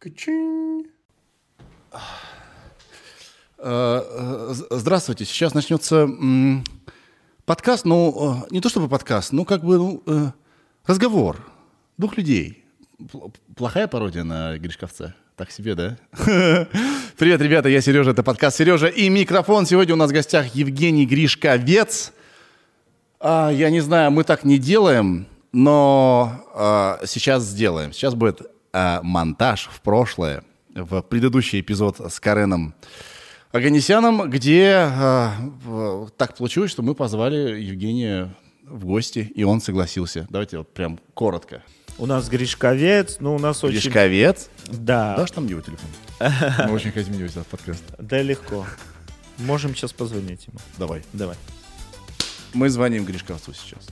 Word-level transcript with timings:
Э, 0.00 0.80
э, 3.58 4.54
здравствуйте. 4.70 5.24
Сейчас 5.24 5.54
начнется 5.54 6.08
подкаст, 7.44 7.84
ну, 7.84 8.44
э, 8.44 8.46
не 8.50 8.60
то 8.60 8.68
чтобы 8.68 8.88
подкаст, 8.88 9.32
ну, 9.32 9.44
как 9.44 9.64
бы 9.64 9.76
ну, 9.76 10.32
разговор 10.86 11.44
двух 11.96 12.16
людей. 12.16 12.62
Пл- 13.00 13.34
Плохая 13.56 13.88
пародия 13.88 14.22
на 14.22 14.56
Гришковца? 14.58 15.16
Так 15.34 15.50
себе, 15.50 15.74
да? 15.74 15.98
Привет, 17.16 17.40
ребята, 17.40 17.68
я 17.68 17.80
Сережа, 17.80 18.12
это 18.12 18.22
подкаст 18.22 18.56
Сережа 18.58 18.86
и 18.86 19.08
микрофон. 19.08 19.66
Сегодня 19.66 19.94
у 19.94 19.98
нас 19.98 20.10
в 20.10 20.14
гостях 20.14 20.54
Евгений 20.54 21.06
Гришковец. 21.06 22.12
А, 23.18 23.50
я 23.50 23.70
не 23.70 23.80
знаю, 23.80 24.12
мы 24.12 24.22
так 24.22 24.44
не 24.44 24.58
делаем, 24.58 25.26
но 25.50 26.44
а, 26.54 27.00
сейчас 27.04 27.42
сделаем. 27.42 27.92
Сейчас 27.92 28.14
будет 28.14 28.42
а, 28.72 29.00
монтаж 29.02 29.68
в 29.72 29.80
прошлое, 29.80 30.42
в 30.74 31.02
предыдущий 31.02 31.60
эпизод 31.60 32.00
с 32.12 32.20
Кареном 32.20 32.74
Аганесяном, 33.52 34.28
где 34.30 34.74
а, 34.76 35.34
так 36.16 36.36
получилось, 36.36 36.70
что 36.70 36.82
мы 36.82 36.94
позвали 36.94 37.60
Евгения 37.60 38.34
в 38.64 38.84
гости, 38.84 39.30
и 39.34 39.44
он 39.44 39.60
согласился. 39.60 40.26
Давайте 40.30 40.58
вот 40.58 40.72
прям 40.72 41.00
коротко. 41.14 41.62
У 41.98 42.06
нас 42.06 42.28
Гришковец, 42.28 43.16
ну 43.18 43.34
у 43.34 43.38
нас 43.38 43.64
очень... 43.64 43.80
Гришковец. 43.80 44.50
Да, 44.66 45.16
Дашь 45.16 45.32
там 45.32 45.46
его 45.46 45.60
телефон? 45.60 45.90
Мы 46.68 46.72
очень 46.72 46.92
хотим 46.92 47.14
его 47.14 47.28
в 47.28 47.46
подкаст. 47.46 47.82
да 47.98 48.22
легко. 48.22 48.66
Можем 49.38 49.74
сейчас 49.74 49.92
позвонить 49.92 50.46
ему. 50.46 50.58
Давай. 50.76 51.02
Давай. 51.12 51.36
Мы 52.54 52.68
звоним 52.68 53.04
Гришковцу 53.04 53.52
сейчас. 53.52 53.88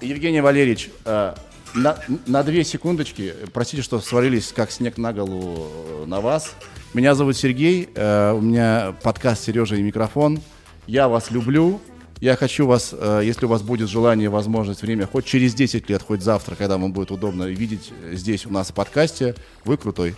Евгений 0.00 0.40
Валерьевич, 0.40 0.90
э, 1.04 1.34
на, 1.74 1.98
на 2.26 2.42
две 2.42 2.64
секундочки, 2.64 3.34
простите, 3.52 3.82
что 3.82 4.00
свалились 4.00 4.52
как 4.54 4.70
снег 4.70 4.96
на 4.98 5.12
голову 5.12 5.68
э, 6.02 6.04
на 6.06 6.20
вас. 6.20 6.54
Меня 6.94 7.14
зовут 7.14 7.36
Сергей, 7.36 7.88
э, 7.94 8.32
у 8.32 8.40
меня 8.40 8.94
подкаст 9.02 9.44
«Сережа 9.44 9.76
и 9.76 9.82
микрофон». 9.82 10.40
Я 10.86 11.08
вас 11.08 11.30
люблю. 11.30 11.80
Я 12.20 12.36
хочу 12.36 12.66
вас, 12.66 12.94
э, 12.98 13.20
если 13.24 13.44
у 13.46 13.48
вас 13.48 13.62
будет 13.62 13.88
желание, 13.90 14.28
возможность, 14.30 14.82
время, 14.82 15.06
хоть 15.06 15.26
через 15.26 15.52
10 15.54 15.90
лет, 15.90 16.02
хоть 16.02 16.22
завтра, 16.22 16.54
когда 16.54 16.78
вам 16.78 16.92
будет 16.92 17.10
удобно 17.10 17.44
видеть 17.44 17.92
здесь 18.12 18.46
у 18.46 18.50
нас 18.50 18.70
в 18.70 18.74
подкасте, 18.74 19.34
вы 19.64 19.76
крутой. 19.76 20.14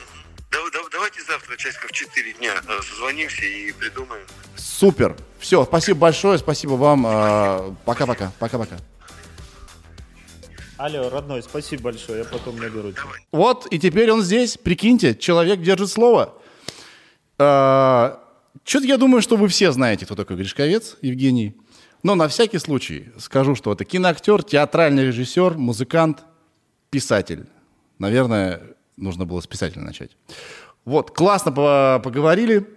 Да- 0.52 0.58
да- 0.72 0.78
давайте 0.92 1.22
завтра 1.22 1.56
часиков 1.56 1.90
в 1.90 1.92
4 1.92 2.32
дня 2.34 2.52
созвонимся 2.88 3.44
и 3.44 3.72
придумаем. 3.72 4.24
Супер. 4.56 5.16
Все, 5.40 5.64
спасибо 5.64 5.98
большое, 5.98 6.38
спасибо 6.38 6.72
вам. 6.72 7.76
Пока-пока, 7.84 8.32
пока-пока. 8.38 8.76
Алло, 10.78 11.10
родной, 11.10 11.42
спасибо 11.42 11.82
большое, 11.84 12.20
я 12.20 12.24
потом 12.24 12.56
наберу 12.56 12.92
тебя. 12.92 13.02
Вот, 13.32 13.66
и 13.72 13.78
теперь 13.80 14.12
он 14.12 14.22
здесь. 14.22 14.56
Прикиньте, 14.56 15.14
человек 15.16 15.60
держит 15.60 15.90
слово. 15.90 16.34
Что-то 17.36 18.86
я 18.86 18.96
думаю, 18.96 19.20
что 19.20 19.36
вы 19.36 19.48
все 19.48 19.72
знаете, 19.72 20.06
кто 20.06 20.14
такой 20.14 20.36
Гришковец, 20.36 20.96
Евгений. 21.02 21.56
Но 22.04 22.14
на 22.14 22.28
всякий 22.28 22.58
случай 22.58 23.08
скажу, 23.18 23.56
что 23.56 23.72
это 23.72 23.84
киноактер, 23.84 24.44
театральный 24.44 25.06
режиссер, 25.06 25.54
музыкант, 25.58 26.22
писатель. 26.90 27.46
Наверное, 27.98 28.62
нужно 28.96 29.26
было 29.26 29.40
с 29.40 29.48
писателя 29.48 29.82
начать. 29.82 30.16
Вот, 30.84 31.10
классно 31.10 31.50
по- 31.50 32.00
поговорили. 32.04 32.68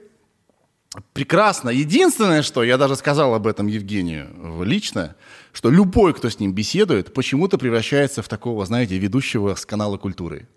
Прекрасно. 1.13 1.69
Единственное, 1.69 2.41
что 2.41 2.63
я 2.63 2.77
даже 2.77 2.95
сказал 2.95 3.35
об 3.35 3.45
этом 3.45 3.67
Евгению 3.67 4.63
лично, 4.63 5.15
что 5.53 5.69
любой, 5.69 6.13
кто 6.13 6.29
с 6.29 6.39
ним 6.39 6.53
беседует, 6.53 7.13
почему-то 7.13 7.57
превращается 7.57 8.21
в 8.21 8.27
такого, 8.27 8.65
знаете, 8.65 8.97
ведущего 8.97 9.55
с 9.55 9.65
канала 9.65 9.97
культуры. 9.97 10.47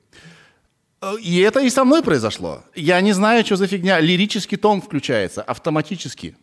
Э, 1.01 1.15
И 1.21 1.39
это 1.41 1.61
и 1.61 1.71
со 1.71 1.85
мной 1.85 2.03
произошло. 2.03 2.63
Я 2.75 3.01
не 3.01 3.13
знаю, 3.13 3.45
что 3.45 3.57
за 3.57 3.67
фигня. 3.67 4.01
Лирический 4.01 4.57
тон 4.59 4.81
включается 4.81 5.43
автоматически. 5.43 6.37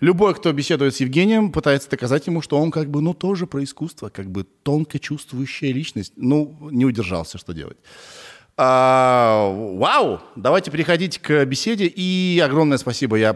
Любой, 0.00 0.34
кто 0.34 0.52
беседует 0.52 0.94
с 0.94 1.00
Евгением, 1.00 1.50
пытается 1.50 1.90
доказать 1.90 2.26
ему, 2.28 2.42
что 2.42 2.58
он 2.58 2.70
как 2.70 2.88
бы, 2.88 3.00
ну, 3.00 3.12
тоже 3.14 3.46
про 3.46 3.62
искусство, 3.64 4.08
как 4.08 4.30
бы 4.30 4.44
тонко 4.44 4.98
чувствующая 4.98 5.72
личность. 5.72 6.12
Ну, 6.16 6.56
не 6.70 6.84
удержался, 6.84 7.38
что 7.38 7.52
делать. 7.52 7.76
А, 8.56 9.50
вау! 9.50 10.20
Давайте 10.36 10.70
переходить 10.70 11.18
к 11.18 11.44
беседе. 11.44 11.86
И 11.86 12.40
огромное 12.44 12.78
спасибо, 12.78 13.16
я 13.16 13.34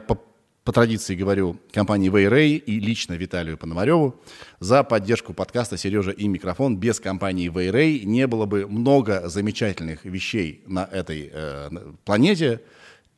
по, 0.68 0.72
традиции 0.72 1.14
говорю 1.14 1.56
компании 1.72 2.10
Вейрей 2.10 2.56
и 2.56 2.78
лично 2.78 3.14
Виталию 3.14 3.56
Пономареву 3.56 4.20
за 4.60 4.84
поддержку 4.84 5.32
подкаста 5.32 5.78
«Сережа 5.78 6.10
и 6.10 6.28
микрофон». 6.28 6.76
Без 6.76 7.00
компании 7.00 7.48
Вейрей 7.48 8.04
не 8.04 8.26
было 8.26 8.44
бы 8.44 8.66
много 8.66 9.30
замечательных 9.30 10.04
вещей 10.04 10.62
на 10.66 10.84
этой 10.84 11.30
э, 11.32 11.70
планете, 12.04 12.60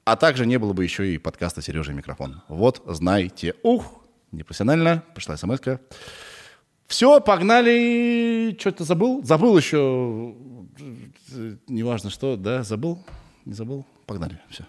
а 0.04 0.14
также 0.14 0.46
не 0.46 0.60
было 0.60 0.74
бы 0.74 0.84
еще 0.84 1.12
и 1.12 1.18
подкаста 1.18 1.60
«Сережа 1.60 1.90
и 1.90 1.96
микрофон». 1.96 2.40
Вот, 2.46 2.84
знайте. 2.86 3.56
Ух, 3.64 4.00
непрофессионально, 4.30 5.02
пришла 5.16 5.36
смс 5.36 5.58
-ка. 5.58 5.80
Все, 6.86 7.20
погнали. 7.20 8.56
Что-то 8.60 8.84
забыл? 8.84 9.24
Забыл 9.24 9.58
еще. 9.58 10.36
Неважно 11.66 12.10
что, 12.10 12.36
да, 12.36 12.62
забыл? 12.62 13.04
Не 13.44 13.54
забыл? 13.54 13.84
Погнали. 14.06 14.38
Все. 14.50 14.64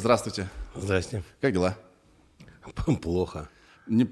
Здравствуйте. 0.00 0.48
Здрасте. 0.74 1.22
Как 1.40 1.52
дела? 1.54 1.76
Плохо. 3.02 3.48
Не- 3.86 4.08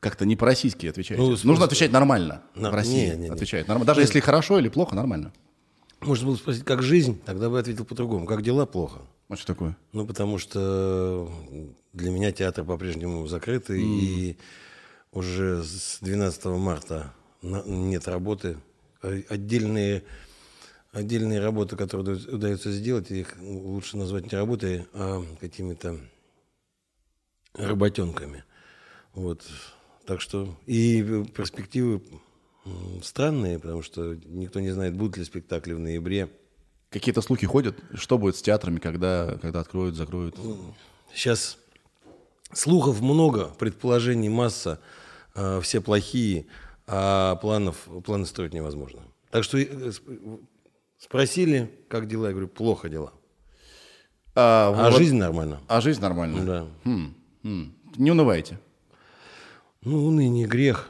как-то 0.00 0.24
не 0.24 0.36
по-российски 0.36 0.86
отвечаете. 0.86 1.22
Ну, 1.22 1.30
Нужно 1.30 1.42
смысле- 1.50 1.64
отвечать 1.66 1.92
нормально. 1.92 2.42
На- 2.54 2.70
В 2.70 2.74
России 2.74 3.10
не, 3.10 3.16
не, 3.16 3.22
не. 3.24 3.28
отвечают 3.28 3.68
нормально. 3.68 3.86
Даже 3.86 4.00
если 4.00 4.20
хорошо 4.20 4.58
или 4.58 4.68
плохо, 4.68 4.94
нормально. 4.96 5.32
Можно 6.00 6.28
было 6.28 6.36
спросить, 6.36 6.64
как 6.64 6.82
жизнь, 6.82 7.20
тогда 7.24 7.50
бы 7.50 7.58
ответил 7.58 7.84
по-другому. 7.84 8.26
Как 8.26 8.42
дела, 8.42 8.64
плохо. 8.66 9.02
А 9.28 9.36
что 9.36 9.46
такое? 9.46 9.76
Ну, 9.92 10.06
потому 10.06 10.38
что 10.38 11.30
для 11.92 12.10
меня 12.10 12.32
театр 12.32 12.64
по-прежнему 12.64 13.26
закрытый, 13.26 13.82
и 13.82 14.38
уже 15.12 15.62
с 15.62 15.98
12 16.00 16.46
марта 16.46 17.12
нет 17.42 18.08
работы. 18.08 18.56
Э, 19.02 19.22
Отдельные, 19.28 20.02
отдельные 20.92 21.40
работы, 21.40 21.76
которые 21.76 22.18
удается- 22.18 22.70
сделать, 22.70 23.10
их 23.10 23.36
лучше 23.40 23.96
назвать 23.96 24.30
не 24.30 24.38
работой, 24.38 24.86
а 24.92 25.24
какими-то 25.40 25.98
работенками. 27.54 28.44
Вот. 29.14 29.44
Так 30.06 30.20
что 30.20 30.54
и 30.66 31.24
перспективы 31.34 32.02
странные, 33.02 33.58
потому 33.58 33.82
что 33.82 34.14
никто 34.26 34.60
не 34.60 34.70
знает, 34.70 34.94
будут 34.94 35.16
ли 35.16 35.24
спектакли 35.24 35.72
в 35.72 35.78
ноябре. 35.78 36.30
Какие-то 36.90 37.22
слухи 37.22 37.46
ходят? 37.46 37.76
Что 37.94 38.18
будет 38.18 38.36
с 38.36 38.42
театрами, 38.42 38.78
когда, 38.78 39.38
когда 39.40 39.60
откроют, 39.60 39.96
закроют? 39.96 40.36
Сейчас 41.14 41.58
слухов 42.52 43.00
много, 43.00 43.46
предположений 43.58 44.28
масса, 44.28 44.78
э, 45.34 45.60
все 45.62 45.80
плохие, 45.80 46.46
а 46.86 47.36
планов, 47.36 47.88
планы 48.04 48.26
строить 48.26 48.52
невозможно. 48.52 49.02
Так 49.30 49.44
что 49.44 49.58
э, 49.58 49.92
спросили, 51.02 51.70
как 51.88 52.06
дела, 52.06 52.26
я 52.26 52.30
говорю, 52.32 52.48
плохо 52.48 52.88
дела. 52.88 53.12
А, 54.34 54.68
А 54.74 54.90
вот- 54.90 54.98
жизнь 54.98 55.16
нормально. 55.16 55.60
А 55.68 55.80
жизнь 55.80 56.00
нормальная? 56.00 56.42
Да. 56.44 56.66
Хм, 56.84 57.14
хм. 57.42 57.74
Не 57.96 58.10
унывайте. 58.12 58.58
Ну, 59.82 60.06
уныние 60.06 60.46
грех. 60.46 60.88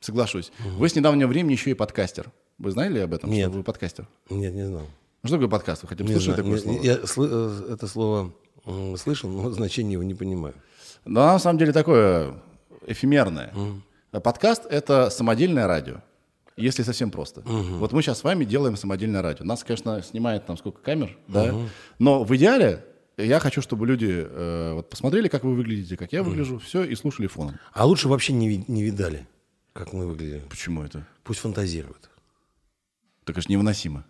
Соглашусь. 0.00 0.52
Вы 0.76 0.88
с 0.88 0.94
недавнего 0.94 1.28
времени 1.28 1.52
еще 1.52 1.70
и 1.70 1.74
подкастер. 1.74 2.30
Вы 2.58 2.70
знали 2.70 2.98
об 3.00 3.14
этом? 3.14 3.30
Нет. 3.30 3.48
Что 3.48 3.56
вы 3.58 3.64
подкастер? 3.64 4.06
Нет, 4.30 4.52
не 4.54 4.66
знал. 4.66 4.86
Ну, 5.22 5.26
Что 5.28 5.36
такое 5.36 5.48
подкаст? 5.48 5.82
Вы 5.82 5.88
хотя 5.88 6.04
бы 6.04 6.10
Не 6.10 6.14
слышали 6.20 6.34
знаю. 6.42 6.58
такое 6.60 6.74
Не- 6.74 7.06
слово? 7.06 7.28
Я 7.30 7.68
э, 7.68 7.72
это 7.74 7.86
слово 7.88 8.32
слышал, 8.96 9.28
но 9.30 9.50
значение 9.50 9.94
его 9.94 10.02
не 10.04 10.14
понимаю. 10.14 10.54
Оно 11.04 11.24
на 11.32 11.38
самом 11.38 11.58
деле 11.58 11.72
такое 11.72 12.34
эфемерное. 12.86 13.52
А 14.12 14.20
Подкаст— 14.20 14.64
это 14.70 15.10
самодельное 15.10 15.66
радио. 15.66 15.96
Если 16.58 16.82
совсем 16.82 17.10
просто. 17.10 17.40
Вот 17.42 17.92
мы 17.92 18.02
сейчас 18.02 18.18
с 18.18 18.24
вами 18.24 18.44
делаем 18.44 18.76
самодельное 18.76 19.22
радио. 19.22 19.44
Нас, 19.44 19.62
конечно, 19.64 20.02
снимает 20.02 20.46
там 20.46 20.56
сколько 20.56 20.80
камер, 20.82 21.16
да. 21.28 21.54
Но 21.98 22.24
в 22.24 22.36
идеале 22.36 22.84
я 23.16 23.40
хочу, 23.40 23.60
чтобы 23.62 23.86
люди 23.86 24.08
э, 24.28 24.72
вот 24.74 24.90
посмотрели, 24.90 25.28
как 25.28 25.42
вы 25.44 25.54
выглядите, 25.54 25.96
как 25.96 26.12
я 26.12 26.22
выгляжу, 26.22 26.58
все, 26.58 26.84
и 26.84 26.94
слушали 26.94 27.26
фоном. 27.26 27.56
А 27.72 27.84
лучше 27.86 28.08
вообще 28.08 28.32
не, 28.32 28.64
не 28.68 28.82
видали, 28.84 29.26
как 29.72 29.92
мы 29.92 30.06
выглядели. 30.06 30.42
Почему 30.48 30.82
это? 30.82 31.04
Пусть 31.24 31.40
фантазируют. 31.40 32.08
Так 33.24 33.36
это 33.36 33.42
же 33.42 33.48
невыносимо. 33.52 34.04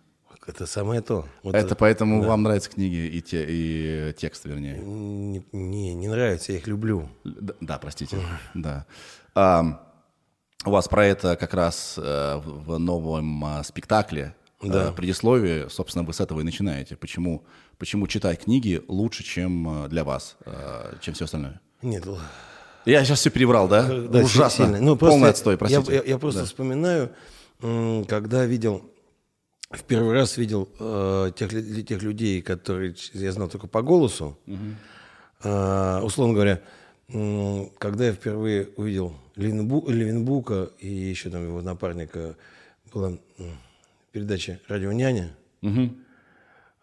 Это 0.47 0.65
самое 0.65 1.01
то. 1.01 1.27
Вот 1.43 1.53
это 1.53 1.75
поэтому 1.75 2.23
вам 2.23 2.41
нравятся 2.41 2.71
книги 2.71 2.95
и, 2.95 3.21
те, 3.21 3.45
и 3.47 4.13
текст, 4.17 4.45
вернее. 4.45 4.79
Не, 4.79 5.43
не, 5.51 5.93
не 5.93 6.07
нравится, 6.07 6.53
я 6.53 6.57
их 6.57 6.65
люблю. 6.65 7.07
Д- 7.23 7.53
Да, 7.61 7.77
простите. 7.77 8.17
Да. 8.55 8.87
А, 9.35 9.88
у 10.65 10.71
вас 10.71 10.87
про 10.87 11.05
это 11.05 11.35
как 11.35 11.53
раз 11.53 11.95
э, 11.97 12.37
в 12.43 12.77
новом 12.77 13.45
а, 13.45 13.63
спектакле, 13.63 14.35
Да. 14.61 14.89
э, 14.89 14.91
предисловие, 14.93 15.69
собственно, 15.69 16.03
вы 16.05 16.13
с 16.13 16.19
этого 16.19 16.41
и 16.41 16.43
начинаете. 16.43 16.95
Почему 16.97 17.43
почему 17.77 18.07
читай 18.07 18.35
книги 18.35 18.81
лучше, 18.89 19.23
чем 19.23 19.85
э, 19.85 19.87
для 19.87 20.03
вас, 20.03 20.35
чем 21.01 21.13
все 21.13 21.25
остальное. 21.25 21.61
Нет, 21.81 22.05
Я 22.85 23.05
сейчас 23.05 23.19
все 23.19 23.29
переврал, 23.29 23.69
да? 23.69 23.83
да, 23.87 24.19
Ужасно. 24.19 24.65
сильно. 24.65 24.81
Ну, 24.81 24.97
просто 24.97 25.13
Полный 25.13 25.25
я- 25.27 25.29
отстой, 25.31 25.53
я, 25.53 25.57
простите. 25.57 25.93
я- 25.95 26.03
я 26.03 26.17
просто 26.17 26.41
Да. 26.41 26.45
вспоминаю, 26.45 27.11
когда 27.61 28.45
видел, 28.45 28.83
в 29.71 29.83
первый 29.83 30.13
раз 30.13 30.35
видел 30.35 30.67
э, 30.79 31.31
тех, 31.37 31.49
тех 31.85 32.01
людей, 32.03 32.41
которые 32.41 32.95
я 33.13 33.31
знал 33.31 33.47
только 33.47 33.67
по 33.67 33.81
голосу. 33.81 34.37
Э, 35.41 36.01
условно 36.03 36.33
говоря, 36.33 36.61
когда 37.77 38.05
я 38.07 38.13
впервые 38.13 38.69
увидел 38.75 39.13
Левинбу- 39.39 39.89
Левинбука 39.89 40.69
и 40.79 40.87
еще 40.89 41.29
там 41.29 41.43
его 41.43 41.61
напарника, 41.61 42.35
была 42.93 43.17
передача 44.11 44.59
«Радио 44.67 44.91
Няня», 44.91 45.35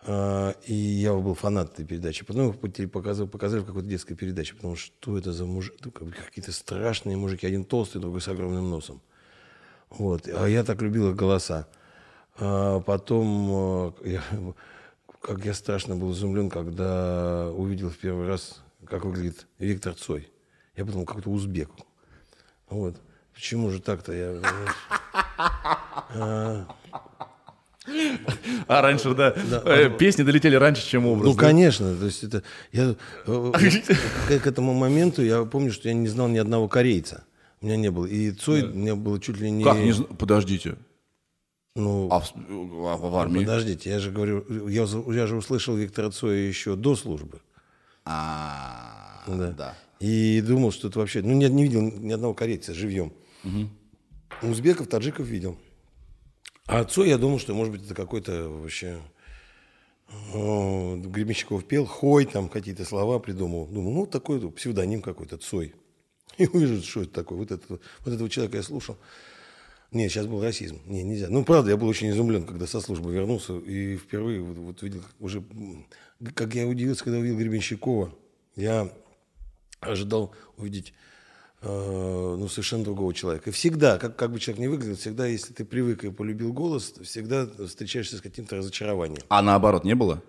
А, 0.09 0.55
И 0.67 0.73
я 0.75 1.15
был 1.15 1.35
фанат 1.35 1.73
этой 1.73 1.85
передачи. 1.85 2.25
Потом 2.25 2.51
их 2.51 2.59
по 2.61 2.69
теле- 2.69 2.87
показывали, 2.89 3.29
показали 3.31 3.61
в 3.63 3.67
какой-то 3.67 3.89
детской 3.89 4.15
передаче. 4.15 4.55
Потому 4.55 4.77
что 4.77 4.93
что 5.01 5.19
это 5.19 5.33
за 5.33 5.47
мужик? 5.47 5.75
Ну, 5.85 5.91
Какие-то 5.91 6.53
страшные 6.53 7.17
мужики. 7.17 7.45
Один 7.47 7.65
толстый, 7.65 8.01
другой 8.01 8.21
с 8.21 8.29
огромным 8.29 8.71
носом. 8.71 9.01
Вот. 9.91 10.29
А 10.29 10.47
я 10.47 10.63
так 10.63 10.81
любил 10.83 11.11
их 11.11 11.17
голоса. 11.17 11.67
А 12.39 12.81
потом, 12.81 13.95
э, 14.05 14.11
я- 14.11 14.23
как 15.21 15.45
я 15.45 15.55
страшно 15.55 15.97
был 15.97 16.13
изумлен, 16.13 16.51
когда 16.51 17.51
увидел 17.51 17.91
в 17.91 17.97
первый 17.99 18.29
раз, 18.29 18.63
как 18.85 19.05
выглядит 19.05 19.47
Виктор 19.59 19.95
Цой. 19.95 20.31
Я 20.77 20.85
подумал, 20.85 21.07
какой-то 21.07 21.31
узбек. 21.31 21.71
Вот. 22.69 22.97
Почему 23.35 23.71
же 23.71 23.81
так-то? 23.81 24.13
Я, 24.13 24.41
А 28.67 28.83
раньше, 28.83 29.15
да, 29.15 29.33
э, 29.65 29.91
песни 29.91 30.25
долетели 30.25 30.57
раньше, 30.57 30.85
чем 30.87 31.07
образ. 31.07 31.27
Ну, 31.27 31.35
да? 31.35 31.41
конечно. 31.41 31.95
То 31.95 32.07
есть 32.07 32.25
это, 32.25 32.43
я, 32.73 32.97
э, 33.27 33.53
к, 34.29 34.47
этому 34.47 34.75
моменту 34.75 35.23
я 35.23 35.45
помню, 35.45 35.71
что 35.71 35.89
я 35.89 35.95
не 35.95 36.09
знал 36.09 36.29
ни 36.29 36.39
одного 36.39 36.67
корейца. 36.67 37.25
У 37.61 37.67
меня 37.67 37.77
не 37.77 37.91
было. 37.91 38.07
И 38.07 38.33
Цой 38.33 38.63
у 38.63 38.75
меня 38.75 38.97
было 38.97 39.21
чуть 39.21 39.39
ли 39.39 39.51
не... 39.51 39.63
Как 39.63 39.77
не 39.77 39.93
Подождите. 39.93 40.77
Ну, 41.77 42.09
А 42.11 42.21
в, 42.21 42.33
а 42.89 42.97
в 42.97 43.17
армии? 43.17 43.41
подождите, 43.41 43.91
я 43.91 43.99
же 43.99 44.11
говорю, 44.11 44.67
я, 44.69 44.87
я 45.15 45.27
же 45.27 45.37
услышал 45.37 45.77
Виктора 45.77 46.11
Цоя 46.11 46.39
еще 46.39 46.75
до 46.75 46.97
службы. 46.97 47.41
А, 48.05 49.23
Да. 49.27 49.53
да. 49.53 49.75
И 50.01 50.41
думал, 50.43 50.73
что 50.73 50.89
это 50.89 50.99
вообще... 50.99 51.23
Ну, 51.23 51.33
не, 51.33 51.49
не 51.49 51.63
видел 51.65 51.81
ни 51.83 52.13
одного 52.13 52.35
корейца 52.35 52.75
живьем. 52.75 53.13
Узбеков, 54.43 54.89
таджиков 54.89 55.27
видел. 55.27 55.57
А 56.67 56.85
Цой, 56.85 57.09
я 57.09 57.19
думал, 57.19 57.39
что, 57.39 57.55
может 57.55 57.73
быть, 57.73 57.85
это 57.85 57.95
какой-то 57.95 58.49
вообще... 58.49 59.01
о, 60.35 60.97
Гребенщиков 60.97 61.65
пел, 61.65 61.87
Хой, 61.87 62.27
там 62.27 62.49
какие-то 62.49 62.85
слова 62.85 63.19
придумал. 63.19 63.67
Думал, 63.67 63.93
ну, 63.93 64.07
такой 64.07 64.51
псевдоним 64.51 65.01
какой-то, 65.01 65.39
Цой. 65.39 65.75
И 66.39 66.47
увижу, 66.47 66.83
что 66.83 67.03
это 67.03 67.13
такое. 67.13 67.39
Вот, 67.39 67.51
это, 67.51 67.65
вот 67.69 68.15
этого 68.15 68.29
человека 68.29 68.59
я 68.59 68.63
слушал. 68.63 68.99
Нет, 69.93 70.11
сейчас 70.11 70.27
был 70.27 70.43
расизм. 70.43 70.81
Не, 70.85 71.05
нельзя. 71.05 71.29
Ну, 71.31 71.45
правда, 71.45 71.71
я 71.71 71.77
был 71.77 71.87
очень 71.87 72.11
изумлен, 72.11 72.45
когда 72.45 72.67
со 72.67 72.81
службы 72.81 73.13
вернулся 73.13 73.57
и 73.59 73.97
впервые 73.97 74.41
вот, 74.41 74.59
вот 74.59 74.83
видел 74.83 75.03
уже... 75.21 75.43
Как 76.35 76.55
я 76.55 76.67
удивился, 76.67 77.05
когда 77.05 77.19
увидел 77.19 77.39
Гребенщикова. 77.39 78.13
Я 78.57 78.91
ожидал 79.87 80.35
увидеть 80.57 80.93
э, 81.63 82.37
ну, 82.39 82.49
совершенно 82.49 82.85
другого 82.85 83.15
человека. 83.15 83.51
И 83.51 83.53
всегда, 83.53 83.99
как, 83.99 84.17
как 84.17 84.31
бы 84.33 84.39
человек 84.39 84.61
не 84.61 84.69
выглядел, 84.69 84.97
всегда, 84.97 85.27
если 85.27 85.53
ты 85.53 85.65
привык 85.65 86.05
и 86.05 86.11
полюбил 86.11 86.53
голос, 86.53 86.95
всегда 87.03 87.47
встречаешься 87.67 88.17
с 88.19 88.21
каким-то 88.21 88.57
разочарованием. 88.57 89.23
А 89.29 89.43
наоборот, 89.43 89.85
не 89.85 89.95
было? 89.95 90.23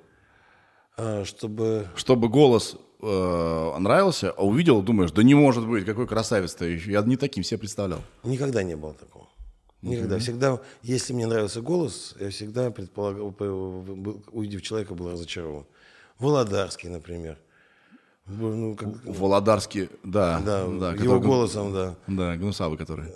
А, 0.97 1.25
чтобы... 1.25 1.87
Чтобы 1.95 2.29
голос 2.29 2.75
э, 3.01 3.75
нравился, 3.79 4.31
а 4.31 4.45
увидел, 4.45 4.81
думаешь, 4.81 5.11
да 5.11 5.23
не 5.23 5.35
может 5.35 5.67
быть, 5.67 5.85
какой 5.85 6.07
красавец-то 6.07 6.65
еще. 6.65 6.91
Я 6.91 7.01
не 7.01 7.17
таким 7.17 7.43
себе 7.43 7.59
представлял. 7.59 8.01
Никогда 8.23 8.63
не 8.63 8.75
было 8.75 8.93
такого. 8.93 9.27
Никогда. 9.83 10.17
Всегда, 10.17 10.59
если 10.81 11.13
мне 11.13 11.27
нравился 11.27 11.61
голос, 11.61 12.15
я 12.19 12.29
всегда 12.31 12.71
предполагал, 12.71 13.29
был- 13.29 14.23
увидев 14.31 14.63
человека, 14.63 14.95
был 14.95 15.11
разочарован. 15.11 15.65
Володарский, 16.17 16.89
например. 16.89 17.37
Ну, 18.27 18.75
как- 18.75 18.89
Володарский, 19.05 19.89
да. 20.03 20.39
да, 20.45 20.65
да 20.67 20.91
его 20.93 20.97
который- 20.97 21.21
голосом, 21.21 21.73
да. 21.73 21.95
Да, 22.07 22.35
Гнусавый 22.35 22.77
который. 22.77 23.07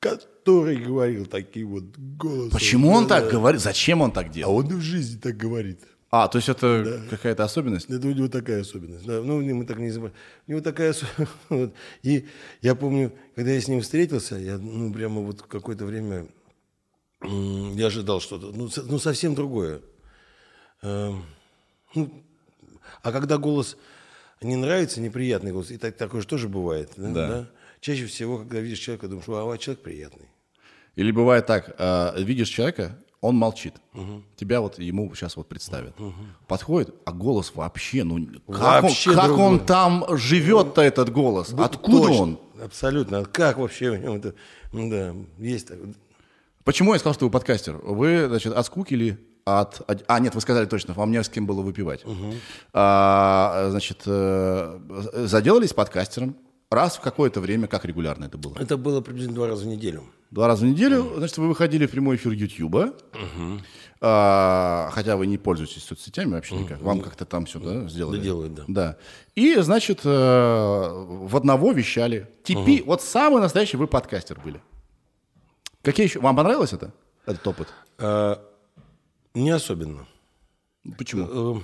Который 0.00 0.76
говорил 0.76 1.26
таким 1.26 1.68
вот 1.70 1.84
голосом. 1.98 2.50
Почему 2.50 2.90
он 2.92 3.06
Да, 3.06 3.16
так 3.16 3.24
да. 3.24 3.30
говорит? 3.32 3.60
Зачем 3.60 4.00
он 4.02 4.12
так 4.12 4.26
А 4.26 4.28
делал? 4.28 4.56
он 4.56 4.66
и 4.70 4.74
в 4.74 4.80
жизни 4.80 5.18
так 5.18 5.36
говорит. 5.36 5.80
А, 6.10 6.28
то 6.28 6.38
есть 6.38 6.48
это 6.48 7.02
какая-то 7.10 7.44
особенность? 7.44 7.90
Это 7.90 8.06
у 8.06 8.12
него 8.12 8.28
такая 8.28 8.60
особенность. 8.60 9.04
Да, 9.04 9.20
ну, 9.22 9.42
мы 9.42 9.64
так 9.66 9.78
не 9.78 9.90
забываем. 9.90 10.14
У 10.46 10.50
него 10.52 10.60
такая 10.62 10.90
особенность. 10.90 11.74
И 12.02 12.26
я 12.62 12.74
помню, 12.74 13.12
когда 13.34 13.50
я 13.50 13.60
с 13.60 13.68
ним 13.68 13.80
встретился, 13.80 14.36
я, 14.36 14.56
ну, 14.56 14.92
прямо 14.92 15.20
вот 15.20 15.42
какое-то 15.42 15.84
время 15.84 16.26
я 17.22 17.86
ожидал 17.86 18.20
что-то, 18.20 18.52
ну, 18.54 18.68
ну, 18.88 18.98
совсем 18.98 19.34
другое. 19.34 19.80
Эм, 20.82 21.24
ну, 21.94 22.22
а 23.02 23.10
когда 23.10 23.36
голос 23.38 23.76
не 24.42 24.56
нравится, 24.56 25.00
неприятный 25.00 25.52
голос, 25.52 25.70
и 25.70 25.78
так, 25.78 25.96
такое 25.96 26.20
же 26.20 26.26
тоже 26.26 26.48
бывает, 26.48 26.90
да, 26.96 27.08
Да. 27.10 27.28
да? 27.28 27.48
Чаще 27.80 28.06
всего, 28.06 28.38
когда 28.38 28.60
видишь 28.60 28.78
человека, 28.78 29.08
думаешь, 29.08 29.28
а, 29.28 29.52
а 29.52 29.58
человек 29.58 29.82
приятный. 29.82 30.28
Или 30.94 31.10
бывает 31.10 31.46
так, 31.46 31.74
э, 31.78 32.22
видишь 32.22 32.48
человека, 32.48 32.98
он 33.20 33.36
молчит. 33.36 33.74
Тебя 34.36 34.60
вот 34.60 34.78
ему 34.78 35.12
сейчас 35.14 35.36
вот 35.36 35.48
представят. 35.48 35.94
Подходит, 36.46 36.94
а 37.04 37.12
голос 37.12 37.52
вообще, 37.54 38.04
ну 38.04 38.24
как, 38.46 38.82
Вообще 38.82 39.10
он, 39.10 39.16
как 39.16 39.26
другой. 39.26 39.44
он 39.46 39.66
там 39.66 40.04
живет-то 40.16 40.80
этот 40.82 41.10
голос? 41.12 41.52
Откуда 41.56 42.06
Точно, 42.08 42.22
он? 42.22 42.40
Абсолютно. 42.62 43.24
Как 43.24 43.58
вообще 43.58 43.90
у 43.90 43.96
него 43.96 44.16
это? 44.16 44.34
Да, 44.72 45.14
есть 45.38 45.68
так. 45.68 45.78
Почему 46.64 46.92
я 46.92 46.98
сказал, 46.98 47.14
что 47.14 47.26
вы 47.26 47.30
подкастер? 47.30 47.76
Вы, 47.78 48.26
значит, 48.28 48.52
от 48.52 48.66
скуки 48.66 48.94
или 48.94 49.18
от... 49.46 49.82
А, 50.08 50.18
нет, 50.18 50.34
вы 50.34 50.40
сказали 50.40 50.66
точно, 50.66 50.92
вам 50.94 51.12
не 51.12 51.22
с 51.22 51.28
кем 51.28 51.46
было 51.46 51.62
выпивать. 51.62 52.04
А, 52.72 53.68
значит, 53.70 54.02
э, 54.04 54.78
заделались 55.14 55.72
подкастером. 55.72 56.36
Раз 56.68 56.96
в 56.96 57.00
какое-то 57.00 57.40
время, 57.40 57.68
как 57.68 57.84
регулярно 57.84 58.24
это 58.24 58.36
было? 58.38 58.56
Это 58.58 58.76
было 58.76 59.00
приблизительно 59.00 59.36
два 59.36 59.46
раза 59.46 59.62
в 59.64 59.68
неделю. 59.68 60.02
Два 60.32 60.48
раза 60.48 60.66
в 60.66 60.68
неделю, 60.68 61.12
значит, 61.16 61.38
вы 61.38 61.46
выходили 61.46 61.86
в 61.86 61.90
прямой 61.92 62.16
эфир 62.16 62.32
Ютьюба, 62.32 62.92
А, 64.00 64.90
хотя 64.92 65.16
вы 65.16 65.26
не 65.28 65.38
пользуетесь 65.38 65.84
соцсетями 65.84 66.32
вообще 66.32 66.56
никак, 66.56 66.82
вам 66.82 67.00
как-то 67.00 67.24
там 67.24 67.46
все 67.46 67.60
да, 67.60 67.88
сделали. 67.88 68.18
Да 68.18 68.22
делают, 68.22 68.54
да. 68.54 68.64
Да. 68.66 68.96
И, 69.36 69.54
значит, 69.60 70.00
э, 70.04 70.08
в 70.08 71.36
одного 71.36 71.70
вещали. 71.70 72.28
Типи, 72.42 72.82
вот 72.84 73.00
самый 73.00 73.40
настоящий 73.40 73.76
вы 73.76 73.86
подкастер 73.86 74.40
были. 74.44 74.60
Какие 75.82 76.06
еще? 76.06 76.18
Вам 76.18 76.34
понравилось 76.34 76.72
это? 76.72 76.92
Этот 77.26 77.46
опыт? 77.46 77.68
А, 77.98 78.42
не 79.36 79.50
особенно. 79.50 80.06
Почему? 80.98 81.26
Э, 81.58 81.60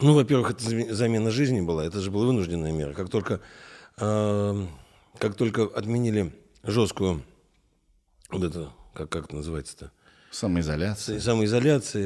Ну, 0.00 0.12
во-первых, 0.14 0.50
это 0.50 0.62
заме- 0.62 0.92
замена 0.92 1.30
жизни 1.30 1.62
была, 1.62 1.84
это 1.86 2.00
же 2.00 2.10
была 2.10 2.26
вынужденная 2.26 2.70
мера. 2.72 2.92
Как 2.92 3.08
только, 3.08 3.40
э, 3.98 4.66
как 5.18 5.34
только 5.36 5.64
отменили 5.64 6.32
жесткую, 6.62 7.22
вот 8.30 8.42
это, 8.44 8.72
как, 8.94 9.08
как 9.08 9.24
это 9.26 9.36
называется-то, 9.36 9.90
Самоизоляция. 10.30 11.18
самоизоляция, 11.18 12.02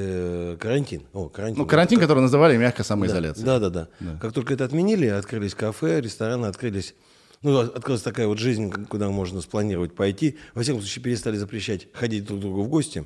э, 0.53 0.57
карантин. 0.61 1.03
О, 1.13 1.29
карантин. 1.29 1.63
Ну, 1.63 1.67
карантин, 1.69 1.99
который 1.99 2.21
называли 2.21 2.57
мягко 2.57 2.85
самоизоляцией. 2.85 3.45
Да, 3.45 3.59
да, 3.59 3.71
да, 3.71 3.89
Как 4.21 4.33
только 4.33 4.55
это 4.55 4.65
отменили, 4.65 5.07
открылись 5.07 5.55
кафе, 5.57 6.01
рестораны, 6.01 6.47
открылись. 6.47 6.95
Ну, 7.43 7.59
открылась 7.59 8.03
такая 8.03 8.29
вот 8.29 8.39
жизнь, 8.39 8.71
куда 8.87 9.09
можно 9.11 9.41
спланировать 9.41 9.97
пойти. 9.97 10.37
Во 10.55 10.63
всяком 10.63 10.81
случае, 10.83 11.03
перестали 11.03 11.37
запрещать 11.39 11.89
ходить 11.93 12.25
друг 12.27 12.39
к 12.39 12.43
другу 12.43 12.63
в 12.63 12.69
гости. 12.69 13.05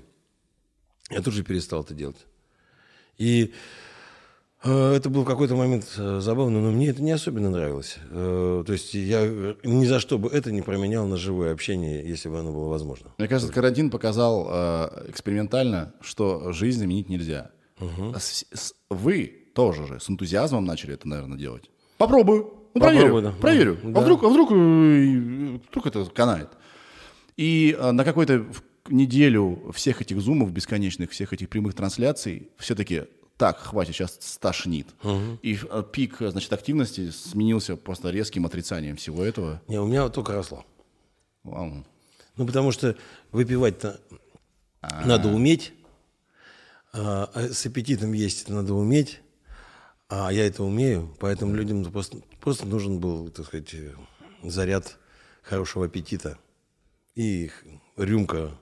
Я 1.10 1.20
тут 1.22 1.34
же 1.34 1.42
перестал 1.44 1.82
это 1.82 1.94
делать. 1.94 2.26
И 3.18 3.52
э, 4.64 4.92
это 4.94 5.10
был 5.10 5.24
какой-то 5.24 5.54
момент 5.54 5.86
э, 5.98 6.20
забавно, 6.20 6.60
но 6.60 6.70
мне 6.72 6.88
это 6.88 7.02
не 7.02 7.12
особенно 7.12 7.50
нравилось. 7.50 7.98
Э, 8.10 8.64
то 8.66 8.72
есть 8.72 8.94
я 8.94 9.54
ни 9.62 9.84
за 9.84 10.00
что 10.00 10.18
бы 10.18 10.28
это 10.30 10.50
не 10.50 10.62
променял 10.62 11.06
на 11.06 11.16
живое 11.16 11.52
общение, 11.52 12.06
если 12.08 12.28
бы 12.28 12.38
оно 12.40 12.52
было 12.52 12.68
возможно. 12.68 13.10
Мне 13.18 13.28
кажется, 13.28 13.52
карантин 13.52 13.90
показал 13.90 14.48
экспериментально, 15.08 15.94
что 16.00 16.52
жизнь 16.52 16.78
заменить 16.80 17.08
нельзя. 17.08 17.50
А 17.78 18.18
с- 18.18 18.74
вы 18.88 19.42
тоже 19.54 19.86
же 19.86 20.00
с 20.00 20.08
энтузиазмом 20.08 20.64
начали 20.64 20.94
это, 20.94 21.06
наверное, 21.06 21.36
делать. 21.38 21.70
Попробую. 21.98 22.52
Ну, 22.74 22.80
проверю. 22.80 23.02
Попробуй, 23.04 23.22
да. 23.22 23.30
Проверю. 23.40 23.78
Да. 23.84 24.00
А 24.00 24.02
вдруг, 24.02 24.24
а 24.24 24.28
вдруг, 24.28 24.50
вдруг 24.50 25.86
это 25.86 26.04
канает. 26.06 26.48
И 27.36 27.76
на 27.80 28.04
какой-то 28.04 28.46
неделю 28.88 29.72
всех 29.72 30.02
этих 30.02 30.20
зумов 30.20 30.52
бесконечных, 30.52 31.10
всех 31.10 31.32
этих 31.32 31.48
прямых 31.48 31.74
трансляций, 31.74 32.50
все-таки 32.58 33.04
так, 33.36 33.58
хватит, 33.58 33.94
сейчас 33.94 34.16
стошнит. 34.20 34.86
И 35.42 35.58
э, 35.68 35.82
пик, 35.92 36.22
э, 36.22 36.30
значит, 36.30 36.52
активности 36.52 37.10
сменился 37.10 37.76
просто 37.76 38.10
резким 38.10 38.46
отрицанием 38.46 38.96
всего 38.96 39.24
этого. 39.24 39.60
Не, 39.66 39.80
у 39.80 39.86
меня 39.86 40.04
вот 40.04 40.14
только 40.14 40.32
росло. 40.32 40.64
Вау. 41.42 41.84
Ну, 42.36 42.46
потому 42.46 42.70
что 42.70 42.96
выпивать-то 43.32 44.00
надо 45.04 45.28
уметь. 45.28 45.72
А, 46.92 47.28
а 47.34 47.48
с 47.48 47.66
аппетитом 47.66 48.12
есть 48.12 48.44
это 48.44 48.54
надо 48.54 48.74
уметь, 48.74 49.20
а 50.08 50.32
я 50.32 50.46
это 50.46 50.62
умею, 50.62 51.12
поэтому 51.18 51.54
людям 51.54 51.84
просто, 51.90 52.18
просто 52.40 52.66
нужен 52.66 53.00
был, 53.00 53.30
так 53.30 53.46
сказать, 53.46 53.74
э, 53.74 53.94
заряд 54.44 54.96
хорошего 55.42 55.86
аппетита 55.86 56.38
и 57.16 57.50
рюмка 57.96 58.52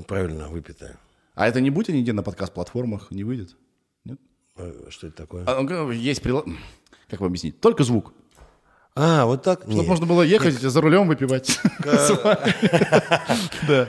правильно 0.00 0.48
выпитая. 0.48 0.98
А 1.34 1.46
это 1.48 1.60
не 1.60 1.70
будет 1.70 1.90
нигде 1.94 2.12
на 2.12 2.22
подкаст-платформах? 2.22 3.10
Не 3.10 3.24
выйдет? 3.24 3.56
Нет? 4.04 4.18
А 4.56 4.86
Что 4.88 5.08
это 5.08 5.16
такое? 5.16 5.44
А, 5.46 5.60
ну, 5.60 5.90
есть 5.90 6.22
прила... 6.22 6.44
Как 7.08 7.20
вам 7.20 7.28
объяснить? 7.28 7.60
Только 7.60 7.84
звук. 7.84 8.14
А, 8.94 9.24
вот 9.24 9.42
так? 9.42 9.60
Чтобы 9.62 9.74
Нет. 9.74 9.86
можно 9.86 10.06
было 10.06 10.22
ехать 10.22 10.54
за 10.54 10.80
рулем 10.80 11.08
выпивать. 11.08 11.58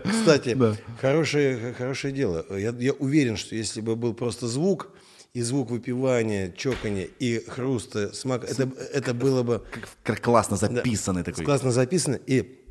Кстати, 0.04 0.58
хорошее, 1.00 2.14
дело. 2.14 2.46
Я, 2.58 2.94
уверен, 2.94 3.36
что 3.36 3.56
если 3.56 3.82
бы 3.82 3.96
был 3.96 4.14
просто 4.14 4.48
звук, 4.48 4.90
и 5.34 5.42
звук 5.42 5.72
выпивания, 5.72 6.52
чокания 6.52 7.08
и 7.20 7.44
хруста, 7.48 8.14
смак, 8.14 8.44
это, 8.44 9.14
было 9.14 9.42
бы 9.42 9.64
классно 10.04 10.58
записанный 10.58 11.24
такой. 11.24 11.44
классно 11.44 11.72
записано. 11.72 12.20
И 12.28 12.63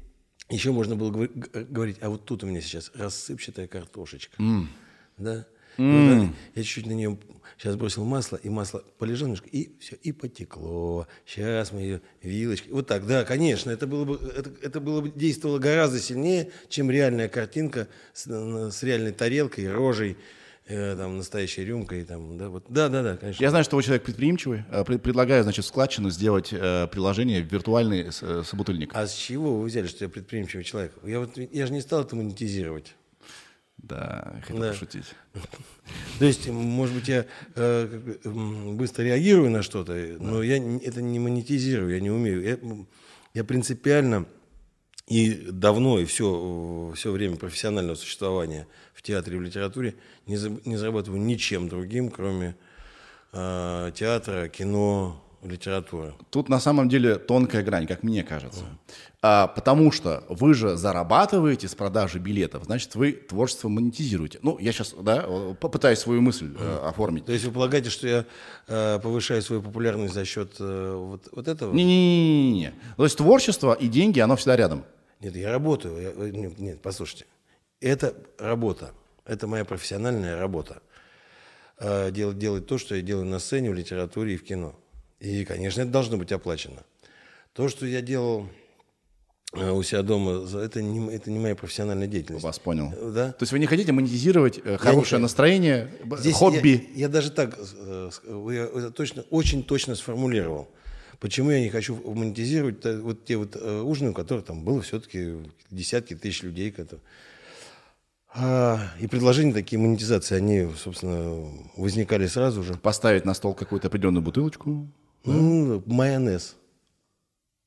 еще 0.54 0.72
можно 0.72 0.96
было 0.96 1.10
г- 1.10 1.64
говорить, 1.64 1.96
а 2.00 2.08
вот 2.10 2.24
тут 2.24 2.44
у 2.44 2.46
меня 2.46 2.60
сейчас 2.60 2.90
рассыпчатая 2.94 3.66
картошечка. 3.66 4.36
Да? 5.18 5.46
И 5.78 5.82
вот 5.82 6.06
так 6.26 6.36
я 6.54 6.62
чуть-чуть 6.62 6.86
на 6.86 6.92
нее 6.92 7.18
сейчас 7.56 7.76
бросил 7.76 8.04
масло, 8.04 8.36
и 8.36 8.48
масло 8.50 8.84
полежало 8.98 9.28
немножко, 9.28 9.48
и 9.48 9.70
все, 9.80 9.96
и 10.02 10.12
потекло. 10.12 11.06
Сейчас 11.24 11.72
мы 11.72 11.80
ее 11.80 12.00
вилочкой. 12.22 12.72
Вот 12.72 12.86
так, 12.86 13.06
да, 13.06 13.24
конечно, 13.24 13.70
это 13.70 13.86
было 13.86 14.04
бы, 14.04 14.16
это, 14.36 14.50
это 14.60 14.80
было 14.80 15.00
бы 15.00 15.10
действовало 15.10 15.58
гораздо 15.58 15.98
сильнее, 15.98 16.50
чем 16.68 16.90
реальная 16.90 17.28
картинка 17.28 17.88
с, 18.12 18.26
с 18.70 18.82
реальной 18.82 19.12
тарелкой, 19.12 19.70
рожей, 19.72 20.18
э, 20.72 20.96
там, 20.96 21.16
настоящей 21.18 21.64
рюмкой. 21.64 22.04
Там, 22.04 22.38
да, 22.38 22.48
вот. 22.48 22.64
да, 22.68 22.88
да, 22.88 23.02
да, 23.02 23.16
конечно. 23.16 23.42
Я 23.42 23.50
знаю, 23.50 23.64
что 23.64 23.76
вы 23.76 23.82
человек 23.82 24.02
предприимчивый. 24.04 24.64
Э, 24.70 24.84
пред- 24.84 25.02
Предлагаю, 25.02 25.42
значит, 25.42 25.64
складчину 25.64 26.10
сделать 26.10 26.48
э, 26.52 26.86
приложение 26.90 27.42
виртуальный 27.42 28.08
э, 28.20 28.42
собутыльник. 28.44 28.90
А 28.94 29.06
с 29.06 29.14
чего 29.14 29.58
вы 29.58 29.66
взяли, 29.66 29.86
что 29.86 30.04
я 30.04 30.08
предприимчивый 30.08 30.64
человек? 30.64 30.92
Я, 31.04 31.20
вот, 31.20 31.36
я 31.36 31.66
же 31.66 31.72
не 31.72 31.80
стал 31.80 32.02
это 32.02 32.16
монетизировать. 32.16 32.94
Да, 33.78 34.36
хотел 34.42 34.60
Да. 34.60 34.68
пошутить. 34.68 35.06
То 36.18 36.24
есть, 36.24 36.48
может 36.48 36.94
быть, 36.94 37.08
я 37.08 37.26
э, 37.56 38.00
быстро 38.24 39.02
реагирую 39.02 39.50
на 39.50 39.62
что-то, 39.62 39.92
но 40.20 40.42
я 40.42 40.56
это 40.56 41.02
не 41.02 41.18
монетизирую, 41.18 41.92
я 41.94 42.00
не 42.00 42.10
умею. 42.10 42.42
Я, 42.42 42.58
я 43.34 43.44
принципиально 43.44 44.26
и 45.06 45.34
давно, 45.50 45.98
и 45.98 46.04
все, 46.04 46.92
все 46.94 47.10
время 47.10 47.36
профессионального 47.36 47.96
существования 47.96 48.66
в 48.94 49.02
театре 49.02 49.36
и 49.36 49.38
в 49.38 49.42
литературе 49.42 49.96
не, 50.26 50.36
за- 50.36 50.50
не 50.64 50.76
зарабатываю 50.76 51.20
ничем 51.20 51.68
другим, 51.68 52.10
кроме 52.10 52.56
э, 53.32 53.92
театра, 53.94 54.48
кино, 54.48 55.21
литературы. 55.42 56.14
Тут 56.30 56.48
на 56.48 56.60
самом 56.60 56.88
деле 56.88 57.16
тонкая 57.16 57.62
грань, 57.62 57.86
как 57.86 58.02
мне 58.02 58.22
кажется. 58.22 58.64
А, 59.20 59.46
потому 59.48 59.92
что 59.92 60.24
вы 60.28 60.54
же 60.54 60.76
зарабатываете 60.76 61.68
с 61.68 61.74
продажи 61.74 62.18
билетов, 62.18 62.64
значит, 62.64 62.94
вы 62.94 63.12
творчество 63.12 63.68
монетизируете. 63.68 64.38
Ну, 64.42 64.58
я 64.58 64.72
сейчас, 64.72 64.94
да, 65.00 65.22
попытаюсь 65.60 65.98
свою 65.98 66.20
мысль 66.22 66.52
э, 66.58 66.78
оформить. 66.88 67.24
То 67.26 67.32
есть 67.32 67.44
вы 67.44 67.52
полагаете, 67.52 67.90
что 67.90 68.06
я 68.08 68.24
э, 68.68 68.98
повышаю 69.00 69.42
свою 69.42 69.62
популярность 69.62 70.14
за 70.14 70.24
счет 70.24 70.54
э, 70.58 70.94
вот, 70.96 71.28
вот 71.32 71.48
этого? 71.48 71.72
Не-не-не-не. 71.72 72.74
То 72.96 73.04
есть 73.04 73.16
творчество 73.16 73.72
и 73.74 73.88
деньги, 73.88 74.20
оно 74.20 74.36
всегда 74.36 74.56
рядом. 74.56 74.84
Нет, 75.20 75.36
я 75.36 75.50
работаю. 75.52 76.00
Я- 76.02 76.10
э, 76.16 76.30
нет, 76.30 76.58
нет, 76.58 76.82
послушайте. 76.82 77.26
Это 77.80 78.14
работа. 78.38 78.90
Это 79.24 79.46
моя 79.46 79.64
профессиональная 79.64 80.38
работа. 80.38 80.82
Э, 81.78 82.10
Делать, 82.10 82.38
делать 82.38 82.66
то, 82.66 82.78
что 82.78 82.94
я 82.96 83.02
делаю 83.02 83.26
на 83.26 83.38
сцене, 83.38 83.70
в 83.70 83.74
литературе 83.74 84.34
и 84.34 84.36
в 84.36 84.44
кино. 84.44 84.74
И, 85.22 85.44
конечно, 85.44 85.82
это 85.82 85.90
должно 85.90 86.16
быть 86.16 86.32
оплачено. 86.32 86.82
То, 87.52 87.68
что 87.68 87.86
я 87.86 88.00
делал 88.00 88.48
э, 89.52 89.70
у 89.70 89.80
себя 89.84 90.02
дома, 90.02 90.44
это 90.58 90.82
не, 90.82 91.14
это 91.14 91.30
не 91.30 91.38
моя 91.38 91.54
профессиональная 91.54 92.08
деятельность. 92.08 92.42
Вас 92.44 92.58
понял. 92.58 92.92
Э, 92.96 93.12
Да? 93.14 93.32
То 93.32 93.44
есть 93.44 93.52
вы 93.52 93.60
не 93.60 93.66
хотите 93.66 93.92
монетизировать 93.92 94.58
э, 94.64 94.78
хорошее 94.78 95.20
не- 95.20 95.22
настроение, 95.22 95.90
Здесь 96.18 96.34
хобби? 96.34 96.88
Я, 96.94 97.02
я 97.02 97.08
даже 97.08 97.30
так 97.30 97.56
э, 97.56 98.10
я 98.50 98.90
точно, 98.90 99.22
очень 99.30 99.62
точно 99.62 99.94
сформулировал. 99.94 100.68
Почему 101.20 101.52
я 101.52 101.60
не 101.60 101.68
хочу 101.70 101.94
монетизировать 102.12 102.84
вот 102.84 103.24
те 103.24 103.36
вот 103.36 103.54
э, 103.54 103.80
ужины, 103.80 104.10
у 104.10 104.14
которых 104.14 104.44
там 104.44 104.64
было 104.64 104.82
все-таки 104.82 105.36
десятки 105.70 106.16
тысяч 106.16 106.42
людей. 106.42 106.72
Которые... 106.72 107.00
А, 108.34 108.80
и 108.98 109.06
предложения 109.06 109.52
такие 109.52 109.78
монетизации, 109.78 110.34
они, 110.34 110.68
собственно, 110.76 111.48
возникали 111.76 112.26
сразу 112.26 112.64
же. 112.64 112.74
Поставить 112.74 113.24
на 113.24 113.34
стол 113.34 113.54
какую-то 113.54 113.86
определенную 113.86 114.24
бутылочку? 114.24 114.88
Ну, 115.24 115.82
майонез. 115.86 116.56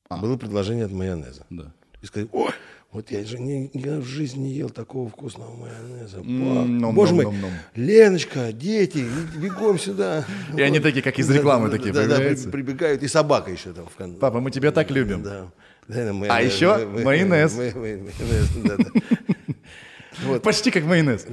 А. 0.08 0.18
Было 0.18 0.36
предложение 0.36 0.84
от 0.84 0.92
майонеза. 0.92 1.44
Да. 1.50 1.72
И 2.02 2.06
сказать, 2.06 2.28
ой, 2.32 2.50
вот 2.92 3.10
я 3.10 3.24
же 3.24 3.38
ни- 3.38 3.70
никогда 3.74 3.98
в 3.98 4.04
жизни 4.04 4.44
не 4.44 4.52
ел 4.52 4.70
такого 4.70 5.08
вкусного 5.08 5.54
майонеза. 5.54 6.18
Пап, 6.18 6.26
ном, 6.26 6.94
Боже 6.94 7.14
ном, 7.14 7.24
мой, 7.24 7.32
ном, 7.32 7.40
ном. 7.42 7.52
Леночка, 7.74 8.52
дети, 8.52 9.04
бегом 9.36 9.78
сюда. 9.78 10.24
И 10.56 10.62
они 10.62 10.80
такие, 10.80 11.02
как 11.02 11.18
из 11.18 11.28
рекламы 11.30 11.68
Да, 11.68 11.76
такие 11.76 11.92
да, 11.92 12.06
да, 12.06 12.16
прибегают, 12.50 13.02
и 13.02 13.08
собака 13.08 13.50
еще 13.50 13.72
там 13.72 13.86
Папа, 14.20 14.40
мы 14.40 14.50
тебя 14.50 14.72
так 14.72 14.90
любим. 14.90 15.22
Да. 15.22 15.50
А 15.88 16.42
еще 16.42 16.86
майонез. 16.86 17.54
майонез, 17.54 18.12
да, 18.64 18.76
да. 18.76 20.38
Почти 20.40 20.70
как 20.70 20.84
майонез. 20.84 21.26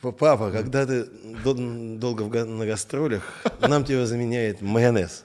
Папа, 0.00 0.50
когда 0.50 0.86
ты 0.86 1.04
дол- 1.44 1.98
долго 1.98 2.44
на 2.44 2.66
гастролях, 2.66 3.22
нам 3.60 3.84
тебя 3.84 4.06
заменяет 4.06 4.60
майонез. 4.62 5.24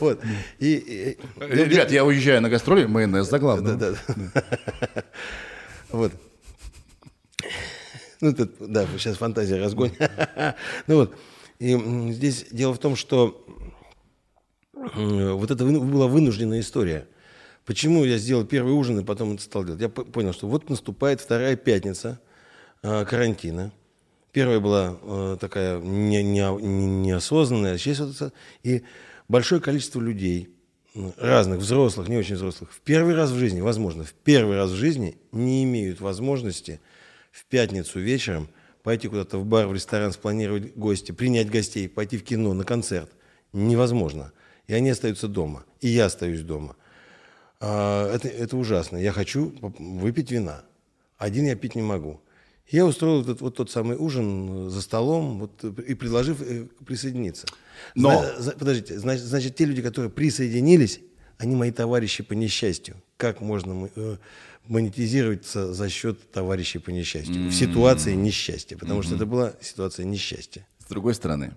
Вот. 0.00 0.20
И- 0.58 1.16
Э, 1.38 1.46
Ребят, 1.46 1.90
я 1.90 2.04
уезжаю 2.04 2.40
на 2.40 2.48
гастроли, 2.48 2.86
майонез 2.86 3.28
за 3.28 3.38
главное. 3.38 3.74
Да, 3.76 3.90
да. 3.92 5.04
Вот. 5.90 6.12
Ну, 8.20 8.32
тут, 8.32 8.52
да, 8.60 8.86
сейчас 8.96 9.16
фантазия 9.16 9.56
разгонит. 9.58 9.98
Ну 10.86 10.96
вот. 10.96 11.14
И 11.58 11.76
здесь 12.12 12.46
дело 12.50 12.72
в 12.72 12.78
том, 12.78 12.96
что 12.96 13.44
вот 14.72 15.50
это 15.50 15.64
была 15.64 16.06
вынужденная 16.06 16.60
история. 16.60 17.06
Почему 17.64 18.04
я 18.04 18.18
сделал 18.18 18.44
первый 18.44 18.72
ужин 18.72 18.98
и 19.00 19.04
потом 19.04 19.34
это 19.34 19.42
стал 19.42 19.64
делать? 19.64 19.80
Я 19.80 19.88
понял, 19.88 20.32
что 20.32 20.48
вот 20.48 20.68
наступает 20.68 21.20
вторая 21.20 21.56
пятница 21.56 22.20
э, 22.82 23.04
карантина. 23.04 23.72
Первая 24.32 24.60
была 24.60 24.98
э, 25.00 25.36
такая 25.40 25.78
не, 25.78 26.22
не- 26.22 26.40
не- 26.60 26.86
неосознанная, 27.06 27.74
а 27.74 27.78
сейчас 27.78 28.00
вот 28.20 28.32
и 28.64 28.82
большое 29.28 29.60
количество 29.60 30.00
людей, 30.00 30.50
разных, 31.16 31.60
взрослых, 31.60 32.08
не 32.08 32.16
очень 32.16 32.34
взрослых, 32.34 32.72
в 32.72 32.80
первый 32.80 33.14
раз 33.14 33.30
в 33.30 33.38
жизни, 33.38 33.60
возможно, 33.60 34.04
в 34.04 34.12
первый 34.12 34.56
раз 34.56 34.70
в 34.70 34.74
жизни 34.74 35.16
не 35.30 35.64
имеют 35.64 36.00
возможности 36.00 36.80
в 37.30 37.44
пятницу 37.46 37.98
вечером 38.00 38.48
пойти 38.82 39.08
куда-то 39.08 39.38
в 39.38 39.46
бар, 39.46 39.68
в 39.68 39.74
ресторан, 39.74 40.12
спланировать 40.12 40.74
гости, 40.74 41.12
принять 41.12 41.50
гостей, 41.50 41.88
пойти 41.88 42.18
в 42.18 42.24
кино, 42.24 42.52
на 42.52 42.64
концерт. 42.64 43.10
Невозможно. 43.52 44.32
И 44.66 44.74
они 44.74 44.90
остаются 44.90 45.28
дома. 45.28 45.64
И 45.80 45.88
я 45.88 46.06
остаюсь 46.06 46.40
дома. 46.40 46.76
А, 47.64 48.12
это, 48.14 48.28
это 48.28 48.56
ужасно. 48.56 48.96
Я 48.96 49.12
хочу 49.12 49.54
выпить 49.78 50.30
вина. 50.32 50.64
Один 51.16 51.46
я 51.46 51.54
пить 51.54 51.76
не 51.76 51.82
могу. 51.82 52.20
Я 52.68 52.84
устроил 52.86 53.22
этот, 53.22 53.40
вот 53.40 53.56
тот 53.56 53.70
самый 53.70 53.96
ужин 53.96 54.68
за 54.70 54.82
столом 54.82 55.38
вот, 55.38 55.64
и 55.64 55.94
предложив 55.94 56.40
э, 56.42 56.66
присоединиться. 56.86 57.46
Но- 57.94 58.24
Зна- 58.38 58.54
подождите, 58.58 58.98
значит, 58.98 59.24
значит, 59.24 59.54
те 59.56 59.64
люди, 59.64 59.82
которые 59.82 60.10
присоединились, 60.10 61.00
они 61.38 61.54
мои 61.54 61.70
товарищи 61.70 62.22
по 62.22 62.32
несчастью. 62.32 62.96
Как 63.16 63.40
можно 63.40 63.74
мо- 63.74 63.90
э, 63.94 64.16
монетизироваться 64.66 65.72
за 65.74 65.88
счет 65.88 66.30
товарищей 66.32 66.78
по 66.78 66.90
несчастью? 66.90 67.48
В 67.48 67.52
ситуации 67.52 68.14
несчастья. 68.14 68.76
Потому 68.76 69.02
что 69.02 69.14
это 69.16 69.26
была 69.26 69.52
ситуация 69.60 70.04
несчастья. 70.06 70.66
С 70.78 70.88
другой 70.88 71.14
стороны, 71.14 71.52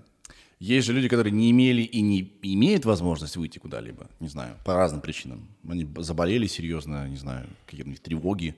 есть 0.65 0.87
же 0.87 0.93
люди, 0.93 1.07
которые 1.07 1.31
не 1.31 1.51
имели 1.51 1.83
и 1.83 2.01
не 2.01 2.33
имеют 2.41 2.85
возможность 2.85 3.37
выйти 3.37 3.59
куда-либо, 3.59 4.09
не 4.19 4.27
знаю, 4.27 4.57
по 4.65 4.73
разным 4.73 4.99
причинам. 4.99 5.47
Они 5.67 5.87
заболели 5.97 6.47
серьезно, 6.47 7.07
не 7.07 7.17
знаю, 7.17 7.47
какие-то 7.65 7.87
у 7.87 7.91
них 7.91 7.99
тревоги, 7.99 8.55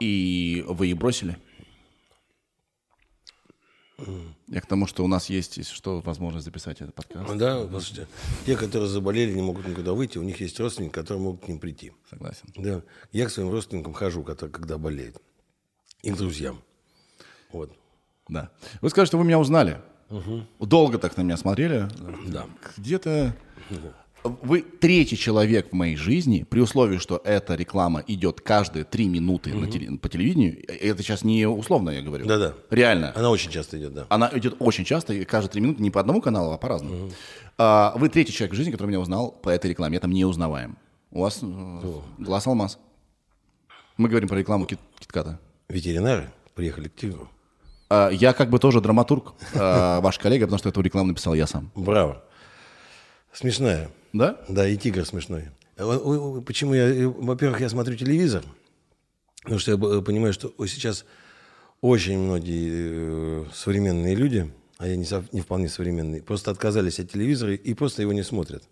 и 0.00 0.64
вы 0.66 0.88
их 0.88 0.96
бросили. 0.96 1.36
Я 4.48 4.60
к 4.60 4.66
тому, 4.66 4.86
что 4.86 5.04
у 5.04 5.06
нас 5.06 5.28
есть, 5.28 5.58
если 5.58 5.74
что, 5.74 6.00
возможность 6.00 6.46
записать 6.46 6.80
этот 6.80 6.94
подкаст. 6.94 7.36
Да, 7.36 7.62
послушайте, 7.64 8.08
те, 8.46 8.56
которые 8.56 8.88
заболели, 8.88 9.32
не 9.32 9.42
могут 9.42 9.68
никуда 9.68 9.92
выйти, 9.92 10.18
у 10.18 10.22
них 10.22 10.40
есть 10.40 10.58
родственники, 10.58 10.92
которые 10.92 11.22
могут 11.22 11.44
к 11.44 11.48
ним 11.48 11.58
прийти. 11.58 11.92
Согласен. 12.08 12.48
Да. 12.56 12.82
Я 13.12 13.26
к 13.26 13.30
своим 13.30 13.50
родственникам 13.50 13.92
хожу, 13.92 14.24
которые, 14.24 14.52
когда 14.52 14.78
болеют. 14.78 15.20
И 16.02 16.10
к 16.10 16.16
друзьям. 16.16 16.62
Вот. 17.52 17.76
Да. 18.28 18.50
Вы 18.80 18.88
скажете, 18.88 19.10
что 19.10 19.18
вы 19.18 19.24
меня 19.24 19.38
узнали. 19.38 19.80
Долго 20.60 20.98
так 20.98 21.16
на 21.16 21.22
меня 21.22 21.36
смотрели. 21.36 21.88
Да. 22.26 22.46
Где-то 22.76 23.34
вы 24.24 24.62
третий 24.62 25.16
человек 25.16 25.70
в 25.70 25.72
моей 25.74 25.96
жизни, 25.96 26.46
при 26.48 26.60
условии, 26.60 26.98
что 26.98 27.20
эта 27.24 27.56
реклама 27.56 28.04
идет 28.06 28.40
каждые 28.40 28.84
три 28.84 29.08
минуты 29.08 29.52
на 29.52 29.66
теле- 29.66 29.98
по 29.98 30.08
телевидению. 30.08 30.62
Это 30.68 31.02
сейчас 31.02 31.24
не 31.24 31.44
условно 31.46 31.90
я 31.90 32.02
говорю. 32.02 32.24
Да-да. 32.26 32.54
Реально. 32.70 33.12
Она 33.16 33.30
очень 33.30 33.50
часто 33.50 33.78
идет, 33.78 33.94
да. 33.94 34.06
Она 34.10 34.30
идет 34.34 34.54
очень 34.60 34.84
часто, 34.84 35.12
и 35.12 35.24
каждые 35.24 35.50
три 35.50 35.60
минуты, 35.60 35.82
не 35.82 35.90
по 35.90 35.98
одному 36.00 36.20
каналу, 36.20 36.52
а 36.52 36.58
по 36.58 36.68
разному. 36.68 37.10
А, 37.58 37.94
вы 37.96 38.08
третий 38.08 38.32
человек 38.32 38.54
в 38.54 38.56
жизни, 38.56 38.70
который 38.70 38.88
меня 38.88 39.00
узнал 39.00 39.32
по 39.32 39.48
этой 39.48 39.70
рекламе. 39.70 39.94
Я 39.94 40.00
там 40.00 40.12
не 40.12 40.24
узнаваем. 40.24 40.78
У 41.10 41.20
вас 41.22 41.40
э, 41.42 41.80
глаз 42.18 42.46
алмаз. 42.46 42.78
Мы 43.96 44.08
говорим 44.08 44.28
про 44.28 44.36
рекламу 44.38 44.66
кит- 44.66 44.78
Китката. 45.00 45.40
Ветеринары 45.68 46.30
приехали 46.54 46.88
к 46.88 46.94
тигру. 46.94 47.28
А, 47.94 48.08
я 48.08 48.32
как 48.32 48.48
бы 48.48 48.58
тоже 48.58 48.80
драматург, 48.80 49.34
а, 49.54 50.00
ваш 50.00 50.18
коллега, 50.18 50.46
потому 50.46 50.58
что 50.58 50.70
эту 50.70 50.80
рекламу 50.80 51.08
написал 51.08 51.34
я 51.34 51.46
сам. 51.46 51.70
Браво. 51.74 52.24
Смешная. 53.34 53.90
Да? 54.14 54.38
Да, 54.48 54.66
и 54.66 54.76
тигр 54.78 55.04
смешной. 55.04 55.44
Э, 55.76 56.40
Почему 56.46 56.72
я... 56.74 56.84
э, 56.88 57.06
Во-первых, 57.06 57.60
я 57.60 57.68
смотрю 57.68 57.96
телевизор, 57.96 58.44
потому 59.42 59.58
что 59.58 59.72
я 59.72 59.76
э, 59.76 60.00
понимаю, 60.02 60.32
что 60.32 60.52
сейчас 60.66 61.04
очень 61.82 62.18
многие 62.18 63.46
современные 63.52 64.14
люди, 64.14 64.50
а 64.78 64.86
я 64.88 64.96
не, 64.96 65.04
сов- 65.04 65.30
не 65.32 65.42
вполне 65.42 65.68
современный, 65.68 66.22
просто 66.22 66.50
отказались 66.50 66.98
от 66.98 67.10
телевизора 67.10 67.54
и 67.54 67.74
просто 67.74 68.00
его 68.02 68.12
не 68.14 68.22
смотрят. 68.22 68.62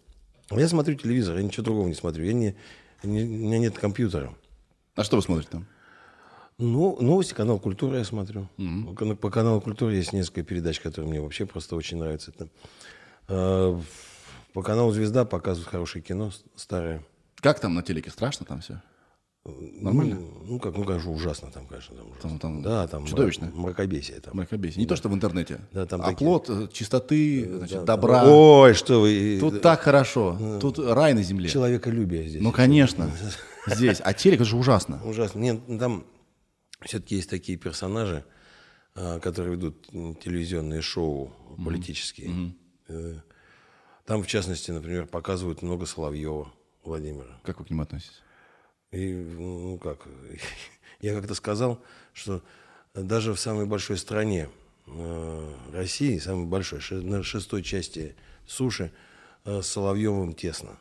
Я 0.51 0.67
смотрю 0.69 0.95
телевизор, 0.95 1.37
я 1.37 1.43
ничего 1.43 1.65
другого 1.65 1.89
не 1.89 1.95
смотрю. 1.95 2.25
Я 2.25 2.33
не, 2.33 2.55
не- 3.03 3.23
у 3.25 3.27
меня 3.49 3.59
нет 3.59 3.79
компьютера. 3.79 4.33
А 4.97 5.05
что 5.05 5.17
вы 5.17 5.23
смотрите 5.23 5.51
там? 5.53 5.67
Ну, 6.61 6.97
новости, 7.01 7.33
канал 7.35 7.59
«Культура» 7.59 7.99
я 7.99 8.05
смотрю. 8.05 8.49
По- 8.97 9.15
По 9.17 9.31
каналу 9.31 9.61
«Культура» 9.61 9.93
есть 9.93 10.13
несколько 10.13 10.43
передач, 10.43 10.79
которые 10.81 11.11
мне 11.11 11.21
вообще 11.21 11.47
просто 11.47 11.75
очень 11.77 11.99
нравятся. 11.99 12.33
Это, 12.33 12.49
э, 13.29 13.81
по 14.53 14.63
каналу 14.63 14.93
«Звезда» 14.93 15.25
показывают 15.25 15.69
хорошее 15.71 16.03
кино, 16.05 16.31
старое. 16.57 17.03
Как 17.37 17.61
там 17.61 17.75
на 17.75 17.83
телеке? 17.83 18.11
Страшно 18.11 18.45
там 18.47 18.61
все? 18.61 18.81
Нормально? 19.47 20.17
Ну, 20.17 20.43
ну, 20.47 20.59
как, 20.61 20.77
ну, 20.77 20.85
конечно, 20.85 21.11
ужасно 21.13 21.51
там, 21.51 21.67
конечно. 21.67 21.97
Там, 21.97 22.11
ужасно. 22.11 22.29
Там- 22.31 22.39
там 22.39 22.63
да, 22.63 22.87
там 22.89 23.07
чудовищно. 23.07 23.47
мра- 23.47 23.57
Мракобесие 23.57 24.21
там. 24.21 24.37
Мракобесие. 24.37 24.81
Не 24.83 24.87
то, 24.87 24.97
что 24.97 25.09
в 25.09 25.15
интернете. 25.15 25.61
Да, 25.73 25.87
там 25.87 26.03
а 26.03 26.11
такие- 26.11 26.27
плод 26.27 26.51
э, 26.51 26.69
чистоты, 26.71 27.49
значит, 27.57 27.85
добра. 27.87 28.25
Ой, 28.27 28.75
что 28.75 29.01
вы... 29.01 29.39
Тут 29.41 29.55
э, 29.55 29.59
так 29.61 29.81
хорошо. 29.81 30.59
Тут 30.61 30.79
рай 30.79 31.15
на 31.15 31.23
земле. 31.23 31.49
Человеколюбие 31.49 32.29
здесь. 32.29 32.43
Ну, 32.43 32.53
конечно. 32.53 33.11
Здесь. 33.67 34.01
А 34.03 34.15
телек 34.15 34.41
это 34.41 34.49
же 34.49 34.57
ужасно. 34.57 35.01
Ужасно. 35.05 35.39
Нет, 35.39 35.61
ну, 35.69 35.79
там 35.79 36.05
все-таки 36.83 37.17
есть 37.17 37.31
такие 37.31 37.59
персонажи, 37.59 38.25
а, 38.95 39.19
которые 39.21 39.57
ведут 39.57 39.87
телевизионные 40.21 40.83
шоу 40.83 41.33
политические. 41.65 42.55
Э, 42.89 43.21
Там, 44.07 44.23
в 44.23 44.27
частности, 44.27 44.71
например, 44.73 45.07
показывают 45.07 45.63
много 45.63 45.87
Соловьева 45.87 46.53
Владимира. 46.83 47.39
Как 47.45 47.61
вы 47.61 47.65
к 47.67 47.71
нему 47.71 47.83
относитесь? 47.83 48.23
И, 48.91 49.13
ну 49.15 49.79
как, 49.79 50.01
я 51.01 51.15
как-то 51.15 51.35
сказал, 51.35 51.81
что 52.13 52.43
даже 52.95 53.33
в 53.35 53.39
самой 53.41 53.67
большой 53.67 53.97
стране 53.99 54.49
э, 54.87 55.55
России, 55.73 56.19
самой 56.19 56.47
большой, 56.47 56.81
на 57.03 57.23
шестой 57.23 57.63
части 57.63 58.17
суши, 58.47 58.91
э, 59.45 59.63
с 59.63 59.67
Соловьевым 59.69 60.35
тесно. 60.35 60.79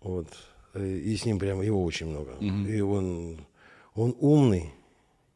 Вот. 0.00 0.28
И 0.74 1.16
с 1.16 1.24
ним 1.24 1.38
прямо 1.38 1.64
его 1.64 1.82
очень 1.82 2.06
много. 2.06 2.36
И 2.66 2.80
он, 2.80 3.44
он 4.00 4.16
умный 4.18 4.72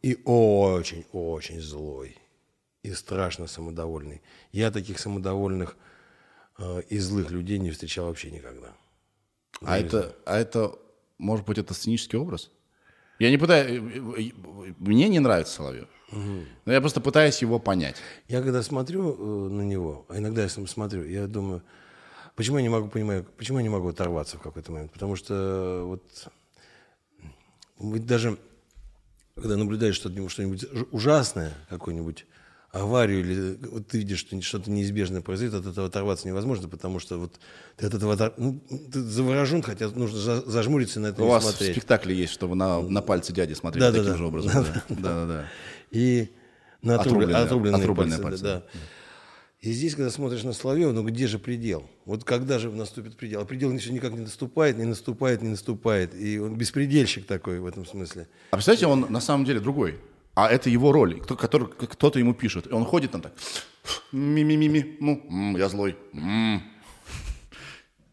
и 0.01 0.19
очень-очень 0.25 1.61
злой. 1.61 2.17
И 2.83 2.93
страшно 2.93 3.47
самодовольный. 3.47 4.23
Я 4.53 4.71
таких 4.71 4.99
самодовольных 4.99 5.77
э, 6.59 6.83
и 6.89 6.99
злых 6.99 7.31
людей 7.31 7.59
не 7.59 7.71
встречал 7.71 8.07
вообще 8.07 8.31
никогда. 8.31 8.73
А 9.61 9.79
это, 9.79 10.17
а 10.25 10.39
это, 10.39 10.75
может 11.19 11.45
быть, 11.47 11.59
это 11.59 11.75
сценический 11.75 12.19
образ? 12.19 12.51
Я 13.19 13.31
не 13.31 13.39
пытаюсь... 13.39 13.81
Мне 14.79 15.09
не 15.09 15.21
нравится 15.21 15.55
Соловьев. 15.55 15.89
Но 16.11 16.73
я 16.73 16.81
просто 16.81 17.01
пытаюсь 17.01 17.43
его 17.43 17.59
понять. 17.59 17.97
Я 18.29 18.41
когда 18.41 18.63
смотрю 18.63 19.13
э, 19.13 19.49
на 19.51 19.63
него, 19.63 20.07
а 20.09 20.19
иногда 20.19 20.43
я 20.43 20.49
сам 20.49 20.67
смотрю, 20.67 21.05
я 21.05 21.27
думаю, 21.27 21.63
почему 22.35 22.57
я 22.59 22.63
не 22.63 22.71
могу 22.71 22.89
понимаю, 22.89 23.27
почему 23.37 23.59
я 23.59 23.63
не 23.63 23.69
могу 23.69 23.89
оторваться 23.89 24.39
в 24.39 24.43
какой-то 24.43 24.73
момент? 24.73 24.93
Потому 24.93 25.17
что 25.17 25.35
э, 25.35 25.83
вот 25.83 26.03
ведь 27.79 28.07
даже 28.07 28.39
когда 29.41 29.57
наблюдаешь 29.57 29.97
что-нибудь, 29.97 30.31
что-нибудь 30.31 30.65
ужасное, 30.93 31.53
какую-нибудь 31.69 32.27
аварию, 32.71 33.21
или 33.21 33.59
вот 33.69 33.87
ты 33.89 33.99
видишь, 33.99 34.19
что 34.21 34.41
что-то 34.43 34.71
неизбежное 34.71 35.21
произойдет, 35.23 35.55
от 35.61 35.67
этого 35.67 35.87
оторваться 35.89 36.27
невозможно, 36.27 36.69
потому 36.69 36.99
что 36.99 37.19
вот 37.19 37.39
ты 37.77 37.87
от 37.87 37.95
этого 37.95 38.15
отор- 38.15 38.35
ну, 38.37 38.61
ты 38.93 39.01
заворожен, 39.01 39.63
хотя 39.63 39.89
нужно 39.91 40.19
за- 40.19 40.41
зажмуриться 40.51 40.99
и 40.99 41.03
на 41.03 41.07
это 41.09 41.23
У 41.23 41.27
не 41.27 41.31
вас 41.31 41.45
в 41.45 41.49
смотреть. 41.51 41.73
спектакле 41.73 42.15
есть, 42.17 42.33
что 42.33 42.49
вы 42.49 42.57
на, 42.57 42.81
на 42.81 43.01
пальце 43.03 43.33
дяди 43.33 43.55
смотрели 43.55 43.85
Да-да-да. 43.85 44.05
таким 44.05 44.19
же 44.19 44.27
образом. 44.27 44.65
Да, 44.89 44.97
да, 44.99 45.27
да. 45.27 45.45
И 45.91 46.31
на 46.83 46.97
Отрубленные- 46.97 47.37
отрубленные, 47.37 47.45
отрубленные, 47.45 47.81
отрубленные 47.83 48.19
пальцы, 48.19 48.43
пальцы. 48.43 48.43
Да. 48.45 48.63
И 49.65 49.73
здесь, 49.73 49.95
когда 49.95 50.11
смотришь 50.11 50.43
на 50.43 50.53
Соловьева, 50.53 50.93
ну 50.93 51.03
где 51.03 51.27
же 51.27 51.39
предел? 51.39 51.89
Вот 52.05 52.23
когда 52.23 52.59
же 52.59 52.71
наступит 52.71 53.17
предел? 53.17 53.41
А 53.41 53.45
предел 53.47 53.75
все 53.79 53.95
никак 53.95 54.13
не 54.13 54.21
наступает, 54.21 54.77
не 54.77 54.85
наступает, 54.85 55.41
не 55.41 55.49
наступает. 55.49 56.15
И 56.15 56.39
он 56.39 56.55
беспредельщик 56.55 57.27
такой 57.27 57.61
в 57.61 57.67
этом 57.67 57.87
смысле. 57.87 58.29
А 58.51 58.57
представляете, 58.57 58.89
он 58.89 59.07
на 59.11 59.21
самом 59.21 59.47
деле 59.47 59.61
другой. 59.61 59.99
А 60.35 60.51
это 60.51 60.69
его 60.69 60.93
роль, 60.93 61.19
кто, 61.19 61.35
который, 61.35 61.67
кто-то 61.67 62.19
ему 62.19 62.35
пишет. 62.35 62.67
И 62.67 62.75
он 62.75 62.85
ходит 62.85 63.13
там 63.13 63.23
так, 63.23 63.33
ми-ми-ми-ми, 64.13 64.99
ну, 65.01 65.57
я 65.57 65.71
злой. 65.71 65.97
м». 66.13 66.63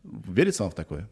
Верится 0.04 0.64
вам 0.64 0.72
в 0.72 0.76
такое? 0.76 1.10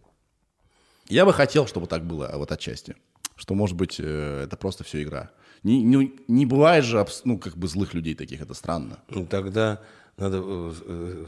Я 1.10 1.26
бы 1.26 1.34
хотел, 1.34 1.68
чтобы 1.68 1.88
так 1.88 2.06
было, 2.06 2.28
а 2.28 2.38
вот 2.38 2.54
отчасти. 2.54 2.96
Что, 3.36 3.56
может 3.56 3.76
быть, 3.76 4.00
э, 4.00 4.44
это 4.46 4.56
просто 4.56 4.86
все 4.86 5.04
игра. 5.04 5.32
Не, 5.64 5.84
не, 5.84 6.14
не 6.30 6.46
бывает 6.46 6.86
же, 6.86 7.06
ну, 7.26 7.38
как 7.38 7.58
бы 7.58 7.68
злых 7.68 7.94
людей 7.94 8.16
таких, 8.16 8.42
это 8.42 8.54
странно. 8.54 9.00
Ну, 9.10 9.26
тогда 9.26 9.82
надо, 10.20 10.42
э, 10.44 11.26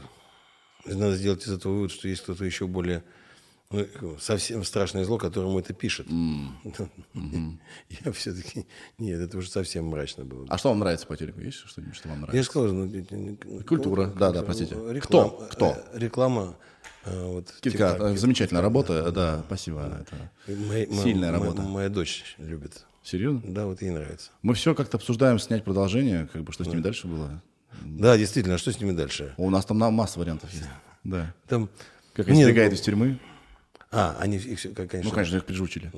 э, 0.86 0.94
надо 0.94 1.16
сделать 1.16 1.42
из 1.46 1.52
этого 1.52 1.72
вывод, 1.74 1.90
что 1.92 2.08
есть 2.08 2.22
кто-то 2.22 2.44
еще 2.44 2.66
более 2.66 3.02
ну, 3.70 4.18
совсем 4.20 4.64
страшное 4.64 5.04
зло, 5.04 5.16
которому 5.18 5.58
это 5.58 5.72
пишет. 5.72 6.06
Я 8.04 8.12
все-таки... 8.12 8.66
Нет, 8.98 9.20
это 9.20 9.38
уже 9.38 9.48
совсем 9.48 9.86
мрачно 9.86 10.24
было. 10.24 10.46
А 10.50 10.58
что 10.58 10.68
вам 10.68 10.80
нравится 10.80 11.06
по 11.06 11.16
телеку? 11.16 11.40
Есть 11.40 11.58
что-нибудь, 11.66 11.94
что 11.96 12.08
вам 12.08 12.18
Я 12.18 12.26
нравится? 12.26 12.42
же 12.42 12.50
сказал, 12.50 12.72
ну, 12.72 13.36
Культура, 13.66 14.06
ну, 14.08 14.14
да, 14.14 14.30
да, 14.32 14.42
простите. 14.42 14.74
реклама- 14.74 15.00
Кто? 15.00 15.48
Кто? 15.50 15.66
э, 15.92 15.98
Реклама. 15.98 16.56
э, 17.04 17.24
Вот, 17.32 17.46
Китка, 17.60 17.92
тик-так, 17.94 18.00
э, 18.00 18.16
замечательная 18.16 18.62
работа, 18.62 19.10
да, 19.10 19.42
спасибо. 19.46 20.04
Это 20.06 20.30
Моя- 20.48 20.86
моя- 20.88 21.02
сильная 21.02 21.30
моя- 21.32 21.42
работа. 21.42 21.62
Моя 21.62 21.88
дочь 21.88 22.34
любит. 22.38 22.84
Серьезно? 23.02 23.40
Да, 23.44 23.66
вот 23.66 23.80
ей 23.82 23.90
нравится. 23.90 24.30
Мы 24.42 24.54
все 24.54 24.74
как-то 24.74 24.98
обсуждаем 24.98 25.38
снять 25.38 25.64
продолжение, 25.64 26.28
как 26.32 26.42
бы 26.42 26.52
что 26.52 26.62
с 26.64 26.66
ними 26.68 26.80
дальше 26.80 27.06
было. 27.08 27.42
Да, 27.80 28.16
действительно, 28.16 28.56
а 28.56 28.58
что 28.58 28.72
с 28.72 28.80
ними 28.80 28.92
дальше? 28.92 29.34
У 29.36 29.50
нас 29.50 29.64
там 29.64 29.78
масса 29.78 30.18
вариантов 30.18 30.52
есть. 30.52 30.68
Да. 31.04 31.34
Там... 31.48 31.68
Как 32.12 32.28
они 32.28 32.38
Нет, 32.38 32.48
сбегают 32.48 32.72
ну, 32.72 32.78
из 32.78 32.82
тюрьмы. 32.82 33.18
А, 33.90 34.16
они 34.20 34.36
их 34.36 34.60
конечно. 34.74 35.02
Ну, 35.02 35.10
конечно, 35.10 35.36
их 35.36 35.44
прижучили. 35.46 35.90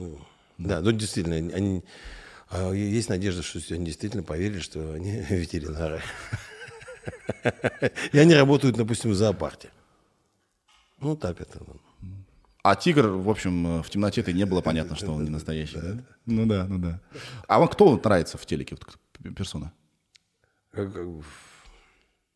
Да, 0.59 0.81
ну 0.81 0.93
действительно, 0.93 1.37
они... 1.37 1.83
а, 2.51 2.73
есть 2.73 3.09
надежда, 3.09 3.43
что 3.43 3.59
они 3.75 3.87
действительно 3.87 4.23
поверили, 4.23 4.61
что 4.61 4.93
они 4.93 5.11
ветеринары. 5.29 6.01
И 8.13 8.19
они 8.19 8.35
работают, 8.35 8.77
допустим, 8.77 9.11
в 9.11 9.15
зоопарке. 9.15 9.71
Ну, 11.01 11.17
так 11.17 11.41
это. 11.41 11.61
А 12.63 12.77
тигр, 12.77 13.09
в 13.09 13.29
общем, 13.29 13.67
э, 13.67 13.83
в 13.83 13.91
темноте-то 13.91 14.33
не 14.33 14.47
было 14.47 14.63
понятно, 14.63 14.97
что 14.97 15.13
он 15.13 15.25
не 15.25 15.29
настоящий, 15.29 15.79
да? 15.79 16.03
Ну 16.25 16.47
да, 16.47 16.65
ну 16.67 16.79
да. 16.79 16.99
А 17.47 17.59
вам 17.59 17.69
кто 17.69 17.95
нравится 18.03 18.39
в 18.39 18.47
телеке, 18.47 18.77
персона? 19.37 19.71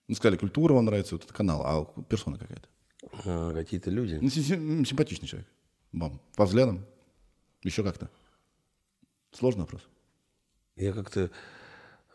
Ну, 0.08 0.14
сказали, 0.14 0.38
культура 0.38 0.72
вам 0.72 0.86
нравится, 0.86 1.14
вот 1.14 1.24
этот 1.24 1.36
канал, 1.36 1.62
а 1.64 2.02
персона 2.02 2.38
какая-то? 2.38 2.68
а, 3.24 3.52
Какие-то 3.54 3.90
люди. 3.90 4.18
Ну, 4.20 4.28
симпатичный 4.84 5.28
человек. 5.28 5.48
Вам. 5.92 6.20
По 6.34 6.46
взглядам? 6.46 6.84
Еще 7.62 7.82
как-то? 7.82 8.10
Сложный 9.32 9.62
вопрос. 9.62 9.86
Я 10.76 10.92
как-то 10.92 11.30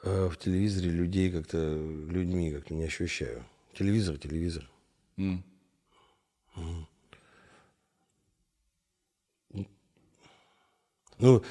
э, 0.03 0.27
в 0.27 0.37
телевизоре 0.37 0.89
людей 0.89 1.31
как-то 1.31 1.57
людьми 1.57 2.51
как-то 2.51 2.73
не 2.73 2.85
ощущаю. 2.85 3.45
Телевизор, 3.73 4.17
телевизор. 4.17 4.67
Мгм. 5.17 5.43
Ну, 11.19 11.43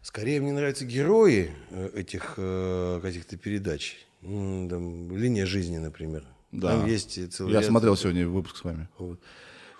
скорее 0.00 0.40
мне 0.40 0.52
нравятся 0.52 0.84
герои 0.86 1.50
э, 1.70 1.90
этих 1.94 2.34
э, 2.36 3.00
каких-то 3.02 3.36
передач. 3.36 4.06
Там, 4.22 5.16
линия 5.16 5.46
жизни, 5.46 5.78
например. 5.78 6.24
Да. 6.52 6.68
Там 6.76 6.86
есть 6.86 7.32
целый 7.32 7.52
Я 7.52 7.60
ряд- 7.60 7.68
смотрел 7.68 7.96
сегодня 7.96 8.28
выпуск 8.28 8.56
с 8.56 8.64
вами. 8.64 8.88
Вот. 8.98 9.20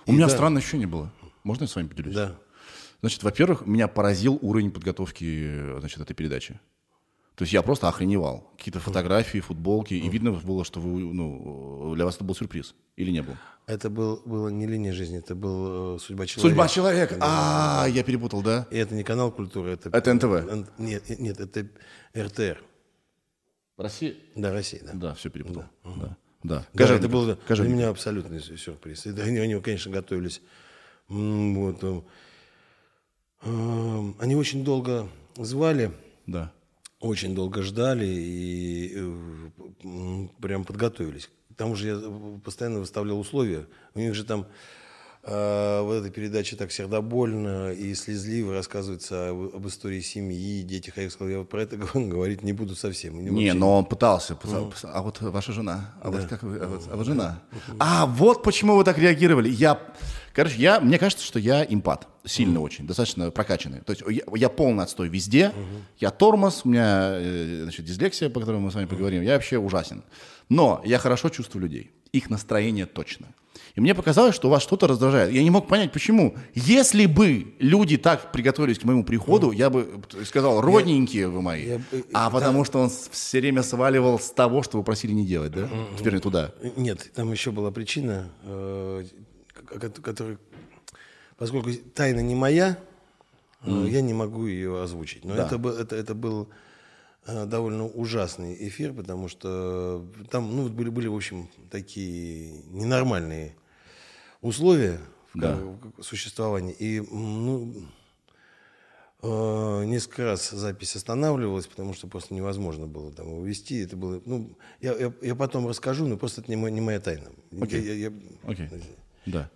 У 0.06 0.10
И 0.10 0.14
меня 0.14 0.26
да, 0.26 0.32
странное 0.32 0.60
ощущение 0.60 0.88
было. 0.88 1.12
Можно 1.44 1.64
я 1.64 1.68
с 1.68 1.76
вами 1.76 1.86
поделюсь? 1.86 2.14
Да. 2.14 2.36
Значит, 3.00 3.22
во-первых, 3.22 3.66
меня 3.66 3.88
поразил 3.88 4.38
уровень 4.42 4.70
подготовки 4.70 5.78
значит, 5.78 6.00
этой 6.00 6.14
передачи. 6.14 6.60
То 7.34 7.44
есть 7.44 7.52
я 7.52 7.62
просто 7.62 7.88
охреневал. 7.88 8.52
какие-то 8.56 8.78
фотографии, 8.78 9.38
футболки, 9.38 9.94
и 9.94 10.08
видно 10.08 10.32
было, 10.32 10.64
что 10.64 10.80
вы, 10.80 11.00
ну, 11.00 11.94
для 11.94 12.04
вас 12.04 12.16
это 12.16 12.24
был 12.24 12.34
сюрприз. 12.34 12.74
Или 12.96 13.10
не 13.10 13.22
был? 13.22 13.34
Это 13.66 13.90
был, 13.90 14.20
было 14.24 14.48
не 14.48 14.66
линия 14.66 14.92
жизни, 14.92 15.18
это 15.18 15.34
был 15.34 15.96
э, 15.96 15.98
судьба 15.98 16.26
человека. 16.26 16.48
Судьба 16.48 16.68
человека. 16.68 17.16
А, 17.20 17.86
я 17.88 18.02
перепутал, 18.02 18.42
да? 18.42 18.66
И 18.70 18.76
это 18.76 18.94
не 18.94 19.02
канал 19.02 19.30
культуры, 19.32 19.72
это... 19.72 19.88
Это 19.88 20.12
НТВ. 20.14 20.68
Нет, 20.78 21.18
нет, 21.18 21.40
это 21.40 21.68
РТР. 22.16 22.62
Россия? 23.76 24.14
Да, 24.36 24.52
Россия, 24.52 24.80
да. 24.84 24.92
Да, 24.94 25.14
все 25.14 25.30
перепутал. 25.30 25.64
Да. 25.84 25.90
Да. 25.94 26.16
Да, 26.42 26.66
Скажи, 26.74 26.94
это 26.94 27.08
был 27.08 27.24
для 27.24 27.36
скажи. 27.36 27.68
меня 27.68 27.88
абсолютный 27.88 28.40
сю- 28.40 28.56
сюрприз. 28.56 29.06
И 29.06 29.10
они, 29.10 29.38
они, 29.38 29.60
конечно, 29.60 29.92
готовились. 29.92 30.42
Вот, 31.08 31.78
э, 31.84 32.02
эм, 33.42 34.16
они 34.18 34.34
очень 34.36 34.64
долго 34.64 35.08
звали, 35.36 35.92
Да. 36.26 36.52
очень 37.00 37.34
долго 37.34 37.62
ждали 37.62 38.06
и 38.06 38.92
э, 38.96 40.28
прям 40.40 40.64
подготовились. 40.64 41.30
К 41.52 41.56
тому 41.56 41.76
же 41.76 41.86
я 41.88 41.94
э, 42.02 42.38
постоянно 42.44 42.80
выставлял 42.80 43.18
условия. 43.20 43.66
У 43.94 44.00
них 44.00 44.14
же 44.14 44.24
там 44.24 44.46
в 45.24 45.92
этой 45.96 46.10
передаче 46.10 46.56
так 46.56 46.72
сердобольно 46.72 47.70
и 47.72 47.94
слезливо 47.94 48.54
рассказывается 48.54 49.28
об, 49.28 49.54
об 49.54 49.68
истории 49.68 50.00
семьи, 50.00 50.62
детях. 50.62 50.94
А 50.96 51.02
я 51.02 51.10
сказал, 51.10 51.28
я 51.28 51.44
про 51.44 51.62
это 51.62 51.76
говорить 51.94 52.42
не 52.42 52.52
буду 52.52 52.74
совсем. 52.74 53.22
Не, 53.22 53.30
вообще 53.30 53.52
но 53.52 53.78
он 53.78 53.84
пытался. 53.84 54.34
пытался. 54.34 54.90
А 54.92 55.00
вот 55.00 55.20
ваша 55.20 55.52
жена? 55.52 55.94
А 56.02 56.10
вот 56.10 56.24
как 56.26 56.42
вы? 56.42 56.58
А 56.58 56.66
вот, 56.66 56.88
а 56.90 56.96
вот 56.96 57.06
жена? 57.06 57.40
А 57.78 58.06
вот 58.06 58.42
почему 58.42 58.74
вы 58.74 58.82
так 58.82 58.98
реагировали. 58.98 59.48
Я, 59.48 59.80
короче, 60.34 60.56
я, 60.56 60.80
мне 60.80 60.98
кажется, 60.98 61.24
что 61.24 61.38
я 61.38 61.64
импат. 61.64 62.08
Сильно 62.24 62.60
очень, 62.60 62.86
достаточно 62.86 63.30
прокачанный. 63.30 63.80
То 63.80 63.92
есть 63.92 64.02
я, 64.08 64.22
я 64.34 64.48
полный 64.48 64.82
отстой 64.82 65.08
везде. 65.08 65.52
Я 65.98 66.10
тормоз, 66.10 66.62
у 66.64 66.68
меня 66.68 67.12
э, 67.14 67.60
значит, 67.62 67.84
дислексия, 67.84 68.28
по 68.28 68.40
которой 68.40 68.58
мы 68.58 68.72
с 68.72 68.74
вами 68.74 68.86
поговорим. 68.86 69.22
Я 69.22 69.34
вообще 69.34 69.58
ужасен. 69.58 70.02
Но 70.48 70.82
я 70.84 70.98
хорошо 70.98 71.28
чувствую 71.28 71.62
людей. 71.62 71.92
Их 72.10 72.28
настроение 72.28 72.86
точно. 72.86 73.28
И 73.74 73.80
мне 73.80 73.94
показалось, 73.94 74.34
что 74.34 74.50
вас 74.50 74.62
что-то 74.62 74.86
раздражает. 74.86 75.32
Я 75.32 75.42
не 75.42 75.50
мог 75.50 75.66
понять, 75.66 75.92
почему. 75.92 76.36
Если 76.54 77.06
бы 77.06 77.54
люди 77.58 77.96
так 77.96 78.30
приготовились 78.30 78.78
к 78.78 78.84
моему 78.84 79.02
приходу, 79.02 79.50
я 79.50 79.70
бы 79.70 80.02
сказал, 80.26 80.60
родненькие 80.60 81.28
вы 81.28 81.40
мои. 81.40 81.66
я 81.66 81.80
а 82.12 82.28
потому 82.30 82.64
что 82.64 82.80
он 82.80 82.90
все 82.90 83.40
время 83.40 83.62
сваливал 83.62 84.18
с 84.18 84.30
того, 84.30 84.62
что 84.62 84.76
вы 84.78 84.84
просили 84.84 85.12
не 85.12 85.24
делать, 85.26 85.52
да? 85.52 85.68
Теперь 85.98 86.14
не 86.14 86.20
туда. 86.20 86.52
Нет, 86.76 87.10
там 87.14 87.32
еще 87.32 87.50
была 87.50 87.70
причина, 87.70 88.30
э, 88.44 89.04
ко- 89.54 89.78
ко- 89.78 90.02
которая, 90.02 90.38
поскольку 91.38 91.70
тайна 91.94 92.20
не 92.20 92.34
моя, 92.34 92.76
э, 93.64 93.86
я 93.88 94.02
не 94.02 94.12
могу 94.12 94.46
ее 94.46 94.82
озвучить. 94.82 95.24
Но 95.24 95.34
Да. 95.34 95.46
это, 95.46 95.56
был, 95.56 95.70
это, 95.70 95.96
это 95.96 96.14
был 96.14 96.48
э, 97.26 97.46
довольно 97.46 97.86
ужасный 97.86 98.54
эфир, 98.68 98.92
потому 98.92 99.28
что 99.28 100.04
там 100.30 100.54
ну, 100.54 100.68
были, 100.68 100.90
были, 100.90 101.08
в 101.08 101.14
общем, 101.16 101.48
такие 101.70 102.52
ненормальные 102.70 103.54
условия 104.42 105.00
Да. 105.34 105.58
существовании. 106.00 106.74
И 106.78 107.00
ну, 107.00 107.74
э, 109.22 109.84
несколько 109.86 110.24
раз 110.24 110.50
запись 110.50 110.96
останавливалась, 110.96 111.66
потому 111.66 111.94
что 111.94 112.06
просто 112.08 112.34
невозможно 112.34 112.86
было 112.86 113.10
там 113.12 113.28
его 113.28 113.44
вести. 113.44 113.80
Это 113.80 113.96
было, 113.96 114.20
ну, 114.26 114.50
я, 114.80 114.92
я, 114.94 115.12
я 115.22 115.34
потом 115.34 115.66
расскажу, 115.66 116.06
но 116.06 116.16
просто 116.16 116.40
это 116.42 116.50
не, 116.50 116.56
моя- 116.56 116.74
не 116.74 116.80
моя 116.80 117.00
тайна. 117.00 117.30
Окей. 117.60 117.82
Я- 117.82 117.94
я- 117.94 118.08
я- 118.08 118.12
Окей. 118.44 118.68
Да. 119.26 119.50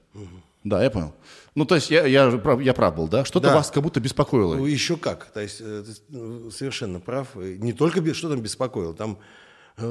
Да, 0.64 0.83
я 0.83 0.90
понял. 0.90 1.12
Ну, 1.55 1.64
то 1.64 1.77
есть 1.77 1.90
я, 1.90 2.07
я, 2.07 2.29
прав, 2.38 2.61
я 2.61 2.75
прав 2.75 2.96
был, 2.96 3.07
да? 3.07 3.25
Что-то 3.25 3.49
Да. 3.49 3.55
вас 3.55 3.70
как 3.70 3.85
будто 3.85 4.01
беспокоило. 4.01 4.57
Ну, 4.57 4.66
еще 4.66 4.96
как. 4.96 5.27
То 5.27 5.40
есть 5.40 5.61
э, 5.61 5.85
ты 5.87 5.92
ну, 6.09 6.51
совершенно 6.51 6.99
прав. 6.99 7.37
Не 7.37 7.72
только 7.72 8.03
что 8.14 8.29
там 8.31 8.40
беспокоило, 8.40 8.92
там 8.92 9.18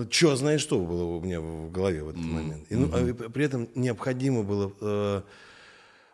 что 0.10 0.36
знает 0.36 0.62
что 0.62 0.80
было 0.80 1.04
у 1.04 1.21
меня 1.21 1.39
в 1.41 1.71
голове 1.71 2.04
в 2.04 2.10
этот 2.10 2.24
момент. 2.24 2.65
И, 2.71 2.76
ну, 2.76 2.89
а 2.91 3.30
при 3.30 3.45
этом 3.45 3.69
необходимо 3.76 4.43
было, 4.43 4.71
э, 4.82 5.21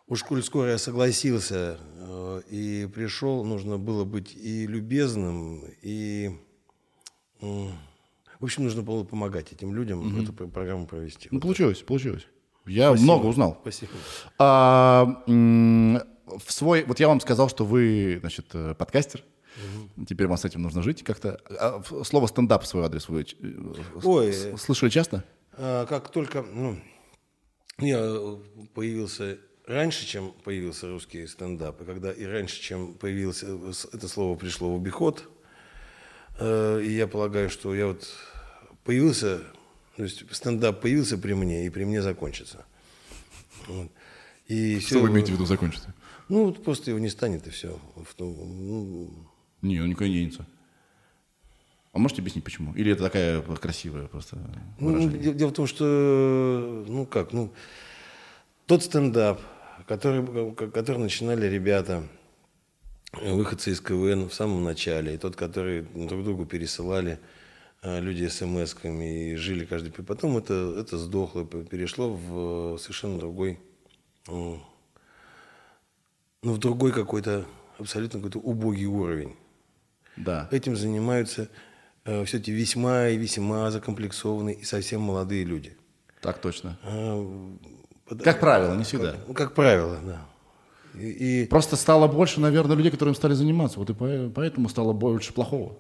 уж 0.08 0.24
коль 0.24 0.44
скоро 0.44 0.72
я 0.72 0.78
согласился 0.78 1.78
э, 1.98 2.42
и 2.50 2.90
пришел, 2.94 3.46
нужно 3.46 3.78
было 3.78 4.04
быть 4.04 4.36
и 4.36 4.68
любезным, 4.68 5.64
и... 5.82 6.32
м, 7.42 7.72
в 8.40 8.44
общем, 8.44 8.64
нужно 8.64 8.82
было 8.82 9.04
помогать 9.04 9.54
этим 9.54 9.74
людям 9.76 10.20
эту 10.20 10.34
про- 10.34 10.48
программу 10.48 10.88
провести. 10.88 11.28
Ну, 11.32 11.38
Вот 11.38 11.44
получилось, 11.44 11.80
получилось. 11.82 12.26
Я 12.66 12.92
много 12.94 13.28
узнал. 13.28 13.58
Спасибо. 13.62 13.92
А, 14.38 15.24
в 15.28 16.52
свой, 16.52 16.84
вот 16.86 17.00
я 17.00 17.08
вам 17.08 17.20
сказал, 17.20 17.50
что 17.50 17.66
вы, 17.66 18.18
значит, 18.22 18.48
э, 18.54 18.74
подкастер. 19.56 20.06
Теперь 20.08 20.28
вам 20.28 20.38
с 20.38 20.46
этим 20.46 20.62
нужно 20.62 20.82
жить 20.82 21.04
как-то. 21.04 21.40
А, 21.60 21.80
в- 21.82 22.04
слово 22.04 22.28
стендап 22.28 22.64
в 22.64 22.68
свой 22.68 22.86
адрес 22.86 23.10
вы 23.10 23.22
э, 23.22 23.74
Ой, 24.04 24.34
слышали 24.58 24.90
часто? 24.90 25.24
А, 25.54 25.86
как 25.86 26.12
только 26.12 26.42
ну, 26.44 26.80
я 27.80 28.00
э, 28.00 28.38
появился 28.74 29.38
раньше, 29.68 30.06
чем 30.06 30.32
появился 30.44 30.88
русский 30.90 31.28
стендап, 31.28 31.82
и 31.82 31.86
когда 31.86 32.12
и 32.12 32.26
раньше, 32.26 32.62
чем 32.62 32.94
появилось 32.94 33.44
э, 33.44 33.72
это 33.94 34.08
слово 34.08 34.38
пришло 34.38 34.74
в 34.74 34.78
обиход, 34.78 35.30
э, 36.40 36.82
и 36.84 36.92
я 36.94 37.08
полагаю, 37.08 37.50
что 37.50 37.74
я 37.76 37.88
вот 37.88 38.08
появился, 38.84 39.42
то 39.98 40.04
есть 40.04 40.24
стендап 40.34 40.82
появился 40.82 41.18
при 41.18 41.34
мне 41.34 41.66
и 41.66 41.70
при 41.70 41.84
мне 41.86 42.02
закончится. 42.02 42.66
Вот. 43.68 43.92
И 44.48 44.80
Что 44.80 44.88
всё- 44.88 45.02
вы 45.02 45.10
имеете 45.10 45.32
в 45.32 45.36
виду 45.36 45.46
закончить? 45.46 45.84
Ну, 46.30 46.46
вот 46.46 46.64
просто 46.64 46.92
его 46.92 47.00
не 47.00 47.10
станет, 47.10 47.46
и 47.48 47.50
все. 47.50 47.78
Ну, 48.18 49.10
Не, 49.62 49.80
он 49.80 49.90
никуда 49.90 50.08
не 50.08 50.16
денется. 50.16 50.46
А 51.94 52.00
можете 52.00 52.22
объяснить, 52.22 52.46
почему? 52.46 52.74
Или 52.74 52.94
это 52.94 53.04
такая 53.04 53.42
красивая 53.42 54.08
просто 54.08 54.38
Ну, 54.80 54.88
выражение? 54.88 55.20
дело, 55.20 55.36
дело 55.36 55.50
в 55.50 55.54
том, 55.54 55.68
что, 55.68 56.86
ну 56.88 57.06
как, 57.06 57.34
ну, 57.34 57.52
тот 58.66 58.84
стендап, 58.84 59.42
который, 59.88 60.56
который 60.72 61.00
начинали 61.00 61.48
ребята, 61.48 62.08
э, 63.22 63.34
выходцы 63.34 63.72
из 63.72 63.82
КВН 63.82 64.30
в 64.30 64.34
самом 64.34 64.64
начале, 64.64 65.16
и 65.16 65.18
тот, 65.18 65.36
который 65.36 65.82
друг 65.82 66.24
другу 66.24 66.46
пересылали 66.46 67.20
э, 67.82 68.00
люди 68.00 68.24
смс-ками 68.24 69.34
и 69.34 69.36
жили 69.36 69.66
каждый... 69.66 69.92
Потом 69.92 70.38
это, 70.38 70.74
это 70.80 70.98
сдохло, 70.98 71.46
перешло 71.46 72.14
в 72.14 72.76
э, 72.76 72.78
совершенно 72.80 73.20
другой, 73.20 73.60
э, 74.30 74.32
ну, 74.32 74.64
в 76.54 76.58
другой 76.58 76.94
какой-то, 76.94 77.46
абсолютно 77.78 78.20
какой-то 78.20 78.40
убогий 78.40 78.86
уровень. 78.86 79.36
Да. 80.18 80.48
Этим 80.52 80.76
занимаются 80.76 81.50
э, 82.06 82.24
все 82.26 82.38
эти 82.38 82.52
весьма 82.52 83.08
и 83.10 83.18
весьма 83.18 83.72
закомплексованные 83.72 84.56
и 84.56 84.64
совсем 84.64 85.02
молодые 85.02 85.44
люди. 85.44 85.76
Так 86.22 86.40
точно. 86.40 86.78
А, 86.84 87.56
Как 88.24 88.40
правило, 88.40 88.76
не 88.76 88.84
всегда. 88.84 89.16
Ну, 89.28 89.34
как 89.34 89.54
правило, 89.54 90.00
да. 90.06 90.28
И, 91.00 91.44
и- 91.44 91.46
Просто 91.48 91.76
стало 91.78 92.08
больше, 92.08 92.40
наверное, 92.42 92.76
людей, 92.76 92.92
которым 92.92 93.16
стали 93.16 93.34
заниматься. 93.34 93.80
Вот 93.80 93.90
и 93.90 93.94
по- 93.94 94.30
поэтому 94.36 94.68
стало 94.70 94.94
больше 94.94 95.34
плохого. 95.34 95.78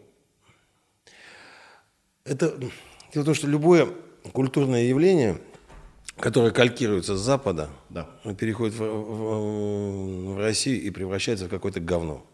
это 2.23 2.57
дело 3.13 3.23
в 3.23 3.25
том, 3.25 3.33
что 3.33 3.47
любое 3.47 3.87
культурное 4.31 4.83
явление, 4.83 5.41
которое 6.17 6.51
калькируется 6.51 7.17
с 7.17 7.19
Запада, 7.19 7.69
Да. 7.89 8.07
переходит 8.39 8.73
в, 8.75 8.79
в- 8.83 10.33
в 10.35 10.37
Россию 10.39 10.81
и 10.81 10.89
превращается 10.91 11.45
в 11.45 11.49
какое-то 11.49 11.79
говно. 11.79 12.25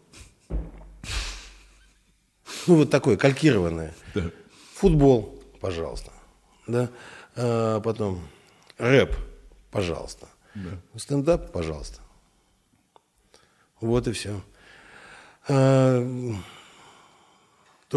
Ну, 2.68 2.74
вот 2.76 2.90
такое, 2.90 3.16
калькированное. 3.16 3.94
Да. 4.14 4.30
Футбол, 4.74 5.42
пожалуйста. 5.60 6.12
Да? 6.66 6.90
А, 7.34 7.80
потом 7.80 8.20
рэп, 8.76 9.14
пожалуйста. 9.70 10.28
Стендап, 10.96 11.50
пожалуйста. 11.52 12.00
Вот 13.80 14.06
и 14.08 14.12
все. 14.12 14.40
то, 15.46 16.34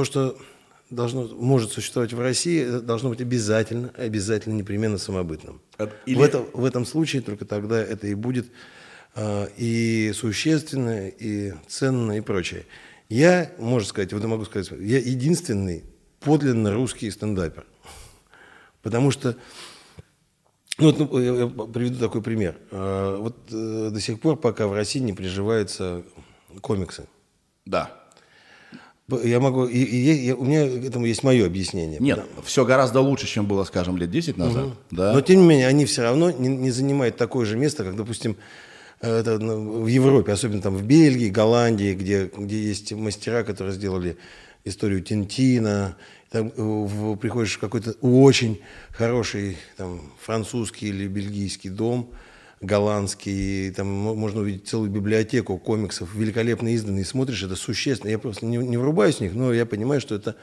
что 0.04 0.38
должно, 0.90 1.28
может 1.36 1.72
существовать 1.74 2.14
в 2.14 2.20
России, 2.22 2.62
это 2.62 2.82
должно 2.82 3.10
быть 3.10 3.20
обязательно, 3.22 3.92
обязательно, 3.98 4.54
непременно 4.54 4.98
самобытным. 4.98 5.60
Или- 6.06 6.16
В, 6.16 6.22
этом, 6.22 6.46
в 6.54 6.64
этом 6.64 6.86
случае 6.86 7.22
только 7.22 7.44
тогда 7.46 7.82
это 7.82 8.08
и 8.08 8.14
будет 8.14 8.52
а, 9.16 9.50
и 9.58 10.14
существенно, 10.14 11.08
и 11.10 11.54
ценно, 11.68 12.18
и 12.18 12.22
прочее. 12.22 12.66
Я, 13.12 13.52
можно 13.58 13.86
сказать, 13.86 14.14
вот 14.14 14.22
я 14.22 14.28
могу 14.30 14.46
сказать, 14.46 14.72
я 14.80 14.98
единственный 14.98 15.84
подлинно 16.22 16.74
русский 16.74 17.12
стендапер. 17.12 17.66
Потому 18.82 19.12
что, 19.12 19.36
ну, 20.78 20.92
вот, 20.94 21.12
ну, 21.12 21.20
я, 21.20 21.42
я 21.42 21.48
приведу 21.48 22.00
такой 22.00 22.22
пример. 22.22 22.58
А, 22.72 23.18
Вот 23.18 23.36
э, 23.52 23.90
до 23.92 24.00
сих 24.00 24.22
пор, 24.22 24.38
пока 24.38 24.66
в 24.68 24.74
России 24.74 25.00
не 25.00 25.12
приживаются 25.12 26.04
комиксы, 26.62 27.04
Да. 27.66 27.92
Я 29.24 29.42
могу, 29.42 29.66
и, 29.66 29.78
и 29.78 29.98
я- 30.28 30.36
у 30.38 30.46
меня 30.46 30.66
этому 30.66 31.06
есть 31.06 31.22
мое 31.24 31.46
объяснение. 31.46 32.00
Нет, 32.00 32.24
все 32.46 32.64
гораздо 32.64 33.02
лучше, 33.02 33.28
чем 33.28 33.46
было, 33.46 33.66
скажем, 33.66 33.98
лет 33.98 34.10
10 34.10 34.38
назад. 34.38 34.70
Да. 34.90 35.12
Но 35.12 35.20
тем 35.20 35.42
не 35.42 35.48
менее, 35.48 35.68
они 35.68 35.84
все 35.84 36.04
равно 36.04 36.32
не, 36.32 36.48
не 36.48 36.72
занимают 36.72 37.18
такое 37.18 37.46
же 37.46 37.58
место, 37.58 37.84
как, 37.84 37.98
допустим, 37.98 38.38
это, 39.02 39.40
ну, 39.40 39.82
в 39.82 39.88
Европе, 39.88 40.32
особенно 40.32 40.62
там 40.62 40.76
в 40.76 40.84
Бельгии, 40.84 41.30
Голландии, 41.30 41.94
где, 41.94 42.30
где 42.36 42.62
есть 42.62 42.92
мастера, 42.94 43.44
которые 43.44 43.74
сделали 43.74 44.18
историю 44.64 45.02
Тинтина 45.02 45.98
там, 46.30 46.48
э, 46.48 46.52
в- 46.58 47.16
приходишь 47.18 47.56
в 47.56 47.60
какой-то 47.60 47.92
очень 48.02 48.62
хороший 48.92 49.58
там, 49.76 50.02
французский 50.22 50.88
или 50.90 51.08
бельгийский 51.08 51.70
дом, 51.70 52.12
голландский, 52.62 53.72
там 53.72 53.88
мо- 53.88 54.16
можно 54.16 54.42
увидеть 54.42 54.68
целую 54.68 54.90
библиотеку 54.92 55.58
комиксов, 55.58 56.14
великолепно 56.16 56.74
изданные, 56.74 57.06
смотришь, 57.06 57.44
это 57.44 57.56
существенно. 57.56 58.12
Я 58.12 58.20
просто 58.20 58.46
не, 58.46 58.58
не 58.58 58.78
врубаюсь 58.78 59.16
в 59.18 59.22
них, 59.22 59.34
но 59.34 59.52
я 59.54 59.66
понимаю, 59.66 60.00
что 60.00 60.16
это 60.16 60.36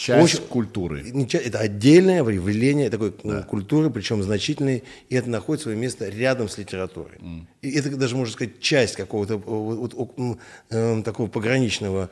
Часть 0.00 0.48
культуры. 0.48 1.02
не 1.02 1.28
ча- 1.28 1.38
Это 1.38 1.58
отдельное 1.58 2.24
явление 2.24 2.88
такой 2.88 3.12
ну, 3.22 3.42
культуры, 3.42 3.90
причем 3.90 4.22
значительной, 4.22 4.82
и 5.10 5.14
это 5.14 5.28
находит 5.28 5.62
свое 5.62 5.76
место 5.76 6.08
рядом 6.08 6.48
с 6.48 6.56
литературой. 6.56 7.18
И 7.60 7.70
это 7.72 7.94
даже, 7.96 8.16
можно 8.16 8.32
сказать, 8.32 8.60
часть 8.60 8.96
какого-то 8.96 9.34
э, 9.34 9.36
вот, 9.44 9.92
вот, 9.92 10.38
э, 10.70 11.02
такого 11.04 11.26
пограничного 11.28 12.08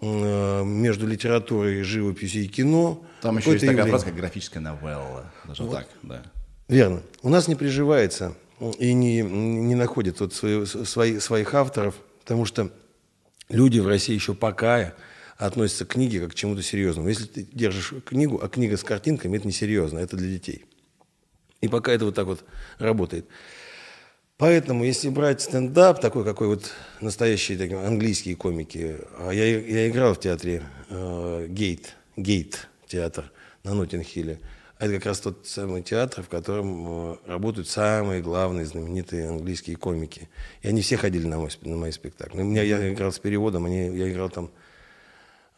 э, 0.00 0.64
между 0.64 1.06
литературой, 1.06 1.82
живописью 1.84 2.42
и 2.42 2.48
кино. 2.48 3.04
Там 3.22 3.38
еще 3.38 3.52
есть 3.52 3.60
такая 3.60 3.76
явление. 3.76 3.90
фраза, 3.92 4.06
как 4.06 4.16
графическая 4.16 4.60
новелла. 4.60 5.32
Даже 5.46 5.68
так, 5.68 5.86
да. 6.02 6.22
Верно. 6.66 7.02
У 7.22 7.28
нас 7.28 7.46
не 7.46 7.54
приживается 7.54 8.34
и 8.80 8.92
не, 8.92 9.22
не 9.22 9.76
находит 9.76 10.18
вот 10.18 10.34
свои- 10.34 10.66
свои- 10.66 11.20
своих 11.20 11.54
авторов, 11.54 11.94
потому 12.20 12.44
что 12.46 12.70
люди 13.48 13.78
в 13.78 13.86
России 13.86 14.14
еще 14.14 14.34
пока 14.34 14.92
относятся 15.38 15.86
к 15.86 15.90
книге 15.90 16.20
как 16.20 16.32
к 16.32 16.34
чему-то 16.34 16.62
серьезному. 16.62 17.08
Если 17.08 17.26
ты 17.26 17.48
держишь 17.52 17.94
книгу, 18.04 18.40
а 18.42 18.48
книга 18.48 18.76
с 18.76 18.82
картинками, 18.82 19.38
это 19.38 19.46
несерьезно, 19.46 20.00
это 20.00 20.16
для 20.16 20.28
детей. 20.28 20.66
И 21.60 21.68
пока 21.68 21.92
это 21.92 22.04
вот 22.04 22.14
так 22.14 22.26
вот 22.26 22.44
работает. 22.78 23.26
Поэтому, 24.36 24.84
если 24.84 25.08
брать 25.08 25.40
стендап, 25.40 26.00
такой, 26.00 26.24
какой 26.24 26.48
вот 26.48 26.72
настоящие 27.00 27.58
такие 27.58 27.78
английские 27.78 28.36
комики, 28.36 28.98
а 29.18 29.30
я, 29.32 29.44
я 29.44 29.88
играл 29.88 30.14
в 30.14 30.20
театре 30.20 30.62
э, 30.90 31.46
Гейт, 31.48 32.68
театр 32.86 33.32
на 33.64 33.74
Ноттинг-Хилле. 33.74 34.38
А 34.78 34.84
Это 34.84 34.94
как 34.94 35.06
раз 35.06 35.20
тот 35.20 35.46
самый 35.46 35.82
театр, 35.82 36.22
в 36.22 36.28
котором 36.28 37.14
э, 37.14 37.16
работают 37.26 37.68
самые 37.68 38.22
главные 38.22 38.64
знаменитые 38.64 39.28
английские 39.28 39.74
комики. 39.74 40.28
И 40.62 40.68
они 40.68 40.82
все 40.82 40.96
ходили 40.96 41.26
на, 41.26 41.38
мой, 41.38 41.50
на 41.62 41.76
мои 41.76 41.90
спектакли. 41.90 42.40
У 42.40 42.44
меня, 42.44 42.62
я 42.62 42.92
играл 42.92 43.10
с 43.12 43.18
переводом, 43.18 43.66
они, 43.66 43.96
я 43.96 44.08
играл 44.08 44.30
там, 44.30 44.50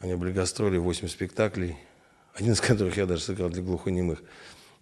они 0.00 0.14
были 0.14 0.32
гастроли, 0.32 0.78
8 0.78 1.08
спектаклей, 1.08 1.76
один 2.34 2.52
из 2.52 2.60
которых 2.60 2.96
я 2.96 3.06
даже 3.06 3.22
сыграл 3.22 3.50
для 3.50 3.62
глухонемых. 3.62 4.22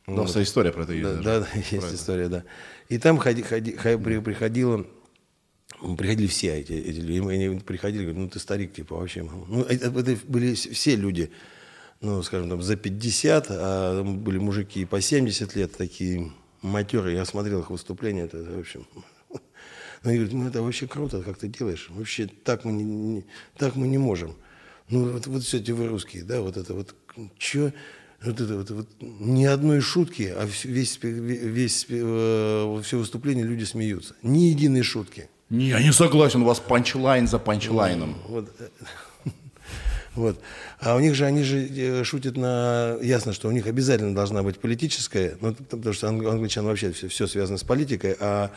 Да, 0.07 0.25
вся 0.25 0.43
история 0.43 0.73
про 0.73 0.85
это 0.85 0.93
есть. 0.95 1.05
Да, 1.05 1.13
даже. 1.17 1.25
да, 1.25 1.41
да, 1.41 1.49
есть 1.59 1.95
история, 1.95 2.29
да. 2.29 2.45
И 2.89 2.97
там 2.97 3.19
ходи, 3.19 3.43
ходи, 3.43 3.77
хо- 3.77 3.99
при- 3.99 4.21
приходило, 4.21 4.87
приходили 5.99 6.27
все 6.29 6.59
эти, 6.59 6.73
эти 6.73 6.99
люди. 7.01 7.19
Они 7.31 7.61
приходили, 7.61 8.05
говорят, 8.05 8.19
ну 8.23 8.29
ты 8.31 8.39
старик, 8.39 8.73
типа, 8.73 8.97
вообще. 8.97 9.23
Ну, 9.23 9.63
это, 9.65 9.89
это 9.91 10.17
были 10.27 10.55
все 10.55 10.97
люди, 10.97 11.31
ну, 12.01 12.23
скажем, 12.23 12.49
там, 12.49 12.63
за 12.63 12.77
50, 12.77 13.47
а 13.51 14.03
были 14.03 14.39
мужики 14.39 14.87
по 14.87 15.01
70 15.01 15.55
лет, 15.57 15.77
такие 15.77 16.33
матерые. 16.63 17.17
Я 17.17 17.27
смотрел 17.27 17.61
их 17.61 17.71
выступления, 17.71 18.23
это, 18.23 18.39
в 18.39 18.59
общем... 18.61 18.87
Они 20.05 20.15
говорят, 20.17 20.33
ну 20.33 20.47
это 20.49 20.63
вообще 20.63 20.87
круто, 20.87 21.23
как 21.23 21.37
ты 21.37 21.49
делаешь. 21.49 21.89
Вообще 21.91 22.29
так 22.45 22.65
мы 22.65 22.73
не, 22.73 22.85
не- 22.85 23.25
так 23.59 23.75
мы 23.77 23.89
не 23.89 23.99
можем. 23.99 24.37
Ну 24.91 25.13
вот, 25.13 25.27
вот 25.27 25.43
все 25.43 25.59
эти 25.59 25.71
вы 25.71 25.87
русские, 25.89 26.25
да, 26.25 26.41
вот 26.41 26.57
это 26.57 26.73
вот, 26.75 26.95
что, 27.39 27.73
вот 28.25 28.41
это 28.41 28.57
вот, 28.57 28.71
вот 28.71 28.89
ни 29.01 29.45
одной 29.45 29.81
шутки, 29.81 30.33
а 30.35 30.49
весь, 30.65 30.99
весь, 31.03 31.87
э, 31.89 32.81
все 32.83 32.99
выступление 32.99 33.45
люди 33.45 33.65
смеются. 33.65 34.15
Ни 34.23 34.45
единой 34.45 34.83
шутки. 34.83 35.29
Не, 35.51 35.69
я 35.69 35.83
не 35.83 35.93
согласен, 35.93 36.43
у 36.43 36.45
вас 36.45 36.61
панчлайн 36.61 37.27
за 37.27 37.39
панчлайном. 37.39 38.17
Вот. 38.29 38.51
э, 38.59 38.69
Вот. 40.15 40.41
А 40.81 40.97
у 40.97 41.01
них 41.01 41.15
же, 41.15 41.27
они 41.27 41.43
же 41.43 41.59
э, 41.69 42.05
шутят 42.05 42.37
на... 42.37 42.97
Ясно, 43.01 43.33
что 43.33 43.49
у 43.49 43.53
них 43.53 43.67
обязательно 43.67 44.15
должна 44.15 44.43
быть 44.43 44.59
политическая, 44.59 45.37
ну, 45.41 45.55
потому 45.55 45.93
что 45.93 46.09
англ- 46.09 46.31
англичан 46.31 46.65
вообще 46.65 46.93
все, 46.93 47.09
все 47.09 47.27
связано 47.27 47.57
с 47.57 47.63
политикой, 47.63 48.17
а, 48.19 48.51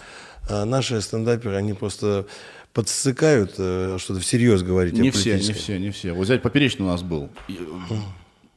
а 0.49 0.65
наши 0.65 0.99
стендаперы, 1.01 1.55
они 1.55 1.73
просто 1.73 2.25
подсыкают 2.73 3.55
э, 3.57 3.97
что-то 3.99 4.19
всерьез 4.19 4.63
говорить 4.63 4.93
Не 4.93 5.09
о 5.09 5.11
все, 5.11 5.37
не 5.37 5.53
все, 5.53 5.79
не 5.79 5.91
все. 5.91 6.13
Вот 6.13 6.23
взять 6.25 6.41
Поперечный 6.41 6.85
у 6.85 6.89
нас 6.89 7.03
был. 7.03 7.29
И, 7.47 7.55
э, 7.55 7.95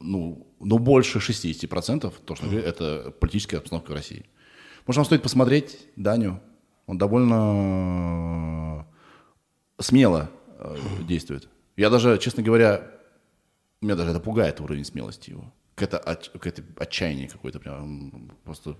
ну, 0.00 0.46
ну, 0.61 0.79
больше 0.79 1.18
60%, 1.18 2.12
то, 2.24 2.35
что 2.35 2.46
говорю, 2.46 2.62
это 2.62 3.12
политическая 3.20 3.59
обстановка 3.59 3.90
в 3.90 3.94
России. 3.94 4.27
Может, 4.87 4.98
вам 4.98 5.05
стоит 5.07 5.22
посмотреть 5.22 5.79
Даню? 5.96 6.40
Он 6.87 6.98
довольно 6.98 8.87
э, 9.79 9.83
смело 9.83 10.31
действует. 11.03 11.48
Я 11.77 11.90
даже, 11.90 12.18
честно 12.18 12.42
говоря, 12.42 12.90
меня 13.81 13.96
даже 13.96 14.11
это 14.11 14.20
пугает 14.20 14.61
уровень 14.61 14.85
смелости 14.85 15.31
его. 15.31 15.53
Какое-то, 15.74 15.98
от- 15.98 16.29
какое-то 16.29 16.62
отчаяние 16.79 17.29
какое-то 17.29 17.59
прям. 17.59 18.31
Просто 18.44 18.77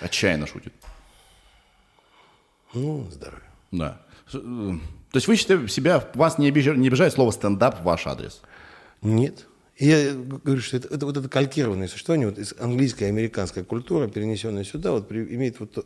отчаянно 0.00 0.46
шутит. 0.46 0.72
Ну, 2.74 3.08
здоровье. 3.10 3.48
Да. 3.70 4.00
Э, 4.32 4.38
То 4.38 5.16
есть 5.16 5.28
вы 5.28 5.36
считаете 5.36 5.68
себя, 5.68 6.08
вас 6.14 6.38
не 6.38 6.48
обижает, 6.48 6.78
не 6.78 6.88
обижает 6.88 7.12
слово 7.12 7.30
стендап 7.30 7.80
в 7.80 7.84
ваш 7.84 8.06
адрес? 8.06 8.42
Нет. 9.02 9.46
И 9.76 9.86
я 9.88 10.14
говорю, 10.14 10.60
что 10.62 10.76
это, 10.78 10.88
это 10.94 11.06
вот 11.06 11.16
это 11.16 11.28
калькированное 11.28 11.86
существование 11.88 12.28
вот 12.28 12.38
из 12.38 12.54
английской 12.58 13.04
и 13.04 13.08
американской 13.08 13.62
культуры, 13.64 14.08
перенесенная 14.08 14.64
сюда, 14.64 14.92
вот 14.92 15.06
при- 15.08 15.34
имеет 15.34 15.60
вот 15.60 15.72
то- 15.72 15.84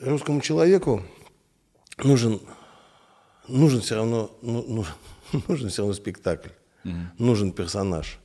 русскому 0.00 0.40
человеку 0.40 1.02
нужен 2.02 2.40
нужен 3.48 3.80
все 3.80 3.96
равно 3.96 4.36
ну, 4.42 4.64
ну, 5.32 5.40
нужен 5.48 5.68
все 5.70 5.82
равно 5.82 5.94
спектакль, 5.94 6.50
нужен 7.18 7.52
персонаж, 7.52 8.18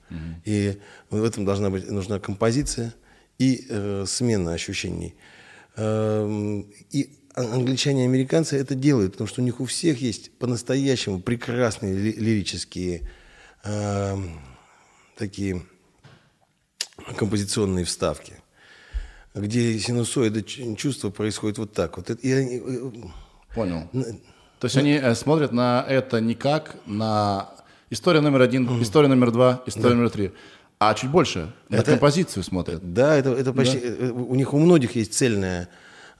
и 0.46 0.78
в 1.10 1.24
этом 1.24 1.44
должна 1.46 1.70
быть 1.70 1.90
нужна 1.90 2.20
композиция 2.20 2.94
и 3.40 3.66
э, 3.70 4.06
смена 4.08 4.54
ощущений. 4.54 5.16
Эм, 5.76 6.62
и 6.92 7.10
англичане 7.38 8.04
и 8.04 8.08
американцы 8.08 8.58
это 8.58 8.76
делают, 8.76 9.14
потому 9.14 9.28
что 9.28 9.42
у 9.42 9.46
них 9.46 9.60
у 9.60 9.66
всех 9.66 10.02
есть 10.02 10.32
по-настоящему 10.40 11.20
прекрасные 11.20 11.94
ли- 11.94 12.14
лирические 12.14 13.10
эм, 13.64 14.40
такие 15.18 15.64
композиционные 17.18 17.86
вставки, 17.86 18.34
где 19.36 19.78
синусоида 19.80 20.44
чувства 20.76 21.10
происходит 21.10 21.58
вот 21.58 21.74
так. 21.74 21.98
Вот 21.98 22.10
и 22.10 22.32
они, 22.32 22.62
э, 22.66 22.92
Понял. 23.56 23.90
То 24.60 24.66
есть 24.66 24.78
они 24.78 24.94
э, 24.94 25.16
смотрят 25.16 25.52
на 25.52 25.86
это 25.88 26.20
не 26.20 26.34
как 26.36 26.76
на 26.86 27.50
история 27.90 28.22
номер 28.22 28.42
один, 28.42 28.82
история 28.82 29.08
номер 29.08 29.32
два, 29.32 29.64
история 29.68 29.96
номер 29.96 30.10
три, 30.10 30.32
а 30.80 30.94
чуть 30.96 31.10
больше 31.12 31.54
на 31.70 31.78
Это- 31.78 31.92
композицию 31.92 32.44
смотрят. 32.44 32.94
Да, 32.94 33.16
это, 33.16 33.32
это 33.32 33.54
почти... 33.54 33.80
э, 33.84 34.10
У 34.12 34.36
них 34.36 34.54
у 34.54 34.60
многих 34.60 34.96
есть 34.96 35.14
цельная, 35.14 35.70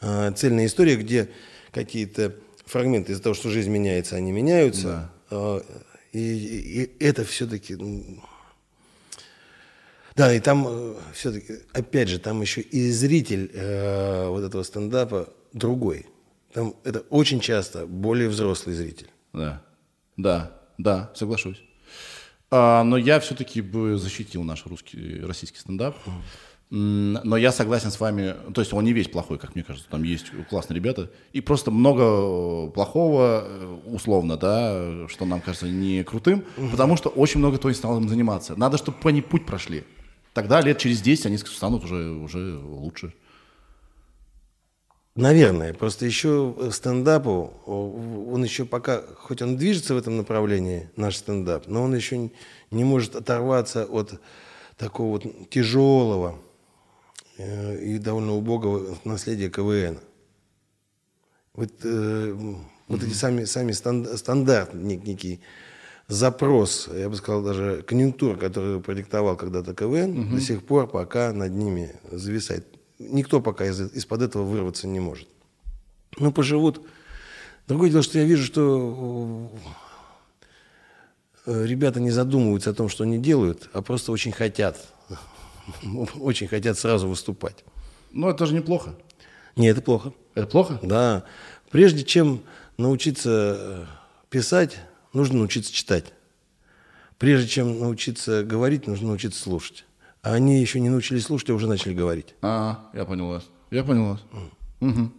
э, 0.02 0.32
цельная 0.36 0.66
история, 0.66 0.96
где 0.96 1.30
какие-то 1.72 2.36
фрагменты 2.66 3.12
из-за 3.14 3.22
того, 3.24 3.36
что 3.36 3.50
жизнь 3.50 3.70
меняется, 3.70 4.16
они 4.16 4.32
меняются. 4.32 5.12
Э, 5.32 5.62
И, 6.14 6.20
и- 6.20 7.04
это 7.04 7.24
все-таки... 7.26 7.78
Да, 10.16 10.34
и 10.34 10.40
там 10.40 10.96
все-таки, 11.14 11.60
опять 11.74 12.08
же, 12.10 12.18
там 12.18 12.42
еще 12.42 12.62
и 12.62 12.90
зритель 12.92 13.52
э, 13.54 14.28
вот 14.30 14.44
этого 14.44 14.64
стендапа 14.64 15.30
другой. 15.54 16.08
Там 16.54 16.76
это 16.84 17.02
очень 17.12 17.40
часто 17.40 17.86
более 17.86 18.28
взрослый 18.30 18.76
зритель. 18.76 19.10
Да, 19.34 19.62
да, 20.16 20.60
да, 20.80 21.12
соглашусь. 21.14 21.62
А, 22.50 22.84
но 22.84 22.98
я 22.98 23.20
все-таки 23.20 23.62
бы 23.62 23.98
защитил 23.98 24.44
наш 24.44 24.66
русский, 24.66 25.20
российский 25.22 25.60
стендап. 25.60 25.96
М, 26.08 26.24
Но 26.70 27.38
я 27.38 27.54
согласен 27.54 27.92
с 27.92 28.00
вами, 28.00 28.36
то 28.54 28.60
есть 28.60 28.74
он 28.74 28.84
не 28.84 28.92
весь 28.92 29.08
плохой, 29.08 29.38
как 29.38 29.56
мне 29.56 29.64
кажется, 29.64 29.88
там 29.90 30.04
есть 30.04 30.26
классные 30.50 30.76
ребята, 30.76 31.10
и 31.32 31.40
просто 31.40 31.72
много 31.72 32.70
плохого, 32.72 33.46
э, 33.46 33.78
условно, 33.86 34.36
да, 34.36 35.08
что 35.08 35.24
нам 35.26 35.40
кажется 35.40 35.70
не 35.70 36.04
крутым, 36.04 36.44
потому 36.72 36.98
что 36.98 37.08
очень 37.08 37.40
много 37.40 37.58
кто 37.58 37.70
не 37.70 37.76
стал 37.76 37.98
им 37.98 38.10
заниматься. 38.10 38.58
Надо, 38.58 38.78
чтобы 38.78 38.98
они 39.06 39.22
путь 39.22 39.46
прошли. 39.46 39.86
Тогда 40.34 40.60
лет 40.60 40.78
через 40.78 41.02
10 41.02 41.28
они 41.28 41.38
станут 41.38 41.86
уже, 41.86 42.10
уже 42.12 42.58
лучше. 42.60 43.14
Наверное. 45.16 45.74
Просто 45.74 46.06
еще 46.06 46.54
стендапу, 46.72 47.54
о, 47.66 48.30
он 48.34 48.44
еще 48.44 48.66
пока, 48.66 49.02
хоть 49.16 49.42
он 49.42 49.58
движется 49.58 49.96
в 49.96 49.98
этом 49.98 50.18
направлении, 50.18 50.92
наш 50.96 51.16
стендап, 51.16 51.66
но 51.68 51.82
он 51.84 51.96
еще 51.96 52.30
не- 52.72 52.84
может 52.84 53.16
оторваться 53.16 53.86
от 53.86 54.22
такого 54.78 55.14
вот 55.14 55.50
тяжелого 55.50 56.36
э, 56.36 56.47
и 57.38 57.98
довольно 58.00 58.34
убогого 58.34 58.98
наследия 59.04 59.50
КВН. 59.50 60.00
Вот, 61.54 61.72
э, 61.84 62.36
вот 62.88 63.04
эти 63.04 63.14
сами, 63.14 63.46
сами 63.46 63.72
стан- 63.72 64.18
стандарт, 64.18 64.74
нек- 64.74 65.06
некий 65.06 65.40
запрос, 66.08 66.88
я 66.94 67.10
бы 67.10 67.16
сказал, 67.16 67.44
даже 67.44 67.84
конъюнктура, 67.86 68.36
которую 68.38 68.82
продиктовал 68.82 69.36
когда-то 69.36 69.74
КВН, 69.74 70.30
до 70.36 70.42
сих 70.42 70.64
пор 70.66 70.88
пока 70.88 71.34
над 71.34 71.52
ними 71.52 71.96
зависает. 72.12 72.66
Никто 73.00 73.42
пока 73.42 73.66
из- 73.66 73.92
из-под 73.94 74.22
этого 74.22 74.44
вырваться 74.44 74.88
не 74.88 75.00
может. 75.00 75.28
Ну, 76.18 76.32
поживут. 76.32 76.82
Другое 77.68 77.90
дело, 77.92 78.02
что 78.04 78.18
я 78.18 78.26
вижу, 78.26 78.44
что 78.46 79.52
э, 81.46 81.66
ребята 81.66 82.00
не 82.00 82.12
задумываются 82.12 82.72
о 82.72 82.74
том, 82.74 82.90
что 82.90 83.04
они 83.04 83.18
делают, 83.20 83.70
а 83.74 83.82
просто 83.82 84.12
очень 84.12 84.32
хотят. 84.32 84.94
Очень 86.20 86.48
хотят 86.48 86.78
сразу 86.78 87.08
выступать. 87.08 87.64
Ну, 88.12 88.30
это 88.30 88.46
же 88.46 88.54
неплохо. 88.54 88.96
Не, 89.56 89.68
это 89.68 89.82
плохо. 89.82 90.14
Это 90.36 90.48
плохо? 90.48 90.80
Да. 90.84 91.24
Прежде 91.72 92.04
чем 92.04 92.42
научиться 92.78 93.56
э, 93.60 93.86
писать, 94.30 94.78
нужно 95.14 95.40
научиться 95.40 95.74
читать. 95.74 96.14
Прежде 97.18 97.48
чем 97.48 97.80
научиться 97.80 98.44
говорить, 98.44 98.88
нужно 98.88 99.08
научиться 99.08 99.42
слушать. 99.42 99.86
А 100.22 100.34
они 100.34 100.60
еще 100.62 100.80
не 100.80 100.90
научились 100.90 101.24
слушать, 101.26 101.50
а 101.50 101.54
уже 101.54 101.68
начали 101.68 101.94
говорить. 101.94 102.36
А, 102.42 102.90
я 102.94 103.06
понял 103.06 103.28
вас. 103.30 103.48
Я 103.72 103.84
понял 103.84 104.10
вас. 104.12 104.24
Мгм. 104.80 105.14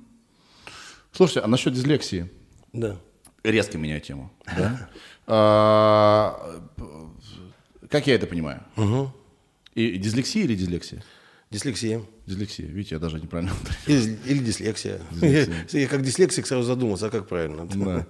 Слушайте, 1.12 1.40
а 1.40 1.46
насчет 1.48 1.72
дислексии? 1.74 2.30
Да. 2.72 2.96
Резко 3.42 3.78
меняю 3.78 4.00
тему. 4.00 4.30
Да? 4.56 4.88
А, 5.30 6.58
Как 7.90 8.06
я 8.06 8.14
это 8.14 8.26
понимаю? 8.26 8.62
И 8.76 8.80
и 9.78 9.98
дислексия 9.98 10.44
или 10.44 10.54
дислексия? 10.54 11.02
Дислексия. 11.50 12.02
Дислексия. 12.26 12.66
Видите, 12.66 12.96
я 12.96 12.98
даже 12.98 13.18
неправильно. 13.18 13.52
Или, 13.86 14.18
или 14.26 14.38
дислексия. 14.44 15.00
Дислексия. 15.12 15.66
Я, 15.72 15.80
я 15.80 15.88
как 15.88 16.02
дислексик 16.02 16.46
сразу 16.46 16.64
задумался, 16.64 17.06
а 17.06 17.10
как 17.10 17.26
правильно? 17.26 17.66
Да. 17.66 18.06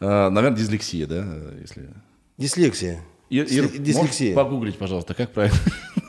А, 0.00 0.30
Наверное, 0.30 0.58
дислексия, 0.58 1.06
да? 1.06 1.26
Если... 1.58 1.88
Дислексия. 2.36 3.02
Ир, 3.30 3.46
дислексия. 3.78 4.34
погуглить, 4.34 4.76
пожалуйста, 4.76 5.14
как 5.14 5.30
правильно 5.32 5.56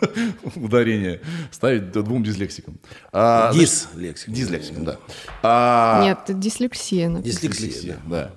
ударение 0.55 1.21
ставить 1.51 1.91
двум 1.91 2.21
дислексикам? 2.21 2.77
А, 3.13 3.53
значит, 3.53 3.87
Дислексик. 3.93 4.33
Дислексикам, 4.33 4.83
да. 4.83 4.99
А, 5.41 6.03
Нет, 6.03 6.19
это 6.25 6.33
дислексия 6.33 7.07
написано. 7.07 7.49
Дислексия, 7.49 7.97
да. 8.09 8.33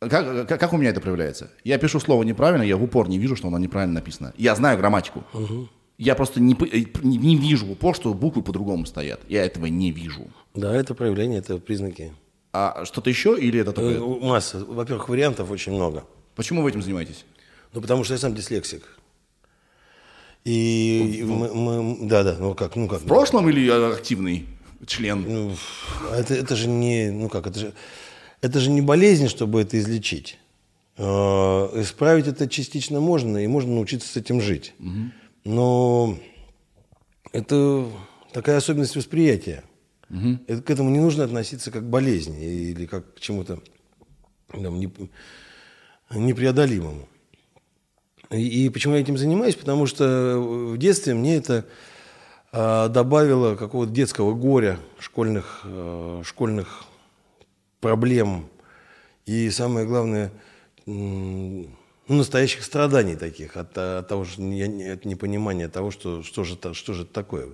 Как, 0.00 0.46
как, 0.46 0.60
как 0.60 0.72
у 0.74 0.76
меня 0.76 0.90
это 0.90 1.00
проявляется? 1.00 1.50
Я 1.64 1.78
пишу 1.78 2.00
слово 2.00 2.22
неправильно, 2.22 2.62
я 2.62 2.76
в 2.76 2.82
упор 2.84 3.08
не 3.08 3.18
вижу, 3.18 3.34
что 3.34 3.48
оно 3.48 3.58
неправильно 3.58 3.94
написано. 3.94 4.34
Я 4.36 4.54
знаю 4.54 4.76
грамматику. 4.76 5.24
Я 5.98 6.14
просто 6.14 6.40
не, 6.40 6.54
э, 6.54 6.84
не, 7.02 7.16
не 7.18 7.36
вижу 7.36 7.66
в 7.66 7.72
упор, 7.72 7.94
что 7.94 8.14
буквы 8.14 8.42
по-другому 8.42 8.86
стоят. 8.86 9.20
Я 9.28 9.44
этого 9.44 9.66
не 9.66 9.90
вижу. 9.90 10.30
Да, 10.54 10.74
это 10.74 10.94
проявление, 10.94 11.40
это 11.40 11.58
признаки. 11.58 12.12
А 12.52 12.84
что-то 12.84 13.10
еще 13.10 13.36
или 13.38 13.60
это 13.60 13.72
только... 13.72 13.98
Э? 14.00 14.26
Масса. 14.26 14.64
Во-первых, 14.64 15.08
вариантов 15.08 15.50
очень 15.50 15.72
много. 15.72 16.04
Почему 16.36 16.62
вы 16.62 16.70
этим 16.70 16.82
занимаетесь? 16.82 17.24
Ну, 17.74 17.80
потому 17.80 18.04
что 18.04 18.14
я 18.14 18.18
сам 18.18 18.34
дислексик. 18.34 18.84
И 20.44 21.24
мы, 21.26 21.52
мы- 21.52 22.08
да, 22.08 22.22
да, 22.22 22.36
ну 22.38 22.54
как, 22.54 22.76
ну 22.76 22.88
как. 22.88 23.00
В 23.00 23.06
прошлом 23.06 23.48
или 23.50 23.68
э, 23.68 23.92
активный 23.92 24.46
член? 24.86 25.24
Ну, 25.28 25.52
это, 26.14 26.34
это 26.34 26.56
же 26.56 26.68
не, 26.68 27.10
ну 27.10 27.28
как, 27.28 27.46
это 27.48 27.58
же, 27.58 27.74
это 28.40 28.60
же 28.60 28.70
не 28.70 28.80
болезнь, 28.80 29.28
чтобы 29.28 29.60
это 29.60 29.78
излечить. 29.78 30.38
Э, 30.96 31.02
Исправить 31.82 32.28
это 32.28 32.48
частично 32.48 33.00
можно, 33.00 33.38
и 33.38 33.46
можно 33.46 33.74
научиться 33.74 34.08
с 34.08 34.16
этим 34.16 34.40
жить. 34.40 34.74
Но 35.48 36.18
это 37.32 37.86
такая 38.34 38.58
особенность 38.58 38.96
восприятия. 38.96 39.64
Это- 40.46 40.60
к 40.60 40.68
этому 40.68 40.90
не 40.90 41.00
нужно 41.00 41.24
относиться 41.24 41.70
как 41.70 41.84
к 41.84 41.86
болезни 41.86 42.44
или 42.44 42.84
как 42.84 43.14
к 43.14 43.20
чему-то 43.20 43.58
там, 44.52 44.78
неп- 44.78 45.08
непреодолимому. 46.10 47.08
И, 48.30 48.66
и 48.66 48.68
почему 48.68 48.94
я 48.94 49.00
этим 49.00 49.16
занимаюсь? 49.16 49.54
Потому 49.54 49.86
что 49.86 50.38
в 50.38 50.76
детстве 50.76 51.14
мне 51.14 51.36
это 51.36 51.64
а, 52.52 52.88
добавило 52.88 53.56
какого-то 53.56 53.90
детского 53.90 54.34
горя, 54.34 54.78
школьных, 54.98 55.62
э, 55.64 56.22
школьных 56.26 56.84
проблем 57.80 58.48
и, 59.24 59.48
самое 59.48 59.86
главное, 59.86 60.30
м, 60.86 61.74
ну, 62.08 62.16
настоящих 62.16 62.64
страданий 62.64 63.16
таких 63.16 63.56
от, 63.56 63.76
от 63.76 64.08
того, 64.08 64.24
что 64.24 64.40
не- 64.42 64.88
от 64.92 65.04
непонимания 65.04 65.68
того, 65.68 65.90
что, 65.90 66.22
что, 66.22 66.44
же, 66.44 66.54
это- 66.54 66.74
что 66.74 66.94
же 66.94 67.02
это 67.02 67.12
такое. 67.12 67.48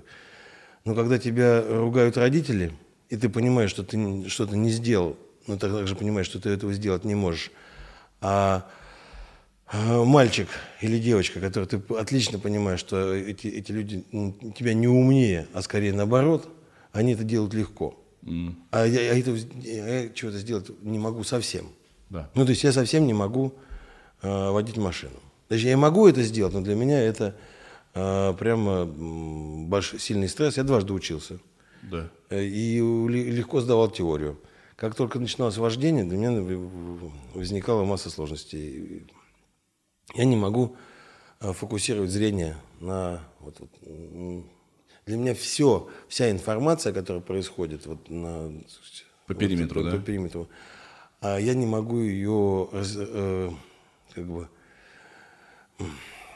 Но 0.85 0.95
когда 0.95 1.19
тебя 1.19 1.63
ругают 1.67 2.17
родители, 2.17 2.73
и 3.09 3.17
ты 3.17 3.29
понимаешь, 3.29 3.71
что 3.71 3.83
ты 3.83 4.29
что-то 4.29 4.57
не 4.57 4.71
сделал, 4.71 5.17
но 5.47 5.57
ты 5.57 5.69
также 5.71 5.97
понимаешь, 5.97 6.27
что 6.27 6.41
ты 6.41 6.51
этого 6.51 6.73
сделать 6.73 7.05
не 7.05 7.15
можешь, 7.15 7.51
а 8.21 8.69
а, 9.67 10.05
мальчик 10.05 10.49
или 10.83 10.99
девочка, 10.99 11.41
который 11.41 11.65
ты 11.67 11.83
отлично 11.99 12.39
понимаешь, 12.39 12.81
что 12.81 13.13
эти, 13.15 13.47
эти 13.49 13.73
люди 13.73 14.05
м, 14.13 14.53
тебя 14.53 14.75
не 14.75 14.87
умнее, 14.87 15.47
а 15.55 15.63
скорее 15.63 15.93
наоборот, 15.95 16.49
они 16.93 17.15
это 17.15 17.25
делают 17.25 17.55
легко. 17.55 17.99
А 18.71 18.87
я, 18.87 19.03
я 19.03 19.19
этого, 19.19 19.37
я 19.37 20.09
чего-то 20.11 20.39
сделать 20.39 20.71
не 20.83 20.99
могу 20.99 21.25
совсем. 21.25 21.67
Да. 22.09 22.31
Ну, 22.35 22.45
то 22.45 22.51
есть 22.51 22.65
я 22.65 22.73
совсем 22.73 23.07
не 23.07 23.13
могу 23.13 23.55
э, 24.23 24.51
водить 24.51 24.77
машину. 24.77 25.17
Точнее, 25.49 25.71
я 25.71 25.77
могу 25.77 26.07
это 26.07 26.23
сделать, 26.23 26.55
но 26.55 26.61
для 26.61 26.75
меня 26.75 27.01
это 27.01 27.37
э, 27.95 28.35
прямо 28.39 28.87
большой, 28.87 30.01
сильный 30.01 30.29
стресс. 30.29 30.57
Я 30.57 30.65
дважды 30.65 30.93
учился. 30.93 31.39
Да. 31.83 32.11
Э, 32.31 32.43
И 32.43 32.79
ле- 32.81 33.31
легко 33.31 33.61
сдавал 33.61 33.91
теорию. 33.91 34.39
Как 34.77 34.95
только 34.95 35.21
начиналось 35.21 35.57
вождение, 35.57 36.05
для 36.05 36.17
меня 36.17 36.33
возникала 37.35 37.85
масса 37.85 38.11
сложностей. 38.11 39.07
Я 40.15 40.25
не 40.25 40.37
могу 40.37 40.77
э, 41.41 41.53
фокусировать 41.53 42.11
зрение 42.11 42.57
на... 42.81 43.21
Вот, 43.41 43.61
вот, 43.61 43.71
для 45.07 45.17
меня 45.19 45.35
все, 45.35 45.89
вся 46.09 46.31
информация, 46.31 46.93
которая 46.95 47.23
происходит 47.23 47.87
вот 47.87 48.09
на... 48.09 48.49
По 49.27 49.35
вот, 49.35 49.39
периметру, 49.39 49.83
по, 49.83 49.91
да? 49.91 49.97
по 49.97 50.03
периметру, 50.03 50.49
а 51.21 51.39
я 51.39 51.55
не 51.55 51.67
могу 51.67 52.01
ее 52.01 52.69
раз- 52.73 52.97
э, 52.99 53.51
как 54.15 54.27
бы 54.27 54.49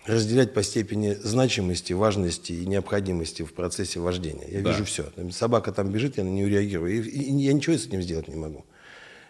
разделять 0.07 0.55
по 0.55 0.63
степени 0.63 1.13
значимости, 1.15 1.93
важности 1.93 2.53
и 2.53 2.67
необходимости 2.67 3.43
в 3.43 3.53
процессе 3.53 4.01
вождения. 4.01 4.47
Я 4.49 4.63
Да. 4.63 4.71
вижу 4.73 4.85
все. 4.85 5.07
Собака 5.33 5.71
там 5.73 5.91
бежит, 5.91 6.17
я 6.17 6.25
на 6.25 6.29
нее 6.31 6.49
реагирую. 6.49 6.93
И, 6.95 7.01
и 7.03 7.33
я 7.43 7.53
ничего 7.53 7.77
с 7.77 7.87
этим 7.87 8.01
сделать 8.03 8.29
не 8.29 8.37
могу. 8.37 8.65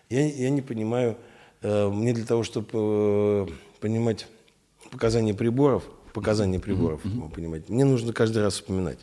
Я, 0.08 0.24
я 0.26 0.50
не 0.50 0.62
понимаю, 0.62 1.16
э, 1.62 1.88
мне 1.88 2.12
для 2.14 2.24
того, 2.24 2.44
чтобы 2.44 3.52
понимать 3.80 4.26
показания 4.90 5.34
приборов, 5.34 5.84
показания 6.14 6.60
приборов, 6.60 7.02
понимать, 7.34 7.68
мне 7.68 7.84
нужно 7.84 8.12
каждый 8.12 8.42
раз 8.42 8.54
вспоминать. 8.54 8.98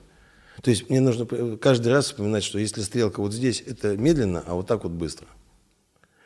То 0.61 0.69
есть 0.71 0.89
мне 0.89 1.01
нужно 1.01 1.25
п- 1.25 1.57
каждый 1.57 1.89
раз 1.89 2.05
вспоминать, 2.05 2.43
что 2.43 2.57
если 2.57 2.81
стрелка 2.81 3.19
вот 3.21 3.33
здесь, 3.33 3.61
это 3.67 3.97
медленно, 3.97 4.41
а 4.47 4.53
вот 4.55 4.65
так 4.67 4.83
вот 4.83 4.93
быстро. 4.93 5.27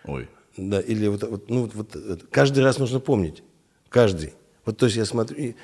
Ой. 0.06 0.30
Да, 0.68 0.80
или 0.82 1.08
вот, 1.08 1.24
вот, 1.24 1.50
ну, 1.50 1.62
вот, 1.62 1.76
вот 1.76 1.96
это. 1.96 2.26
каждый 2.28 2.64
раз 2.64 2.80
нужно 2.80 3.00
помнить. 3.00 3.44
Каждый. 3.88 4.34
Вот 4.66 4.78
то 4.78 4.86
есть 4.86 4.98
я 4.98 5.06
смотрю, 5.06 5.38
и, 5.38 5.56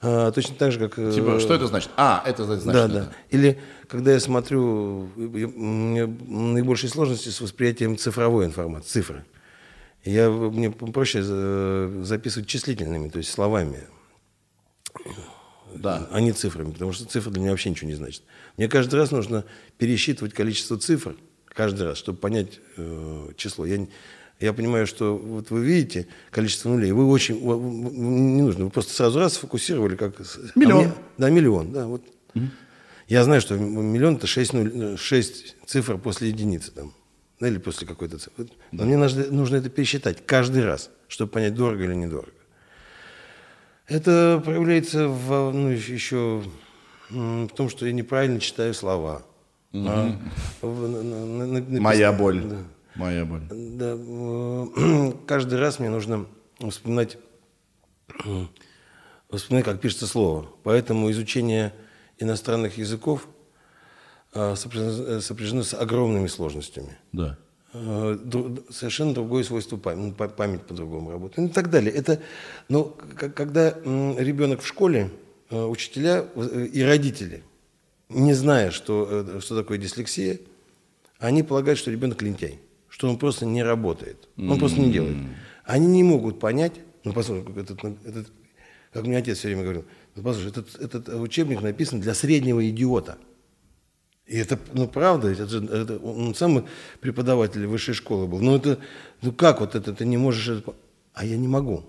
а, 0.00 0.30
точно 0.30 0.54
так 0.56 0.72
же, 0.72 0.78
как... 0.78 0.98
э, 0.98 1.12
Типа, 1.12 1.40
что 1.40 1.54
это 1.54 1.66
значит? 1.66 1.90
А, 1.96 2.22
это 2.26 2.44
значит... 2.44 2.66
да, 2.66 2.84
это. 2.84 2.88
да. 2.88 3.12
Или 3.30 3.58
когда 3.88 4.12
я 4.12 4.20
смотрю, 4.20 5.08
меня 5.16 6.06
наибольшие 6.06 6.90
сложности 6.90 7.30
с 7.30 7.40
восприятием 7.40 7.96
цифровой 7.96 8.44
информации, 8.44 8.88
цифры. 8.88 9.24
Я, 10.04 10.30
мне 10.30 10.70
проще 10.70 11.22
э, 11.24 12.02
записывать 12.04 12.48
числительными, 12.48 13.08
то 13.08 13.18
есть 13.18 13.30
словами, 13.30 13.84
Да. 15.74 16.06
а 16.10 16.20
не 16.20 16.32
цифрами, 16.32 16.72
потому 16.72 16.92
что 16.92 17.06
цифры 17.06 17.32
для 17.32 17.40
меня 17.40 17.50
вообще 17.50 17.70
ничего 17.70 17.88
не 17.88 17.96
значат. 17.96 18.22
Мне 18.56 18.68
каждый 18.68 18.94
раз 18.96 19.10
нужно 19.10 19.44
пересчитывать 19.78 20.32
количество 20.34 20.78
цифр, 20.78 21.16
каждый 21.48 21.82
раз, 21.84 21.98
чтобы 21.98 22.18
понять 22.18 22.60
э, 22.76 23.30
число. 23.36 23.66
Я, 23.66 23.86
я 24.40 24.52
понимаю, 24.52 24.86
что 24.86 25.16
вот 25.16 25.50
вы 25.50 25.64
видите 25.64 26.06
количество 26.30 26.68
нулей, 26.68 26.92
вы 26.92 27.06
очень, 27.08 27.36
не 27.40 28.42
нужно, 28.42 28.64
вы 28.64 28.70
просто 28.70 28.92
сразу 28.92 29.18
раз 29.18 29.34
сфокусировали, 29.34 29.96
как... 29.96 30.20
с- 30.20 30.36
а 30.38 30.58
Миллион. 30.58 30.84
мне- 30.84 30.92
да, 31.18 31.30
миллион, 31.30 31.72
да, 31.72 31.86
вот. 31.86 32.02
Я 33.08 33.22
знаю, 33.24 33.40
что 33.40 33.54
миллион 33.56 34.16
это 34.16 34.26
6, 34.26 34.52
нуль, 34.52 34.96
6 34.98 35.56
цифр 35.66 35.96
после 35.96 36.28
единицы 36.28 36.72
там. 36.72 36.92
ну, 37.40 37.46
Или 37.46 37.58
после 37.58 37.86
какой-то 37.86 38.18
цифры. 38.18 38.48
Но 38.72 38.84
мне 38.84 38.96
нужно, 38.96 39.26
нужно 39.30 39.56
это 39.56 39.70
пересчитать 39.70 40.26
каждый 40.26 40.64
раз, 40.64 40.90
чтобы 41.08 41.30
понять, 41.30 41.54
дорого 41.54 41.84
или 41.84 41.94
недорого. 41.94 42.32
Это 43.88 44.42
проявляется 44.44 45.06
в, 45.08 45.52
ну, 45.52 45.68
еще 45.68 46.42
в 47.10 47.48
том, 47.54 47.68
что 47.70 47.86
я 47.86 47.92
неправильно 47.92 48.40
читаю 48.40 48.74
слова. 48.74 49.22
А, 49.72 50.16
в- 50.62 50.88
на- 50.88 51.02
на- 51.02 51.60
на- 51.60 51.80
Моя 51.80 52.12
боль. 52.12 52.42
Да. 52.42 52.56
Моя 52.96 53.24
боль. 53.24 53.42
Да, 53.50 53.94
э, 53.98 55.12
каждый 55.26 55.58
раз 55.58 55.78
мне 55.78 55.90
нужно 55.90 56.26
вспоминать, 56.70 57.18
м, 58.24 58.48
вспоминать, 59.30 59.64
как 59.64 59.80
пишется 59.80 60.06
слово. 60.06 60.48
Поэтому 60.62 61.10
изучение 61.10 61.72
иностранных 62.18 62.78
языков 62.78 63.28
а, 64.32 64.54
сопряжено, 64.56 65.20
сопряжено 65.20 65.62
с 65.62 65.74
огромными 65.74 66.26
сложностями. 66.26 66.96
Да. 67.12 67.38
Э, 67.72 68.16
совершенно 68.70 69.12
другое 69.14 69.44
свойство 69.44 69.76
памяти, 69.76 70.14
память 70.36 70.62
по-другому 70.62 71.10
работает 71.10 71.38
ну, 71.38 71.46
и 71.46 71.48
так 71.50 71.68
далее. 71.70 71.92
Это, 71.92 72.20
ну, 72.68 72.84
к- 72.84 73.30
когда 73.30 73.70
ребенок 73.70 74.60
в 74.62 74.66
школе, 74.66 75.10
э, 75.50 75.62
учителя 75.62 76.26
э, 76.34 76.66
и 76.72 76.82
родители, 76.82 77.42
не 78.08 78.32
зная, 78.34 78.70
что, 78.70 79.08
э, 79.10 79.40
что 79.40 79.56
такое 79.56 79.78
дислексия, 79.78 80.38
они 81.18 81.42
полагают, 81.42 81.78
что 81.78 81.90
ребенок 81.90 82.22
лентяй, 82.22 82.60
что 82.96 83.10
он 83.10 83.18
просто 83.18 83.44
не 83.44 83.62
работает, 83.62 84.26
он 84.38 84.58
просто 84.58 84.80
не 84.80 84.90
делает. 84.90 85.18
Они 85.64 85.86
не 85.86 86.02
могут 86.02 86.40
понять, 86.40 86.72
Ну, 87.04 87.12
послушай, 87.12 87.44
этот, 87.54 87.84
этот, 87.84 88.28
как 88.90 89.04
мне 89.04 89.18
отец 89.18 89.36
все 89.36 89.48
время 89.48 89.64
говорил, 89.64 89.84
ну, 90.14 90.22
послушай, 90.22 90.48
этот, 90.48 90.74
этот 90.80 91.08
учебник 91.08 91.60
написан 91.60 92.00
для 92.00 92.14
среднего 92.14 92.66
идиота. 92.70 93.18
И 94.26 94.38
это, 94.38 94.58
ну, 94.72 94.88
правда, 94.88 95.28
это, 95.28 95.58
это, 95.58 95.98
он 95.98 96.34
сам 96.34 96.66
преподаватель 97.00 97.66
высшей 97.66 97.92
школы 97.92 98.26
был. 98.26 98.40
Ну, 98.40 98.56
это, 98.56 98.78
ну, 99.20 99.30
как 99.30 99.60
вот 99.60 99.74
это, 99.74 99.92
ты 99.92 100.06
не 100.06 100.16
можешь... 100.16 100.48
это 100.48 100.74
А 101.12 101.26
я 101.26 101.36
не 101.36 101.48
могу. 101.48 101.84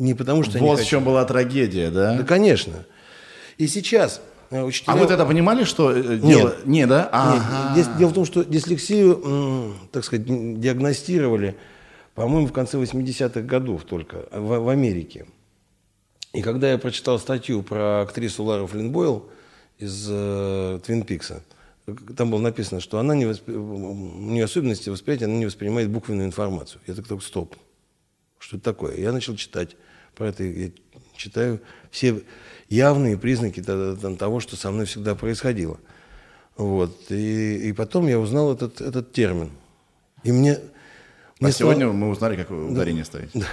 Не 0.00 0.14
потому, 0.14 0.42
что 0.42 0.54
я 0.54 0.60
не 0.60 0.66
Вот 0.66 0.74
в 0.74 0.78
хочу. 0.78 0.90
чем 0.90 1.04
была 1.04 1.24
трагедия, 1.24 1.90
да? 1.90 2.18
Да, 2.18 2.24
конечно. 2.24 2.84
И 3.58 3.68
сейчас 3.68 4.20
учителя... 4.50 4.94
А 4.94 4.96
вы 4.96 5.06
тогда 5.06 5.24
понимали, 5.26 5.64
что 5.64 5.92
э, 5.92 6.16
дело... 6.18 6.56
Не, 6.64 6.86
да? 6.86 7.02
Нет, 7.02 7.08
Ага. 7.12 7.74
дес- 7.76 7.96
дело 7.98 8.08
в 8.10 8.14
том, 8.14 8.24
что 8.24 8.44
дислексию, 8.44 9.74
так 9.92 10.04
сказать, 10.04 10.26
диагностировали, 10.60 11.56
по-моему, 12.14 12.46
в 12.46 12.52
конце 12.52 12.78
80-х 12.78 13.40
годов 13.42 13.84
только 13.84 14.26
в, 14.32 14.58
в 14.60 14.68
Америке. 14.68 15.26
И 16.32 16.42
когда 16.42 16.70
я 16.70 16.78
прочитал 16.78 17.18
статью 17.18 17.62
про 17.62 18.02
актрису 18.02 18.44
Лару 18.44 18.66
Флинн 18.66 18.90
Бойл 18.92 19.28
из 19.78 20.06
э, 20.10 20.80
Твин 20.84 21.02
Пикса, 21.04 21.42
там 22.16 22.30
было 22.30 22.40
написано, 22.40 22.80
что 22.80 22.98
она 22.98 23.14
не 23.14 23.24
воспри- 23.24 23.54
у 23.54 23.94
нее 24.30 24.44
особенности 24.44 24.90
восприятия, 24.90 25.24
она 25.24 25.34
не 25.36 25.46
воспринимает 25.46 25.88
буквенную 25.88 26.26
информацию. 26.26 26.80
Я 26.86 26.94
так 26.94 27.06
только 27.06 27.24
стоп. 27.24 27.56
Что 28.38 28.56
это 28.56 28.64
такое? 28.64 28.96
Я 28.96 29.12
начал 29.12 29.36
читать 29.36 29.76
про 30.14 30.28
это. 30.28 30.44
Я 30.44 30.70
читаю 31.16 31.60
все 31.90 32.22
явные 32.68 33.16
признаки 33.16 33.62
того, 34.16 34.40
что 34.40 34.56
со 34.56 34.70
мной 34.70 34.86
всегда 34.86 35.14
происходило. 35.14 35.78
Вот. 36.56 37.10
И, 37.10 37.68
и 37.68 37.72
потом 37.72 38.06
я 38.08 38.18
узнал 38.18 38.52
этот, 38.52 38.80
этот 38.80 39.12
термин. 39.12 39.50
И 40.24 40.32
мне... 40.32 40.54
А 41.40 41.44
мне 41.44 41.52
стало- 41.52 41.72
сегодня 41.72 41.92
мы 41.92 42.08
узнали, 42.08 42.36
как 42.36 42.50
ударение 42.50 43.04
ставить. 43.04 43.30
да. 43.32 43.46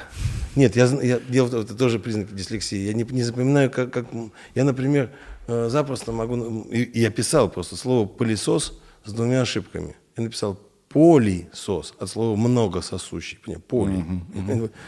Нет, 0.56 0.76
я, 0.76 0.86
я, 0.86 1.20
том, 1.30 1.46
это 1.46 1.76
тоже 1.76 2.00
признак 2.00 2.34
дислексии. 2.34 2.78
Я 2.78 2.94
не, 2.94 3.04
не 3.04 3.24
запоминаю, 3.24 3.70
как, 3.70 3.92
как... 3.92 4.08
Я, 4.56 4.64
например, 4.64 5.12
э, 5.48 5.70
запросто 5.70 6.12
могу... 6.12 6.62
и 6.72 7.00
я 7.00 7.12
писал 7.12 7.50
просто 7.50 7.76
слово 7.76 8.08
«пылесос» 8.08 8.80
с 9.04 9.14
двумя 9.14 9.42
ошибками. 9.42 9.96
Я 10.18 10.24
написал 10.24 10.60
«полисос» 10.96 11.94
от 12.00 12.10
слова 12.10 12.38
«много 12.38 12.80
сосущий». 12.80 13.38
«Поли». 13.68 14.02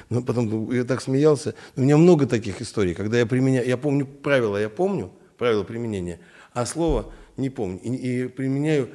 Но 0.09 0.21
потом 0.21 0.71
я 0.71 0.85
так 0.85 1.01
смеялся. 1.01 1.53
У 1.75 1.81
меня 1.81 1.97
много 1.97 2.27
таких 2.27 2.61
историй, 2.61 2.93
когда 2.93 3.19
я 3.19 3.25
применяю... 3.25 3.67
Я 3.67 3.75
помню 3.75 4.05
правила, 4.05 4.55
я 4.55 4.69
помню 4.69 5.11
правила 5.37 5.63
применения, 5.63 6.21
а 6.53 6.65
слово 6.65 7.11
не 7.35 7.49
помню. 7.49 7.81
И, 7.81 7.89
и 7.89 8.27
применяю 8.29 8.87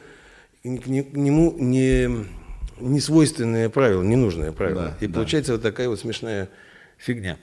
к 0.62 0.86
не- 0.86 1.02
к 1.02 1.14
нему 1.14 1.54
не, 1.58 2.08
не 2.80 3.00
свойственное 3.00 3.68
правило, 3.68 4.02
ненужное 4.02 4.52
правило. 4.52 4.96
Да, 4.98 5.04
и 5.04 5.06
да. 5.06 5.12
получается 5.12 5.52
вот 5.52 5.60
такая 5.60 5.90
вот 5.90 6.00
смешная 6.00 6.48
фигня. 6.96 7.36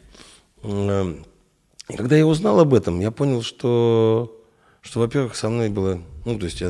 И 0.63 1.95
Когда 1.95 2.17
я 2.17 2.25
узнал 2.25 2.59
об 2.59 2.73
этом, 2.73 3.01
я 3.01 3.11
понял, 3.11 3.43
что, 3.43 4.35
что 4.81 4.99
во-первых, 4.99 5.35
со 5.35 5.47
мной 5.47 5.69
было... 5.69 6.01
Ну, 6.25 6.39
то 6.39 6.45
есть 6.45 6.59
я 6.59 6.69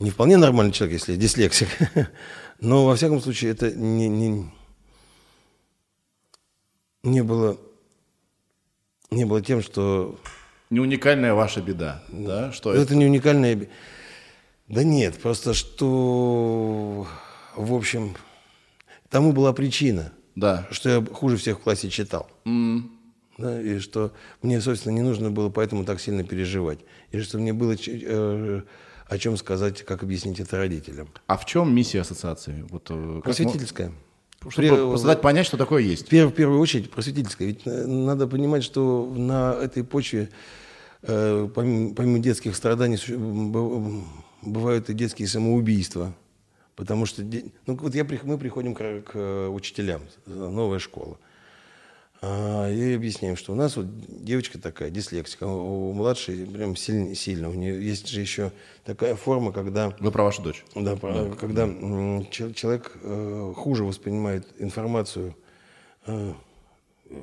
не 0.00 0.10
вполне 0.10 0.36
нормальный 0.36 0.72
человек, 0.72 0.98
если 0.98 1.16
дислексик. 1.16 1.68
Но, 2.60 2.84
во 2.86 2.96
всяком 2.96 3.20
случае, 3.20 3.52
это 3.52 3.70
не, 3.70 4.08
не, 4.08 4.50
не 7.02 7.22
было... 7.22 7.56
Не 9.10 9.24
было 9.24 9.42
тем, 9.42 9.60
что 9.60 10.18
Не 10.70 10.78
уникальная 10.80 11.34
ваша 11.34 11.60
беда, 11.60 12.02
да? 12.10 12.52
Что 12.52 12.72
это, 12.72 12.82
это? 12.82 12.96
не 12.96 13.06
уникальная... 13.06 13.56
бе- 13.56 13.68
Да 14.68 14.84
нет, 14.84 15.18
просто 15.18 15.52
что, 15.52 17.08
в 17.56 17.74
общем, 17.74 18.14
тому 19.08 19.32
была 19.32 19.52
причина, 19.52 20.12
Да. 20.36 20.68
что 20.70 20.88
я 20.88 21.04
хуже 21.04 21.36
всех 21.38 21.58
в 21.58 21.62
классе 21.62 21.90
читал. 21.90 22.28
Да, 23.36 23.60
и 23.60 23.78
что 23.80 24.12
мне, 24.42 24.60
собственно, 24.60 24.92
не 24.92 25.00
нужно 25.02 25.30
было 25.30 25.48
поэтому 25.48 25.84
так 25.84 26.00
сильно 26.00 26.22
переживать. 26.22 26.78
И 27.10 27.18
что 27.20 27.38
мне 27.38 27.52
было 27.52 27.74
э, 27.84 28.62
о 29.10 29.18
чем 29.18 29.36
сказать, 29.36 29.82
как 29.82 30.04
объяснить 30.04 30.38
это 30.38 30.56
родителям. 30.56 31.08
А 31.26 31.36
в 31.36 31.44
чем 31.44 31.74
миссия 31.74 32.00
ассоциации? 32.00 32.64
Вот, 32.70 32.86
э, 32.90 33.20
Просветительская. 33.24 33.92
Чтобы 34.48 34.68
При- 34.68 34.76
просто 34.76 35.06
дать 35.08 35.20
понять, 35.20 35.46
что 35.46 35.56
такое 35.56 35.82
есть. 35.82 36.06
В 36.06 36.12
пер- 36.12 36.28
в 36.28 36.32
первую 36.32 36.60
очередь 36.60 36.90
просветительская. 36.92 37.48
Ведь 37.48 37.62
э, 37.66 37.86
надо 37.86 38.28
понимать, 38.28 38.62
что 38.62 39.12
на 39.14 39.52
этой 39.60 39.82
почве, 39.82 40.30
э, 41.02 41.48
помимо, 41.52 41.94
помимо 41.94 42.20
детских 42.20 42.54
страданий, 42.54 42.98
бывают 44.42 44.88
и 44.90 44.94
детские 44.94 45.26
самоубийства. 45.26 46.14
Потому 46.76 47.04
что, 47.04 47.22
ну 47.66 47.76
вот 47.76 47.94
я, 47.96 48.06
мы 48.22 48.38
приходим 48.38 48.74
к, 48.74 49.02
к 49.12 49.48
учителям, 49.50 50.02
новая 50.26 50.78
школа. 50.78 51.18
А, 52.22 52.68
И 52.70 52.94
объясняем, 52.94 53.36
что 53.36 53.52
у 53.52 53.54
нас 53.56 53.76
вот 53.76 53.86
девочка 54.24 54.58
такая, 54.58 54.90
дислексика, 54.90 55.44
у 55.44 55.92
младшей 55.92 56.44
прям 56.46 56.76
сильно, 56.76 57.14
сильно. 57.14 57.48
У 57.48 57.54
нее 57.54 57.82
есть 57.82 58.08
же 58.08 58.20
еще 58.20 58.52
такая 58.84 59.14
форма, 59.16 59.52
когда 59.52 59.94
Вы 60.00 60.10
про 60.12 60.24
вашу 60.24 60.42
дочь. 60.42 60.64
да, 60.74 60.96
про- 60.96 61.30
когда 61.36 61.62
м, 61.62 62.26
чел- 62.30 62.52
человек 62.52 62.92
э, 63.02 63.52
хуже 63.56 63.84
воспринимает 63.84 64.46
информацию, 64.58 65.34
э, 66.06 66.34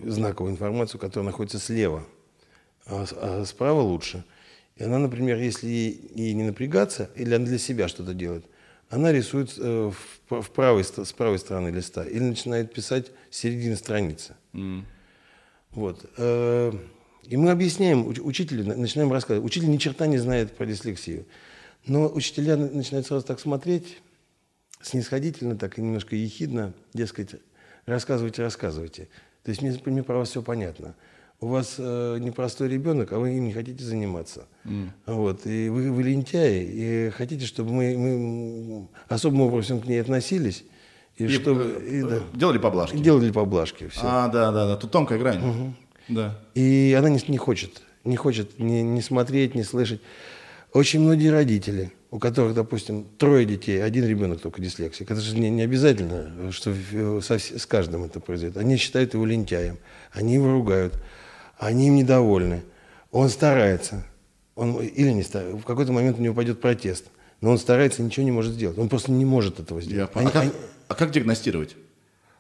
знаковую 0.06 0.54
информацию, 0.54 1.00
которая 1.00 1.26
находится 1.30 1.60
слева, 1.60 2.04
а, 2.88 3.06
а 3.22 3.46
справа 3.46 3.82
лучше. 3.82 4.24
И 4.78 4.84
она, 4.84 4.98
например, 4.98 5.38
если 5.38 5.68
ей, 5.68 6.12
ей 6.16 6.34
не 6.34 6.44
напрягаться, 6.44 7.10
или 7.16 7.34
она 7.36 7.46
для 7.46 7.58
себя 7.60 7.88
что-то 7.88 8.14
делает, 8.14 8.46
она 8.90 9.12
рисует 9.12 9.54
э, 9.58 9.92
в, 10.30 10.42
в 10.42 10.50
правой, 10.52 10.84
с 10.84 11.14
правой 11.14 11.38
стороны 11.40 11.70
листа 11.70 12.04
или 12.04 12.20
начинает 12.24 12.74
писать 12.74 13.12
с 13.30 13.38
середины 13.40 13.76
страницы. 13.76 14.36
Вот. 15.72 16.06
э, 16.18 16.72
И 17.30 17.36
мы 17.36 17.52
объясняем 17.52 18.08
уч- 18.08 18.22
учителю, 18.22 18.66
на- 18.66 18.76
начинаем 18.78 19.12
рассказывать. 19.12 19.46
Учитель 19.46 19.70
ни 19.70 19.76
черта 19.78 20.08
не 20.08 20.18
знает 20.18 20.56
про 20.56 20.66
дислексию. 20.66 21.26
Но 21.86 22.08
учителя 22.08 22.56
на- 22.56 22.70
начинают 22.70 23.06
сразу 23.06 23.26
так 23.26 23.40
смотреть, 23.42 23.98
снисходительно, 24.82 25.58
так 25.58 25.78
и 25.78 25.82
немножко 25.82 26.16
ехидно, 26.16 26.74
дескать, 26.94 27.32
рассказывайте, 27.86 28.42
рассказывайте. 28.44 29.10
То 29.44 29.50
есть 29.52 29.62
мне, 29.62 29.78
мне 29.86 30.04
про 30.04 30.18
вас 30.20 30.30
все 30.30 30.42
понятно. 30.42 30.96
У 31.40 31.48
вас 31.48 31.76
э, 31.80 32.18
непростой 32.20 32.70
ребенок, 32.70 33.12
а 33.12 33.20
вы 33.20 33.36
им 33.38 33.46
не 33.46 33.54
хотите 33.54 33.84
заниматься. 33.84 34.48
Вот. 35.06 35.46
И 35.46 35.70
вы, 35.70 35.92
вы 35.92 36.04
лентяи, 36.04 36.64
и 36.66 37.10
хотите, 37.12 37.46
чтобы 37.46 37.72
мы, 37.74 37.98
мы 37.98 38.88
особым 39.10 39.42
образом 39.42 39.82
к 39.82 39.86
ней 39.86 40.00
относились, 40.02 40.64
и, 41.18 41.26
И, 41.26 41.28
чтобы... 41.30 41.80
э, 41.82 41.90
и, 41.90 42.02
да, 42.04 42.20
Делали 42.34 42.58
поблажки. 42.58 42.98
делали 42.98 43.32
поблажки. 43.32 43.88
Все. 43.88 44.02
А, 44.04 44.28
да, 44.28 44.52
да, 44.52 44.68
да. 44.68 44.76
Тут 44.78 44.92
тонкая 44.92 45.18
грань. 45.20 45.74
Да. 46.08 46.40
И 46.56 46.96
она 46.98 47.10
не, 47.10 47.20
не 47.28 47.38
хочет, 47.38 47.82
не 48.04 48.16
хочет 48.16 48.60
ни, 48.60 48.82
ни 48.82 49.02
смотреть, 49.02 49.56
ни 49.56 49.64
слышать. 49.64 50.00
Очень 50.74 51.00
многие 51.02 51.30
родители, 51.30 51.92
у 52.12 52.20
которых, 52.20 52.54
допустим, 52.54 53.06
трое 53.18 53.46
детей, 53.46 53.84
один 53.84 54.06
ребенок 54.06 54.40
только 54.42 54.62
дислексик, 54.62 55.10
это 55.10 55.20
же 55.22 55.36
не, 55.38 55.50
не 55.50 55.64
обязательно, 55.64 56.52
что 56.52 56.72
в- 56.72 57.22
со 57.22 57.40
с 57.40 57.66
каждым 57.66 58.04
это 58.04 58.20
произойдет. 58.20 58.58
Они 58.58 58.78
считают 58.78 59.14
его 59.14 59.26
лентяем, 59.26 59.78
они 60.14 60.36
его 60.36 60.52
ругают, 60.52 60.94
они 61.58 61.88
им 61.88 61.96
недовольны. 61.96 62.64
Он 63.12 63.30
старается, 63.30 64.06
он, 64.56 64.76
или 64.82 65.12
не 65.12 65.24
старается, 65.24 65.58
в 65.58 65.64
какой-то 65.64 65.92
момент 65.94 66.20
у 66.20 66.22
него 66.22 66.36
пойдет 66.36 66.62
протест, 66.62 67.06
но 67.42 67.52
он 67.52 67.58
старается 67.58 68.02
ничего 68.04 68.24
не 68.26 68.32
может 68.32 68.54
сделать. 68.54 68.78
Он 68.78 68.88
просто 68.90 69.12
не 69.12 69.26
может 69.26 69.60
этого 69.60 69.80
Я 69.80 69.86
сделать. 69.86 70.12
понял. 70.12 70.28
Они- 70.28 70.38
а, 70.38 70.42
они- 70.42 70.52
а 70.88 70.96
как 70.96 71.12
диагностировать? 71.12 71.76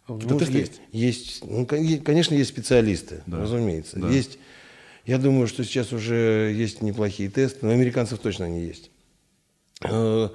ну, 0.08 0.40
тесты 0.40 0.58
есть, 0.58 0.82
есть, 0.92 1.44
ну, 1.46 1.66
конечно, 1.66 2.34
есть 2.34 2.50
специалисты, 2.50 3.24
разумеется. 3.30 4.00
да. 4.00 4.10
Есть, 4.10 4.40
я 5.06 5.18
думаю, 5.18 5.48
что 5.48 5.64
сейчас 5.66 5.92
уже 5.92 6.54
есть 6.56 6.82
неплохие 6.82 7.30
тесты, 7.30 7.66
но 7.66 7.72
американцев 7.74 8.20
точно 8.20 8.46
они 8.46 8.62
есть. 8.62 8.90
Э, 9.84 10.30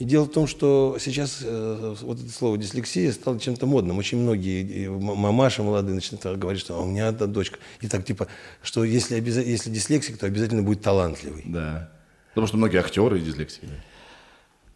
И 0.00 0.04
дело 0.04 0.24
в 0.24 0.30
том, 0.32 0.48
что 0.48 0.96
сейчас 1.00 1.38
э, 1.44 1.94
вот 2.02 2.18
это 2.20 2.28
слово 2.28 2.58
дислексия 2.58 3.12
стало 3.12 3.38
чем-то 3.38 3.66
модным. 3.66 3.98
Очень 3.98 4.18
многие 4.18 4.88
мамаши 4.88 5.62
молодые 5.62 5.94
начинают 5.94 6.38
говорить, 6.40 6.60
что 6.60 6.74
«А 6.74 6.80
у 6.82 6.86
меня 6.86 7.06
одна 7.08 7.26
дочка. 7.26 7.58
И 7.80 7.86
так 7.86 8.04
типа, 8.04 8.26
что 8.62 8.82
если, 8.82 9.14
если 9.20 9.70
дислексик, 9.70 10.18
то 10.18 10.26
обязательно 10.26 10.62
будет 10.64 10.82
талантливый. 10.82 11.42
Да. 11.46 11.92
Потому 12.30 12.48
что 12.48 12.56
многие 12.56 12.78
актеры 12.78 13.20
дислексии. 13.20 13.62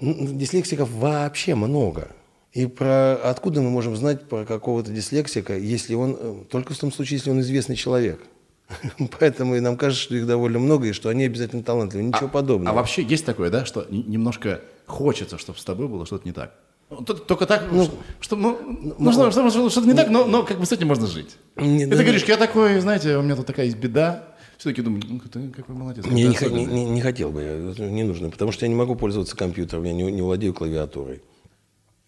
Н- 0.01 0.39
Дислексиков 0.39 0.89
вообще 0.91 1.57
много. 1.57 2.13
И 2.53 2.67
про 2.67 3.15
откуда 3.17 3.61
мы 3.61 3.71
можем 3.71 3.95
знать 3.97 4.29
про 4.29 4.45
какого-то 4.45 4.91
дислексика, 4.91 5.57
если 5.57 5.95
он 5.95 6.17
э, 6.19 6.35
только 6.51 6.73
в 6.75 6.79
том 6.79 6.91
случае, 6.91 7.19
если 7.19 7.31
он 7.31 7.41
известный 7.41 7.77
человек. 7.77 8.21
Поэтому 9.21 9.57
и 9.57 9.61
нам 9.61 9.77
кажется, 9.77 10.03
что 10.05 10.17
их 10.17 10.27
довольно 10.27 10.59
много 10.59 10.89
и 10.89 10.93
что 10.93 11.09
они 11.09 11.25
обязательно 11.25 11.63
талантливы. 11.63 12.05
Ничего 12.05 12.29
подобного. 12.29 12.71
А 12.71 12.75
вообще 12.75 13.03
есть 13.03 13.25
такое, 13.27 13.51
да, 13.51 13.65
что 13.65 13.87
немножко 13.91 14.63
хочется, 14.87 15.39
чтобы 15.39 15.59
с 15.59 15.65
тобой 15.65 15.89
было 15.89 16.07
что-то 16.07 16.27
не 16.27 16.33
так? 16.33 16.55
Ну, 16.91 17.03
Только 17.05 17.45
так, 17.45 17.65
что, 17.71 17.91
что, 18.21 18.37
ну, 18.37 18.59
ну, 18.99 19.13
что- 19.13 19.31
что- 19.31 19.51
что- 19.51 19.69
что-то 19.69 19.87
не 19.87 19.93
так, 19.95 20.09
но, 20.09 20.25
но 20.25 20.43
как 20.43 20.59
бы 20.59 20.65
с 20.65 20.73
этим 20.73 20.89
можно 20.89 21.07
жить. 21.07 21.37
Не, 21.57 21.83
И 21.83 21.87
да, 21.87 21.99
ты 21.99 22.03
говоришь, 22.03 22.25
я 22.25 22.39
такой, 22.39 22.81
знаете, 22.81 23.19
у 23.19 23.23
меня 23.23 23.37
тут 23.37 23.45
такая 23.47 23.67
есть 23.67 23.77
беда. 23.77 24.25
Все-таки 24.57 24.81
думаю, 24.81 25.03
ну, 25.07 25.21
ты 25.21 25.51
какой 25.51 25.75
молодец. 25.75 26.07
Не, 26.07 26.25
не, 26.25 26.51
не- 26.51 26.65
не- 26.65 26.85
не 26.87 27.01
хотел 27.03 27.31
бы, 27.31 27.75
не 27.79 28.05
нужно, 28.05 28.31
потому 28.31 28.53
что 28.53 28.65
я 28.65 28.71
не 28.71 28.75
могу 28.75 28.97
пользоваться 28.97 29.37
компьютером, 29.37 29.85
я 29.85 29.93
не, 29.93 30.03
не 30.11 30.23
владею 30.23 30.55
клавиатурой. 30.55 31.21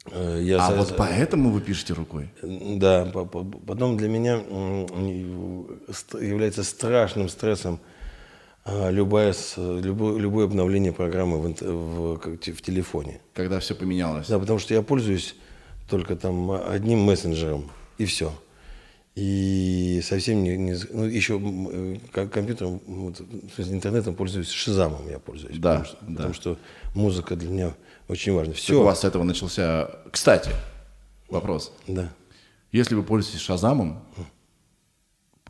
Э, 0.06 0.40
Я 0.42 0.56
А 0.64 0.68
со- 0.70 0.76
вот 0.76 0.94
поэтому 0.96 1.50
вы 1.50 1.60
пишете 1.60 1.94
рукой? 1.94 2.28
Да, 2.42 3.04
по- 3.04 3.24
по- 3.24 3.44
потом 3.44 3.96
для 3.96 4.08
меня 4.08 4.36
является 6.18 6.64
страшным 6.64 7.28
стрессом 7.28 7.80
а, 8.64 8.90
любое, 8.90 9.34
любое, 9.56 10.18
любое 10.18 10.44
обновление 10.44 10.92
программы 10.92 11.38
в, 11.38 11.62
в, 11.62 12.16
в 12.36 12.62
телефоне. 12.62 13.20
Когда 13.34 13.58
все 13.58 13.74
поменялось? 13.74 14.28
Да, 14.28 14.38
потому 14.38 14.58
что 14.58 14.74
я 14.74 14.82
пользуюсь 14.82 15.34
только 15.88 16.14
там 16.14 16.50
одним 16.50 17.00
мессенджером, 17.00 17.70
и 17.98 18.04
все. 18.04 18.32
И 19.16 20.00
совсем 20.04 20.42
не... 20.44 20.56
не 20.56 20.76
ну, 20.92 21.04
еще 21.04 21.40
э, 21.42 21.96
как 22.12 22.30
компьютером, 22.30 22.80
вот, 22.86 23.20
интернетом 23.58 24.14
пользуюсь, 24.14 24.48
шизамом 24.48 25.08
я 25.10 25.18
пользуюсь. 25.18 25.58
Да, 25.58 25.80
потому, 25.80 25.96
да. 26.02 26.16
потому 26.16 26.34
что 26.34 26.58
музыка 26.94 27.36
для 27.36 27.48
меня 27.50 27.74
очень 28.10 28.32
важна. 28.32 28.52
Так 28.54 28.62
Все. 28.62 28.80
у 28.80 28.84
вас 28.84 29.00
с 29.00 29.04
этого 29.04 29.22
начался... 29.24 29.90
Кстати, 30.10 30.50
вопрос. 31.28 31.72
Да. 31.86 32.12
Если 32.72 32.94
вы 32.94 33.02
пользуетесь 33.02 33.40
Шазамом, 33.40 34.02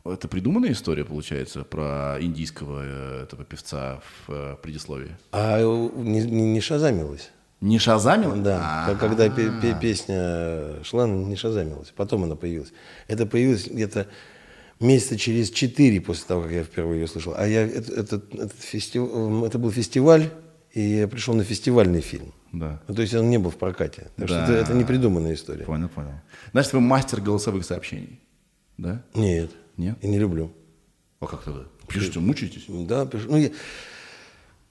это 0.05 0.29
придуманная 0.29 0.73
история, 0.73 1.05
получается, 1.05 1.63
про 1.65 2.17
индийского 2.21 2.81
э, 2.83 3.23
этого 3.25 3.45
певца 3.45 4.01
в 4.27 4.33
э, 4.33 4.57
предисловии? 4.63 5.11
А 5.33 5.59
э, 5.61 5.91
не, 5.97 6.23
не, 6.23 6.53
не 6.53 6.61
шазамилась. 6.61 7.31
Не 7.61 7.79
Шазамил? 7.79 8.37
Да, 8.37 8.59
А, 8.63 8.87
как- 8.91 9.01
когда 9.01 9.29
пе- 9.29 9.51
пе- 9.61 9.77
песня 9.79 10.83
шла, 10.83 11.07
не 11.07 11.37
шазамилась. 11.37 11.93
Потом 11.95 12.25
она 12.25 12.35
появилась. 12.35 12.73
Это 13.07 13.27
появилось 13.27 13.67
где-то 13.69 14.07
месяца 14.81 15.19
через 15.19 15.51
четыре 15.51 16.01
после 16.01 16.25
того, 16.27 16.43
как 16.45 16.53
я 16.53 16.65
впервые 16.65 17.03
ее 17.03 17.07
слышал. 17.07 17.35
А 17.37 17.47
я, 17.47 17.67
это, 17.67 17.93
этот- 17.93 18.35
этот 18.35 18.59
фестив- 18.59 19.45
это 19.45 19.59
был 19.59 19.71
фестиваль, 19.71 20.31
и 20.73 20.81
я 20.81 21.09
пришел 21.09 21.35
на 21.35 21.45
фестивальный 21.45 22.01
фильм. 22.01 22.33
Да. 22.53 22.81
Ну, 22.89 22.95
то 22.95 23.03
есть 23.03 23.15
он 23.15 23.31
не 23.31 23.39
был 23.39 23.51
в 23.51 23.57
прокате. 23.57 24.09
Так 24.17 24.29
что 24.29 24.37
Да. 24.39 24.43
это, 24.45 24.53
это 24.55 24.75
не 24.75 24.85
придуманная 24.85 25.35
история. 25.35 25.65
Понял, 25.65 25.89
понял. 25.89 26.13
Значит, 26.53 26.73
вы 26.73 26.81
мастер 26.81 27.21
голосовых 27.21 27.65
сообщений, 27.65 28.21
да? 28.77 29.03
Нет. 29.15 29.51
Нет? 29.77 29.97
И 30.03 30.09
не 30.09 30.19
люблю. 30.19 30.53
А 31.21 31.27
как 31.27 31.45
тогда? 31.45 31.65
Пишите, 31.89 32.19
мучаетесь? 32.21 32.65
Да, 32.69 33.07
пишу. 33.07 33.31
Ну, 33.31 33.37
я, 33.37 33.51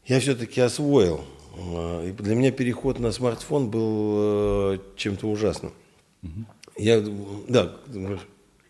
я 0.06 0.20
все-таки 0.20 0.60
освоил. 0.62 1.22
А, 1.58 2.06
И 2.08 2.12
для 2.12 2.36
меня 2.36 2.52
переход 2.52 3.00
на 3.00 3.12
смартфон 3.12 3.70
был 3.70 4.74
э, 4.74 4.80
чем-то 4.96 5.28
ужасным. 5.28 5.72
Я, 6.78 7.04
да, 7.48 7.76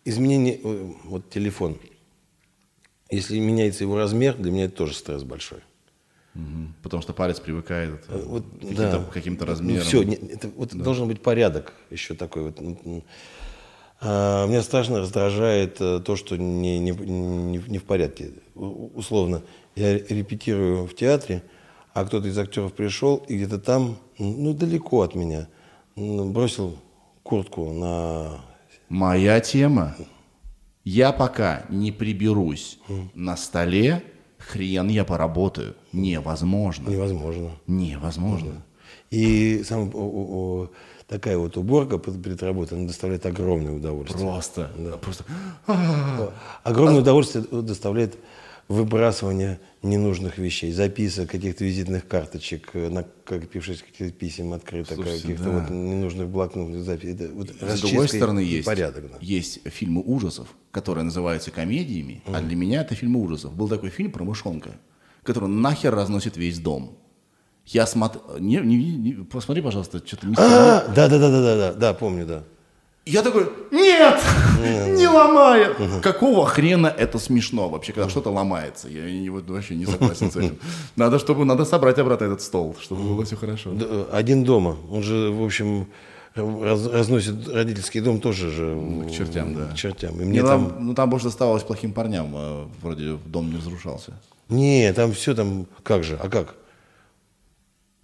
изменение, 0.04 0.60
э, 0.62 0.92
вот 1.04 1.30
телефон. 1.30 1.78
Если 3.10 3.38
меняется 3.40 3.84
его 3.84 3.96
размер, 3.96 4.36
для 4.36 4.50
меня 4.52 4.64
это 4.66 4.76
тоже 4.76 4.94
стресс 4.94 5.22
большой. 5.24 5.60
Мгм. 6.40 6.74
Потому 6.82 7.02
что 7.02 7.12
палец 7.12 7.38
привыкает 7.40 8.04
э, 8.08 8.22
Вот, 8.26 8.44
к 8.44 8.60
каким-то, 8.60 8.98
да. 8.98 9.04
к 9.04 9.12
каким-то 9.12 9.46
размерам. 9.46 9.84
все, 9.84 10.02
это, 10.02 10.48
вот 10.56 10.74
должен 10.74 11.08
быть 11.08 11.22
порядок 11.22 11.74
еще 11.90 12.14
такой 12.14 12.44
вот. 12.44 12.58
А, 14.02 14.46
меня 14.46 14.62
страшно 14.62 15.00
раздражает 15.00 15.80
э, 15.80 16.00
то, 16.00 16.16
что 16.16 16.36
не, 16.36 16.78
не, 16.78 16.92
не, 16.92 17.58
не 17.58 17.78
в 17.78 17.84
порядке. 17.84 18.30
Условно, 18.54 19.42
я 19.76 19.98
репетирую 19.98 20.86
в 20.86 20.94
театре, 20.94 21.42
а 21.92 22.04
кто-то 22.04 22.28
из 22.28 22.38
актеров 22.38 22.72
пришел 22.72 23.16
и 23.28 23.36
где-то 23.36 23.58
там, 23.58 23.98
ну, 24.18 24.54
далеко 24.54 25.02
от 25.02 25.14
меня, 25.14 25.48
бросил 25.96 26.78
куртку 27.22 27.72
на... 27.72 28.40
Моя 28.88 29.40
тема. 29.40 29.94
Я 30.82 31.12
пока 31.12 31.64
не 31.68 31.92
приберусь 31.92 32.78
на 33.14 33.36
столе, 33.36 34.02
хрен 34.50 34.88
я 34.88 35.04
поработаю. 35.04 35.74
Невозможно. 35.92 36.90
Невозможно. 36.90 37.50
Невозможно. 37.66 38.52
И 39.10 39.62
сам, 39.64 39.90
о- 39.94 39.98
о- 39.98 40.28
о, 40.62 40.70
такая 41.08 41.36
вот 41.38 41.56
уборка 41.56 41.98
перед 41.98 42.42
работой 42.42 42.78
она 42.78 42.86
доставляет 42.86 43.26
огромное 43.26 43.72
удовольствие. 43.72 44.22
Просто. 44.24 44.70
Просто. 45.00 45.24
Огромное 46.64 47.00
удовольствие 47.00 47.44
доставляет 47.62 48.16
выбрасывание 48.70 49.58
ненужных 49.82 50.38
вещей, 50.38 50.70
записок, 50.70 51.28
каких-то 51.28 51.64
визитных 51.64 52.06
карточек, 52.06 52.70
э, 52.74 52.88
накопившись 52.88 53.82
каких-то 53.82 54.12
писем, 54.12 54.52
открыток, 54.52 55.02
каких-то 55.02 55.42
да. 55.42 55.50
вот 55.50 55.70
ненужных 55.70 56.28
блокнотных 56.28 56.84
записей. 56.84 57.14
Это 57.14 57.30
вот 57.34 57.50
С 57.50 57.80
другой 57.80 58.08
стороны, 58.08 58.38
есть, 58.38 58.64
порядок. 58.64 59.10
да. 59.10 59.18
есть 59.20 59.68
фильмы 59.68 60.02
ужасов, 60.02 60.54
которые 60.70 61.02
называются 61.02 61.50
комедиями, 61.50 62.22
а 62.26 62.40
для 62.40 62.54
меня 62.54 62.82
это 62.82 62.94
фильмы 62.94 63.20
ужасов. 63.20 63.52
Был 63.54 63.68
такой 63.68 63.90
фильм 63.90 64.12
про 64.12 64.22
мышонка, 64.22 64.70
который 65.24 65.48
нахер 65.48 65.92
разносит 65.92 66.36
весь 66.36 66.60
дом. 66.60 66.96
Я 67.66 67.88
смотрю... 67.88 68.22
Не, 68.38 68.58
не, 68.58 68.96
не- 68.96 69.12
посмотри, 69.24 69.64
пожалуйста, 69.64 69.98
что-то 70.06 70.28
да, 70.28 70.86
да, 70.94 71.08
да, 71.08 71.18
да, 71.18 71.30
да, 71.30 71.56
да, 71.56 71.72
да, 71.72 71.94
помню, 71.94 72.24
да. 72.24 72.44
Я 73.06 73.22
такой, 73.22 73.50
нет, 73.70 74.20
не 74.98 75.08
ломает. 75.08 75.76
Какого 76.02 76.46
хрена 76.46 76.86
это 76.86 77.18
смешно 77.18 77.68
вообще, 77.68 77.92
когда 77.92 78.08
что-то 78.10 78.30
ломается? 78.30 78.88
Я 78.88 79.10
не- 79.10 79.30
вообще 79.30 79.74
не 79.74 79.86
согласен 79.86 80.30
с 80.30 80.36
этим. 80.36 80.58
Надо, 80.96 81.18
чтобы, 81.18 81.44
надо 81.44 81.64
собрать 81.64 81.98
обратно 81.98 82.26
этот 82.26 82.42
стол, 82.42 82.76
чтобы 82.80 83.02
было 83.02 83.24
все 83.24 83.36
хорошо. 83.36 83.70
Один 84.12 84.44
дома. 84.44 84.76
Он 84.90 85.02
же, 85.02 85.30
в 85.30 85.42
общем, 85.42 85.86
раз- 86.34 86.86
разносит 86.86 87.48
родительский 87.48 88.00
дом 88.00 88.20
тоже 88.20 88.50
же 88.50 88.74
Ну, 88.74 89.08
К 89.08 89.10
чертям, 89.10 89.54
да. 89.54 89.66
к 89.72 89.74
чертям. 89.76 90.14
И 90.20 90.24
Не, 90.24 90.30
мне 90.30 90.42
там, 90.42 90.68
там... 90.70 90.86
ну 90.86 90.94
там 90.94 91.08
больше 91.10 91.24
досталось 91.26 91.62
плохим 91.62 91.92
парням, 91.92 92.32
а 92.34 92.68
вроде 92.82 93.16
дом 93.26 93.50
не 93.50 93.56
разрушался. 93.56 94.12
Не, 94.50 94.92
там 94.92 95.12
все 95.12 95.34
там... 95.34 95.66
Как 95.82 96.04
же? 96.04 96.18
А 96.22 96.28
как? 96.28 96.54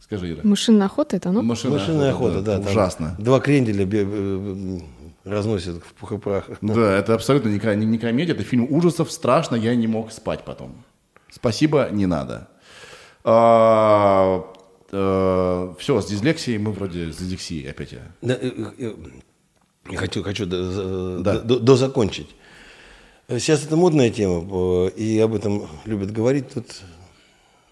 Скажи, 0.07 0.31
Ира. 0.33 0.41
Мышиная 0.45 0.87
охота 0.87 1.17
это 1.17 1.31
оно? 1.31 1.43
Машинная, 1.43 1.79
Машинная 1.81 2.11
охота, 2.13 2.41
да. 2.41 2.55
это 2.55 2.63
там 2.63 2.73
ужасно. 2.73 3.17
Два 3.19 3.41
кренделя 3.41 3.85
бе- 3.85 4.07
э, 4.09 4.79
разносят 5.25 5.83
в 5.85 5.95
пух 5.95 6.13
и 6.13 6.19
прах. 6.19 6.49
Да, 6.61 6.97
это 6.99 7.15
абсолютно 7.15 7.49
не, 7.49 7.59
не, 7.77 7.87
не 7.87 7.99
комедия, 7.99 8.33
это 8.33 8.45
фильм 8.45 8.67
ужасов, 8.71 9.11
страшно, 9.11 9.57
я 9.57 9.75
не 9.75 9.89
мог 9.89 10.13
спать 10.13 10.45
потом. 10.45 10.77
Спасибо, 11.31 11.89
не 11.91 12.07
надо. 12.07 12.47
все, 15.79 16.01
с 16.01 16.07
дислексией 16.07 16.59
мы 16.59 16.71
вроде 16.73 17.13
с 17.13 17.17
дислексией 17.17 17.69
опять 17.69 17.93
я. 17.93 17.99
Да, 18.23 18.35
э, 18.41 18.51
э, 18.79 18.95
Я 19.91 19.99
хочу, 19.99 20.23
хочу 20.23 20.47
до- 20.47 21.19
Да. 21.21 21.41
до- 21.41 21.59
дозакончить. 21.61 22.29
Сейчас 23.29 23.65
это 23.65 23.77
модная 23.77 24.11
тема, 24.11 24.45
э, 24.87 24.91
и 24.97 25.19
об 25.19 25.35
этом 25.35 25.67
любят 25.85 26.13
говорить 26.13 26.53
тут 26.55 26.67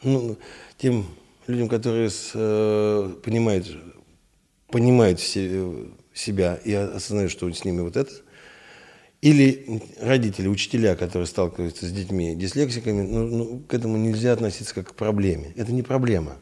ну, 0.03 0.37
тем 0.77 1.07
людям, 1.47 1.69
которые 1.69 2.11
с, 2.11 2.33
э, 2.35 3.15
понимают, 3.23 3.67
понимают 4.69 5.21
се- 5.21 5.89
себя 6.13 6.57
и 6.65 6.73
осознают, 6.73 7.31
что 7.31 7.51
с 7.53 7.65
ними 7.65 7.81
вот 7.81 7.97
это, 7.97 8.11
или 9.23 9.81
родители, 10.01 10.49
учителя, 10.49 10.97
которые 10.97 11.27
сталкиваются 11.27 11.87
с 11.87 11.93
детьми 11.93 12.35
дислексиками, 12.37 13.03
ну, 13.03 13.27
ну, 13.27 13.61
к 13.61 13.73
этому 13.75 13.97
нельзя 13.97 14.33
относиться 14.33 14.75
как 14.75 14.89
к 14.91 14.95
проблеме. 14.95 15.53
Это 15.57 15.73
не 15.73 15.83
проблема, 15.83 16.37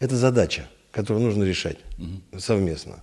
это 0.00 0.16
задача, 0.16 0.68
которую 0.92 1.24
нужно 1.24 1.44
решать 1.44 1.78
совместно. 2.38 3.00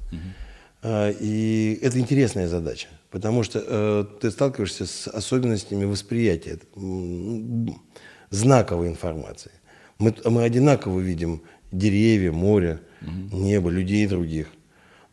А, 0.82 1.12
И 1.12 1.80
это 1.82 2.00
интересная 2.00 2.48
задача, 2.48 2.88
потому 3.12 3.44
что 3.44 3.64
э, 3.66 4.06
ты 4.20 4.32
сталкиваешься 4.32 4.86
с 4.86 5.08
особенностями 5.08 5.86
восприятия 5.86 6.58
знаковой 8.32 8.88
информации. 8.90 9.52
Мы, 10.04 10.14
мы 10.26 10.44
одинаково 10.44 11.00
видим 11.00 11.42
деревья, 11.72 12.32
море, 12.32 12.82
небо, 13.32 13.70
людей 13.70 14.06
других. 14.08 14.48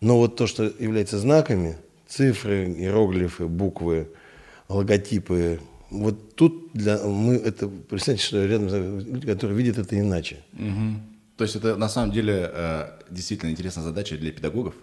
Но 0.00 0.16
вот 0.18 0.36
то, 0.36 0.46
что 0.46 0.64
является 0.64 1.18
знаками, 1.18 1.76
цифры, 2.08 2.72
иероглифы, 2.72 3.46
буквы, 3.46 4.08
логотипы, 4.68 5.60
вот 5.90 6.34
тут 6.34 6.72
для, 6.72 6.98
мы 6.98 7.34
это, 7.34 7.68
представьте, 7.68 8.24
что 8.24 8.44
рядом 8.44 8.68
люди, 8.68 9.26
которые 9.26 9.56
видят 9.56 9.78
это 9.78 9.98
иначе. 9.98 10.38
То 11.36 11.44
есть 11.44 11.56
это 11.56 11.76
на 11.76 11.88
самом 11.88 12.12
деле 12.12 12.50
э, 12.52 12.88
действительно 13.10 13.50
интересная 13.50 13.84
задача 13.84 14.16
для 14.18 14.30
педагогов, 14.32 14.74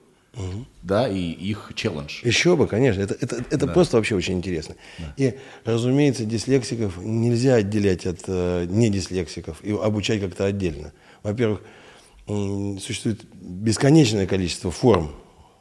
да, 0.84 1.08
и 1.08 1.32
их 1.32 1.72
челлендж. 1.76 2.24
Еще 2.24 2.56
бы, 2.56 2.68
конечно, 2.68 3.02
это, 3.02 3.16
это, 3.20 3.44
это 3.50 3.68
просто 3.68 3.98
вообще 3.98 4.16
очень 4.16 4.36
интересно. 4.36 4.76
И, 5.18 5.38
разумеется, 5.66 6.26
дислексиков 6.26 6.98
нельзя 6.98 7.56
отделять 7.56 8.06
от 8.06 8.20
э, 8.28 8.66
недислексиков 8.70 9.64
и 9.64 9.72
обучать 9.72 10.22
как-то 10.22 10.46
отдельно. 10.46 10.94
Во-первых, 11.24 11.64
м, 12.28 12.80
существует 12.80 13.26
бесконечное 13.34 14.28
количество 14.28 14.70
форм 14.70 15.12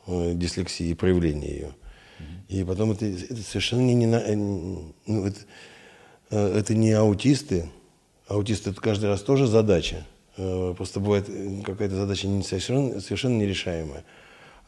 э, 0.07 0.33
дислексии 0.35 0.89
и 0.89 0.95
проявления 0.95 1.49
ее. 1.51 1.75
И 2.49 2.63
потом 2.63 2.93
это, 2.93 3.07
это 3.07 3.43
совершенно 3.43 3.81
не, 3.81 3.95
не 3.95 4.07
э, 4.07 4.37
ну, 4.37 5.27
это, 5.27 5.41
э, 6.31 6.59
это 6.59 6.75
не 6.75 6.93
аутисты. 6.93 7.71
Аутисты 8.29 8.71
это 8.71 8.81
каждый 8.81 9.07
раз 9.07 9.23
тоже 9.23 9.47
задача. 9.47 10.07
Э, 10.37 10.75
Просто 10.77 11.01
бывает 11.01 11.29
э, 11.29 11.63
какая-то 11.65 11.97
задача 11.97 12.29
не 12.29 12.43
совершенно, 12.43 13.01
совершенно 13.01 13.39
нерешаемая. 13.39 14.05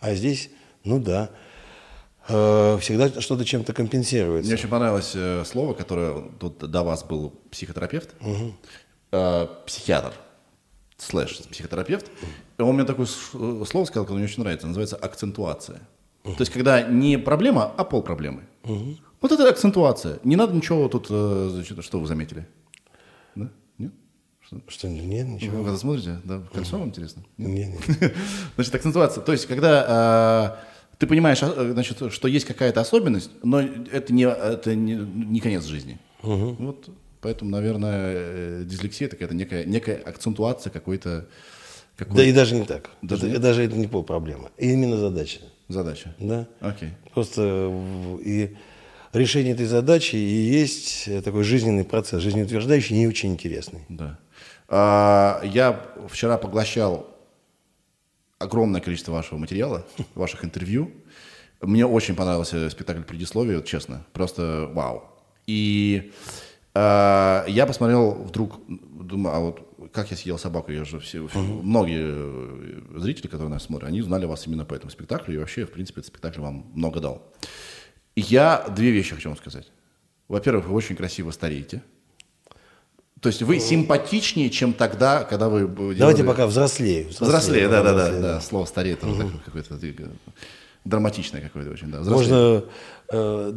А 0.01 0.15
здесь, 0.15 0.51
ну 0.85 1.01
да, 1.01 1.31
э, 2.29 2.79
всегда 2.81 3.21
что-то 3.21 3.45
чем-то 3.45 3.73
компенсируется. 3.73 4.47
Мне 4.49 4.59
очень 4.59 4.69
понравилось 4.69 5.13
э, 5.15 5.45
слово, 5.45 5.75
которое 5.75 6.23
тут 6.39 6.59
до 6.59 6.83
вас 6.83 7.05
был 7.05 7.31
психотерапевт, 7.51 8.15
э, 9.13 9.47
психиатр. 9.67 10.13
слэш 10.97 11.39
психотерапевт, 11.51 12.11
и 12.59 12.63
он 12.63 12.75
мне 12.75 12.85
такое 12.85 13.07
слово 13.07 13.85
сказал, 13.85 14.05
которое 14.05 14.19
мне 14.19 14.25
очень 14.25 14.43
нравится, 14.43 14.67
называется 14.67 14.97
акцентуация. 14.97 15.81
То 16.23 16.41
есть, 16.41 16.53
когда 16.53 16.83
не 16.83 17.17
проблема, 17.19 17.73
а 17.77 17.85
пол 17.85 18.03
проблемы. 18.03 18.43
Вот 19.21 19.33
это 19.33 19.49
акцентуация. 19.49 20.19
Не 20.25 20.37
надо 20.37 20.55
ничего 20.55 20.89
тут, 20.89 21.09
значит, 21.09 21.83
что 21.85 21.99
вы 21.99 22.07
заметили? 22.07 22.47
Что? 24.69 24.89
Нет, 24.89 25.27
ничего. 25.27 25.63
Вы 25.63 25.69
это 25.69 25.79
смотрите? 25.79 26.21
Да? 26.25 26.43
Кольцо 26.53 26.79
вам 26.79 26.89
интересно? 26.89 27.23
Нет? 27.37 27.69
Нет, 27.69 28.01
нет. 28.01 28.15
Значит, 28.55 28.75
акцентуация. 28.75 29.23
То 29.23 29.33
есть, 29.33 29.47
когда 29.47 30.57
э, 30.59 30.97
ты 30.99 31.07
понимаешь, 31.07 31.43
а, 31.43 31.71
значит, 31.73 32.13
что 32.13 32.29
есть 32.29 32.47
какая-то 32.47 32.81
особенность, 32.81 33.31
но 33.43 33.61
это 33.61 34.13
не, 34.13 34.25
это 34.25 34.75
не, 34.75 34.95
не 34.95 35.41
конец 35.41 35.65
жизни. 35.65 35.99
Вот, 36.23 36.89
поэтому, 37.21 37.51
наверное, 37.51 38.13
э, 38.15 38.65
дислексия 38.65 39.07
это 39.07 39.17
какая-то 39.17 39.35
некая, 39.35 39.65
некая 39.65 39.97
акцентуация 39.97 40.71
какой-то 40.71 41.29
какой 41.97 42.17
Да 42.17 42.25
и 42.25 42.33
даже 42.33 42.55
не 42.55 42.65
так. 42.65 42.91
Даже 43.03 43.23
это, 43.23 43.33
нет? 43.33 43.41
даже 43.41 43.65
это 43.65 43.77
не 43.77 43.89
полпроблема. 43.89 44.51
Именно 44.57 44.97
задача. 44.97 45.41
задача. 45.67 46.15
Да? 46.21 46.47
Окей. 46.61 46.91
Просто 47.13 47.73
и 48.25 48.55
решение 49.13 49.53
этой 49.53 49.67
задачи 49.67 50.15
и 50.15 50.19
есть 50.19 51.09
такой 51.25 51.43
жизненный 51.43 51.85
процесс, 51.85 52.23
жизнеутверждающий 52.23 53.03
и 53.03 53.07
очень 53.07 53.33
интересный. 53.33 53.81
Да. 53.89 54.19
А, 54.69 55.41
я 55.43 55.81
вчера 56.09 56.37
поглощал 56.39 57.07
огромное 58.39 58.81
количество 58.81 59.13
вашего 59.13 59.39
материала, 59.39 59.87
ваших 60.15 60.45
интервью. 60.45 60.93
Мне 61.61 61.87
очень 61.87 62.15
понравился 62.15 62.71
спектакль 62.71 63.03
«Предисловие», 63.03 63.57
вот 63.57 63.67
честно. 63.67 64.05
Просто 64.13 64.71
вау. 64.73 65.05
И 65.47 66.13
а, 66.75 67.45
я 67.49 67.67
посмотрел 67.67 68.13
вдруг, 68.13 68.61
думаю, 68.69 69.35
а 69.35 69.41
вот 69.41 69.69
как 69.93 70.11
я 70.11 70.17
съел 70.17 70.39
собаку, 70.39 70.71
я 70.71 70.85
же 70.85 71.01
все, 71.01 71.29
многие 71.35 72.05
э, 72.05 72.99
зрители, 72.99 73.27
которые 73.27 73.51
нас 73.51 73.65
смотрят, 73.65 73.89
они 73.89 74.03
знали 74.03 74.27
вас 74.27 74.47
именно 74.47 74.65
по 74.65 74.75
этому 74.75 74.91
спектаклю, 74.91 75.35
и 75.35 75.39
вообще, 75.39 75.65
в 75.65 75.73
принципе, 75.73 76.01
этот 76.01 76.13
спектакль 76.13 76.41
вам 76.41 76.71
много 76.75 77.01
дал. 77.01 77.33
Я 78.17 78.67
две 78.69 78.91
вещи 78.91 79.15
хочу 79.15 79.29
вам 79.29 79.39
сказать. 79.39 79.71
Во-первых, 80.29 80.67
вы 80.67 80.75
очень 80.75 80.97
красиво 80.97 81.31
стареете. 81.31 81.83
То 83.21 83.29
есть 83.29 83.43
вы 83.43 83.59
симпатичнее, 83.59 84.49
чем 84.51 84.73
тогда, 84.73 85.25
когда 85.25 85.49
вы... 85.49 85.67
б- 85.67 85.95
Давайте 85.95 86.23
делали- 86.23 86.27
пока 86.27 86.47
взрослее. 86.47 87.07
Взрослее, 87.09 87.69
да, 87.69 87.83
да, 87.83 87.93
да, 87.93 87.99
взрослее, 88.05 88.23
да. 88.23 88.41
Слово 88.41 88.65
стареет, 88.67 89.03
оно 89.03 89.17
такое 89.17 89.41
какое-то 89.45 89.75
э, 89.83 90.09
драматичное 90.85 91.41
какое-то 91.41 91.71
очень, 91.71 91.91
да. 91.91 92.01
взрослее. 92.01 92.29
Можно 92.31 92.65
э, 93.13 93.53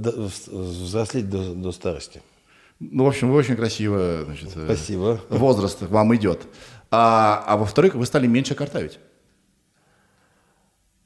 взрослеть 0.52 1.30
до, 1.30 1.54
до 1.54 1.72
старости. 1.72 2.22
Ну, 2.80 3.04
в 3.04 3.08
общем, 3.08 3.30
вы 3.32 3.38
очень 3.38 3.56
красиво, 3.56 4.24
значит, 4.26 4.50
э, 4.56 4.66
Спасибо. 4.66 5.22
возраст 5.30 5.80
вам 5.82 6.16
идет. 6.16 6.42
А, 6.90 7.44
а 7.46 7.58
во-вторых, 7.58 7.94
вы 7.94 8.06
стали 8.08 8.26
меньше 8.26 8.56
картавить. 8.56 8.98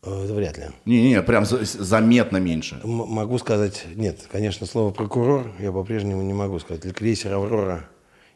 Э, 0.03 0.23
Это 0.23 0.33
вряд 0.33 0.57
ли. 0.57 0.65
Не-не-не, 0.85 1.21
прям 1.23 1.45
за- 1.45 1.65
заметно 1.65 2.37
меньше. 2.37 2.79
М- 2.83 2.89
могу 2.91 3.37
сказать, 3.37 3.85
нет, 3.95 4.27
конечно, 4.31 4.65
слово 4.65 4.91
прокурор 4.91 5.51
я 5.59 5.71
по-прежнему 5.73 6.21
не 6.21 6.33
могу 6.33 6.59
сказать. 6.59 6.85
Или 6.85 6.93
крейсер 6.93 7.33
Аврора, 7.33 7.89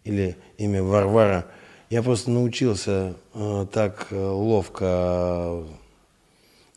или 0.09 0.35
имя 0.57 0.81
Варвара. 0.83 1.45
Я 1.89 2.01
просто 2.03 2.29
научился 2.31 3.13
э, 3.33 3.65
так 3.71 4.07
э, 4.11 4.15
ловко 4.19 5.63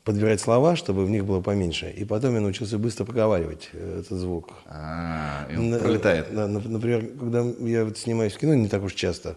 подбирать 0.05 0.41
слова, 0.41 0.74
чтобы 0.76 1.05
в 1.05 1.11
них 1.11 1.24
было 1.24 1.41
поменьше. 1.41 1.91
И 1.91 2.05
потом 2.05 2.35
я 2.35 2.41
научился 2.41 2.78
быстро 2.78 3.05
проговаривать 3.05 3.70
э, 3.72 4.01
этот 4.01 4.18
звук. 4.18 4.51
А, 4.66 5.47
и 5.53 5.57
он 5.57 5.70
На- 5.70 5.78
пролетает. 5.78 6.35
да, 6.35 6.47
нап- 6.49 6.68
например, 6.68 7.07
когда 7.18 7.45
я 7.61 7.85
вот 7.85 7.99
снимаюсь 7.99 8.33
в 8.33 8.39
кино, 8.39 8.55
не 8.55 8.68
так 8.68 8.83
уж 8.83 8.95
часто, 8.95 9.37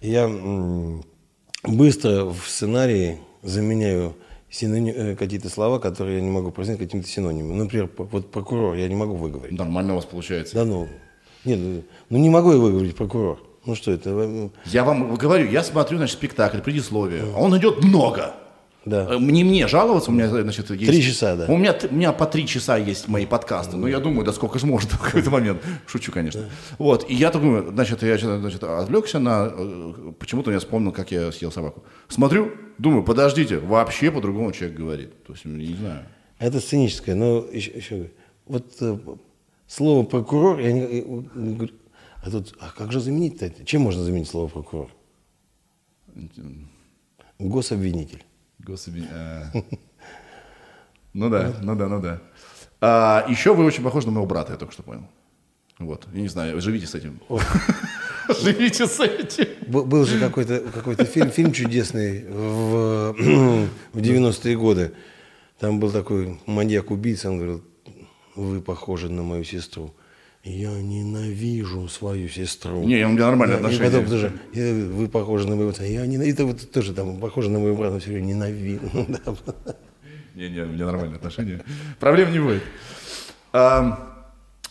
я 0.00 0.22
м, 0.24 1.04
быстро 1.62 2.24
в 2.24 2.42
сценарии 2.48 3.18
заменяю 3.42 4.14
синони- 4.50 4.92
э, 4.94 5.16
какие-то 5.16 5.48
слова, 5.50 5.78
которые 5.78 6.16
я 6.16 6.22
не 6.22 6.30
могу 6.30 6.50
произнести 6.50 6.84
каким-то 6.84 7.08
синонимом. 7.08 7.58
Например, 7.58 7.88
вот 7.96 8.30
прокурор 8.30 8.74
я 8.76 8.88
не 8.88 8.94
могу 8.96 9.14
выговорить. 9.14 9.56
Нормально 9.58 9.92
у 9.92 9.96
вас 9.96 10.04
получается. 10.06 10.54
Да 10.54 10.64
ну, 10.64 10.88
нет, 11.46 11.58
ну, 11.58 11.82
ну 12.10 12.18
не 12.18 12.28
могу 12.30 12.52
я 12.52 12.58
выговорить 12.58 12.96
прокурор. 12.96 13.38
Ну 13.64 13.74
что 13.74 13.90
это? 13.92 14.50
Я 14.66 14.84
вам 14.84 15.14
говорю, 15.16 15.50
я 15.50 15.62
смотрю, 15.64 15.98
значит, 15.98 16.16
спектакль, 16.16 16.58
предисловие, 16.58 17.22
а 17.34 17.38
он 17.40 17.56
идет 17.58 17.82
много. 17.82 18.34
Да. 18.84 19.08
Э, 19.10 19.18
Не 19.18 19.42
мне 19.42 19.66
жаловаться, 19.66 20.12
у 20.12 20.14
меня, 20.14 20.28
значит, 20.28 20.70
есть... 20.70 20.86
Три 20.86 21.02
часа, 21.02 21.34
да. 21.34 21.46
У 21.48 21.56
меня, 21.56 21.74
у 21.90 21.92
меня 21.94 22.12
по 22.12 22.24
три 22.26 22.46
часа 22.46 22.76
есть 22.76 23.08
мои 23.08 23.26
подкасты, 23.26 23.76
но 23.76 23.88
я 23.88 23.98
думаю, 23.98 24.24
да 24.24 24.32
сколько 24.32 24.60
же 24.60 24.66
может 24.66 24.90
в 24.92 25.00
какой-то 25.00 25.30
момент. 25.30 25.60
Шучу, 25.86 26.12
конечно. 26.12 26.44
Вот, 26.78 27.04
и 27.10 27.14
я 27.14 27.32
думаю, 27.32 27.72
значит, 27.72 28.04
я 28.04 28.16
значит, 28.16 28.62
отвлекся 28.62 29.18
на... 29.18 29.50
э, 29.52 29.92
Почему-то 30.20 30.52
я 30.52 30.60
вспомнил, 30.60 30.92
как 30.92 31.10
я 31.10 31.32
съел 31.32 31.50
собаку. 31.50 31.82
Смотрю, 32.06 32.52
думаю, 32.78 33.02
подождите, 33.02 33.58
вообще 33.58 34.12
по-другому 34.12 34.52
человек 34.52 34.78
говорит. 34.78 35.24
То 35.24 35.32
есть, 35.32 35.44
не 35.44 35.74
знаю. 35.74 36.06
Это 36.38 36.60
сценическое, 36.60 37.16
но 37.16 37.44
еще, 37.52 37.72
еще 37.72 38.10
вот 38.46 38.66
э, 38.80 38.96
слово 39.66 40.04
прокурор, 40.04 40.60
я 40.60 40.72
не, 40.72 40.80
э, 40.80 41.02
говорю, 41.34 41.74
а 42.22 42.30
тут, 42.30 42.54
а 42.60 42.70
как 42.76 42.92
же 42.92 43.00
заменить-то 43.00 43.46
это? 43.46 43.64
Чем 43.64 43.82
можно 43.82 44.02
заменить 44.02 44.28
слово 44.28 44.48
прокурор? 44.48 44.90
Гособвинитель. 47.38 48.24
Господи. 48.58 49.06
а. 49.12 49.52
Ну 51.12 51.30
да, 51.30 51.54
ну 51.62 51.74
да, 51.74 51.88
ну 51.88 52.00
да. 52.00 52.20
А, 52.80 53.26
еще 53.28 53.54
вы 53.54 53.64
очень 53.64 53.82
похожи 53.82 54.06
на 54.06 54.12
моего 54.12 54.26
брата, 54.26 54.52
я 54.52 54.58
только 54.58 54.72
что 54.72 54.82
понял. 54.82 55.06
Вот, 55.78 56.06
я 56.12 56.20
не 56.20 56.28
знаю, 56.28 56.60
живите 56.60 56.86
с 56.86 56.94
этим. 56.94 57.20
Живите 58.42 58.86
с 58.86 58.98
этим. 58.98 59.46
Был 59.66 60.04
же 60.04 60.18
какой-то 60.18 60.60
какой 60.60 60.96
фильм, 60.96 61.30
фильм 61.30 61.52
чудесный 61.52 62.24
в, 62.24 63.12
в 63.92 63.98
90-е 63.98 64.56
годы. 64.56 64.92
Там 65.58 65.78
был 65.78 65.90
такой 65.90 66.40
маньяк-убийца, 66.46 67.30
он 67.30 67.36
говорил, 67.36 67.64
вы 68.36 68.60
похожи 68.60 69.08
на 69.08 69.22
мою 69.22 69.44
сестру. 69.44 69.92
Я 70.44 70.70
ненавижу 70.80 71.88
свою 71.88 72.28
сестру. 72.28 72.84
Не, 72.84 73.04
у 73.04 73.08
меня 73.08 73.26
нормальные 73.26 73.58
Да, 73.58 73.64
отношения. 73.66 73.90
потом 73.90 74.06
тоже, 74.06 74.32
«Я- 74.52 74.72
вы 74.94 75.08
похожи 75.08 75.48
на 75.48 75.56
моего 75.56 75.70
отца. 75.70 75.82
Я 75.84 76.06
ненавижу. 76.06 76.34
Это 76.34 76.44
вот 76.46 76.70
тоже 76.70 76.92
там 76.94 77.18
похоже 77.18 77.50
на 77.50 77.58
моего 77.58 77.76
брата, 77.76 77.98
все 77.98 78.10
время 78.10 78.26
ненавижу. 78.26 78.80
Да. 79.08 79.34
Не-не, 80.36 80.60
у 80.62 80.66
меня 80.66 80.84
нормальные 80.86 81.16
отношения. 81.16 81.62
Проблем 81.98 82.30
не 82.30 82.38
будет. 82.40 82.62
А, 83.52 84.12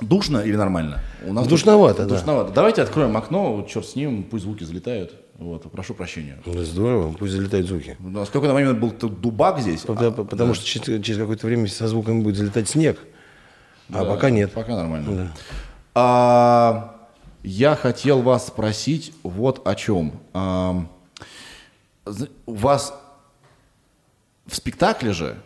Душно 0.01 0.39
или 0.39 0.55
нормально? 0.55 0.99
У 1.26 1.34
нас 1.34 1.47
Душновато, 1.47 2.03
тут- 2.03 2.07
да. 2.09 2.16
Душновато. 2.16 2.53
Давайте 2.53 2.82
откроем 2.82 3.16
окно, 3.18 3.55
вот 3.55 3.68
черт 3.70 3.86
с 3.88 3.95
ним, 3.95 4.24
пусть 4.24 4.43
звуки 4.43 4.63
залетают. 4.63 5.16
Вот, 5.39 5.70
прошу 5.72 5.93
прощения. 5.93 6.38
Здорово, 6.45 7.13
пусть 7.18 7.34
залетают 7.34 7.68
звуки. 7.68 7.97
У 7.99 8.09
нас 8.09 8.30
какой-то 8.30 8.53
момент 8.53 8.78
был 8.80 8.91
дубак 8.91 9.59
здесь. 9.59 9.82
Потому, 9.82 10.09
а- 10.09 10.24
потому 10.26 10.53
что 10.53 10.66
через, 10.66 11.03
через 11.03 11.18
какое-то 11.20 11.47
время 11.47 11.68
со 11.68 11.88
звуками 11.88 12.22
будет 12.22 12.36
залетать 12.38 12.70
снег. 12.70 12.99
А 13.91 14.05
пока 14.05 14.29
нет. 14.29 14.51
Пока 14.51 14.75
нормально. 14.75 15.33
А, 15.93 17.07
я 17.43 17.75
хотел 17.75 18.21
вас 18.21 18.47
спросить 18.47 19.13
вот 19.23 19.65
о 19.67 19.75
чем. 19.75 20.13
А, 20.33 20.86
у 22.45 22.53
вас 22.53 22.93
в 24.45 24.55
спектакле 24.55 25.13
же 25.13 25.38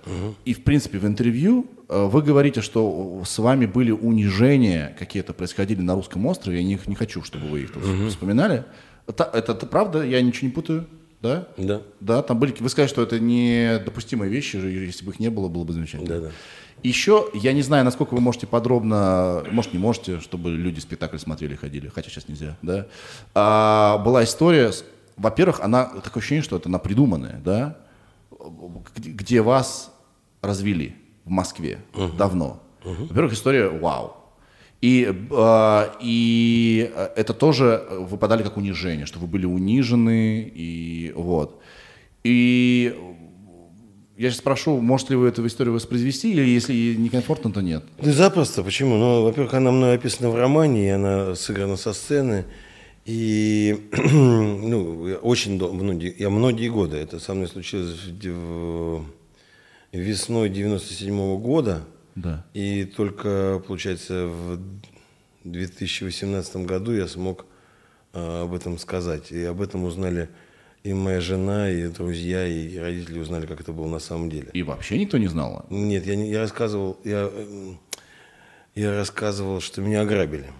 и, 0.45 0.53
в 0.53 0.63
принципе, 0.63 0.97
в 0.97 1.05
интервью 1.05 1.67
э, 1.87 2.05
вы 2.05 2.21
говорите, 2.21 2.61
что 2.61 3.23
с 3.25 3.37
вами 3.39 3.65
были 3.65 3.91
унижения 3.91 4.93
какие-то 4.99 5.31
происходили 5.33 5.79
на 5.79 5.95
русском 5.95 6.25
острове. 6.25 6.57
Я 6.57 6.63
не, 6.63 6.79
не 6.85 6.95
хочу, 6.95 7.23
чтобы 7.23 7.47
вы 7.47 7.61
их 7.61 7.71
тут 7.71 7.83
вспоминали. 8.09 8.65
Это, 9.07 9.23
это, 9.23 9.53
это 9.53 9.65
правда? 9.65 10.03
Я 10.03 10.21
ничего 10.21 10.47
не 10.47 10.53
путаю? 10.53 10.87
Да? 11.21 11.47
Да. 11.57 11.81
Да, 11.99 12.21
там 12.23 12.39
были. 12.39 12.53
Вы 12.59 12.69
сказали, 12.69 12.89
что 12.89 13.01
это 13.01 13.19
недопустимые 13.19 14.29
вещи, 14.29 14.57
если 14.57 15.05
бы 15.05 15.11
их 15.11 15.19
не 15.19 15.29
было, 15.29 15.47
было 15.47 15.63
бы 15.63 15.73
замечательно. 15.73 16.07
Да, 16.07 16.19
да. 16.27 16.31
Еще, 16.83 17.27
я 17.33 17.53
не 17.53 17.61
знаю, 17.61 17.83
насколько 17.83 18.13
вы 18.13 18.21
можете 18.21 18.47
подробно, 18.47 19.43
может, 19.51 19.73
не 19.73 19.79
можете, 19.79 20.19
чтобы 20.19 20.51
люди 20.51 20.79
спектакль 20.79 21.17
смотрели, 21.17 21.55
ходили, 21.55 21.89
хотя 21.89 22.09
сейчас 22.09 22.27
нельзя, 22.27 22.57
да. 22.61 22.87
А, 23.35 23.97
была 23.97 24.23
история, 24.23 24.71
во-первых, 25.17 25.59
она, 25.59 25.85
такое 25.85 26.21
ощущение, 26.21 26.43
что 26.43 26.55
это 26.55 26.69
она 26.69 26.79
придуманная, 26.79 27.41
да, 27.43 27.77
где, 28.95 29.41
вас 29.41 29.93
развели 30.41 30.95
в 31.25 31.29
Москве 31.29 31.79
давно. 32.17 32.61
Во-первых, 32.83 33.33
история 33.33 33.67
вау. 33.67 34.15
И, 34.81 35.13
а, 35.31 35.93
и 35.99 36.89
э, 36.95 37.09
это 37.17 37.33
тоже 37.33 37.85
выпадали 37.89 38.43
как 38.43 38.55
унижение, 38.55 39.05
что 39.05 39.19
вы 39.19 39.27
были 39.27 39.45
унижены, 39.45 40.49
и 40.55 41.11
вот. 41.17 41.61
И 42.23 42.97
я 44.19 44.29
сейчас 44.31 44.39
спрошу, 44.39 44.81
можете 44.81 45.13
ли 45.13 45.15
вы 45.15 45.29
эту 45.29 45.47
историю 45.47 45.73
воспроизвести, 45.73 46.33
или 46.33 46.41
если 46.41 46.73
некомфортно, 46.95 47.53
то 47.53 47.61
нет? 47.61 47.85
Да 48.01 48.11
запросто. 48.11 48.63
Почему? 48.63 48.97
Ну, 48.97 49.23
во-первых, 49.23 49.53
она 49.53 49.71
мной 49.71 49.95
описана 49.95 50.29
в 50.29 50.35
романе, 50.35 50.87
и 50.87 50.89
она 50.89 51.35
сыграна 51.35 51.77
со 51.77 51.93
сцены. 51.93 52.43
И 53.05 53.87
ну, 54.11 55.17
очень 55.21 55.57
многие, 55.57 56.13
я 56.19 56.29
многие 56.29 56.67
годы, 56.67 56.97
это 56.97 57.17
со 57.21 57.33
мной 57.33 57.47
случилось 57.47 57.95
в, 58.21 59.05
весной 59.93 60.49
97 60.49 61.39
года. 61.39 61.83
Да. 62.15 62.45
И 62.53 62.83
только, 62.83 63.63
получается, 63.65 64.27
в 64.27 64.59
2018 65.45 66.57
году 66.65 66.91
я 66.91 67.07
смог 67.07 67.45
э, 68.11 68.41
об 68.41 68.53
этом 68.53 68.79
сказать. 68.79 69.31
И 69.31 69.45
об 69.45 69.61
этом 69.61 69.85
узнали 69.85 70.27
и 70.83 70.93
моя 70.93 71.19
жена, 71.21 71.69
и 71.69 71.87
друзья, 71.87 72.47
и 72.47 72.77
родители 72.77 73.19
узнали, 73.19 73.45
как 73.45 73.59
это 73.61 73.71
было 73.73 73.87
на 73.87 73.99
самом 73.99 74.29
деле. 74.29 74.49
И 74.53 74.63
вообще 74.63 74.97
никто 74.99 75.17
не 75.17 75.27
знал? 75.27 75.65
Нет, 75.69 76.05
я, 76.05 76.15
не, 76.15 76.29
я 76.29 76.39
рассказывал, 76.41 76.97
я, 77.03 77.29
я 78.75 78.95
рассказывал, 78.95 79.59
что 79.61 79.81
меня 79.81 80.01
ограбили. 80.01 80.51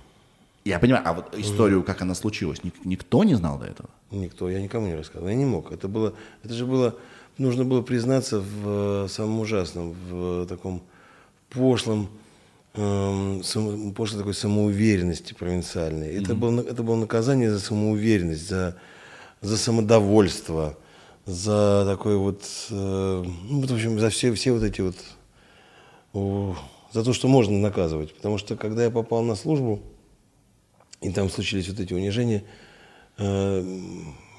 Я 0.66 0.80
понимаю, 0.80 1.04
а 1.08 1.14
вот 1.14 1.36
историю, 1.38 1.84
как 1.84 2.02
она 2.02 2.14
случилась, 2.16 2.64
ник- 2.64 2.86
никто 2.86 3.24
не 3.24 3.36
знал 3.36 3.58
до 3.58 3.66
этого? 3.66 3.90
Никто, 4.12 4.50
я 4.50 4.62
никому 4.62 4.88
не 4.88 4.96
рассказывал, 4.96 5.30
я 5.30 5.36
не 5.36 5.46
мог. 5.46 5.72
Это 5.72 5.88
было, 5.88 6.14
это 6.44 6.54
же 6.54 6.66
было, 6.66 6.96
нужно 7.38 7.64
было 7.64 7.82
признаться 7.82 8.40
в 8.42 9.08
самом 9.08 9.40
ужасном, 9.40 9.96
в 10.10 10.46
таком 10.48 10.82
пошлом, 11.50 12.10
эм, 12.76 13.42
само, 13.44 13.92
пошлой 13.94 14.20
такой 14.20 14.34
самоуверенности 14.34 15.34
провинциальной. 15.34 16.10
Это, 16.14 16.36
было, 16.36 16.60
это 16.62 16.84
было 16.84 16.98
наказание 16.98 17.50
за 17.50 17.60
самоуверенность, 17.60 18.48
за, 18.48 18.76
за 19.42 19.58
самодовольство, 19.58 20.78
за 21.26 21.86
такой 21.86 22.18
вот, 22.18 22.44
э, 22.70 23.24
ну, 23.50 23.62
в 23.62 23.72
общем, 23.72 24.00
за 24.00 24.10
все, 24.10 24.34
все 24.34 24.52
вот 24.52 24.64
эти 24.64 24.82
вот, 24.82 24.96
о, 26.14 26.56
за 26.92 27.04
то, 27.04 27.14
что 27.14 27.28
можно 27.28 27.58
наказывать. 27.58 28.14
Потому 28.16 28.38
что 28.38 28.56
когда 28.56 28.84
я 28.84 28.90
попал 28.90 29.24
на 29.24 29.36
службу, 29.36 29.82
и 31.02 31.12
там 31.12 31.30
случились 31.30 31.70
вот 31.70 31.80
эти 31.80 31.94
унижения, 31.94 32.44
э, 33.18 33.64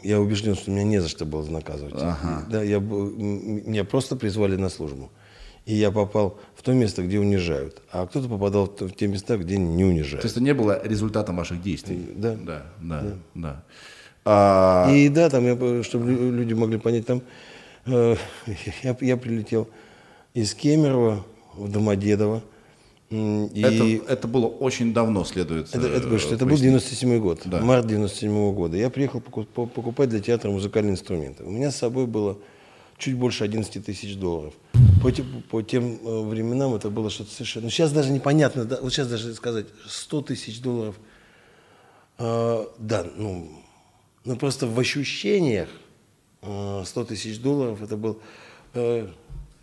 я 0.03 0.21
убежден, 0.21 0.55
что 0.55 0.71
меня 0.71 0.85
не 0.85 1.01
за 1.01 1.09
что 1.09 1.25
было 1.25 1.47
наказывать. 1.49 1.95
Ага. 1.97 2.47
Да, 2.51 2.63
я, 2.63 2.79
меня 2.79 3.85
просто 3.85 4.17
призвали 4.17 4.57
на 4.57 4.69
службу. 4.69 5.11
И 5.67 5.75
я 5.75 5.91
попал 5.91 6.41
в 6.57 6.63
то 6.63 6.73
место, 6.73 7.03
где 7.03 7.19
унижают. 7.19 7.83
А 7.93 8.07
кто-то 8.07 8.29
попадал 8.29 8.67
в 8.67 8.91
те 8.93 9.07
места, 9.07 9.37
где 9.37 9.59
не 9.59 9.85
унижают. 9.85 10.23
То 10.23 10.27
есть 10.27 10.37
это 10.37 10.43
не 10.43 10.55
было 10.55 10.81
результатом 10.83 11.37
ваших 11.37 11.63
действий? 11.63 12.09
Да. 12.17 12.35
Да, 12.35 12.67
да, 12.81 13.05
да. 13.35 13.65
А, 14.25 14.89
И 14.93 15.09
да, 15.09 15.31
там, 15.31 15.45
я, 15.47 15.83
чтобы 15.83 16.11
лю- 16.11 16.31
люди 16.33 16.53
могли 16.55 16.79
понять, 16.79 17.07
там 17.07 17.23
э, 17.87 18.17
я, 18.83 18.97
я 19.01 19.17
прилетел 19.17 19.69
из 20.35 20.55
Кемерово 20.55 21.25
в 21.55 21.71
Домодедово. 21.71 22.43
И 23.11 23.63
это, 23.65 24.13
это 24.13 24.29
было 24.29 24.47
очень 24.47 24.93
давно, 24.95 25.25
следует 25.25 25.75
Это, 25.75 25.89
это, 25.89 26.17
что 26.21 26.35
это 26.37 26.45
был 26.45 26.51
пояснить. 26.53 26.71
97 26.71 27.19
год, 27.19 27.41
Да. 27.47 27.61
март 27.61 27.85
97 27.89 28.53
года. 28.55 28.77
Я 28.77 28.89
приехал 28.89 29.21
поку- 29.21 29.43
по- 29.45 29.67
покупать 29.67 30.11
для 30.11 30.21
театра 30.21 30.49
музыкальные 30.51 30.93
инструменты. 30.93 31.43
У 31.43 31.51
меня 31.51 31.73
с 31.73 31.77
собой 31.77 32.07
было 32.07 32.39
чуть 32.99 33.17
больше 33.17 33.43
11 33.43 33.85
тысяч 33.85 34.15
долларов. 34.17 34.55
По, 35.03 35.11
по 35.51 35.63
тем 35.63 35.99
э, 36.05 36.21
временам 36.29 36.75
это 36.75 36.89
было 36.89 37.11
что-то 37.11 37.33
совершенно... 37.33 37.65
Ну, 37.65 37.71
сейчас 37.71 37.91
даже 37.91 38.13
непонятно, 38.13 38.65
да, 38.65 38.79
вот 38.81 38.93
сейчас 38.93 39.09
даже 39.09 39.35
сказать 39.35 39.67
100 39.89 40.21
тысяч 40.23 40.61
долларов, 40.61 40.95
э, 42.19 42.65
да, 42.79 43.07
ну, 43.17 43.49
ну, 44.25 44.37
просто 44.37 44.67
в 44.67 44.79
ощущениях 44.79 45.69
э, 46.43 46.83
100 46.85 47.05
тысяч 47.05 47.39
долларов 47.41 47.83
это 47.83 47.97
был... 47.97 48.21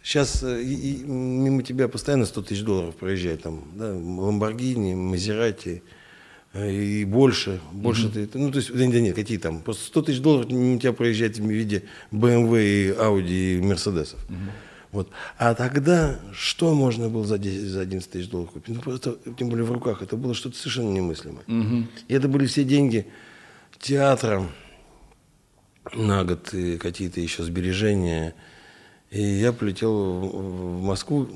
сейчас 0.03 0.41
мимо 0.43 1.63
тебя 1.63 1.87
постоянно 1.87 2.25
100 2.25 2.41
тысяч 2.43 2.63
долларов 2.63 2.95
проезжает, 2.95 3.43
там, 3.43 3.63
да, 3.75 3.93
Ламборгини, 3.93 4.95
Мазерати, 4.95 5.83
э, 6.53 6.71
и 6.71 7.05
больше, 7.05 7.59
больше 7.71 8.09
ты, 8.09 8.29
ну, 8.33 8.51
то 8.51 8.57
есть, 8.57 8.73
да 8.73 8.85
нет, 8.85 9.15
какие 9.15 9.37
там, 9.37 9.61
просто 9.61 9.85
100 9.85 10.01
тысяч 10.01 10.19
долларов 10.19 10.49
мимо 10.49 10.79
тебя 10.79 10.93
проезжает 10.93 11.37
в 11.37 11.45
виде 11.47 11.83
BMW 12.11 12.63
и 12.63 12.89
Audi 12.91 13.57
и 13.57 13.61
Мерседесов. 13.61 14.19
Вот. 14.91 15.09
А 15.37 15.53
тогда 15.53 16.17
что 16.33 16.73
можно 16.73 17.09
было 17.09 17.25
за, 17.25 17.37
10, 17.37 17.61
за 17.67 17.81
11 17.81 18.09
тысяч 18.09 18.29
долларов 18.29 18.51
купить? 18.53 18.73
Ну, 18.73 18.81
просто, 18.81 19.17
тем 19.37 19.49
более 19.49 19.65
в 19.65 19.71
руках, 19.71 20.01
это 20.01 20.15
было 20.15 20.33
что-то 20.33 20.57
совершенно 20.57 20.91
немыслимое. 20.91 21.43
И 22.07 22.13
это 22.13 22.27
были 22.27 22.45
все 22.47 22.63
деньги 22.63 23.05
театра 23.79 24.43
на 25.93 26.23
год 26.23 26.53
и 26.53 26.77
какие-то 26.77 27.21
еще 27.21 27.43
сбережения. 27.43 28.33
И 29.09 29.21
я 29.21 29.53
полетел 29.53 29.93
в, 29.93 30.79
в 30.79 30.81
Москву 30.83 31.27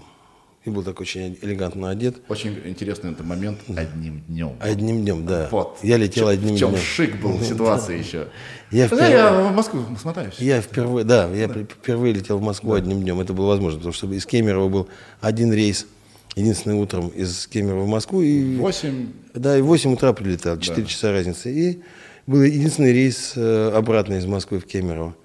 и 0.65 0.69
был 0.69 0.83
так 0.83 0.99
очень 0.99 1.37
элегантно 1.41 1.89
одет. 1.89 2.17
Очень 2.27 2.59
интересный 2.65 3.11
это 3.11 3.23
момент 3.23 3.59
одним 3.75 4.21
днем. 4.27 4.57
Одним 4.59 5.01
днем, 5.01 5.25
да. 5.25 5.47
Вот. 5.51 5.79
Я 5.81 5.97
летел 5.97 6.25
В 6.25 6.29
одним 6.29 6.57
чем 6.57 6.69
днем. 6.71 6.81
шик 6.81 7.19
был 7.21 7.31
в 7.37 7.43
ситуации 7.43 7.97
еще. 8.03 8.27
Я 8.71 8.87
Да, 8.89 8.95
впервые- 8.97 9.11
я 9.11 9.31
в 9.49 9.55
Москву 9.55 9.81
смотаюсь. 9.99 10.35
Я 10.39 10.61
впервые, 10.61 11.05
да, 11.05 11.29
я 11.33 11.47
впервые 11.47 12.13
летел 12.13 12.37
в 12.37 12.41
Москву 12.43 12.73
одним 12.73 13.01
днем. 13.01 13.19
Это 13.21 13.33
было 13.33 13.47
возможно, 13.47 13.79
потому 13.79 13.93
что 13.93 14.11
из 14.13 14.25
Кемерово 14.25 14.69
был 14.69 14.89
один 15.21 15.51
рейс, 15.53 15.87
единственный 16.35 16.75
утром 16.75 17.07
из 17.07 17.47
Кемерово 17.47 17.83
в 17.85 17.87
Москву. 17.87 18.21
И, 18.21 18.57
Восемь. 18.57 19.13
Да, 19.33 19.57
и 19.57 19.61
в 19.61 19.65
8 19.65 19.93
утра 19.93 20.11
прилетал, 20.13 20.59
4 20.59 20.85
часа 20.85 21.11
разницы. 21.11 21.51
И 21.51 21.81
был 22.27 22.41
единственный 22.43 22.91
рейс 22.93 23.33
э, 23.35 23.71
обратно 23.73 24.13
из 24.15 24.25
Москвы 24.25 24.59
в 24.59 24.65
Кемерово. 24.65 25.15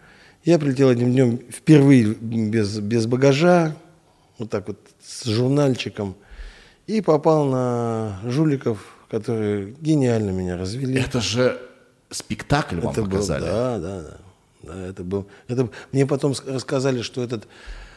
Я 0.44 0.58
прилетел 0.58 0.88
одним 0.88 1.12
днем 1.12 1.40
впервые 1.50 2.14
без, 2.14 2.78
без 2.78 3.06
багажа, 3.06 3.74
вот 4.38 4.50
так 4.50 4.68
вот 4.68 4.78
с 5.04 5.24
журнальчиком, 5.24 6.14
и 6.86 7.00
попал 7.00 7.46
на 7.46 8.20
жуликов, 8.24 8.78
которые 9.10 9.74
гениально 9.80 10.30
меня 10.30 10.56
развели. 10.56 10.98
Это 11.00 11.20
же 11.20 11.60
спектакль 12.10 12.78
вам 12.80 12.92
Это 12.92 13.02
был- 13.02 13.10
показали. 13.10 13.42
да, 13.44 13.78
да, 13.78 14.02
да. 14.02 14.16
Да, 14.62 14.86
это 14.88 15.04
был. 15.04 15.26
Это, 15.48 15.68
мне 15.92 16.06
потом 16.06 16.32
ск- 16.32 16.52
рассказали, 16.52 17.02
что 17.02 17.22
этот 17.22 17.46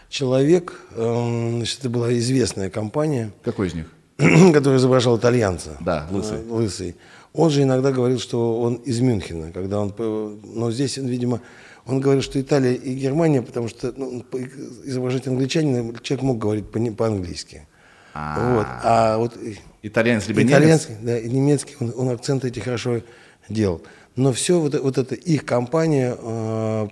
человек, 0.08 0.80
эм, 0.96 1.58
значит, 1.58 1.80
это 1.80 1.90
была 1.90 2.16
известная 2.18 2.70
компания, 2.70 3.32
Какой 3.44 3.68
из 3.70 3.74
них? 3.74 3.92
который 4.54 4.78
изображал 4.78 5.18
итальянца. 5.18 5.78
Да, 5.80 6.08
лысый. 6.12 6.38
Э, 6.40 6.52
лысый. 6.52 6.96
Он 7.34 7.50
же 7.50 7.64
иногда 7.64 7.92
говорил, 7.92 8.20
что 8.20 8.60
он 8.62 8.76
из 8.76 9.00
Мюнхена, 9.00 9.52
когда 9.52 9.80
он, 9.80 9.92
по- 9.92 10.38
но 10.44 10.72
здесь 10.72 10.98
он, 10.98 11.06
видимо, 11.08 11.42
он 11.86 12.02
говорил, 12.02 12.22
что 12.22 12.40
Италия 12.42 12.74
и 12.74 12.94
Германия, 12.96 13.42
потому 13.42 13.68
что 13.68 13.94
ну, 13.96 14.22
по- 14.24 14.40
изображать 14.42 15.28
англичанина 15.28 15.94
человек 16.02 16.24
мог 16.24 16.38
говорить 16.38 16.70
по- 16.72 16.92
по-английски. 16.92 17.68
А. 18.14 18.56
Вот. 18.56 18.68
А 18.84 19.18
вот 19.18 19.38
Итальянец 19.84 20.28
либо 20.28 20.42
немец? 20.42 20.52
итальянский, 20.58 20.96
да, 21.02 21.18
и 21.18 21.30
немецкий, 21.30 21.76
он, 21.80 21.94
он 21.96 22.10
акценты 22.10 22.48
эти 22.50 22.60
хорошо 22.60 23.02
делал. 23.48 23.82
Но 24.16 24.34
все 24.34 24.60
вот, 24.60 24.78
вот 24.80 24.98
это 24.98 25.16
их 25.16 25.46
компания 25.46 26.18
э, 26.20 26.88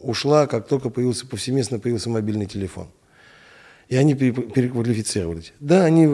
ушла, 0.00 0.46
как 0.46 0.68
только 0.68 0.90
появился 0.90 1.26
повсеместно 1.26 1.78
появился 1.78 2.10
мобильный 2.10 2.46
телефон. 2.46 2.86
И 3.92 3.96
они 3.96 4.14
пере- 4.14 4.32
переквалифицировались. 4.32 5.52
Да, 5.60 5.84
они, 5.84 6.04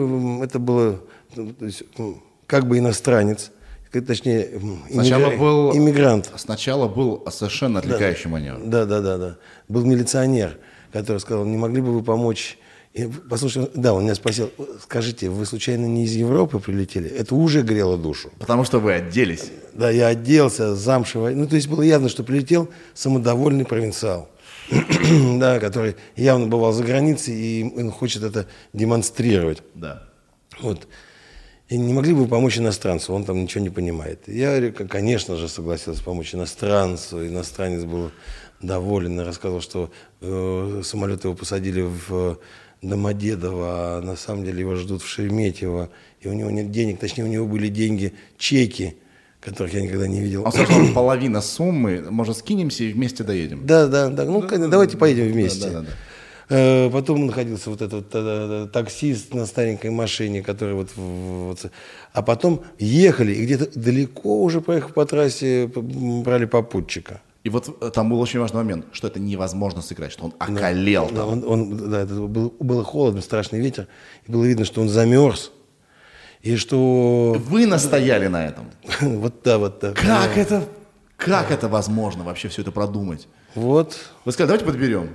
это 0.43 0.59
было, 0.59 0.99
ну, 1.37 1.53
то 1.53 1.65
есть, 1.65 1.83
м, 1.97 2.21
как 2.45 2.67
бы 2.67 2.77
иностранец, 2.77 3.51
к- 3.89 4.01
точнее, 4.01 4.49
Сначала 4.91 5.27
иммигра- 5.31 5.37
был... 5.39 5.77
иммигрант. 5.77 6.29
Сначала 6.35 6.89
был 6.89 7.23
совершенно 7.31 7.79
отвлекающий 7.79 8.29
маневр. 8.29 8.59
Да, 8.65 8.85
да, 8.85 8.99
да, 8.99 9.17
да. 9.17 9.37
Был 9.69 9.85
милиционер, 9.85 10.57
который 10.91 11.19
сказал, 11.19 11.45
не 11.45 11.55
могли 11.55 11.79
бы 11.81 11.93
вы 11.93 12.03
помочь? 12.03 12.57
И, 12.93 13.07
послушай, 13.29 13.69
да, 13.75 13.93
он 13.93 14.03
меня 14.03 14.15
спросил, 14.15 14.51
скажите, 14.83 15.29
вы 15.29 15.45
случайно 15.45 15.85
не 15.85 16.03
из 16.03 16.11
Европы 16.15 16.59
прилетели? 16.59 17.07
Это 17.09 17.33
уже 17.33 17.61
грело 17.61 17.97
душу. 17.97 18.29
Потому 18.39 18.65
что 18.65 18.79
вы 18.79 18.91
оделись. 18.91 19.51
Да, 19.73 19.89
я 19.89 20.07
оделся, 20.07 20.75
замшево. 20.75 21.29
Ну, 21.29 21.47
то 21.47 21.55
есть 21.55 21.69
было 21.69 21.81
явно, 21.83 22.09
что 22.09 22.23
прилетел 22.25 22.67
самодовольный 22.93 23.63
провинциал. 23.63 24.27
да, 25.39 25.59
который 25.59 25.95
явно 26.15 26.47
бывал 26.47 26.71
за 26.71 26.83
границей, 26.83 27.35
и 27.35 27.73
он 27.77 27.91
хочет 27.91 28.23
это 28.23 28.47
демонстрировать. 28.73 29.63
Да. 29.73 30.03
Вот. 30.61 30.87
И 31.69 31.77
не 31.77 31.93
могли 31.93 32.13
бы 32.13 32.27
помочь 32.27 32.57
иностранцу? 32.57 33.13
Он 33.13 33.25
там 33.25 33.41
ничего 33.41 33.63
не 33.63 33.69
понимает. 33.69 34.27
Я, 34.27 34.57
говорю, 34.57 34.73
«К- 34.73 34.87
конечно 34.87 35.37
же, 35.37 35.47
согласился 35.47 36.03
помочь 36.03 36.33
иностранцу. 36.33 37.25
Иностранец 37.27 37.83
был 37.83 38.11
доволен 38.61 39.21
и 39.21 39.23
рассказывал, 39.23 39.61
что 39.61 39.91
э, 40.21 40.81
самолет 40.83 41.23
его 41.23 41.35
посадили 41.35 41.81
в 41.81 42.05
э, 42.09 42.35
Домодедово, 42.81 43.97
а 43.97 44.01
на 44.01 44.15
самом 44.15 44.45
деле 44.45 44.61
его 44.61 44.75
ждут 44.75 45.01
в 45.03 45.07
Шереметьево. 45.07 45.89
И 46.21 46.27
у 46.27 46.33
него 46.33 46.49
нет 46.49 46.71
денег, 46.71 46.99
точнее, 46.99 47.23
у 47.23 47.27
него 47.27 47.45
были 47.45 47.67
деньги, 47.67 48.13
чеки, 48.37 48.97
которых 49.39 49.73
я 49.73 49.81
никогда 49.81 50.07
не 50.07 50.19
видел. 50.21 50.43
Он 50.45 50.51
сказал, 50.51 50.87
половина 50.93 51.41
суммы, 51.41 52.05
может, 52.09 52.37
скинемся 52.37 52.83
и 52.83 52.91
вместе 52.93 53.23
доедем. 53.23 53.65
Да, 53.65 53.87
да, 53.87 54.09
да. 54.09 54.25
Ну, 54.25 54.41
давайте 54.67 54.97
поедем 54.97 55.31
вместе. 55.31 55.65
да, 55.69 55.71
да, 55.71 55.81
да. 55.81 55.87
Э, 56.51 56.89
Потом 56.89 57.27
находился 57.27 57.69
вот 57.69 57.81
этот 57.81 58.07
э, 58.13 58.67
таксист 58.73 59.33
на 59.33 59.45
старенькой 59.45 59.91
машине, 59.91 60.41
который 60.41 60.73
вот, 60.73 60.89
вот... 60.95 61.65
А 62.11 62.21
потом 62.23 62.63
ехали, 62.79 63.33
и 63.33 63.43
где-то 63.45 63.79
далеко 63.79 64.41
уже 64.43 64.59
проехав 64.59 64.93
по 64.93 65.05
трассе, 65.05 65.69
брали 65.75 66.45
попутчика. 66.45 67.21
И 67.43 67.49
вот 67.49 67.77
э, 67.81 67.91
там 67.93 68.09
был 68.09 68.19
очень 68.19 68.39
важный 68.39 68.57
момент, 68.57 68.85
что 68.91 69.07
это 69.07 69.19
невозможно 69.19 69.81
сыграть, 69.81 70.11
что 70.11 70.25
он 70.25 70.33
околел 70.39 71.07
Да, 71.11 71.17
там. 71.17 71.29
он, 71.29 71.43
он- 71.47 71.89
да, 71.91 72.01
это 72.01 72.15
был, 72.15 72.53
было 72.59 72.83
холодно, 72.83 73.21
страшный 73.21 73.59
ветер, 73.59 73.87
и 74.27 74.31
было 74.31 74.43
видно, 74.43 74.65
что 74.65 74.81
он 74.81 74.89
замерз. 74.89 75.51
И 76.41 76.55
что... 76.55 77.35
Вы 77.37 77.65
настояли 77.65 78.27
на 78.27 78.45
этом. 78.45 78.71
вот 79.01 79.41
да, 79.43 79.57
вот 79.57 79.79
да. 79.81 79.93
Как 79.93 80.37
это, 80.37 80.67
как 81.17 81.51
это 81.51 81.67
возможно 81.67 82.23
вообще 82.23 82.47
все 82.47 82.61
это 82.61 82.71
продумать? 82.71 83.27
Вот, 83.55 83.97
Вы 84.25 84.31
сказали, 84.31 84.47
давайте 84.57 84.65
подберем. 84.65 85.09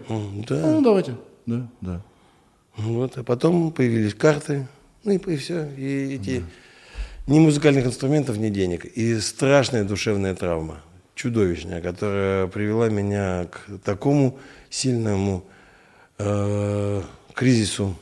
да. 0.49 0.57
Ну, 0.57 0.83
давайте. 0.83 1.17
Да, 1.47 1.69
да. 1.81 2.03
Вот, 2.77 3.17
а 3.17 3.23
потом 3.23 3.71
появились 3.71 4.15
карты, 4.15 4.67
ну 5.05 5.13
и, 5.13 5.17
и 5.17 5.37
все. 5.37 5.69
И 5.77 6.17
эти 6.17 6.45
ни 7.27 7.39
музыкальных 7.39 7.87
инструментов, 7.87 8.37
ни 8.37 8.51
денег. 8.51 8.85
И 8.85 9.19
страшная 9.21 9.85
душевная 9.85 10.35
травма. 10.35 10.83
чудовищная, 11.15 11.81
которая 11.81 12.49
привела 12.49 12.89
меня 12.89 13.47
к 13.47 13.79
такому 13.85 14.39
сильному 14.69 15.45
э, 16.19 17.03
кризису 17.33 17.97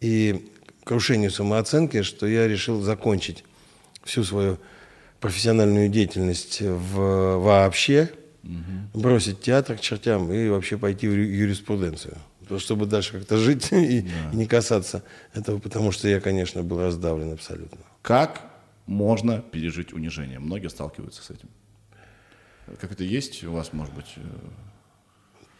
и 0.00 0.52
крушению 0.88 1.30
самооценки, 1.30 2.00
что 2.00 2.26
я 2.26 2.48
решил 2.48 2.80
закончить 2.80 3.44
всю 4.04 4.24
свою 4.24 4.58
профессиональную 5.20 5.90
деятельность 5.90 6.62
в, 6.62 7.36
вообще, 7.36 8.10
угу. 8.42 9.00
бросить 9.00 9.42
театр 9.42 9.76
к 9.76 9.80
чертям 9.80 10.32
и 10.32 10.48
вообще 10.48 10.78
пойти 10.78 11.06
в 11.06 11.12
юриспруденцию. 11.12 12.16
Чтобы 12.56 12.86
дальше 12.86 13.12
как-то 13.12 13.36
жить 13.36 13.68
и, 13.72 14.00
да. 14.00 14.30
и 14.32 14.36
не 14.36 14.46
касаться 14.46 15.02
этого, 15.34 15.58
потому 15.58 15.92
что 15.92 16.08
я, 16.08 16.20
конечно, 16.20 16.62
был 16.62 16.80
раздавлен 16.80 17.34
абсолютно. 17.34 17.78
Как 18.00 18.40
можно 18.86 19.42
пережить 19.42 19.92
унижение? 19.92 20.38
Многие 20.38 20.68
сталкиваются 20.68 21.22
с 21.22 21.30
этим. 21.30 21.50
Как 22.80 22.92
это 22.92 23.04
есть 23.04 23.44
у 23.44 23.52
вас, 23.52 23.74
может 23.74 23.92
быть, 23.94 24.14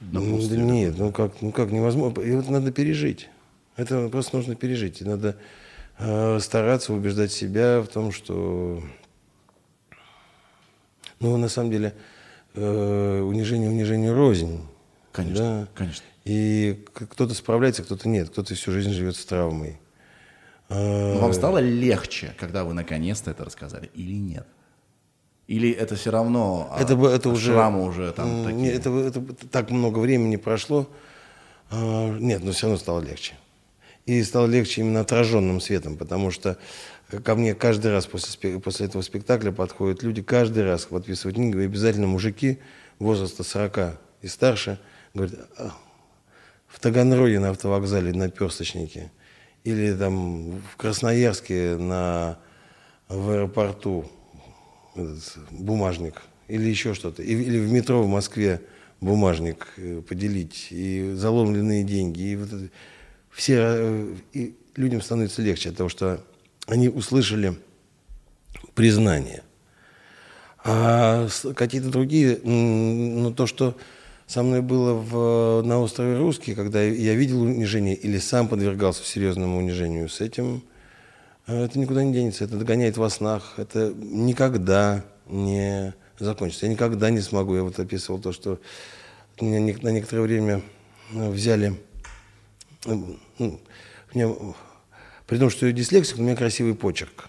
ну, 0.00 0.48
да 0.48 0.56
нет, 0.56 0.94
ну 0.96 1.12
как, 1.12 1.42
ну 1.42 1.52
как 1.52 1.70
невозможно. 1.70 2.20
И 2.22 2.32
вот 2.32 2.48
надо 2.48 2.72
пережить. 2.72 3.28
Это 3.78 4.08
просто 4.08 4.36
нужно 4.36 4.56
пережить. 4.56 5.00
И 5.00 5.04
надо 5.04 5.36
э, 5.98 6.38
стараться 6.40 6.92
убеждать 6.92 7.32
себя 7.32 7.80
в 7.80 7.86
том, 7.86 8.12
что 8.12 8.82
ну, 11.20 11.36
на 11.36 11.48
самом 11.48 11.70
деле, 11.70 11.94
э, 12.54 13.20
унижение 13.20 13.70
унижение 13.70 14.12
рознь. 14.12 14.60
Конечно, 15.12 15.62
да? 15.62 15.68
конечно. 15.74 16.04
И 16.24 16.84
кто-то 16.92 17.34
справляется, 17.34 17.84
кто-то 17.84 18.08
нет. 18.08 18.30
Кто-то 18.30 18.54
всю 18.54 18.72
жизнь 18.72 18.90
живет 18.90 19.16
с 19.16 19.24
травмой. 19.24 19.78
Но 20.68 21.18
вам 21.20 21.32
стало 21.32 21.58
легче, 21.58 22.34
когда 22.36 22.64
вы 22.64 22.74
наконец-то 22.74 23.30
это 23.30 23.44
рассказали, 23.44 23.90
или 23.94 24.12
нет? 24.12 24.46
Или 25.46 25.70
это 25.70 25.96
все 25.96 26.10
равно 26.10 26.76
это, 26.78 26.92
а, 26.92 27.14
это 27.14 27.30
уже, 27.30 27.52
шрамы 27.52 27.84
уже 27.84 28.12
там 28.12 28.44
такие? 28.44 28.60
Нет, 28.60 28.80
это, 28.80 28.90
это, 28.90 29.48
так 29.48 29.70
много 29.70 29.98
времени 29.98 30.36
прошло. 30.36 30.86
А, 31.70 32.14
нет, 32.18 32.44
но 32.44 32.52
все 32.52 32.66
равно 32.66 32.78
стало 32.78 33.00
легче. 33.00 33.34
И 34.08 34.22
стало 34.22 34.46
легче 34.46 34.80
именно 34.80 35.00
отраженным 35.00 35.60
светом, 35.60 35.98
потому 35.98 36.30
что 36.30 36.56
ко 37.22 37.34
мне 37.34 37.54
каждый 37.54 37.92
раз 37.92 38.06
после, 38.06 38.58
после 38.58 38.86
этого 38.86 39.02
спектакля 39.02 39.52
подходят 39.52 40.02
люди, 40.02 40.22
каждый 40.22 40.64
раз 40.64 40.86
подписывают 40.86 41.36
книгу, 41.36 41.58
и 41.58 41.66
обязательно 41.66 42.06
мужики 42.06 42.58
возраста 42.98 43.44
40 43.44 44.00
и 44.22 44.26
старше 44.26 44.78
говорят, 45.12 45.34
«А, 45.58 45.72
в 46.68 46.80
Таганроге 46.80 47.38
на 47.38 47.50
автовокзале 47.50 48.14
на 48.14 48.30
персточнике, 48.30 49.12
или 49.64 49.92
там 49.92 50.52
в 50.52 50.76
Красноярске 50.78 51.76
на, 51.76 52.38
в 53.08 53.28
аэропорту 53.28 54.10
этот, 54.94 55.36
бумажник, 55.50 56.22
или 56.48 56.66
еще 56.66 56.94
что-то, 56.94 57.22
или 57.22 57.58
в 57.58 57.70
метро 57.70 58.02
в 58.02 58.08
Москве 58.08 58.62
бумажник 59.02 59.68
э, 59.76 60.00
поделить, 60.00 60.68
и 60.70 61.12
заломленные 61.12 61.84
деньги, 61.84 62.22
и 62.22 62.36
вот 62.36 62.48
это, 62.54 62.70
все, 63.32 63.56
э, 63.58 64.14
и 64.32 64.56
людям 64.76 65.02
становится 65.02 65.42
легче 65.42 65.70
от 65.70 65.76
того, 65.76 65.88
что 65.88 66.24
они 66.66 66.88
услышали 66.88 67.56
признание. 68.74 69.42
А 70.64 71.28
какие-то 71.54 71.88
другие, 71.88 72.38
ну 72.44 73.32
то, 73.32 73.46
что 73.46 73.76
со 74.26 74.42
мной 74.42 74.60
было 74.60 74.92
в, 74.92 75.62
на 75.62 75.78
острове 75.80 76.18
Русский, 76.18 76.54
когда 76.54 76.82
я 76.82 77.14
видел 77.14 77.42
унижение 77.42 77.94
или 77.94 78.18
сам 78.18 78.48
подвергался 78.48 79.04
серьезному 79.04 79.58
унижению, 79.58 80.08
с 80.08 80.20
этим 80.20 80.62
э, 81.46 81.64
это 81.64 81.78
никуда 81.78 82.04
не 82.04 82.12
денется, 82.12 82.44
это 82.44 82.56
догоняет 82.56 82.98
во 82.98 83.08
снах, 83.08 83.54
это 83.56 83.94
никогда 83.96 85.04
не 85.26 85.94
закончится. 86.18 86.66
Я 86.66 86.72
никогда 86.72 87.10
не 87.10 87.20
смогу, 87.20 87.56
я 87.56 87.62
вот 87.62 87.78
описывал 87.78 88.18
то, 88.18 88.32
что 88.32 88.60
меня 89.40 89.60
на 89.82 89.88
некоторое 89.88 90.22
время 90.22 90.62
э, 91.14 91.30
взяли, 91.30 91.80
ну, 92.84 93.60
меня 94.14 94.34
при 95.26 95.38
том, 95.38 95.50
что 95.50 95.66
я 95.66 95.72
дислексик, 95.72 96.18
у 96.18 96.22
меня 96.22 96.36
красивый 96.36 96.74
почерк. 96.74 97.28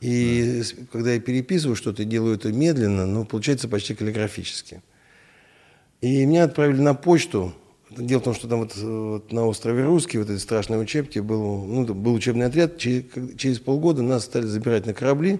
И 0.00 0.62
да. 0.62 0.82
когда 0.92 1.12
я 1.12 1.20
переписываю 1.20 1.76
что-то, 1.76 2.04
делаю 2.04 2.34
это 2.34 2.52
медленно, 2.52 3.06
но 3.06 3.24
получается 3.24 3.68
почти 3.68 3.94
каллиграфически. 3.94 4.82
И 6.00 6.24
меня 6.26 6.44
отправили 6.44 6.80
на 6.80 6.94
почту. 6.94 7.54
Дело 7.90 8.20
в 8.20 8.24
том, 8.24 8.34
что 8.34 8.48
там 8.48 8.58
вот, 8.60 8.76
вот 8.76 9.32
на 9.32 9.46
острове 9.46 9.84
Русский, 9.84 10.18
вот 10.18 10.28
этой 10.28 10.40
страшной 10.40 10.82
учебке, 10.82 11.22
был, 11.22 11.64
ну, 11.64 11.86
был 11.94 12.14
учебный 12.14 12.46
отряд. 12.46 12.76
Через, 12.76 13.04
через 13.38 13.60
полгода 13.60 14.02
нас 14.02 14.24
стали 14.24 14.44
забирать 14.44 14.84
на 14.84 14.92
корабли. 14.92 15.38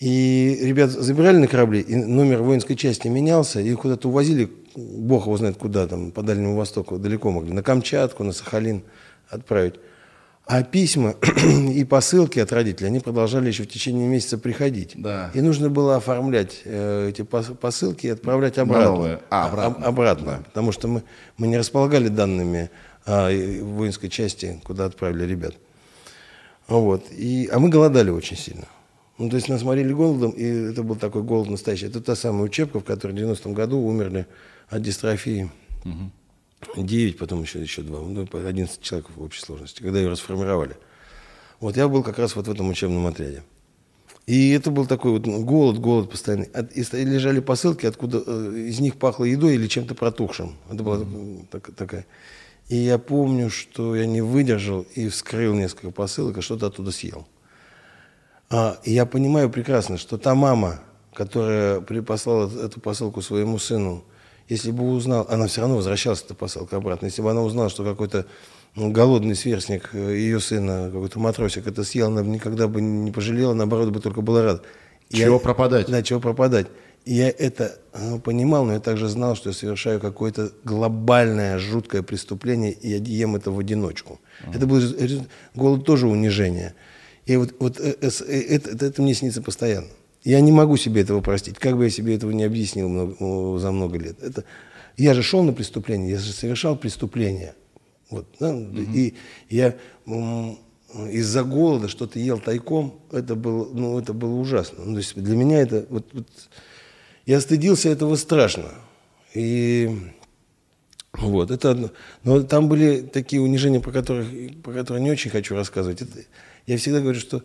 И 0.00 0.58
ребят 0.62 0.90
забирали 0.90 1.36
на 1.36 1.46
корабли, 1.46 1.82
и 1.82 1.94
номер 1.94 2.42
воинской 2.42 2.74
части 2.74 3.06
менялся, 3.08 3.60
и 3.60 3.74
куда-то 3.74 4.08
увозили, 4.08 4.50
бог 4.76 5.26
его 5.26 5.36
знает 5.36 5.56
куда, 5.56 5.86
там, 5.86 6.10
по 6.10 6.22
Дальнему 6.22 6.56
Востоку, 6.56 6.98
далеко 6.98 7.30
могли, 7.30 7.52
на 7.52 7.62
Камчатку, 7.62 8.24
на 8.24 8.32
Сахалин 8.32 8.82
отправить. 9.28 9.74
А 10.46 10.64
письма 10.64 11.14
и 11.72 11.84
посылки 11.84 12.40
от 12.40 12.52
родителей, 12.52 12.88
они 12.88 12.98
продолжали 12.98 13.48
еще 13.48 13.62
в 13.62 13.68
течение 13.68 14.08
месяца 14.08 14.36
приходить. 14.36 14.94
Да. 14.96 15.30
И 15.32 15.40
нужно 15.40 15.70
было 15.70 15.96
оформлять 15.96 16.62
э, 16.64 17.10
эти 17.10 17.22
посылки 17.22 18.08
и 18.08 18.10
отправлять 18.10 18.58
обратно. 18.58 19.20
А, 19.30 19.46
обратно. 19.46 19.84
А, 19.84 19.88
обратно. 19.88 20.26
Да. 20.26 20.42
Потому 20.46 20.72
что 20.72 20.88
мы, 20.88 21.02
мы 21.36 21.46
не 21.46 21.56
располагали 21.56 22.08
данными 22.08 22.68
а, 23.06 23.30
воинской 23.62 24.08
части, 24.08 24.60
куда 24.64 24.86
отправили 24.86 25.24
ребят. 25.24 25.54
Вот. 26.66 27.04
И, 27.12 27.48
а 27.52 27.60
мы 27.60 27.68
голодали 27.68 28.10
очень 28.10 28.36
сильно. 28.36 28.66
Ну, 29.18 29.28
то 29.28 29.36
есть 29.36 29.48
нас 29.48 29.62
морили 29.62 29.92
голодом, 29.92 30.30
и 30.30 30.70
это 30.70 30.82
был 30.82 30.96
такой 30.96 31.22
голод 31.22 31.50
настоящий. 31.50 31.86
Это 31.86 32.00
та 32.00 32.16
самая 32.16 32.42
учебка, 32.42 32.80
в 32.80 32.84
которой 32.84 33.12
в 33.12 33.16
90-м 33.16 33.52
году 33.52 33.78
умерли 33.78 34.26
от 34.70 34.82
дистрофии. 34.82 35.50
Угу. 35.84 36.82
9, 36.84 37.18
потом 37.18 37.42
еще, 37.42 37.60
еще 37.60 37.82
2, 37.82 38.00
ну, 38.00 38.28
11 38.32 38.80
человек 38.82 39.08
в 39.10 39.22
общей 39.22 39.40
сложности, 39.40 39.82
когда 39.82 39.98
ее 39.98 40.08
расформировали. 40.08 40.76
Вот 41.58 41.76
я 41.76 41.88
был 41.88 42.02
как 42.02 42.18
раз 42.18 42.36
вот 42.36 42.46
в 42.46 42.50
этом 42.50 42.68
учебном 42.68 43.06
отряде. 43.06 43.42
И 44.26 44.50
это 44.50 44.70
был 44.70 44.86
такой 44.86 45.12
вот 45.12 45.26
голод, 45.26 45.78
голод 45.78 46.10
постоянный. 46.10 46.48
И 46.74 46.82
лежали 47.04 47.40
посылки, 47.40 47.86
откуда 47.86 48.22
э, 48.24 48.66
из 48.68 48.78
них 48.78 48.96
пахло 48.96 49.24
едой 49.24 49.54
или 49.54 49.66
чем-то 49.66 49.94
протухшим. 49.94 50.54
Это 50.70 50.82
была 50.82 50.98
mm-hmm. 50.98 51.46
так, 51.50 51.74
такая. 51.74 52.06
И 52.68 52.76
я 52.76 52.98
помню, 52.98 53.50
что 53.50 53.96
я 53.96 54.06
не 54.06 54.20
выдержал 54.20 54.86
и 54.94 55.08
вскрыл 55.08 55.54
несколько 55.54 55.90
посылок, 55.90 56.38
и 56.38 56.42
что-то 56.42 56.66
оттуда 56.66 56.92
съел. 56.92 57.26
А, 58.50 58.78
и 58.84 58.92
я 58.92 59.06
понимаю 59.06 59.50
прекрасно, 59.50 59.98
что 59.98 60.18
та 60.18 60.34
мама, 60.34 60.80
которая 61.12 61.80
припослала 61.80 62.48
эту 62.64 62.80
посылку 62.80 63.22
своему 63.22 63.58
сыну, 63.58 64.04
если 64.50 64.72
бы 64.72 64.82
узнал, 64.90 65.26
она 65.30 65.46
все 65.46 65.60
равно 65.60 65.76
возвращалась, 65.76 66.22
эта 66.22 66.34
посылка 66.34 66.76
обратно, 66.76 67.06
если 67.06 67.22
бы 67.22 67.30
она 67.30 67.42
узнала, 67.42 67.70
что 67.70 67.84
какой-то 67.84 68.26
ну, 68.74 68.90
голодный 68.90 69.36
сверстник 69.36 69.90
э, 69.92 70.16
ее 70.16 70.40
сына, 70.40 70.90
какой-то 70.92 71.20
матросик 71.20 71.68
это 71.68 71.84
съел, 71.84 72.08
она 72.08 72.22
бы 72.22 72.28
никогда 72.28 72.66
бы 72.66 72.80
не 72.80 73.12
пожалела, 73.12 73.54
наоборот, 73.54 73.90
бы 73.90 74.00
только 74.00 74.22
была 74.22 74.42
рада. 74.42 74.62
Чего 75.08 75.34
я, 75.34 75.40
пропадать? 75.40 75.86
Да, 75.86 76.02
чего 76.02 76.18
пропадать. 76.20 76.66
И 77.04 77.14
я 77.14 77.28
это 77.30 77.78
ну, 77.96 78.18
понимал, 78.18 78.64
но 78.64 78.74
я 78.74 78.80
также 78.80 79.08
знал, 79.08 79.36
что 79.36 79.50
я 79.50 79.54
совершаю 79.54 80.00
какое-то 80.00 80.50
глобальное, 80.64 81.58
жуткое 81.58 82.02
преступление, 82.02 82.72
и 82.72 82.88
я 82.90 82.96
ем 82.96 83.36
это 83.36 83.52
в 83.52 83.58
одиночку. 83.58 84.20
Uh-huh. 84.44 84.56
Это 84.56 84.66
был 84.66 84.80
голод 85.54 85.84
тоже 85.84 86.08
унижение. 86.08 86.74
И 87.24 87.36
вот, 87.36 87.54
вот 87.60 87.78
э, 87.78 87.94
это, 88.00 88.24
это, 88.24 88.86
это 88.86 89.02
мне 89.02 89.14
снится 89.14 89.42
постоянно. 89.42 89.88
Я 90.22 90.40
не 90.40 90.52
могу 90.52 90.76
себе 90.76 91.00
этого 91.00 91.20
простить, 91.20 91.58
как 91.58 91.76
бы 91.76 91.84
я 91.84 91.90
себе 91.90 92.14
этого 92.14 92.30
не 92.30 92.44
объяснил 92.44 92.88
много, 92.88 93.58
за 93.58 93.72
много 93.72 93.98
лет. 93.98 94.22
Это, 94.22 94.44
я 94.96 95.14
же 95.14 95.22
шел 95.22 95.42
на 95.42 95.52
преступление, 95.52 96.10
я 96.10 96.18
же 96.18 96.32
совершал 96.32 96.76
преступление. 96.76 97.54
Вот, 98.10 98.26
да? 98.38 98.52
угу. 98.54 98.80
И 98.94 99.14
я 99.48 99.76
из-за 101.10 101.44
голода 101.44 101.88
что-то 101.88 102.18
ел 102.18 102.38
тайком, 102.38 103.00
это 103.12 103.34
было, 103.34 103.68
ну, 103.72 103.98
это 103.98 104.12
было 104.12 104.34
ужасно. 104.34 104.84
Ну, 104.84 104.92
то 104.92 104.98
есть 104.98 105.14
для 105.14 105.36
меня 105.36 105.60
это... 105.60 105.86
Вот, 105.88 106.08
вот, 106.12 106.26
я 107.26 107.40
стыдился 107.40 107.88
этого 107.88 108.16
страшно. 108.16 108.70
И 109.34 109.96
вот, 111.12 111.50
это 111.50 111.70
одно. 111.70 111.90
Но 112.24 112.42
там 112.42 112.68
были 112.68 113.00
такие 113.00 113.40
унижения, 113.40 113.80
про 113.80 113.92
которые, 113.92 114.50
про 114.50 114.72
которые 114.72 115.02
не 115.02 115.10
очень 115.10 115.30
хочу 115.30 115.54
рассказывать. 115.54 116.02
Это, 116.02 116.18
я 116.66 116.76
всегда 116.76 117.00
говорю, 117.00 117.20
что 117.20 117.42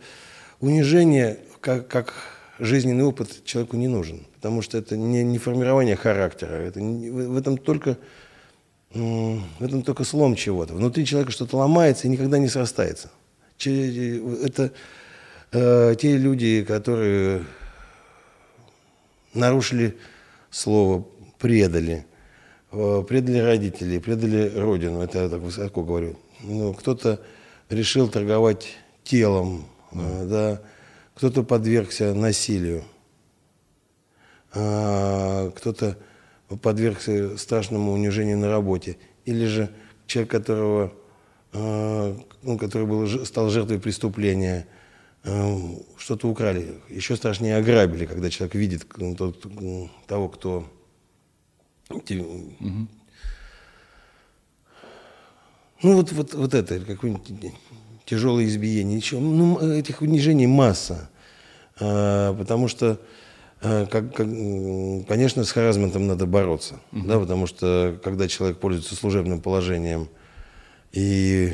унижение, 0.60 1.40
как, 1.62 1.88
как 1.88 2.14
жизненный 2.60 3.04
опыт 3.04 3.44
человеку 3.46 3.78
не 3.78 3.88
нужен, 3.88 4.26
потому 4.36 4.62
что 4.62 4.78
это 4.78 4.98
не, 4.98 5.24
не 5.24 5.38
формирование 5.38 5.96
характера, 5.96 6.54
это 6.54 6.82
не, 6.82 7.10
в, 7.10 7.30
в 7.30 7.38
этом 7.38 7.58
только 7.58 7.98
в 8.96 9.64
этом 9.64 9.82
только 9.82 10.06
слом 10.06 10.36
чего-то. 10.36 10.74
Внутри 10.74 11.06
человека 11.06 11.32
что-то 11.32 11.58
ломается 11.58 12.08
и 12.08 12.10
никогда 12.10 12.38
не 12.38 12.48
срастается. 12.48 13.12
Это 13.60 14.72
э, 15.52 15.96
те 16.00 16.18
люди, 16.18 16.64
которые 16.64 17.44
нарушили 19.34 19.98
слово, 20.50 21.06
предали, 21.40 22.06
э, 22.72 23.04
предали 23.08 23.40
родителей, 23.40 24.00
предали 24.00 24.50
родину. 24.56 25.02
Это 25.02 25.24
я 25.24 25.30
так 25.30 25.42
высоко 25.42 25.84
говорю. 25.84 26.18
Ну, 26.42 26.74
кто-то 26.74 27.20
решил 27.70 28.08
торговать 28.08 28.78
телом, 29.04 29.66
mm. 29.92 30.28
да, 30.28 30.62
кто-то 31.16 31.44
подвергся 31.44 32.14
насилию. 32.14 32.84
а, 34.54 35.52
кто-то 35.52 35.98
подвергся 36.62 37.38
страшному 37.38 37.92
унижению 37.94 38.38
на 38.38 38.50
работе, 38.50 38.98
или 39.26 39.46
же 39.46 39.70
человек, 40.08 40.32
которого, 40.32 40.94
а, 41.54 42.18
ну, 42.42 42.58
который 42.58 42.88
был, 42.88 43.26
стал 43.26 43.50
жертвой 43.50 43.80
преступления, 43.80 44.68
а, 45.24 45.58
что-то 45.98 46.30
украли. 46.30 46.80
Еще 46.90 47.16
страшнее 47.16 47.58
ограбили, 47.58 48.06
когда 48.06 48.30
человек 48.30 48.56
видит 48.56 48.86
ну, 48.98 49.16
тот, 49.16 49.46
м, 49.46 49.92
того, 50.08 50.30
кто 50.30 50.66
Ну, 55.84 55.98
вот, 55.98 56.12
вот, 56.14 56.34
вот 56.34 56.54
это, 56.54 56.80
какое-нибудь 56.80 57.54
тяжелое 58.06 58.46
избиение. 58.46 58.98
Еще, 58.98 59.20
ну, 59.20 59.60
м, 59.60 59.72
этих 59.72 60.02
унижений 60.02 60.48
масса. 60.48 61.10
А, 61.80 62.34
потому 62.36 62.68
что, 62.68 63.00
а, 63.62 63.86
как, 63.88 64.14
как, 64.14 64.28
конечно, 65.08 65.44
с 65.44 65.52
харазментом 65.52 66.08
надо 66.08 66.26
бороться. 66.26 66.80
Да, 66.92 67.20
потому 67.20 67.48
что, 67.48 68.00
когда 68.04 68.28
человек 68.28 68.60
пользуется 68.60 68.96
служебным 68.96 69.42
положением 69.42 70.08
и 70.92 71.54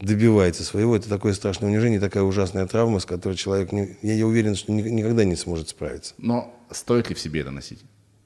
добивается 0.00 0.62
своего, 0.62 0.94
это 0.96 1.08
такое 1.08 1.32
страшное 1.32 1.70
унижение, 1.70 1.98
такая 2.00 2.22
ужасная 2.22 2.66
травма, 2.66 3.00
с 3.00 3.06
которой 3.06 3.34
человек, 3.34 3.72
не- 3.72 3.96
я, 4.02 4.14
я 4.14 4.26
уверен, 4.26 4.54
что 4.54 4.70
ни- 4.72 4.82
никогда 4.82 5.24
не 5.24 5.36
сможет 5.36 5.70
справиться. 5.70 6.14
Но 6.18 6.54
стоит 6.70 7.08
ли 7.08 7.14
в 7.14 7.18
себе 7.20 7.40
это 7.40 7.50
носить? 7.50 7.80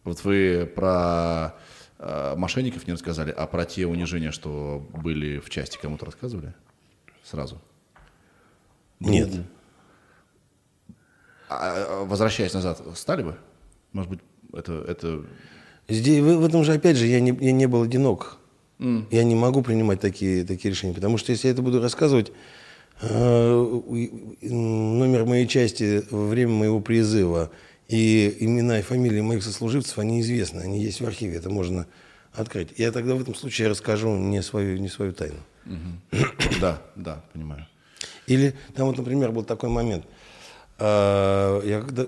Вот 0.04 0.24
вы 0.24 0.66
про 0.74 1.54
э, 1.54 1.60
мошенников 2.36 2.86
не 2.86 2.94
рассказали, 2.94 3.30
а 3.30 3.46
про 3.46 3.64
те 3.64 3.86
унижения, 3.86 4.30
что 4.30 4.86
были 4.92 5.38
в 5.38 5.50
части, 5.50 5.78
кому-то 5.80 6.06
рассказывали? 6.06 6.54
Сразу. 7.22 7.60
Нет. 9.00 9.30
А, 11.48 11.56
а, 11.58 12.04
возвращаясь 12.04 12.54
назад, 12.54 12.80
стали 12.94 13.22
бы? 13.22 13.36
Может 13.92 14.10
быть, 14.10 14.20
это, 14.52 14.84
это... 14.86 15.24
Здесь, 15.88 16.20
в, 16.22 16.36
в 16.38 16.44
этом 16.44 16.64
же, 16.64 16.72
опять 16.72 16.96
же, 16.96 17.06
я 17.06 17.20
не, 17.20 17.36
я 17.40 17.52
не 17.52 17.66
был 17.66 17.82
одинок. 17.82 18.38
Я 19.10 19.24
не 19.24 19.34
могу 19.34 19.60
принимать 19.60 20.00
такие, 20.00 20.42
такие 20.42 20.70
решения. 20.70 20.94
Потому 20.94 21.18
что 21.18 21.32
если 21.32 21.48
я 21.48 21.52
это 21.52 21.60
буду 21.60 21.82
рассказывать, 21.82 22.32
э, 23.02 23.80
номер 24.40 25.26
моей 25.26 25.46
части 25.46 26.02
во 26.10 26.28
время 26.28 26.52
моего 26.52 26.80
призыва 26.80 27.50
и 27.90 28.36
имена 28.44 28.78
и 28.78 28.82
фамилии 28.82 29.20
моих 29.20 29.42
сослуживцев, 29.42 29.98
они 29.98 30.20
известны, 30.20 30.60
они 30.60 30.80
есть 30.80 31.00
в 31.00 31.06
архиве, 31.06 31.38
это 31.38 31.50
можно 31.50 31.86
открыть. 32.32 32.68
Я 32.78 32.92
тогда 32.92 33.14
в 33.14 33.20
этом 33.20 33.34
случае 33.34 33.68
расскажу 33.68 34.16
не 34.16 34.42
свою, 34.42 34.78
не 34.78 34.88
свою 34.88 35.12
тайну. 35.12 35.40
Да, 36.60 36.80
да, 36.94 37.24
понимаю. 37.32 37.66
Или 38.28 38.54
там 38.74 38.86
вот, 38.86 38.96
например, 38.96 39.32
был 39.32 39.42
такой 39.42 39.70
момент. 39.70 40.04
А, 40.78 41.60
Я 41.64 41.80
когда 41.80 42.06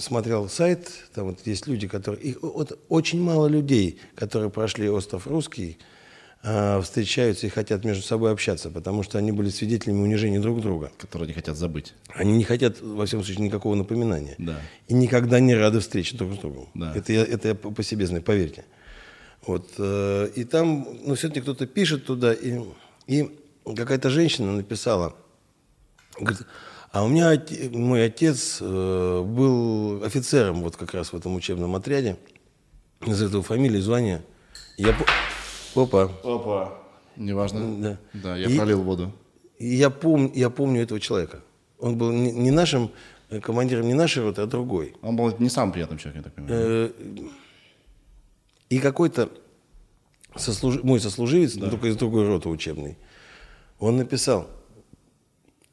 смотрел 0.00 0.48
сайт, 0.50 0.90
там 1.14 1.28
вот 1.28 1.46
есть 1.46 1.66
люди, 1.66 1.88
которые... 1.88 2.22
Их 2.22 2.42
вот 2.42 2.78
очень 2.90 3.22
мало 3.22 3.46
людей, 3.46 3.98
которые 4.14 4.50
прошли 4.50 4.90
остров 4.90 5.26
Русский, 5.26 5.78
встречаются 6.42 7.46
и 7.46 7.50
хотят 7.50 7.84
между 7.84 8.02
собой 8.02 8.32
общаться, 8.32 8.70
потому 8.70 9.02
что 9.02 9.18
они 9.18 9.30
были 9.30 9.50
свидетелями 9.50 10.00
унижения 10.00 10.40
друг 10.40 10.62
друга. 10.62 10.90
Которые 10.96 11.28
не 11.28 11.34
хотят 11.34 11.56
забыть. 11.56 11.92
Они 12.14 12.32
не 12.32 12.44
хотят, 12.44 12.80
во 12.80 13.04
всяком 13.04 13.24
случае, 13.24 13.44
никакого 13.44 13.74
напоминания. 13.74 14.36
Да. 14.38 14.58
И 14.88 14.94
никогда 14.94 15.38
не 15.38 15.54
рады 15.54 15.80
встрече 15.80 16.16
друг 16.16 16.32
с 16.34 16.38
другом. 16.38 16.68
Да. 16.74 16.94
Это, 16.96 17.12
я, 17.12 17.24
это 17.24 17.48
я 17.48 17.54
по 17.54 17.82
себе 17.82 18.06
знаю, 18.06 18.22
поверьте. 18.22 18.64
Вот, 19.46 19.70
э, 19.78 20.30
и 20.34 20.44
там, 20.44 20.86
ну, 21.04 21.14
все-таки 21.14 21.40
кто-то 21.40 21.66
пишет 21.66 22.04
туда, 22.04 22.32
и, 22.32 22.60
и 23.06 23.28
какая-то 23.64 24.10
женщина 24.10 24.52
написала, 24.52 25.16
говорит, 26.18 26.42
а 26.92 27.04
у 27.04 27.08
меня 27.08 27.40
мой 27.72 28.04
отец 28.04 28.58
э, 28.60 29.22
был 29.24 30.02
офицером 30.04 30.62
вот 30.62 30.76
как 30.76 30.92
раз 30.92 31.12
в 31.12 31.16
этом 31.16 31.34
учебном 31.36 31.74
отряде, 31.74 32.16
из 33.06 33.22
этого 33.22 33.42
фамилии, 33.42 33.80
звания. 33.80 34.22
Я, 34.76 34.94
опа, 35.74 36.10
Опа. 36.24 36.72
Неважно. 37.16 37.76
Да. 37.78 37.98
Да, 38.14 38.36
я 38.36 38.48
И- 38.48 38.56
пролил 38.56 38.82
воду. 38.82 39.12
и 39.58 39.66
я, 39.76 39.90
пом, 39.90 40.30
я 40.34 40.48
помню 40.50 40.82
этого 40.82 41.00
человека. 41.00 41.40
Он 41.78 41.96
был 41.96 42.12
не, 42.12 42.32
не 42.32 42.50
нашим 42.50 42.90
э, 43.30 43.40
командиром, 43.40 43.86
не 43.86 43.94
нашей 43.94 44.22
роты, 44.22 44.42
а 44.42 44.46
другой. 44.46 44.94
Он 45.02 45.16
был 45.16 45.34
не 45.38 45.48
самым 45.50 45.72
приятным 45.72 45.98
человеком, 45.98 46.20
я 46.20 46.24
так 46.24 46.34
понимаю. 46.34 46.92
Э, 47.16 47.28
И 48.70 48.78
какой-то 48.78 49.30
сослуж- 50.36 50.82
мой 50.82 51.00
сослуживец, 51.00 51.56
но 51.56 51.68
только 51.70 51.88
из 51.88 51.96
другой 51.96 52.26
роты 52.26 52.48
учебной, 52.48 52.96
он 53.78 53.96
написал, 53.96 54.48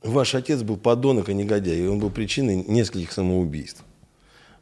ваш 0.01 0.33
отец 0.35 0.63
был 0.63 0.77
подонок 0.77 1.29
и 1.29 1.33
негодяй, 1.33 1.77
и 1.79 1.87
он 1.87 1.99
был 1.99 2.09
причиной 2.09 2.55
нескольких 2.67 3.11
самоубийств. 3.11 3.83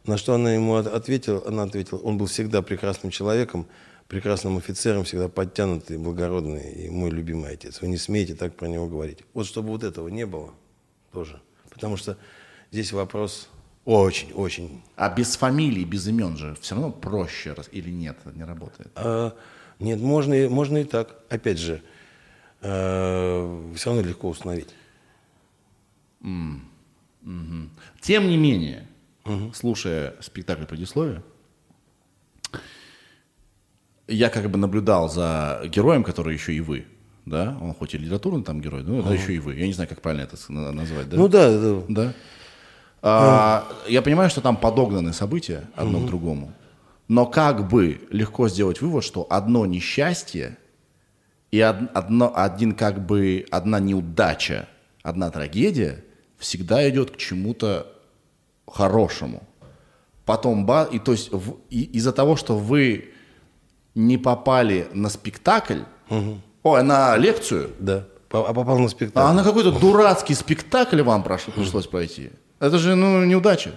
На 0.05 0.17
что 0.17 0.33
она 0.36 0.53
ему 0.53 0.75
от- 0.75 0.88
ответила, 0.88 1.41
она 1.47 1.63
ответила, 1.63 1.97
он 1.99 2.17
был 2.17 2.25
всегда 2.27 2.61
прекрасным 2.61 3.11
человеком, 3.11 3.65
прекрасным 4.07 4.57
офицером, 4.57 5.03
всегда 5.03 5.27
подтянутый, 5.29 5.97
благородный 5.97 6.85
и 6.85 6.89
мой 6.89 7.09
любимый 7.09 7.51
отец. 7.51 7.81
Вы 7.81 7.87
не 7.87 7.97
смеете 7.97 8.35
так 8.35 8.55
про 8.55 8.67
него 8.67 8.87
говорить. 8.87 9.19
Вот 9.33 9.45
чтобы 9.47 9.69
вот 9.69 9.83
этого 9.83 10.07
не 10.09 10.25
было 10.25 10.53
тоже. 11.11 11.41
Потому 11.69 11.97
что 11.97 12.17
здесь 12.71 12.91
вопрос 12.93 13.49
очень-очень 13.85 14.81
А 14.95 15.09
без 15.09 15.35
фамилий, 15.35 15.85
без 15.85 16.07
имен 16.07 16.37
же 16.37 16.55
все 16.61 16.75
равно 16.75 16.91
проще 16.91 17.55
или 17.71 17.89
нет, 17.91 18.17
не 18.35 18.43
работает. 18.43 18.91
А, 18.95 19.35
нет, 19.79 19.99
можно, 19.99 20.33
и- 20.33 20.47
можно 20.47 20.77
и 20.77 20.83
так. 20.83 21.15
Опять 21.29 21.59
же, 21.59 21.81
все 22.61 23.31
равно 23.85 24.01
легко 24.01 24.29
установить. 24.29 24.69
Тем 26.21 26.71
не 28.27 28.37
менее, 28.37 28.87
слушая 29.53 30.15
спектакль 30.21 30.65
предисловия, 30.65 31.21
я 34.07 34.29
как 34.29 34.49
бы 34.49 34.57
наблюдал 34.57 35.09
за 35.09 35.61
героем, 35.65 36.03
который 36.03 36.33
еще 36.33 36.53
и 36.53 36.59
вы. 36.61 36.85
Да, 37.25 37.57
он 37.61 37.73
хоть 37.73 37.95
и 37.95 37.97
литературный 37.97 38.43
там 38.43 38.61
герой, 38.61 38.83
но 38.83 38.99
это 38.99 39.09
еще 39.13 39.33
и 39.33 39.39
вы. 39.39 39.55
Я 39.55 39.65
не 39.65 39.73
знаю, 39.73 39.89
как 39.89 40.01
правильно 40.01 40.23
это 40.23 40.37
назвать, 40.51 41.09
да? 41.09 41.17
Ну 41.17 41.27
да, 41.27 41.57
да. 41.59 41.81
Да. 41.89 42.13
А, 43.01 43.67
Я 43.87 44.01
понимаю, 44.01 44.29
что 44.29 44.41
там 44.41 44.57
подогнаны 44.57 45.11
события 45.13 45.63
одно 45.75 45.99
к 46.01 46.05
другому. 46.07 46.53
Но 47.07 47.25
как 47.25 47.67
бы 47.67 47.99
легко 48.11 48.47
сделать 48.49 48.81
вывод, 48.81 49.03
что 49.03 49.25
одно 49.29 49.65
несчастье 49.65 50.57
и 51.51 51.61
од- 51.63 51.89
одно, 51.93 52.31
один 52.35 52.73
как 52.73 53.05
бы 53.05 53.45
одна 53.51 53.79
неудача, 53.79 54.67
одна 55.03 55.29
трагедия 55.29 56.03
всегда 56.37 56.87
идет 56.89 57.11
к 57.11 57.17
чему-то 57.17 57.87
хорошему. 58.67 59.43
Потом 60.25 60.65
ба, 60.65 60.87
и 60.91 60.97
то 60.99 61.11
есть 61.11 61.31
в- 61.31 61.57
и- 61.69 61.83
из-за 61.97 62.11
того, 62.11 62.35
что 62.35 62.57
вы 62.57 63.11
не 63.95 64.17
попали 64.17 64.87
на 64.93 65.09
спектакль, 65.09 65.79
ой, 66.63 66.83
на 66.83 67.17
лекцию, 67.17 67.69
да. 67.79 68.05
А 68.31 68.53
попал 68.53 68.77
на 68.79 68.85
а 68.85 68.89
спектакль. 68.89 69.33
на 69.35 69.43
какой-то 69.43 69.71
дурацкий 69.71 70.33
спектакль 70.33 71.01
вам 71.01 71.23
прош- 71.23 71.49
пришлось 71.55 71.87
пройти. 71.87 72.31
Это 72.59 72.77
же, 72.77 72.95
ну, 72.95 73.23
неудача. 73.23 73.71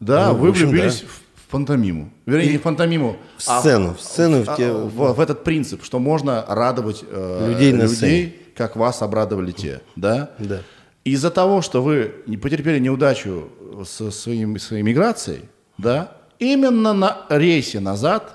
Да, 0.00 0.28
Ну, 0.30 0.34
в 0.34 0.40
вы 0.40 0.48
общем, 0.48 0.68
влюбились 0.70 1.02
да. 1.02 1.06
в 1.36 1.50
пантомиму. 1.50 2.10
Вернее, 2.26 2.52
не 2.52 2.58
в 2.58 2.62
пантомиму, 2.62 3.16
В 3.38 3.48
а 3.48 3.60
сцену, 3.60 3.94
в 3.94 4.00
сцену, 4.00 4.42
в 4.42 4.48
а, 4.50 4.56
те- 4.56 4.72
в, 4.72 5.12
в 5.12 5.20
этот 5.20 5.44
принцип, 5.44 5.84
что 5.84 6.00
можно 6.00 6.44
радовать 6.48 7.04
э, 7.08 7.48
Людей 7.48 7.72
на 7.72 7.82
людей, 7.84 8.50
как 8.56 8.74
вас 8.74 9.02
обрадовали 9.02 9.52
те. 9.52 9.80
Да? 9.94 10.30
Да. 10.40 10.60
Из-за 11.04 11.30
того, 11.30 11.62
что 11.62 11.80
вы 11.82 12.14
не 12.26 12.36
потерпели 12.36 12.80
неудачу 12.80 13.48
со 13.86 14.10
своим, 14.10 14.58
своей 14.58 14.82
миграцией, 14.82 15.42
да, 15.78 16.12
именно 16.40 16.92
на 16.92 17.18
рейсе 17.28 17.78
назад 17.78 18.32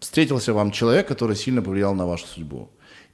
встретился 0.00 0.52
вам 0.52 0.70
человек, 0.70 1.08
который 1.08 1.36
сильно 1.36 1.62
повлиял 1.62 1.94
на 1.94 2.06
вашу 2.06 2.26
судьбу. 2.26 2.70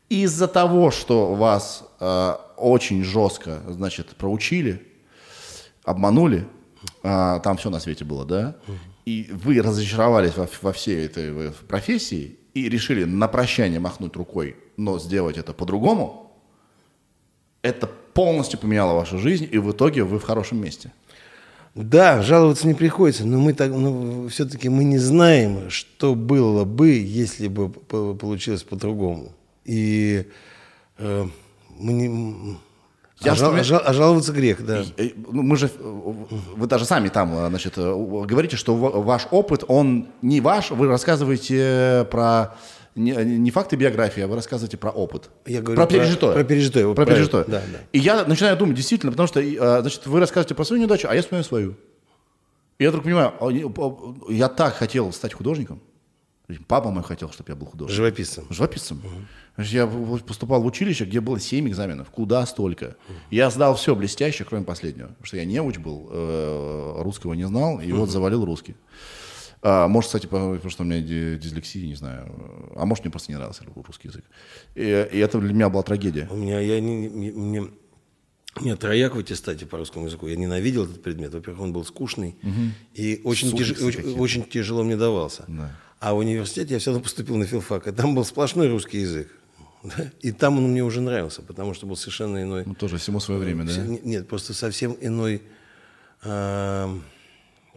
Из-за 0.09 0.49
того, 0.49 0.91
что 0.91 1.35
вас 1.35 1.85
э, 2.01 2.37
очень 2.57 3.03
жестко, 3.03 3.63
значит, 3.69 4.09
проучили, 4.17 4.87
обманули, 5.85 6.47
а, 7.03 7.41
там 7.41 7.57
все 7.57 7.71
на 7.71 7.81
свете 7.81 8.05
было, 8.05 8.25
да, 8.25 8.57
и 9.05 9.29
вы 9.33 9.61
разочаровались 9.63 10.37
во, 10.37 10.49
во 10.61 10.73
всей 10.73 11.07
этой 11.07 11.49
э, 11.49 11.53
профессии 11.69 12.39
и 12.55 12.69
решили 12.69 13.05
на 13.05 13.29
прощание 13.29 13.81
махнуть 13.81 14.17
рукой, 14.17 14.57
но 14.77 14.99
сделать 14.99 15.39
это 15.39 15.53
по-другому, 15.53 16.33
это 17.63 17.87
полностью 17.87 18.59
поменяло 18.59 18.95
вашу 18.95 19.19
жизнь, 19.19 19.49
и 19.51 19.59
в 19.59 19.73
итоге 19.73 20.05
вы 20.05 20.19
в 20.19 20.25
хорошем 20.25 20.61
месте. 20.61 20.93
Да, 21.75 22.21
жаловаться 22.21 22.67
не 22.69 22.75
приходится, 22.75 23.25
но 23.27 23.39
мы 23.39 23.55
так, 23.55 23.71
ну, 23.71 24.29
все-таки 24.29 24.69
мы 24.69 24.85
не 24.85 24.99
знаем, 24.99 25.71
что 25.71 26.15
было 26.15 26.65
бы, 26.65 26.91
если 26.91 27.49
бы 27.49 27.71
получилось 27.71 28.63
по-другому. 28.63 29.33
И 29.65 30.27
э, 30.99 31.27
мы 31.79 31.93
не... 31.93 32.59
Я 33.21 33.33
а, 33.33 33.35
жал- 33.37 33.55
а 33.55 33.63
жал- 33.63 33.83
а 33.87 33.93
жаловаться 33.95 34.33
грех, 34.33 34.67
да. 34.67 34.83
Э, 34.99 35.11
ну, 35.31 35.43
Мы 35.43 35.57
же, 35.57 35.71
э, 35.75 36.13
вы 36.57 36.67
даже 36.67 36.85
сами 36.85 37.09
там, 37.09 37.33
э, 37.35 37.49
значит, 37.49 37.75
говорите, 37.79 38.57
что 38.57 38.75
ва- 38.77 39.01
ваш 39.01 39.29
опыт, 39.31 39.65
он 39.67 40.09
не 40.21 40.43
ваш, 40.43 40.73
вы 40.73 40.89
рассказываете 40.89 42.07
про 42.11 42.55
не, 42.95 43.13
не 43.13 43.51
факты 43.51 43.77
биографии, 43.77 44.23
а 44.23 44.27
вы 44.27 44.37
рассказываете 44.37 44.77
про 44.77 44.91
опыт. 44.91 45.31
Я 45.47 45.61
говорю 45.63 45.77
про 45.77 45.87
про- 45.87 45.99
пережитое. 45.99 46.33
про 46.35 46.45
пережитое, 46.45 46.95
Про 46.95 47.07
пережитое. 47.07 47.45
Да, 47.45 47.63
да. 47.73 47.79
И 47.93 47.99
я 47.99 48.25
начинаю 48.25 48.57
думать, 48.57 48.77
действительно, 48.77 49.13
потому 49.13 49.27
что, 49.27 49.41
э, 49.41 49.81
значит, 49.81 50.07
вы 50.07 50.21
рассказываете 50.21 50.55
про 50.55 50.65
свою 50.65 50.83
неудачу, 50.83 51.09
а 51.11 51.15
я 51.15 51.23
вспоминаю 51.23 51.45
свою. 51.45 51.77
И 52.79 52.85
я 52.85 52.91
вдруг 52.91 53.05
понимаю, 53.05 53.33
а, 53.41 53.49
а, 53.49 54.33
я 54.33 54.49
так 54.49 54.75
хотел 54.75 55.13
стать 55.13 55.33
художником. 55.35 55.81
Папа 56.67 56.91
мой 56.91 57.03
хотел, 57.03 57.31
чтобы 57.31 57.51
я 57.51 57.57
был 57.57 57.67
художником. 57.67 57.97
Живописцем. 57.97 58.45
Живописцем. 58.51 59.01
Значит, 59.55 59.73
я 59.73 59.87
поступал 59.87 60.63
в 60.63 60.67
училище, 60.67 61.05
где 61.05 61.21
было 61.21 61.39
7 61.41 61.69
экзаменов. 61.69 62.11
Куда 62.11 62.45
столько? 62.47 62.97
Я 63.31 63.49
сдал 63.51 63.75
все 63.77 63.95
блестяще, 63.95 64.45
кроме 64.45 64.65
последнего. 64.65 65.09
Потому 65.09 65.27
что 65.27 65.37
я 65.39 65.45
неуч 65.45 65.79
был, 65.79 66.09
э, 66.11 67.03
русского 67.03 67.35
не 67.35 67.47
знал, 67.47 67.81
и 67.81 67.91
вот 67.93 68.11
завалил 68.11 68.45
русский. 68.45 68.75
А, 69.63 69.87
может, 69.89 70.09
кстати, 70.09 70.27
по- 70.27 70.55
потому 70.55 70.71
что 70.71 70.83
у 70.83 70.87
меня 70.87 71.01
ди- 71.01 71.39
дислексия, 71.39 71.87
не 71.87 71.95
знаю. 71.95 72.73
А 72.77 72.85
может, 72.85 73.05
мне 73.05 73.11
просто 73.13 73.31
не 73.31 73.37
нравился 73.39 73.63
русский 73.87 74.09
язык. 74.09 74.25
И, 74.75 74.81
и 74.83 75.19
это 75.19 75.39
для 75.39 75.53
меня 75.55 75.69
была 75.69 75.83
трагедия. 75.85 76.27
У 76.31 76.37
меня, 76.37 76.59
я 76.61 76.81
не, 76.81 77.09
не- 77.09 77.31
мне, 77.31 77.69
меня 78.61 78.77
трояк 78.77 79.15
в 79.15 79.19
аттестате 79.21 79.65
по 79.67 79.79
русскому 79.79 80.07
языку. 80.07 80.27
Я 80.27 80.35
ненавидел 80.37 80.85
этот 80.85 81.03
предмет. 81.03 81.33
Во-первых, 81.33 81.63
он 81.63 81.73
был 81.73 81.85
скучный 81.85 82.35
и 82.95 83.21
очень, 83.25 83.51
тяж- 83.57 83.81
очень, 83.83 84.19
очень 84.19 84.43
тяжело 84.45 84.83
мне 84.83 84.97
давался. 84.97 85.45
Да. 85.47 85.71
А 86.01 86.15
в 86.15 86.19
университете 86.19 86.75
я 86.75 86.81
все 86.81 86.91
равно 86.91 87.05
поступил 87.05 87.37
на 87.37 87.47
филфак, 87.47 87.87
и 87.87 87.93
там 87.93 88.17
был 88.17 88.25
сплошной 88.25 88.69
русский 88.69 88.99
язык. 88.99 89.29
Да? 89.85 90.11
И 90.21 90.33
там 90.33 90.59
он 90.59 90.71
мне 90.71 90.83
уже 90.85 91.01
нравился, 91.01 91.43
потому 91.43 91.75
что 91.75 91.87
был 91.87 91.97
совершенно 91.97 92.43
иной. 92.43 92.65
Ну, 92.67 92.75
тоже 92.75 92.99
всему 92.99 93.19
свое 93.21 93.41
время, 93.41 93.65
да? 93.65 93.71
Все- 93.71 93.83
не- 93.85 94.01
Нет, 94.03 94.29
просто 94.29 94.55
совсем 94.55 94.97
иной 95.01 95.43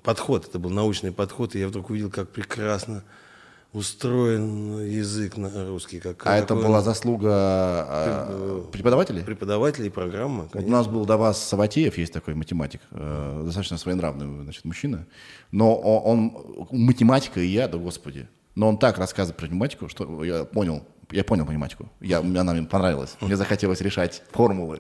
подход. 0.06 0.48
Это 0.48 0.60
был 0.60 0.70
научный 0.70 1.12
подход, 1.12 1.56
и 1.56 1.60
я 1.60 1.68
вдруг 1.68 1.90
увидел, 1.90 2.10
как 2.10 2.30
прекрасно 2.30 3.04
устроен 3.74 4.80
язык 4.88 5.36
на 5.36 5.68
русский. 5.68 6.00
Как, 6.00 6.26
А 6.26 6.38
это 6.38 6.56
была 6.56 6.78
он 6.78 6.84
заслуга 6.84 7.30
а, 7.30 8.70
преподавателей? 8.72 9.22
преподавателей, 9.24 9.92
программа. 9.92 10.48
Вот 10.54 10.64
у 10.64 10.70
нас 10.70 10.88
был 10.88 11.06
Давас 11.06 11.44
Саватеев, 11.44 11.98
есть 11.98 12.14
такой 12.14 12.36
математик, 12.36 12.80
э, 12.92 13.42
достаточно 13.44 13.78
своенравный 13.78 14.44
значит, 14.44 14.64
мужчина. 14.64 15.06
Но 15.52 15.74
о- 15.74 16.00
он, 16.00 16.68
математика 16.72 17.42
и 17.42 17.48
я, 17.48 17.68
да 17.68 17.78
господи. 17.78 18.30
Но 18.56 18.70
он 18.70 18.78
так 18.78 18.98
рассказывает 18.98 19.38
про 19.38 19.48
математику, 19.48 19.90
что 19.90 20.24
я 20.24 20.46
понял, 20.46 20.84
я 21.12 21.26
понял 21.26 21.44
математику. 21.46 21.90
Я, 22.00 22.20
она 22.20 22.54
мне 22.54 22.64
понравилась. 22.64 23.18
Мне 23.20 23.36
захотелось 23.36 23.82
решать 23.82 24.24
формулы. 24.32 24.80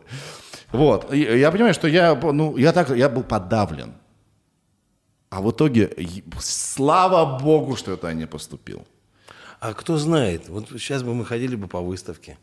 Вот. 0.72 1.14
И 1.14 1.20
я 1.20 1.52
понимаю, 1.52 1.74
что 1.74 1.88
я, 1.90 2.16
ну, 2.16 2.56
я, 2.56 2.72
так, 2.72 2.90
я 2.96 3.10
был 3.10 3.24
подавлен. 3.24 3.94
А 5.30 5.42
в 5.42 5.52
итоге, 5.52 5.92
слава 6.40 7.40
богу, 7.40 7.76
что 7.76 7.94
это 7.94 8.14
не 8.14 8.28
поступил. 8.28 8.86
А 9.60 9.74
кто 9.74 9.98
знает, 9.98 10.50
вот 10.50 10.70
сейчас 10.70 11.04
бы 11.04 11.14
мы 11.14 11.26
ходили 11.26 11.56
бы 11.56 11.68
по 11.68 11.82
выставке. 11.82 12.38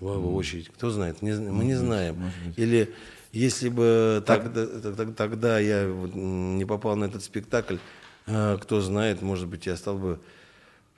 В 0.00 0.06
в 0.18 0.34
очередь. 0.34 0.68
Кто 0.68 0.90
знает? 0.90 1.22
Не 1.22 1.32
мы 1.32 1.64
не 1.64 1.74
знаем. 1.74 2.32
Или 2.56 2.92
если 3.32 3.68
бы 3.68 4.22
тогда, 4.26 4.66
тогда- 4.66 5.12
тогда 5.12 5.58
я 5.60 5.84
не 5.84 6.64
попал 6.66 6.96
на 6.96 7.04
этот 7.04 7.22
спектакль, 7.22 7.76
а, 8.26 8.56
кто 8.58 8.80
знает, 8.80 9.22
может 9.22 9.48
быть, 9.48 9.66
я 9.66 9.76
стал 9.76 9.98
бы 9.98 10.18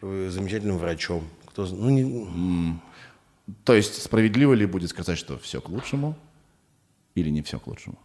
э, 0.03 0.31
замечательным 0.31 0.79
врачом. 0.79 1.29
Кто, 1.47 1.67
ну, 1.67 1.91
не, 1.91 2.79
То 3.65 3.75
есть 3.75 4.03
справедливо 4.03 4.55
ли 4.55 4.67
будет 4.67 4.91
сказать, 4.91 5.19
что 5.19 5.39
все 5.39 5.61
к 5.61 5.69
лучшему 5.69 6.17
или 7.15 7.31
не 7.31 7.43
все 7.43 7.59
к 7.59 7.67
лучшему? 7.67 7.99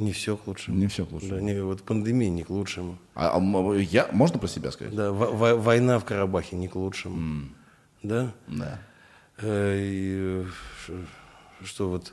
Не 0.00 0.12
все 0.12 0.36
к 0.36 0.46
лучшему. 0.46 0.76
Не 0.76 0.86
все 0.88 1.04
к 1.06 1.12
лучшему. 1.12 1.34
Да, 1.34 1.40
не, 1.40 1.62
вот 1.62 1.82
пандемия 1.82 2.30
не 2.30 2.42
к 2.42 2.50
лучшему. 2.50 2.98
А, 3.14 3.36
а 3.38 3.74
я, 3.76 4.08
можно 4.12 4.38
про 4.38 4.48
себя 4.48 4.70
сказать? 4.72 4.94
Да, 4.94 5.12
во- 5.12 5.30
во- 5.30 5.56
война 5.56 5.98
в 5.98 6.04
Карабахе 6.04 6.56
не 6.56 6.68
к 6.68 6.74
лучшему. 6.76 7.48
Да? 8.02 8.32
Да. 8.48 8.80
Э, 9.38 9.78
и, 9.80 10.44
что 11.64 11.88
вот 11.90 12.12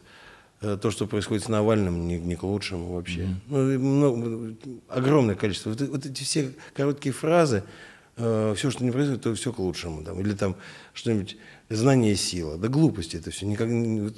э, 0.61 0.77
то, 0.81 0.91
что 0.91 1.07
происходит 1.07 1.43
с 1.43 1.47
Навальным, 1.49 2.07
не, 2.07 2.19
не 2.19 2.35
к 2.35 2.43
лучшему 2.43 2.93
вообще. 2.93 3.27
Ну, 3.47 3.71
и 3.71 3.77
много- 3.77 4.55
огромное 4.89 5.35
количество. 5.35 5.69
Вот, 5.71 5.81
вот 5.81 6.05
эти 6.05 6.23
все 6.23 6.53
короткие 6.75 7.13
фразы, 7.13 7.63
все, 8.17 8.71
что 8.71 8.83
не 8.83 8.91
происходит, 8.91 9.21
то 9.21 9.33
все 9.35 9.53
к 9.53 9.59
лучшему. 9.59 10.03
Там. 10.03 10.19
Или 10.19 10.33
там 10.33 10.55
что-нибудь 10.93 11.37
знание 11.69 12.15
сила. 12.15 12.57
Да 12.57 12.67
глупости 12.67 13.17
это 13.17 13.31
все. 13.31 13.45
Никак, 13.45 13.67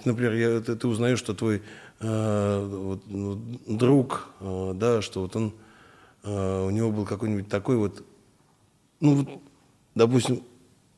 например, 0.05 0.33
я, 0.33 0.59
ты, 0.61 0.75
ты 0.75 0.87
узнаешь, 0.87 1.19
что 1.19 1.33
твой 1.33 1.61
э, 1.99 2.67
вот, 2.69 3.03
ну, 3.07 3.35
друг, 3.67 4.29
э, 4.39 4.73
да, 4.75 5.01
что 5.01 5.21
вот 5.21 5.35
он, 5.35 5.53
э, 6.23 6.65
у 6.65 6.69
него 6.69 6.91
был 6.91 7.05
какой-нибудь 7.05 7.49
такой 7.49 7.77
вот, 7.77 8.03
ну, 8.99 9.15
вот, 9.15 9.41
допустим, 9.95 10.43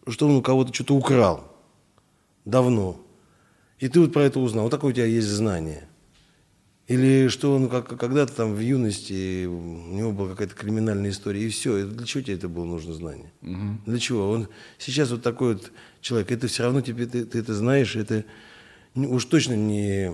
что 0.07 0.27
он 0.27 0.35
у 0.35 0.41
кого-то 0.41 0.73
что-то 0.73 0.95
украл 0.95 1.43
давно. 2.45 2.99
И 3.79 3.87
ты 3.87 3.99
вот 3.99 4.13
про 4.13 4.23
это 4.23 4.39
узнал. 4.39 4.63
Вот 4.63 4.71
такое 4.71 4.91
у 4.91 4.93
тебя 4.93 5.05
есть 5.05 5.27
знание. 5.27 5.87
Или 6.91 7.27
что 7.29 7.55
он 7.55 7.69
как, 7.69 7.87
когда-то 7.99 8.33
там 8.33 8.53
в 8.53 8.59
юности, 8.59 9.45
у 9.45 9.93
него 9.95 10.11
была 10.11 10.29
какая-то 10.29 10.55
криминальная 10.55 11.11
история, 11.11 11.41
и 11.43 11.49
все. 11.49 11.85
Для 11.85 12.05
чего 12.05 12.23
тебе 12.23 12.35
это 12.35 12.49
было 12.49 12.65
нужно 12.65 12.93
знание? 12.93 13.31
Для 13.85 13.99
чего? 13.99 14.29
Он 14.29 14.47
сейчас 14.77 15.11
вот 15.11 15.21
такой 15.21 15.53
вот 15.53 15.71
человек, 16.01 16.31
это 16.31 16.47
все 16.47 16.63
равно 16.63 16.81
тебе, 16.81 17.05
ты, 17.05 17.25
ты 17.25 17.39
это 17.39 17.53
знаешь, 17.53 17.95
это 17.95 18.25
уж 18.95 19.25
точно 19.25 19.53
не, 19.53 20.11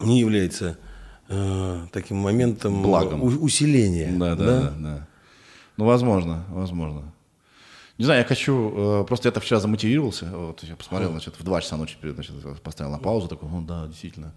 не 0.00 0.20
является 0.20 0.78
э, 1.28 1.86
таким 1.92 2.16
моментом 2.18 2.82
Благом. 2.82 3.22
у- 3.22 3.26
усиления. 3.44 4.10
Да, 4.18 4.34
да, 4.34 4.44
да, 4.44 4.74
да. 4.78 5.08
Ну, 5.76 5.84
возможно, 5.84 6.44
возможно. 6.48 7.12
Не 7.98 8.04
знаю, 8.04 8.20
я 8.20 8.24
хочу, 8.24 9.02
э, 9.02 9.04
просто 9.06 9.28
я 9.28 9.32
так 9.32 9.42
вчера 9.42 9.58
замотивировался, 9.60 10.26
вот, 10.32 10.62
я 10.62 10.76
посмотрел, 10.76 11.10
значит, 11.10 11.34
в 11.38 11.42
2 11.42 11.60
часа 11.60 11.76
ночи 11.76 11.96
перед, 12.00 12.14
значит, 12.14 12.32
поставил 12.62 12.92
на 12.92 12.98
паузу, 12.98 13.26
такой, 13.26 13.48
ну 13.48 13.60
да, 13.62 13.86
действительно. 13.88 14.32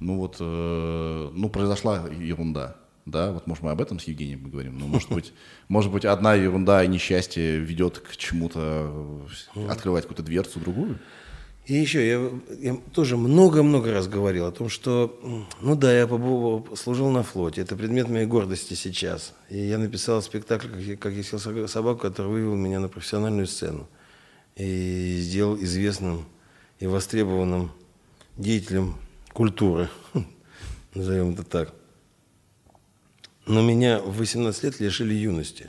Ну 0.00 0.18
вот, 0.18 0.36
э, 0.40 1.30
ну, 1.32 1.48
произошла 1.48 2.06
ерунда, 2.08 2.76
да, 3.06 3.32
вот, 3.32 3.46
может, 3.46 3.62
мы 3.62 3.70
об 3.70 3.80
этом 3.80 3.98
с 3.98 4.04
Евгением 4.04 4.44
поговорим, 4.44 4.78
ну, 4.78 4.86
может 4.86 5.10
быть, 5.10 5.32
может 5.68 5.92
быть, 5.92 6.04
одна 6.04 6.34
ерунда 6.34 6.84
и 6.84 6.88
несчастье 6.88 7.58
ведет 7.58 8.00
к 8.00 8.16
чему-то, 8.16 8.90
э, 9.54 9.68
открывать 9.68 10.02
какую-то 10.02 10.22
дверцу 10.22 10.60
другую. 10.60 10.98
И 11.66 11.74
еще, 11.74 12.06
я, 12.06 12.30
я 12.60 12.76
тоже 12.92 13.16
много-много 13.16 13.90
раз 13.90 14.06
говорил 14.06 14.46
о 14.46 14.52
том, 14.52 14.68
что, 14.68 15.18
ну 15.60 15.74
да, 15.74 15.96
я 15.96 16.06
побывал, 16.06 16.64
служил 16.76 17.10
на 17.10 17.24
флоте, 17.24 17.60
это 17.60 17.74
предмет 17.74 18.08
моей 18.08 18.26
гордости 18.26 18.74
сейчас. 18.74 19.34
И 19.50 19.58
я 19.58 19.76
написал 19.78 20.22
спектакль 20.22 20.68
«Как 20.68 20.80
я, 20.80 20.96
как 20.96 21.12
я 21.14 21.22
сог- 21.22 21.66
собаку», 21.66 22.02
который 22.02 22.28
вывел 22.28 22.54
меня 22.54 22.78
на 22.78 22.88
профессиональную 22.88 23.48
сцену. 23.48 23.88
И 24.54 25.18
сделал 25.20 25.56
известным 25.56 26.26
и 26.78 26.86
востребованным 26.86 27.72
деятелем 28.36 28.94
культуры, 29.36 29.90
назовем 30.94 31.34
это 31.34 31.42
так. 31.42 31.74
Но 33.46 33.60
меня 33.62 34.00
в 34.00 34.16
18 34.16 34.64
лет 34.64 34.80
лишили 34.80 35.12
юности. 35.12 35.68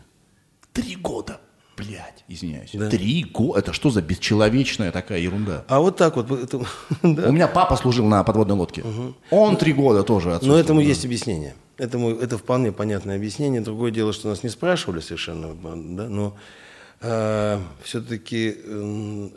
Три 0.71 0.95
года, 0.95 1.41
блядь, 1.75 2.23
извиняюсь. 2.29 2.71
Да. 2.73 2.89
Три 2.89 3.25
года, 3.25 3.59
это 3.59 3.73
что 3.73 3.89
за 3.89 4.01
бесчеловечная 4.01 4.91
такая 4.91 5.19
ерунда? 5.19 5.65
А 5.67 5.79
вот 5.81 5.97
так 5.97 6.15
вот, 6.15 6.31
это- 6.31 6.65
да. 7.03 7.27
У 7.27 7.31
меня 7.33 7.47
папа 7.49 7.75
служил 7.75 8.05
на 8.05 8.23
подводной 8.23 8.55
лодке. 8.55 8.83
Он 9.31 9.57
три 9.57 9.73
года 9.73 10.03
тоже 10.03 10.39
Но 10.41 10.57
этому 10.57 10.79
да. 10.79 10.87
есть 10.87 11.03
объяснение. 11.03 11.53
Этому, 11.77 12.11
это 12.11 12.37
вполне 12.37 12.71
понятное 12.71 13.17
объяснение. 13.17 13.59
Другое 13.61 13.91
дело, 13.91 14.13
что 14.13 14.29
нас 14.29 14.43
не 14.43 14.49
спрашивали 14.49 15.01
совершенно, 15.01 15.53
да, 15.53 16.07
но 16.09 16.37
все-таки 17.83 18.57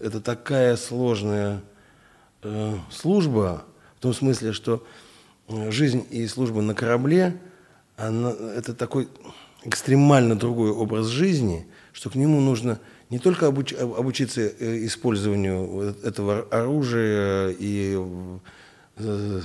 это 0.03 0.21
такая 0.23 0.77
сложная 0.77 1.61
э, 2.43 2.75
служба, 2.91 3.65
в 4.01 4.03
том 4.03 4.15
смысле, 4.15 4.55
что 4.55 4.83
э, 5.49 5.71
жизнь 5.71 6.07
и 6.11 6.27
служба 6.27 6.63
на 6.63 6.75
корабле, 6.75 7.39
она, 7.99 8.31
это 8.31 8.73
такой 8.73 9.09
экстремально 9.65 10.37
другой 10.37 10.71
образ 10.71 11.09
жизни, 11.09 11.67
что 11.93 12.09
к 12.09 12.15
нему 12.15 12.41
нужно 12.41 12.81
не 13.11 13.19
только 13.19 13.45
обуч- 13.45 13.77
об- 13.77 13.93
обучиться 13.93 14.41
э, 14.41 14.87
использованию 14.87 15.95
этого 16.03 16.47
оружия 16.51 17.55
и 17.59 17.95
э, 18.97 19.41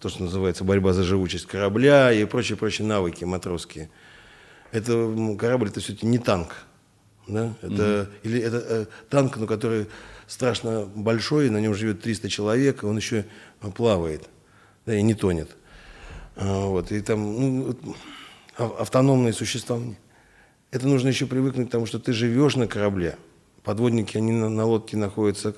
то, 0.00 0.08
что 0.08 0.22
называется 0.22 0.64
борьба 0.64 0.94
за 0.94 1.02
живучесть 1.02 1.44
корабля 1.44 2.10
и 2.10 2.24
прочие-прочие 2.24 2.86
навыки 2.86 3.24
матросские. 3.24 3.90
Это 4.70 5.36
корабль, 5.38 5.68
это 5.68 5.80
все-таки 5.80 6.06
не 6.06 6.16
танк. 6.16 6.54
Да? 7.28 7.52
Это, 7.60 8.08
Или 8.22 8.40
это 8.40 8.64
э, 8.66 8.86
танк, 9.10 9.36
но 9.36 9.46
который 9.46 9.88
страшно 10.32 10.86
большой, 10.94 11.50
на 11.50 11.58
нем 11.58 11.74
живет 11.74 12.00
300 12.00 12.30
человек, 12.30 12.84
он 12.84 12.96
еще 12.96 13.26
плавает 13.76 14.30
да, 14.86 14.96
и 14.96 15.02
не 15.02 15.12
тонет. 15.12 15.56
А, 16.36 16.68
Вот, 16.68 16.90
и 16.90 17.02
там 17.02 17.20
ну, 17.20 17.76
автономные 18.56 19.34
существования. 19.34 19.98
Это 20.70 20.88
нужно 20.88 21.08
еще 21.08 21.26
привыкнуть 21.26 21.68
к 21.68 21.70
тому, 21.70 21.84
что 21.84 21.98
ты 21.98 22.14
живешь 22.14 22.56
на 22.56 22.66
корабле. 22.66 23.16
Подводники, 23.62 24.16
они 24.16 24.32
на, 24.32 24.48
на 24.48 24.64
лодке 24.64 24.96
находятся, 24.96 25.54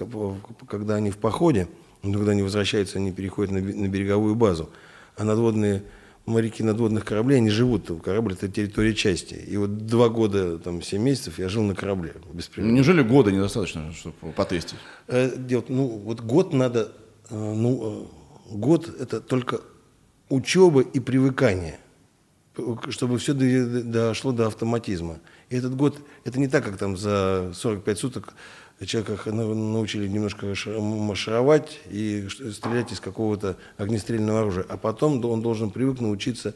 когда 0.68 0.96
они 0.96 1.12
в 1.12 1.18
походе, 1.18 1.68
но 2.02 2.18
когда 2.18 2.32
они 2.32 2.42
возвращаются, 2.42 2.98
они 2.98 3.12
переходят 3.12 3.52
на, 3.52 3.60
на 3.60 3.86
береговую 3.86 4.34
базу. 4.34 4.70
А 5.16 5.22
надводные 5.22 5.84
моряки 6.26 6.62
надводных 6.62 7.04
кораблей, 7.04 7.38
они 7.38 7.50
живут. 7.50 7.90
Корабль– 8.02 8.32
это 8.34 8.48
территория 8.48 8.94
части. 8.94 9.34
И 9.34 9.56
вот 9.56 9.86
два 9.86 10.08
года, 10.08 10.58
там, 10.58 10.82
семь 10.82 11.02
месяцев 11.02 11.38
я 11.38 11.48
жил 11.48 11.62
на 11.62 11.74
корабле. 11.74 12.14
Ну, 12.26 12.32
Беспрерывно. 12.32 12.74
Неужели 12.74 13.02
года 13.02 13.30
недостаточно, 13.30 13.92
чтобы 13.92 14.32
потестить? 14.32 14.78
Э, 15.08 15.36
делать, 15.36 15.68
ну, 15.68 15.86
вот 15.86 16.20
год 16.20 16.52
надо, 16.52 16.92
э, 17.30 17.34
ну, 17.34 18.08
э, 18.50 18.54
год 18.56 18.88
это 19.00 19.20
только 19.20 19.60
учеба 20.28 20.80
и 20.80 21.00
привыкание. 21.00 21.78
чтобы 22.90 23.18
все 23.18 23.34
дошло 23.34 24.30
до 24.30 24.46
автоматизма. 24.46 25.18
И 25.50 25.56
этот 25.56 25.76
год, 25.76 25.98
это 26.24 26.38
не 26.38 26.46
так, 26.46 26.64
как 26.64 26.78
там 26.78 26.96
за 26.96 27.52
45 27.52 27.98
суток 27.98 28.34
человека 28.86 29.30
научили 29.32 30.08
немножко 30.08 30.54
маршировать 30.66 31.80
и 31.90 32.28
стрелять 32.52 32.92
из 32.92 33.00
какого-то 33.00 33.56
огнестрельного 33.76 34.40
оружия. 34.40 34.66
А 34.68 34.76
потом 34.76 35.24
он 35.24 35.42
должен 35.42 35.70
привык 35.70 36.00
научиться. 36.00 36.54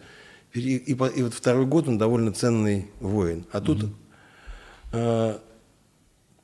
И, 0.53 0.77
и, 0.77 0.93
и 0.93 1.23
вот 1.23 1.35
второй 1.35 1.67
год 1.67 1.89
он 1.89 1.99
довольно 1.99 2.33
ценный 2.33 2.91
воин. 3.01 3.45
А 3.53 3.61
тут 3.61 3.85
mm-hmm. 3.85 3.93
э, 4.93 5.39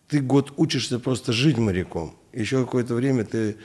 ты 0.09 0.21
год 0.21 0.53
учишься 0.57 0.99
просто 0.99 1.33
жить 1.33 1.59
моряком. 1.59 2.15
Еще 2.33 2.65
какое-то 2.65 2.95
время 2.95 3.25
ты 3.25 3.57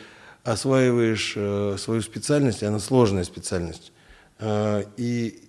осваиваешь 0.44 1.34
э, 1.36 1.76
свою 1.78 2.02
специальность, 2.02 2.64
она 2.64 2.80
сложная 2.80 3.24
специальность. 3.24 3.92
Э, 4.40 4.84
и 4.98 5.44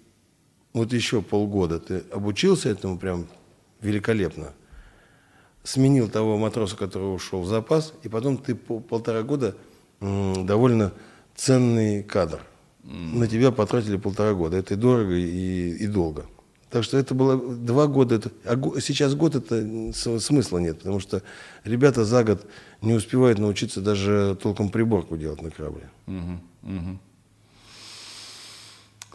вот 0.73 0.93
еще 0.93 1.23
полгода 1.23 1.79
ты 1.79 2.03
обучился 2.13 2.69
этому 2.69 2.99
прям 2.99 3.27
великолепно 3.81 4.53
сменил 5.63 6.09
того 6.09 6.37
матроса, 6.39 6.77
который 6.77 7.15
ушел 7.15 7.43
в 7.43 7.47
запас, 7.47 7.93
и 8.03 8.09
потом 8.09 8.39
ты 8.39 8.55
полтора 8.55 9.23
года 9.23 9.57
довольно 10.01 10.93
ценный 11.35 12.03
кадр. 12.03 12.41
На 12.83 13.27
тебя 13.27 13.53
потратили 13.53 13.97
полтора 13.97 14.33
года. 14.33 14.57
Это 14.57 14.75
и 14.75 14.77
дорого, 14.77 15.15
и, 15.15 15.77
и 15.77 15.87
долго. 15.87 16.25
Так 16.71 16.85
что 16.85 16.97
это 16.97 17.15
было 17.15 17.37
два 17.37 17.87
года. 17.89 18.15
Это, 18.15 18.31
а 18.45 18.57
сейчас 18.81 19.15
год 19.15 19.35
это 19.35 19.93
смысла 19.93 20.59
нет, 20.59 20.79
потому 20.79 21.01
что 21.01 21.23
ребята 21.65 22.05
за 22.05 22.25
год 22.25 22.47
не 22.81 22.95
успевают 22.95 23.39
научиться 23.39 23.81
даже 23.81 24.39
толком 24.41 24.71
приборку 24.71 25.17
делать 25.17 25.43
на 25.43 25.51
корабле. 25.51 25.91
Угу, 26.07 26.41
угу. 26.63 26.99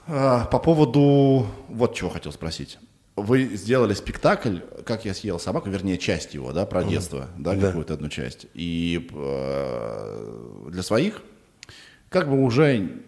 А, 0.07 0.45
по 0.45 0.59
поводу 0.59 1.47
вот 1.69 1.95
чего 1.95 2.09
хотел 2.09 2.31
спросить 2.31 2.77
вы 3.15 3.55
сделали 3.55 3.93
спектакль, 3.93 4.59
как 4.85 5.05
я 5.05 5.13
съел 5.13 5.39
собаку, 5.39 5.69
вернее, 5.69 5.97
часть 5.97 6.33
его, 6.33 6.51
да, 6.51 6.65
про 6.65 6.83
детство, 6.83 7.29
да, 7.37 7.55
да. 7.55 7.67
какую-то 7.67 7.93
одну 7.93 8.09
часть. 8.09 8.47
И 8.53 9.07
э, 9.13 10.69
для 10.69 10.83
своих, 10.83 11.21
как 12.09 12.29
бы 12.29 12.43
уже 12.43 13.03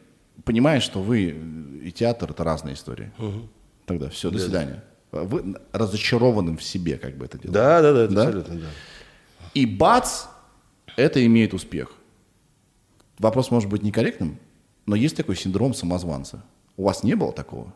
понимаешь, 0.45 0.83
что 0.83 1.01
вы 1.01 1.35
и 1.83 1.91
театр 1.91 2.31
это 2.31 2.43
разные 2.43 2.75
истории. 2.75 3.11
Угу. 3.17 3.49
Тогда 3.85 4.09
все, 4.09 4.29
до 4.29 4.37
да. 4.37 4.43
свидания. 4.43 4.83
Вы 5.11 5.55
разочарованным 5.71 6.57
в 6.57 6.63
себе, 6.63 6.97
как 6.97 7.17
бы 7.17 7.25
это 7.25 7.37
делаете. 7.37 7.53
Да, 7.53 7.81
да, 7.81 7.93
да, 7.93 8.07
да? 8.07 8.21
абсолютно, 8.21 8.55
да. 8.55 8.67
И 9.53 9.65
бац, 9.65 10.25
это 10.95 11.25
имеет 11.25 11.53
успех. 11.53 11.91
Вопрос 13.17 13.51
может 13.51 13.69
быть 13.69 13.83
некорректным, 13.83 14.39
но 14.85 14.95
есть 14.95 15.17
такой 15.17 15.35
синдром 15.35 15.73
самозванца. 15.73 16.43
У 16.75 16.83
вас 16.83 17.03
не 17.03 17.15
было 17.15 17.33
такого? 17.33 17.73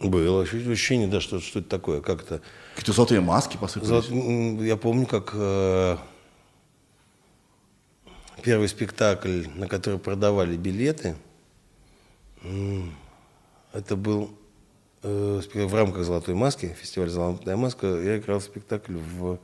Было 0.00 0.42
ощущение, 0.42 1.08
да, 1.08 1.20
что, 1.20 1.40
что 1.40 1.58
это 1.58 1.68
такое, 1.68 2.00
как-то... 2.00 2.40
Какие-то 2.74 2.92
золотые 2.92 3.20
маски 3.20 3.58
посыпались. 3.58 3.88
Золот... 3.88 4.60
Я 4.62 4.76
помню, 4.76 5.06
как 5.06 5.32
э... 5.34 5.98
первый 8.42 8.68
спектакль, 8.68 9.44
на 9.54 9.68
который 9.68 9.98
продавали 9.98 10.56
билеты, 10.56 11.16
это 13.72 13.96
был 13.96 14.30
э, 15.02 15.42
в 15.54 15.74
рамках 15.74 16.04
«Золотой 16.04 16.34
маски», 16.34 16.74
фестиваль 16.80 17.10
«Золотая 17.10 17.56
маска», 17.56 17.86
я 17.86 18.16
играл 18.16 18.40
спектакль 18.40 18.96
в 18.96 19.38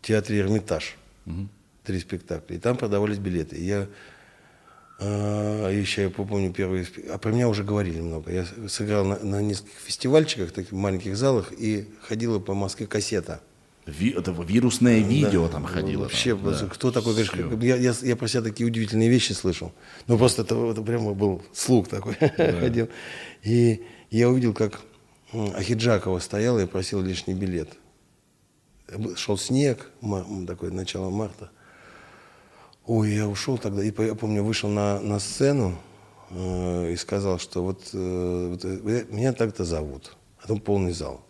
театре 0.00 0.40
«Эрмитаж». 0.40 0.96
Угу. 1.26 1.48
Три 1.84 2.00
спектакля. 2.00 2.56
И 2.56 2.58
там 2.58 2.76
продавались 2.76 3.18
билеты. 3.18 3.56
И 3.56 3.64
я 3.64 3.86
а, 4.98 5.70
еще 5.70 6.02
я 6.02 6.10
помню 6.10 6.52
первый... 6.52 6.86
А 7.10 7.18
про 7.18 7.30
меня 7.30 7.48
уже 7.48 7.64
говорили 7.64 8.00
много. 8.00 8.32
Я 8.32 8.46
сыграл 8.68 9.04
на, 9.04 9.18
на 9.18 9.42
нескольких 9.42 9.78
фестивальчиках, 9.78 10.52
таких 10.52 10.72
маленьких 10.72 11.16
залах, 11.16 11.52
и 11.52 11.88
ходила 12.02 12.38
по 12.38 12.54
Москве 12.54 12.86
кассета. 12.86 13.40
Ви, 13.86 14.10
это 14.10 14.32
вирусное 14.32 14.98
видео 14.98 15.46
да, 15.46 15.52
там 15.52 15.64
ходило. 15.64 16.04
Вообще, 16.04 16.34
там, 16.34 16.44
да. 16.50 16.66
кто 16.66 16.90
такой, 16.90 17.12
говоришь, 17.12 17.32
я, 17.62 17.76
я, 17.76 17.94
я 18.02 18.16
про 18.16 18.26
себя 18.26 18.42
такие 18.42 18.66
удивительные 18.66 19.08
вещи 19.08 19.32
слышал. 19.32 19.72
Ну, 20.08 20.18
просто 20.18 20.42
это, 20.42 20.72
это 20.72 20.82
прямо 20.82 21.14
был 21.14 21.42
слуг 21.52 21.88
такой 21.88 22.16
да. 22.36 22.52
ходил. 22.58 22.88
И 23.44 23.84
я 24.10 24.28
увидел, 24.28 24.54
как 24.54 24.80
Ахиджакова 25.32 26.18
стояла 26.18 26.60
и 26.60 26.66
просила 26.66 27.02
лишний 27.02 27.34
билет. 27.34 27.68
Шел 29.16 29.38
снег, 29.38 29.90
такое 30.46 30.70
начало 30.72 31.10
марта. 31.10 31.50
Ой, 32.86 33.14
я 33.14 33.26
ушел 33.26 33.58
тогда, 33.58 33.82
и 33.82 33.92
я 33.98 34.14
помню, 34.14 34.44
вышел 34.44 34.68
на, 34.68 35.00
на 35.00 35.18
сцену 35.18 35.76
э, 36.30 36.92
и 36.92 36.96
сказал, 36.96 37.40
что 37.40 37.64
вот, 37.64 37.90
э, 37.92 38.48
вот 38.50 38.64
э, 38.64 39.06
меня 39.10 39.32
так-то 39.32 39.64
зовут, 39.64 40.16
а 40.40 40.46
там 40.46 40.60
полный 40.60 40.92
зал. 40.92 41.26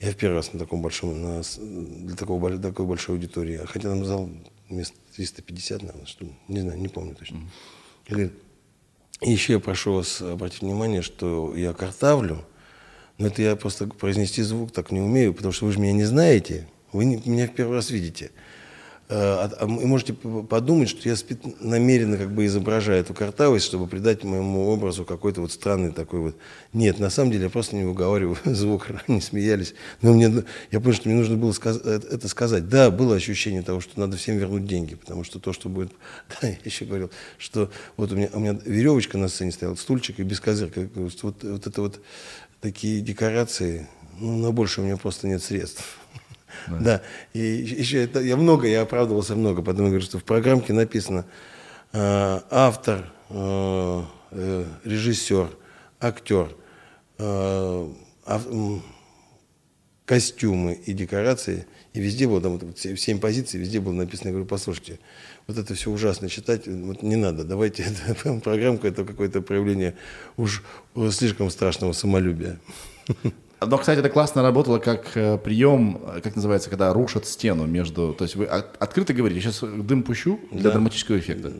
Я 0.00 0.12
в 0.12 0.16
первый 0.16 0.36
раз 0.36 0.52
на 0.54 0.58
таком 0.58 0.80
большом, 0.80 1.20
на, 1.20 1.42
для 1.58 2.16
такого, 2.16 2.58
такой 2.58 2.86
большой 2.86 3.16
аудитории, 3.16 3.60
хотя 3.66 3.90
там 3.90 4.02
зал 4.04 4.30
мест 4.70 4.94
350, 5.16 5.82
наверное, 5.82 6.06
что, 6.06 6.26
не 6.48 6.60
знаю, 6.60 6.78
не 6.78 6.88
помню 6.88 7.14
точно. 7.14 7.36
Mm-hmm. 7.36 8.06
И, 8.06 8.10
говорит, 8.10 8.32
и 9.20 9.30
еще 9.30 9.54
я 9.54 9.60
прошу 9.60 9.92
вас 9.92 10.22
обратить 10.22 10.62
внимание, 10.62 11.02
что 11.02 11.54
я 11.54 11.74
картавлю, 11.74 12.46
но 13.18 13.26
это 13.26 13.42
я 13.42 13.56
просто 13.56 13.88
произнести 13.88 14.40
звук 14.40 14.72
так 14.72 14.90
не 14.90 15.00
умею, 15.00 15.34
потому 15.34 15.52
что 15.52 15.66
вы 15.66 15.72
же 15.72 15.80
меня 15.80 15.92
не 15.92 16.04
знаете, 16.04 16.66
вы 16.92 17.04
не, 17.04 17.16
меня 17.26 17.46
в 17.46 17.54
первый 17.54 17.74
раз 17.74 17.90
видите. 17.90 18.30
Э, 19.10 19.48
а, 19.58 19.66
можете 19.66 20.12
подумать, 20.12 20.90
что 20.90 21.08
я 21.08 21.16
намеренно 21.60 22.18
как 22.18 22.30
бы 22.30 22.44
изображаю 22.44 23.00
эту 23.00 23.14
картавость, 23.14 23.64
чтобы 23.64 23.86
придать 23.86 24.22
моему 24.22 24.68
образу 24.68 25.06
какой-то 25.06 25.40
вот 25.40 25.50
странный 25.50 25.92
такой 25.92 26.20
вот... 26.20 26.36
Нет, 26.74 26.98
на 26.98 27.08
самом 27.08 27.30
деле 27.30 27.44
я 27.44 27.50
просто 27.50 27.74
не 27.76 27.84
выговариваю 27.84 28.36
звук, 28.44 28.88
они 29.06 29.22
смеялись. 29.22 29.74
Но 30.02 30.12
мне, 30.12 30.44
я 30.70 30.80
понял, 30.80 30.94
что 30.94 31.08
мне 31.08 31.16
нужно 31.16 31.36
было 31.36 31.52
сказ- 31.52 31.80
э, 31.82 32.00
это 32.10 32.28
сказать. 32.28 32.68
Да, 32.68 32.90
было 32.90 33.16
ощущение 33.16 33.62
того, 33.62 33.80
что 33.80 33.98
надо 33.98 34.18
всем 34.18 34.36
вернуть 34.36 34.66
деньги, 34.66 34.94
потому 34.94 35.24
что 35.24 35.38
то, 35.38 35.54
что 35.54 35.70
будет... 35.70 35.90
Да, 36.42 36.48
я 36.48 36.56
еще 36.62 36.84
говорил, 36.84 37.10
что 37.38 37.70
вот 37.96 38.12
у 38.12 38.16
меня, 38.16 38.28
у 38.34 38.40
меня 38.40 38.58
веревочка 38.64 39.16
на 39.16 39.28
сцене 39.28 39.52
стояла, 39.52 39.76
стульчик 39.76 40.20
и 40.20 40.22
без 40.22 40.38
козырка. 40.38 40.86
Вот, 40.94 41.22
вот 41.22 41.66
это 41.66 41.80
вот 41.80 42.00
такие 42.60 43.00
декорации, 43.00 43.88
ну, 44.20 44.36
на 44.36 44.52
больше 44.52 44.82
у 44.82 44.84
меня 44.84 44.98
просто 44.98 45.28
нет 45.28 45.42
средств. 45.42 45.97
Да. 46.66 47.02
И 47.32 47.38
еще 47.38 48.02
это, 48.02 48.20
я 48.20 48.36
много, 48.36 48.66
я 48.66 48.82
оправдывался 48.82 49.34
много, 49.34 49.62
потом 49.62 49.84
я 49.84 49.88
говорю, 49.90 50.04
что 50.04 50.18
в 50.18 50.24
программке 50.24 50.72
написано 50.72 51.24
э, 51.92 52.40
автор, 52.50 53.12
э, 53.30 54.02
э, 54.30 54.64
режиссер, 54.84 55.48
актер, 56.00 56.54
э, 57.18 57.88
ав, 58.26 58.46
костюмы 60.04 60.72
и 60.72 60.92
декорации, 60.92 61.66
и 61.92 62.00
везде 62.00 62.26
было, 62.26 62.40
там 62.40 62.58
вот, 62.58 62.78
семь 62.78 63.18
позиций, 63.18 63.60
везде 63.60 63.80
было 63.80 63.92
написано, 63.92 64.28
я 64.28 64.32
говорю, 64.32 64.46
послушайте, 64.48 64.98
вот 65.46 65.58
это 65.58 65.74
все 65.74 65.90
ужасно 65.90 66.28
читать, 66.28 66.66
вот 66.66 67.02
не 67.02 67.16
надо, 67.16 67.44
давайте, 67.44 67.86
программка 68.44 68.88
это 68.88 69.04
какое-то 69.04 69.42
проявление 69.42 69.96
уж 70.36 70.62
слишком 71.10 71.50
страшного 71.50 71.92
самолюбия. 71.92 72.58
Но, 73.60 73.76
кстати, 73.76 73.98
это 73.98 74.08
классно 74.08 74.42
работало 74.42 74.78
как 74.78 75.16
э, 75.16 75.36
прием, 75.38 76.00
э, 76.06 76.20
как 76.20 76.36
называется, 76.36 76.70
когда 76.70 76.92
рушат 76.92 77.26
стену 77.26 77.66
между... 77.66 78.14
То 78.14 78.24
есть 78.24 78.36
вы 78.36 78.44
открыто 78.46 79.12
говорите, 79.12 79.40
сейчас 79.40 79.60
дым 79.60 80.02
пущу 80.04 80.38
для 80.52 80.64
да. 80.64 80.70
драматического 80.72 81.18
эффекта. 81.18 81.52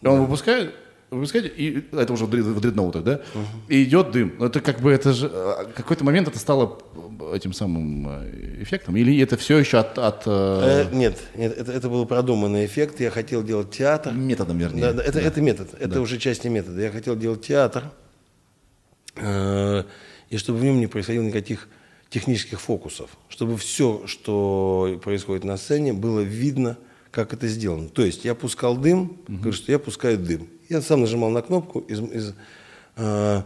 И 0.00 0.06
он 0.06 0.20
выпускает, 0.20 0.74
выпускаете, 1.10 1.48
и 1.48 1.84
это 1.92 2.12
уже 2.12 2.26
в 2.26 2.60
дредноутах, 2.60 3.02
да? 3.02 3.20
Угу. 3.34 3.44
И 3.68 3.82
идет 3.82 4.12
дым. 4.12 4.40
Это 4.40 4.60
как 4.60 4.80
бы 4.80 4.92
это 4.92 5.12
же... 5.12 5.28
Э, 5.32 5.66
какой-то 5.74 6.04
момент 6.04 6.28
это 6.28 6.38
стало 6.38 6.78
этим 7.34 7.52
самым 7.52 8.06
эффектом? 8.62 8.96
Или 8.96 9.20
это 9.20 9.36
все 9.36 9.58
еще 9.58 9.78
от... 9.78 9.98
от 9.98 10.22
э... 10.26 10.86
нет, 10.92 11.18
нет 11.34 11.58
это, 11.58 11.72
это 11.72 11.88
был 11.88 12.06
продуманный 12.06 12.64
эффект. 12.64 13.00
Я 13.00 13.10
хотел 13.10 13.42
делать 13.42 13.72
театр. 13.72 14.12
Методом, 14.12 14.58
вернее. 14.58 14.82
Да, 14.82 14.92
да, 14.92 15.02
это, 15.02 15.14
да. 15.14 15.22
это 15.22 15.40
метод. 15.40 15.68
Это 15.80 15.94
да. 15.94 16.00
уже 16.00 16.18
часть 16.18 16.44
метода. 16.44 16.80
Я 16.80 16.92
хотел 16.92 17.16
делать 17.16 17.44
театр 17.44 17.90
и 20.30 20.36
чтобы 20.36 20.60
в 20.60 20.64
нем 20.64 20.80
не 20.80 20.86
происходило 20.86 21.24
никаких 21.24 21.68
технических 22.08 22.60
фокусов, 22.60 23.10
чтобы 23.28 23.56
все, 23.56 24.02
что 24.06 24.98
происходит 25.02 25.44
на 25.44 25.56
сцене, 25.56 25.92
было 25.92 26.20
видно, 26.20 26.78
как 27.10 27.32
это 27.34 27.48
сделано. 27.48 27.88
То 27.88 28.04
есть 28.04 28.24
я 28.24 28.34
пускал 28.34 28.76
дым, 28.76 29.18
угу. 29.28 29.36
говорю, 29.36 29.52
что 29.52 29.70
я 29.70 29.78
пускаю 29.78 30.18
дым. 30.18 30.48
Я 30.68 30.80
сам 30.80 31.00
нажимал 31.00 31.30
на 31.30 31.42
кнопку, 31.42 31.80
из, 31.80 32.00
из, 32.00 32.34
э, 32.96 33.42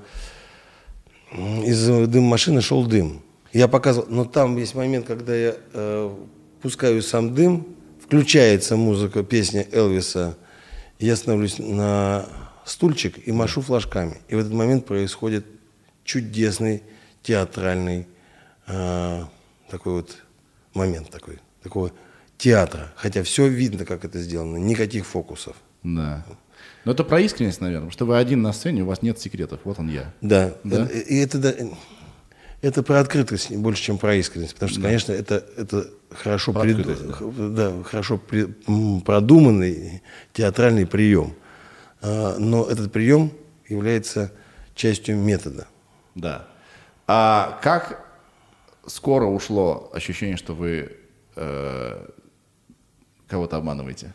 из 1.32 1.86
дым 2.08 2.24
машины 2.24 2.60
шел 2.60 2.86
дым. 2.86 3.22
Я 3.52 3.68
показывал, 3.68 4.06
но 4.10 4.24
там 4.24 4.56
есть 4.58 4.74
момент, 4.74 5.06
когда 5.06 5.34
я 5.34 5.56
э, 5.72 6.14
пускаю 6.60 7.02
сам 7.02 7.34
дым, 7.34 7.66
включается 8.02 8.76
музыка, 8.76 9.22
песня 9.22 9.66
Элвиса, 9.72 10.36
я 10.98 11.16
становлюсь 11.16 11.58
на 11.58 12.26
стульчик 12.64 13.26
и 13.26 13.32
машу 13.32 13.62
флажками. 13.62 14.18
И 14.28 14.34
в 14.34 14.38
этот 14.38 14.52
момент 14.52 14.86
происходит 14.86 15.46
чудесный 16.04 16.82
театральный 17.22 18.06
э, 18.66 19.24
такой 19.70 19.92
вот 19.94 20.16
момент 20.74 21.10
такой, 21.10 21.40
такого 21.62 21.92
театра. 22.38 22.92
Хотя 22.96 23.22
все 23.22 23.48
видно, 23.48 23.84
как 23.84 24.04
это 24.04 24.20
сделано, 24.20 24.56
никаких 24.56 25.06
фокусов. 25.06 25.56
Да. 25.82 26.24
Но 26.84 26.92
это 26.92 27.04
про 27.04 27.20
искренность, 27.20 27.60
наверное, 27.60 27.90
что 27.90 28.04
вы 28.04 28.18
один 28.18 28.42
на 28.42 28.52
сцене, 28.52 28.82
у 28.82 28.86
вас 28.86 29.02
нет 29.02 29.18
секретов, 29.18 29.60
вот 29.64 29.78
он 29.78 29.88
я. 29.88 30.12
Да, 30.20 30.54
да? 30.64 30.86
и 30.86 31.16
это 31.16 31.38
да, 31.38 31.54
Это 32.60 32.82
про 32.82 33.00
открытость 33.00 33.50
больше, 33.50 33.82
чем 33.82 33.98
про 33.98 34.14
искренность. 34.16 34.54
Потому 34.54 34.70
что, 34.70 34.80
да. 34.80 34.88
конечно, 34.88 35.12
это, 35.12 35.44
это 35.56 35.86
хорошо, 36.10 36.52
прид... 36.52 36.86
да, 37.54 37.82
хорошо 37.84 38.18
при... 38.18 38.44
продуманный 39.00 40.02
театральный 40.32 40.86
прием. 40.86 41.34
А, 42.02 42.36
но 42.38 42.64
этот 42.64 42.92
прием 42.92 43.32
является 43.68 44.32
частью 44.74 45.16
метода. 45.16 45.66
Да. 46.14 46.46
А 47.06 47.58
как 47.62 48.06
скоро 48.86 49.26
ушло 49.26 49.90
ощущение, 49.92 50.36
что 50.36 50.54
вы 50.54 50.96
э, 51.36 52.06
кого-то 53.28 53.56
обманываете? 53.56 54.12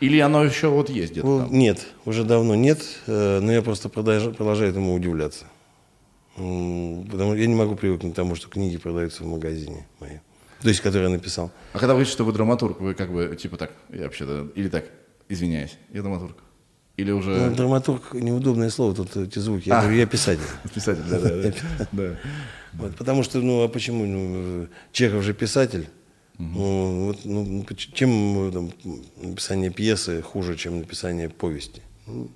Или 0.00 0.18
оно 0.18 0.44
еще 0.44 0.68
вот 0.68 0.90
есть 0.90 1.12
где-то 1.12 1.26
ну, 1.26 1.48
Нет, 1.48 1.86
уже 2.04 2.24
давно 2.24 2.54
нет, 2.54 2.82
э, 3.06 3.40
но 3.40 3.52
я 3.52 3.62
просто 3.62 3.88
продолжаю, 3.88 4.34
продолжаю 4.34 4.70
этому 4.70 4.94
удивляться. 4.94 5.46
Потому 6.34 7.34
я 7.34 7.46
не 7.46 7.54
могу 7.54 7.76
привыкнуть 7.76 8.12
к 8.12 8.16
тому, 8.16 8.34
что 8.34 8.48
книги 8.48 8.76
продаются 8.76 9.22
в 9.22 9.26
магазине 9.26 9.86
мои. 10.00 10.18
То 10.60 10.68
есть, 10.68 10.80
которые 10.80 11.10
я 11.10 11.16
написал. 11.16 11.52
А 11.72 11.78
когда 11.78 11.88
вы 11.88 11.98
говорите, 11.98 12.12
что 12.12 12.24
вы 12.24 12.32
драматург, 12.32 12.80
вы 12.80 12.94
как 12.94 13.12
бы, 13.12 13.36
типа 13.40 13.56
так, 13.56 13.70
я 13.90 14.04
вообще-то, 14.04 14.48
или 14.54 14.68
так, 14.68 14.86
извиняюсь, 15.28 15.76
я 15.92 16.02
драматург. 16.02 16.36
Или 16.96 17.10
уже... 17.10 17.30
Ну, 17.30 17.54
драматург 17.54 18.14
неудобное 18.14 18.70
слово, 18.70 18.94
тут 18.94 19.16
эти 19.16 19.38
звуки. 19.40 19.68
Я 19.68 19.78
а. 19.78 19.82
говорю, 19.82 19.98
я 19.98 20.06
писатель. 20.06 20.44
Писатель, 20.74 21.02
да, 21.10 21.52
да. 21.92 22.16
Вот, 22.74 22.96
потому 22.96 23.22
что, 23.24 23.40
ну, 23.40 23.62
а 23.62 23.68
почему? 23.68 24.06
Ну, 24.06 24.68
Чехов 24.92 25.22
же 25.22 25.34
писатель. 25.34 25.88
Угу. 26.38 26.48
Ну, 26.48 27.06
вот, 27.06 27.18
ну, 27.24 27.66
чем 27.92 28.50
там, 28.52 28.72
написание 29.22 29.70
пьесы 29.70 30.22
хуже, 30.22 30.56
чем 30.56 30.78
написание 30.78 31.28
повести? 31.28 31.82
Ну, 32.06 32.30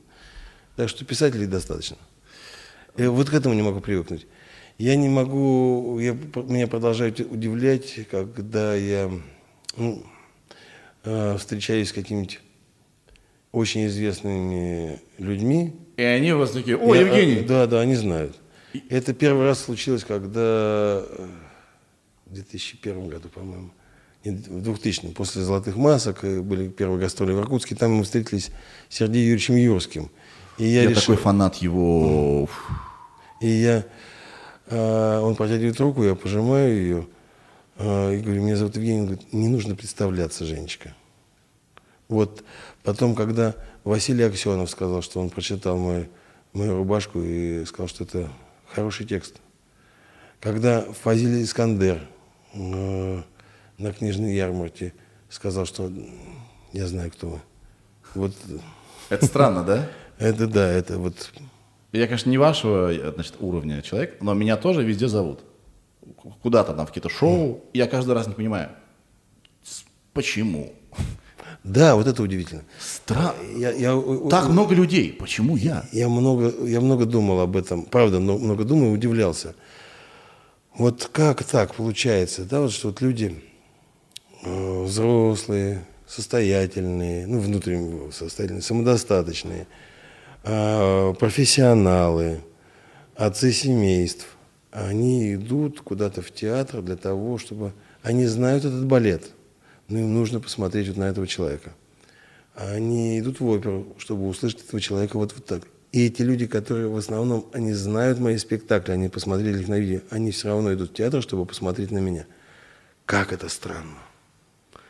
так 0.77 0.89
что 0.89 1.05
писателей 1.05 1.47
достаточно. 1.47 1.97
Я 2.97 3.11
вот 3.11 3.31
к 3.31 3.35
этому 3.35 3.55
не 3.55 3.63
могу 3.63 3.81
привыкнуть. 3.81 4.27
Я 4.77 4.95
не 4.95 5.09
могу, 5.09 5.99
я, 5.99 6.13
меня 6.13 6.69
продолжают 6.69 7.19
удивлять, 7.19 8.09
когда 8.11 8.77
я 8.77 9.11
ну, 9.77 10.05
э, 11.03 11.37
встречаюсь 11.37 11.89
с 11.89 11.93
какими-нибудь 11.93 12.41
очень 13.53 13.87
известными 13.87 15.01
людьми. 15.19 15.75
И 15.97 16.03
они 16.03 16.33
у 16.33 16.39
вас 16.39 16.51
такие, 16.51 16.77
о, 16.77 16.95
я, 16.95 17.03
Евгений! 17.03 17.43
Да, 17.43 17.67
да, 17.67 17.81
они 17.81 17.95
знают. 17.95 18.37
Это 18.89 19.15
первый 19.15 19.47
раз 19.47 19.61
случилось, 19.61 20.05
когда 20.05 21.03
э, 21.03 21.29
в 22.27 22.35
2001 22.35 23.09
году, 23.09 23.29
по-моему, 23.29 23.71
в 24.25 24.63
2000 24.63 25.09
после 25.15 25.43
«Золотых 25.43 25.77
масок» 25.77 26.25
э, 26.25 26.41
были 26.41 26.69
первые 26.69 27.01
гастроли 27.01 27.33
в 27.33 27.41
Иркутске, 27.41 27.75
там 27.75 27.93
мы 27.93 28.05
встретились 28.05 28.51
с 28.89 28.97
Сергеем 28.97 29.25
Юрьевичем 29.25 29.57
Юрским. 29.57 30.11
И 30.59 30.67
я, 30.67 30.83
я 30.83 30.91
решил... 30.91 31.01
такой 31.01 31.17
фанат 31.17 31.57
его. 31.57 32.49
И 33.41 33.49
я, 33.49 33.85
э, 34.67 35.19
он 35.21 35.37
протягивает 35.37 35.81
руку, 35.81 36.05
я 36.05 36.15
пожимаю 36.15 36.77
ее, 36.77 37.07
э, 37.77 38.17
и 38.17 38.21
говорю, 38.21 38.43
меня 38.43 38.57
зовут 38.57 38.77
Евгений, 38.77 39.01
он 39.01 39.07
говорит, 39.07 39.33
не 39.33 39.49
нужно 39.49 39.75
представляться, 39.75 40.45
Женечка. 40.45 40.95
Вот 42.09 42.43
потом, 42.89 43.15
когда 43.15 43.55
Василий 43.85 44.25
Аксенов 44.25 44.71
сказал, 44.71 45.03
что 45.03 45.21
он 45.21 45.29
прочитал 45.29 45.77
мою, 45.77 46.07
мою 46.55 46.75
рубашку 46.79 47.21
и 47.21 47.67
сказал, 47.67 47.87
что 47.87 48.05
это 48.05 48.31
хороший 48.75 49.05
текст. 49.05 49.37
Когда 50.41 50.81
Фазиль 51.03 51.43
Искандер 51.43 52.01
э, 52.55 53.23
на 53.77 53.93
книжной 53.93 54.35
ярмарке 54.35 54.95
сказал, 55.29 55.67
что 55.67 55.93
я 56.73 56.87
знаю, 56.87 57.11
кто 57.11 57.29
вы. 57.29 57.41
Вот. 58.15 58.35
Это 59.11 59.27
странно, 59.27 59.65
да? 59.65 59.91
Это 60.19 60.47
да, 60.47 60.73
это 60.73 60.99
вот. 60.99 61.31
Я, 61.93 62.07
конечно, 62.07 62.31
не 62.31 62.39
вашего 62.39 62.91
значит, 63.13 63.35
уровня 63.39 63.83
человек, 63.83 64.17
но 64.23 64.33
меня 64.33 64.57
тоже 64.57 64.83
везде 64.83 65.09
зовут. 65.09 65.41
Куда-то 66.43 66.73
там 66.73 66.87
в 66.87 66.89
какие-то 66.89 67.11
шоу. 67.11 67.63
Я 67.75 67.87
каждый 67.87 68.15
раз 68.15 68.27
не 68.27 68.35
понимаю, 68.35 68.71
почему. 70.15 70.73
Да, 71.69 71.97
вот 71.97 72.07
это 72.07 72.23
удивительно. 72.23 72.63
Стра... 72.81 73.35
Я, 73.55 73.73
я, 73.73 74.03
так 74.31 74.49
много 74.49 74.75
людей. 74.75 75.13
Почему 75.13 75.57
я? 75.57 75.85
Я 75.93 76.09
много, 76.09 76.53
я 76.65 76.81
много 76.81 77.05
думал 77.05 77.41
об 77.41 77.57
этом. 77.57 77.83
Правда, 77.83 78.21
но 78.21 78.39
много 78.39 78.65
думал 78.65 78.89
и 78.89 78.95
удивлялся. 78.95 79.55
Вот 80.75 81.11
как 81.13 81.45
так 81.45 81.75
получается, 81.75 82.45
да, 82.45 82.63
вот 82.63 82.73
что 82.73 82.89
вот 82.89 83.03
люди 83.03 83.43
э, 84.45 84.83
взрослые, 84.85 85.85
состоятельные, 86.07 87.27
ну, 87.27 87.39
внутренне 87.41 88.13
состоятельные, 88.13 88.63
самодостаточные, 88.63 89.67
э, 90.45 91.15
профессионалы, 91.19 92.41
отцы 93.15 93.53
семейств, 93.53 94.27
они 94.71 95.35
идут 95.35 95.81
куда-то 95.81 96.23
в 96.23 96.31
театр 96.33 96.81
для 96.81 96.97
того, 96.97 97.37
чтобы... 97.39 97.73
Они 98.01 98.27
знают 98.27 98.65
этот 98.65 98.87
балет– 98.87 99.33
но 99.89 99.99
им 99.99 100.15
нужно 100.15 100.41
посмотреть 100.41 100.89
вот 100.89 100.97
на 100.97 101.05
этого 101.05 101.27
человека. 101.27 101.73
Они 102.55 103.19
идут 103.21 103.41
в 103.41 103.47
оперу, 103.47 103.95
чтобы 103.99 104.29
услышать 104.29 104.65
этого 104.65 104.81
человека 104.81 105.17
вот, 105.17 105.33
вот 105.35 105.45
так. 105.45 105.63
И 105.93 106.07
эти 106.07 106.23
люди, 106.23 106.47
которые 106.47 106.89
в 106.89 106.97
основном, 106.97 107.47
они 107.53 107.73
знают 107.73 108.19
мои 108.19 108.37
спектакли, 108.37 108.93
они 108.93 109.09
посмотрели 109.09 109.61
их 109.61 109.69
на 109.69 109.79
видео, 109.79 110.01
они 110.11 110.33
все 110.33 110.49
равно 110.49 110.75
идут 110.75 110.91
в 110.91 110.95
театр, 110.95 111.23
чтобы 111.23 111.47
посмотреть 111.47 111.91
на 111.91 111.99
меня. 111.99 112.27
Как 113.07 113.33
это 113.33 113.49
странно. 113.49 113.99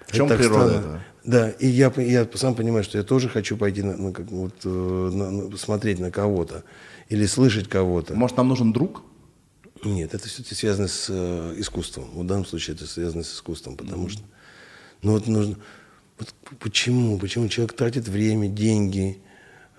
В 0.07 0.13
чем 0.13 0.27
это 0.27 0.37
природа 0.37 0.69
странно. 0.69 0.81
этого? 0.81 1.05
Да, 1.25 1.51
и 1.51 1.67
я, 1.67 1.93
я 1.99 2.27
сам 2.35 2.55
понимаю, 2.55 2.83
что 2.83 2.99
я 2.99 3.05
тоже 3.05 3.29
хочу 3.29 3.57
пойти 3.57 3.83
на, 3.83 3.97
на, 3.97 4.11
вот, 4.11 4.55
э, 4.65 4.69
на, 4.69 5.31
на, 5.31 5.51
посмотреть 5.51 5.99
на 6.01 6.11
кого-то 6.11 6.65
или 7.11 7.27
слышать 7.27 7.69
кого-то. 7.69 8.15
Может, 8.15 8.39
нам 8.39 8.49
нужен 8.49 8.73
друг? 8.73 9.03
Нет, 9.85 10.15
это 10.15 10.27
все-таки 10.27 10.55
связано 10.55 10.89
с 10.89 11.07
э, 11.11 11.55
искусством. 11.59 12.11
В 12.13 12.27
данном 12.27 12.47
случае 12.47 12.75
это 12.75 12.87
связано 12.87 13.23
с 13.23 13.35
искусством, 13.35 13.77
потому 13.77 14.07
mm-hmm. 14.07 14.11
что 14.11 14.23
но 15.03 15.13
вот 15.13 15.27
нужно... 15.27 15.57
Вот 16.19 16.35
почему? 16.59 17.19
Почему 17.19 17.49
человек 17.49 17.75
тратит 17.75 18.09
время, 18.09 18.49
деньги? 18.49 19.21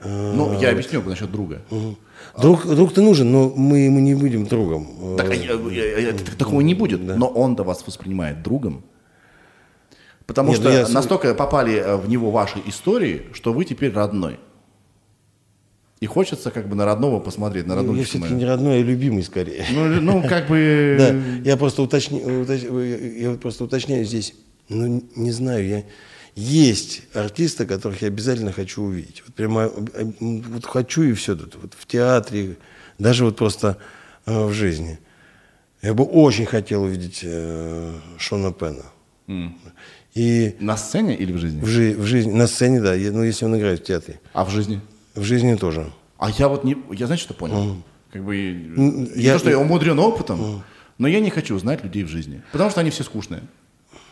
А, 0.02 0.34
ну, 0.34 0.60
я 0.60 0.72
объясню 0.72 1.02
насчет 1.02 1.32
друга. 1.32 1.62
Угу. 1.70 1.98
Друг, 2.42 2.66
друг-то 2.66 3.02
нужен, 3.02 3.32
но 3.32 3.50
мы 3.50 3.80
ему 3.80 4.00
не 4.00 4.16
будем 4.16 4.46
другом. 4.46 5.18
Так, 5.18 5.34
я, 5.36 5.54
я, 5.54 5.98
я, 6.00 6.14
такого 6.38 6.62
не 6.62 6.74
будет, 6.74 7.06
да. 7.06 7.16
но 7.16 7.28
он-то 7.28 7.64
вас 7.64 7.86
воспринимает 7.86 8.42
другом. 8.42 8.84
Потому 10.26 10.52
Нет, 10.52 10.60
ну 10.60 10.70
что 10.70 10.80
я... 10.80 10.88
настолько 10.88 11.34
попали 11.34 11.76
э, 11.78 11.96
в 11.96 12.08
него 12.08 12.30
ваши 12.30 12.62
истории, 12.68 13.24
что 13.34 13.52
вы 13.52 13.66
теперь 13.66 13.92
родной. 13.92 14.40
И 16.02 16.06
хочется 16.06 16.52
как 16.52 16.70
бы 16.70 16.76
на 16.76 16.86
родного 16.86 17.20
посмотреть, 17.20 17.66
на 17.66 17.76
родного. 17.76 17.98
Я 17.98 18.04
все-таки 18.06 18.34
не 18.34 18.46
родной, 18.46 18.80
а 18.80 18.84
любимый 18.84 19.24
скорее. 19.24 19.66
Ну, 19.72 19.88
ну 20.02 20.24
как 20.28 20.48
бы... 20.48 21.42
Да, 21.44 21.58
просто, 21.58 21.82
я 21.82 23.32
просто 23.42 23.64
уточняю 23.64 24.06
здесь 24.06 24.36
ну, 24.70 25.04
не 25.16 25.32
знаю, 25.32 25.68
я... 25.68 25.84
Есть 26.36 27.02
артисты, 27.14 27.66
которых 27.66 28.02
я 28.02 28.08
обязательно 28.08 28.54
хочу 28.54 28.84
увидеть. 28.84 29.24
Вот 29.26 29.36
прямо 29.36 29.70
вот 30.20 30.66
хочу 30.66 31.04
и 31.04 31.14
все 31.14 31.36
тут. 31.36 31.56
Вот 31.56 31.74
в 31.78 31.86
театре, 31.86 32.56
даже 32.98 33.26
вот 33.26 33.36
просто 33.36 33.78
э, 34.26 34.46
в 34.46 34.54
жизни. 34.54 35.00
Я 35.82 35.94
бы 35.94 36.06
очень 36.06 36.46
хотел 36.46 36.84
увидеть 36.84 37.22
э, 37.24 37.94
Шона 38.18 38.54
Пена. 38.54 38.86
Mm. 39.28 39.52
И 40.16 40.56
на 40.60 40.78
сцене 40.78 41.16
или 41.16 41.34
в 41.34 41.38
жизни? 41.38 41.62
В, 41.62 41.66
жи 41.68 41.96
в 41.98 42.06
жизни, 42.06 42.32
на 42.32 42.48
сцене, 42.48 42.80
да. 42.82 42.96
ну, 42.96 43.24
если 43.24 43.46
он 43.46 43.58
играет 43.58 43.82
в 43.82 43.84
театре. 43.84 44.20
А 44.34 44.46
в 44.46 44.50
жизни? 44.50 44.82
В 45.16 45.24
жизни 45.24 45.56
тоже. 45.56 45.92
А 46.18 46.30
я 46.30 46.48
вот 46.48 46.64
не, 46.64 46.78
я 46.92 47.06
знаете, 47.06 47.24
что 47.24 47.34
понял? 47.34 47.64
Mm. 47.64 47.82
Как 48.12 48.24
бы 48.24 48.36
не 48.36 49.22
я, 49.22 49.34
то, 49.34 49.40
что 49.40 49.50
я 49.50 49.60
умудрен 49.60 50.00
опытом, 50.00 50.42
mm. 50.42 50.60
но 50.98 51.08
я 51.08 51.20
не 51.20 51.30
хочу 51.30 51.58
знать 51.60 51.84
людей 51.84 52.04
в 52.04 52.08
жизни, 52.08 52.42
потому 52.52 52.70
что 52.70 52.82
они 52.82 52.90
все 52.90 53.04
скучные. 53.04 53.42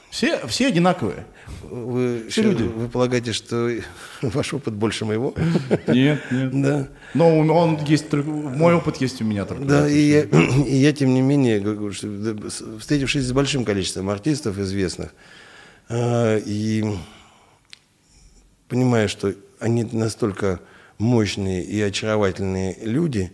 Все, 0.10 0.46
все 0.48 0.68
одинаковые. 0.68 1.26
Вы, 1.64 2.28
все 2.30 2.42
люди. 2.42 2.64
Вы 2.64 2.88
полагаете, 2.88 3.34
что 3.34 3.70
ваш 4.22 4.54
опыт 4.54 4.74
больше 4.74 5.06
моего? 5.06 5.34
Нет, 5.88 6.22
нет. 6.32 6.62
Да. 6.62 6.88
Но 7.14 7.38
он 7.38 7.78
есть, 7.86 8.12
мой 8.14 8.74
опыт 8.74 8.98
есть 8.98 9.22
у 9.22 9.26
меня 9.26 9.46
только. 9.46 9.66
Да, 9.66 9.90
и 9.90 10.00
я, 10.00 10.22
и 10.68 10.76
я, 10.76 10.94
тем 10.94 11.14
не 11.14 11.22
менее, 11.22 11.62
встретившись 12.80 13.24
с 13.24 13.32
большим 13.32 13.66
количеством 13.66 14.10
артистов 14.10 14.58
известных, 14.60 15.14
э, 15.90 16.42
и 16.46 16.86
понимая, 18.68 19.08
что 19.08 19.34
они 19.60 19.84
настолько 19.84 20.60
мощные 20.98 21.64
и 21.64 21.80
очаровательные 21.82 22.78
люди, 22.82 23.32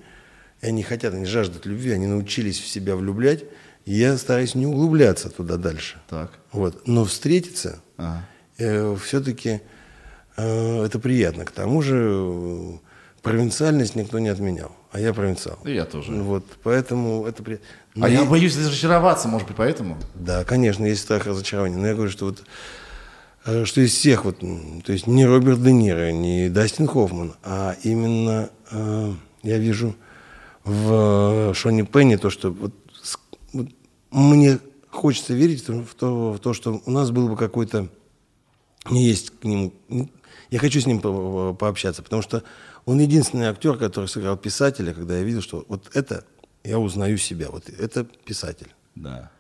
и 0.62 0.68
они 0.68 0.84
хотят, 0.84 1.14
они 1.14 1.26
жаждут 1.26 1.66
любви, 1.66 1.92
они 1.92 2.08
научились 2.08 2.60
в 2.60 2.68
себя 2.68 2.96
влюблять, 2.96 3.44
я 3.86 4.18
стараюсь 4.18 4.56
не 4.56 4.66
углубляться 4.66 5.30
туда 5.30 5.58
дальше. 5.58 5.98
Так. 6.10 6.32
Вот. 6.52 6.88
Но 6.88 7.06
встретиться 7.06 7.82
ага. 7.98 8.26
э, 8.58 8.96
все-таки 9.04 9.62
э, 10.38 10.84
это 10.86 11.00
приятно. 11.00 11.46
К 11.46 11.52
тому 11.52 11.82
же 11.82 11.98
э, 12.00 12.72
провинциальность 13.22 13.96
никто 13.96 14.20
не 14.20 14.30
отменял. 14.30 14.72
А 14.92 15.00
я 15.00 15.14
провинциал. 15.14 15.58
И 15.66 15.74
я 15.74 15.86
тоже. 15.86 16.12
Вот, 16.12 16.46
поэтому 16.62 17.26
это 17.26 17.42
приятно. 17.42 17.68
А 18.00 18.10
я 18.10 18.26
боюсь 18.26 18.56
разочароваться, 18.58 19.28
может 19.28 19.48
быть, 19.48 19.58
поэтому? 19.58 19.98
Да, 20.14 20.44
конечно, 20.44 20.86
есть 20.86 21.02
страх 21.02 21.26
разочарования. 21.26 21.78
Но 21.78 21.88
я 21.88 21.94
говорю, 21.96 22.12
что 22.12 22.26
вот 22.26 22.44
э, 23.46 23.66
что 23.66 23.82
из 23.82 23.92
всех, 23.92 24.26
вот, 24.26 24.40
то 24.40 24.94
есть 24.94 25.08
не 25.08 25.26
Роберт 25.26 25.64
Де 25.64 25.72
Ниро, 25.72 26.12
не 26.12 26.50
Дастин 26.50 26.88
Хоффман, 26.88 27.34
а 27.44 27.76
именно 27.84 28.50
э, 28.72 29.14
я 29.42 29.58
вижу 29.58 29.96
в 30.64 31.54
Шоне 31.54 31.84
Пенни 31.86 32.16
то, 32.16 32.30
что 32.30 32.52
вот 32.52 32.74
мне 34.22 34.60
хочется 34.90 35.34
верить 35.34 35.68
в 35.68 35.96
то, 35.96 36.34
в 36.34 36.40
то, 36.40 36.54
что 36.54 36.82
у 36.86 36.92
нас 36.92 37.12
был 37.12 37.28
бы 37.28 37.36
какой-то... 37.36 37.90
Есть 38.90 39.32
к 39.40 39.44
нему... 39.44 39.74
Я 40.50 40.60
хочу 40.60 40.80
с 40.80 40.86
ним 40.86 41.00
по 41.00 41.54
пообщаться, 41.54 42.04
потому 42.04 42.22
что 42.22 42.44
он 42.86 43.00
единственный 43.00 43.48
актер, 43.48 43.78
который 43.78 44.06
сыграл 44.06 44.38
писателя, 44.38 44.94
когда 44.94 45.18
я 45.18 45.24
видел, 45.24 45.42
что 45.42 45.66
вот 45.68 45.90
это 45.96 46.26
я 46.64 46.80
узнаю 46.80 47.18
себя, 47.18 47.50
вот 47.50 47.70
это 47.70 48.04
писатель. 48.04 48.68
Да. 48.96 49.32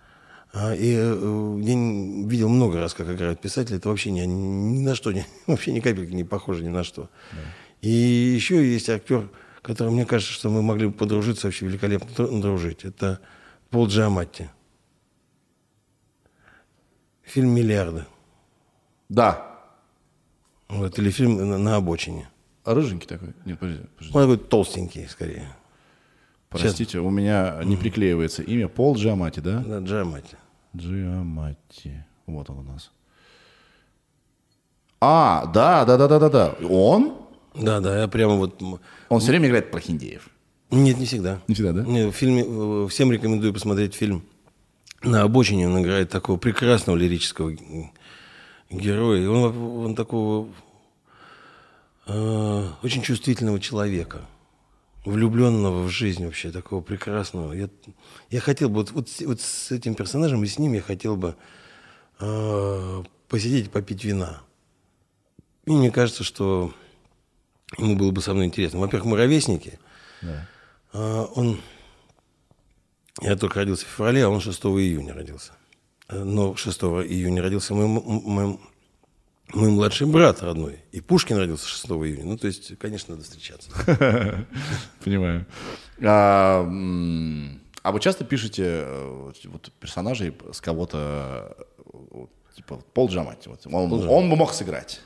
А, 0.53 0.73
и 0.73 0.93
э, 0.95 1.59
я 1.61 2.27
видел 2.27 2.49
много 2.49 2.79
раз, 2.79 2.93
как 2.93 3.09
играют 3.09 3.41
писатели. 3.41 3.77
Это 3.77 3.89
вообще 3.89 4.11
ни, 4.11 4.21
ни 4.21 4.79
на 4.79 4.95
что, 4.95 5.11
ни, 5.13 5.25
вообще 5.47 5.71
ни 5.71 5.79
капельки 5.79 6.13
не 6.13 6.23
похоже 6.23 6.63
ни 6.63 6.69
на 6.69 6.83
что. 6.83 7.09
Да. 7.31 7.39
И 7.81 7.89
еще 7.89 8.65
есть 8.65 8.89
актер, 8.89 9.29
который, 9.61 9.91
мне 9.91 10.05
кажется, 10.05 10.33
что 10.33 10.49
мы 10.49 10.61
могли 10.61 10.87
бы 10.87 10.93
подружиться, 10.93 11.47
вообще 11.47 11.65
великолепно 11.65 12.39
дружить. 12.39 12.85
Это 12.85 13.19
Пол 13.69 13.87
Джаматти. 13.87 14.49
Фильм 17.33 17.49
«Миллиарды». 17.49 18.05
Да. 19.09 19.57
Вот, 20.69 20.99
или 20.99 21.09
фильм 21.09 21.49
«На, 21.49 21.57
на 21.57 21.75
обочине». 21.77 22.29
А 22.63 22.75
рыженький 22.75 23.07
такой? 23.07 23.29
Нет, 23.43 23.57
подожди. 23.57 23.81
подожди. 23.97 24.15
Он 24.15 24.21
такой 24.21 24.37
толстенький, 24.37 25.07
скорее. 25.07 25.47
Простите, 26.49 26.91
Сейчас. 26.91 27.01
у 27.01 27.09
меня 27.09 27.59
не 27.63 27.75
приклеивается 27.75 28.43
имя 28.43 28.67
Пол 28.67 28.95
Джамати, 28.95 29.39
да? 29.39 29.63
Да, 29.65 29.79
Джамати. 29.79 30.37
Джамати. 30.77 32.05
Вот 32.27 32.51
он 32.51 32.59
у 32.59 32.61
нас. 32.61 32.91
А, 35.01 35.47
да, 35.47 35.85
да, 35.85 35.97
да, 35.97 36.07
да, 36.07 36.19
да, 36.19 36.29
да. 36.29 36.55
Он? 36.69 37.17
Да, 37.55 37.79
да, 37.79 38.01
я 38.01 38.07
прямо 38.07 38.35
вот... 38.35 38.61
Он 39.09 39.19
все 39.19 39.29
время 39.29 39.47
играет 39.47 39.71
прохиндеев. 39.71 40.29
Нет, 40.69 40.99
не 40.99 41.07
всегда. 41.07 41.39
Не 41.47 41.55
всегда, 41.55 41.73
да? 41.73 41.81
Нет, 41.81 42.13
в 42.13 42.15
фильме, 42.15 42.43
э, 42.45 42.87
всем 42.89 43.11
рекомендую 43.11 43.53
посмотреть 43.53 43.95
фильм. 43.95 44.23
На 45.03 45.23
обочине 45.23 45.67
он 45.67 45.81
играет 45.81 46.09
такого 46.09 46.37
прекрасного 46.37 46.95
лирического 46.95 47.53
героя. 48.69 49.29
Он, 49.29 49.85
он 49.85 49.95
такого 49.95 50.49
э, 52.07 52.67
очень 52.81 53.01
чувствительного 53.01 53.59
человека 53.59 54.21
влюбленного 55.05 55.83
в 55.83 55.89
жизнь 55.89 56.25
вообще, 56.25 56.51
такого 56.51 56.81
прекрасного. 56.81 57.53
Я, 57.53 57.69
я 58.29 58.39
хотел 58.39 58.69
бы, 58.69 58.75
вот, 58.81 58.91
вот, 58.91 59.09
вот 59.25 59.41
с 59.41 59.71
этим 59.71 59.95
персонажем 59.95 60.43
и 60.43 60.47
с 60.47 60.57
ним 60.57 60.73
я 60.73 60.81
хотел 60.81 61.17
бы 61.17 61.35
э, 62.19 63.03
посидеть 63.27 63.67
и 63.67 63.69
попить 63.69 64.03
вина. 64.03 64.41
И 65.65 65.71
мне 65.71 65.91
кажется, 65.91 66.23
что 66.23 66.73
ему 67.77 67.95
было 67.95 68.11
бы 68.11 68.21
со 68.21 68.33
мной 68.33 68.45
интересно. 68.45 68.79
Во-первых, 68.79 69.11
мы 69.11 69.17
ровесники. 69.17 69.79
Да. 70.21 70.47
А, 70.93 71.25
он... 71.35 71.59
Я 73.21 73.35
только 73.35 73.59
родился 73.59 73.85
в 73.85 73.89
феврале, 73.89 74.25
а 74.25 74.29
он 74.29 74.39
6 74.41 74.59
июня 74.65 75.13
родился. 75.13 75.53
Но 76.09 76.55
6 76.55 76.81
июня 76.81 77.41
родился 77.41 77.73
мой, 77.73 77.87
мой, 77.87 78.59
мой 79.53 79.69
младший 79.69 80.07
брат 80.07 80.41
родной. 80.41 80.79
И 80.91 80.99
Пушкин 80.99 81.37
родился 81.37 81.67
6 81.67 81.85
июня. 81.85 82.25
Ну, 82.25 82.37
то 82.37 82.47
есть, 82.47 82.77
конечно, 82.79 83.13
надо 83.13 83.23
встречаться. 83.23 83.69
Понимаю. 85.03 85.45
А, 86.01 86.67
а 87.83 87.91
вы 87.91 87.99
часто 87.99 88.25
пишете 88.25 88.63
э, 88.65 89.31
вот, 89.45 89.71
персонажей 89.79 90.35
с 90.51 90.59
кого-то, 90.59 91.55
типа, 92.55 92.81
Пол 92.93 93.09
Джамати, 93.09 93.47
вот, 93.47 93.67
он, 93.67 93.93
он 93.93 94.29
бы 94.29 94.35
мог 94.35 94.53
сыграть? 94.53 95.01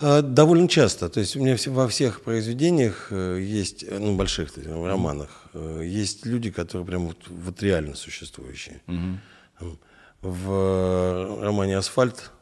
А, 0.00 0.22
довольно 0.22 0.68
часто. 0.68 1.08
То 1.08 1.20
есть 1.20 1.36
у 1.36 1.40
меня 1.40 1.56
во 1.66 1.88
всех 1.88 2.22
произведениях 2.22 3.08
э, 3.10 3.38
есть, 3.40 3.82
э, 3.82 3.98
ну, 3.98 4.16
больших 4.16 4.56
в 4.56 4.86
романах, 4.86 5.28
э, 5.54 5.82
есть 5.84 6.24
люди, 6.24 6.50
которые 6.50 6.86
прям 6.86 7.06
вот, 7.08 7.28
вот 7.28 7.62
реально 7.62 7.94
существующие. 7.94 8.80
Mm-hmm. 8.86 9.78
В 10.20 11.42
романе 11.42 11.78
«Асфальт» 11.78 12.32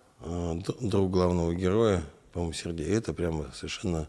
друг 0.80 1.10
главного 1.10 1.54
героя, 1.54 2.02
по-моему, 2.32 2.54
Сергей, 2.54 2.88
это 2.88 3.12
прямо 3.12 3.50
совершенно 3.54 4.08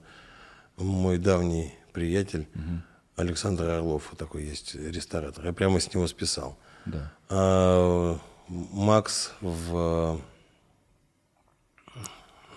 мой 0.77 1.17
давний 1.17 1.73
приятель 1.91 2.47
mm-hmm. 2.53 2.79
Александр 3.17 3.69
Орлов, 3.69 4.13
такой 4.17 4.45
есть 4.45 4.75
ресторатор. 4.75 5.45
Я 5.45 5.53
прямо 5.53 5.79
с 5.79 5.93
него 5.93 6.07
списал. 6.07 6.57
Да. 6.85 7.11
А 7.29 8.19
Макс 8.47 9.31
в 9.41 10.21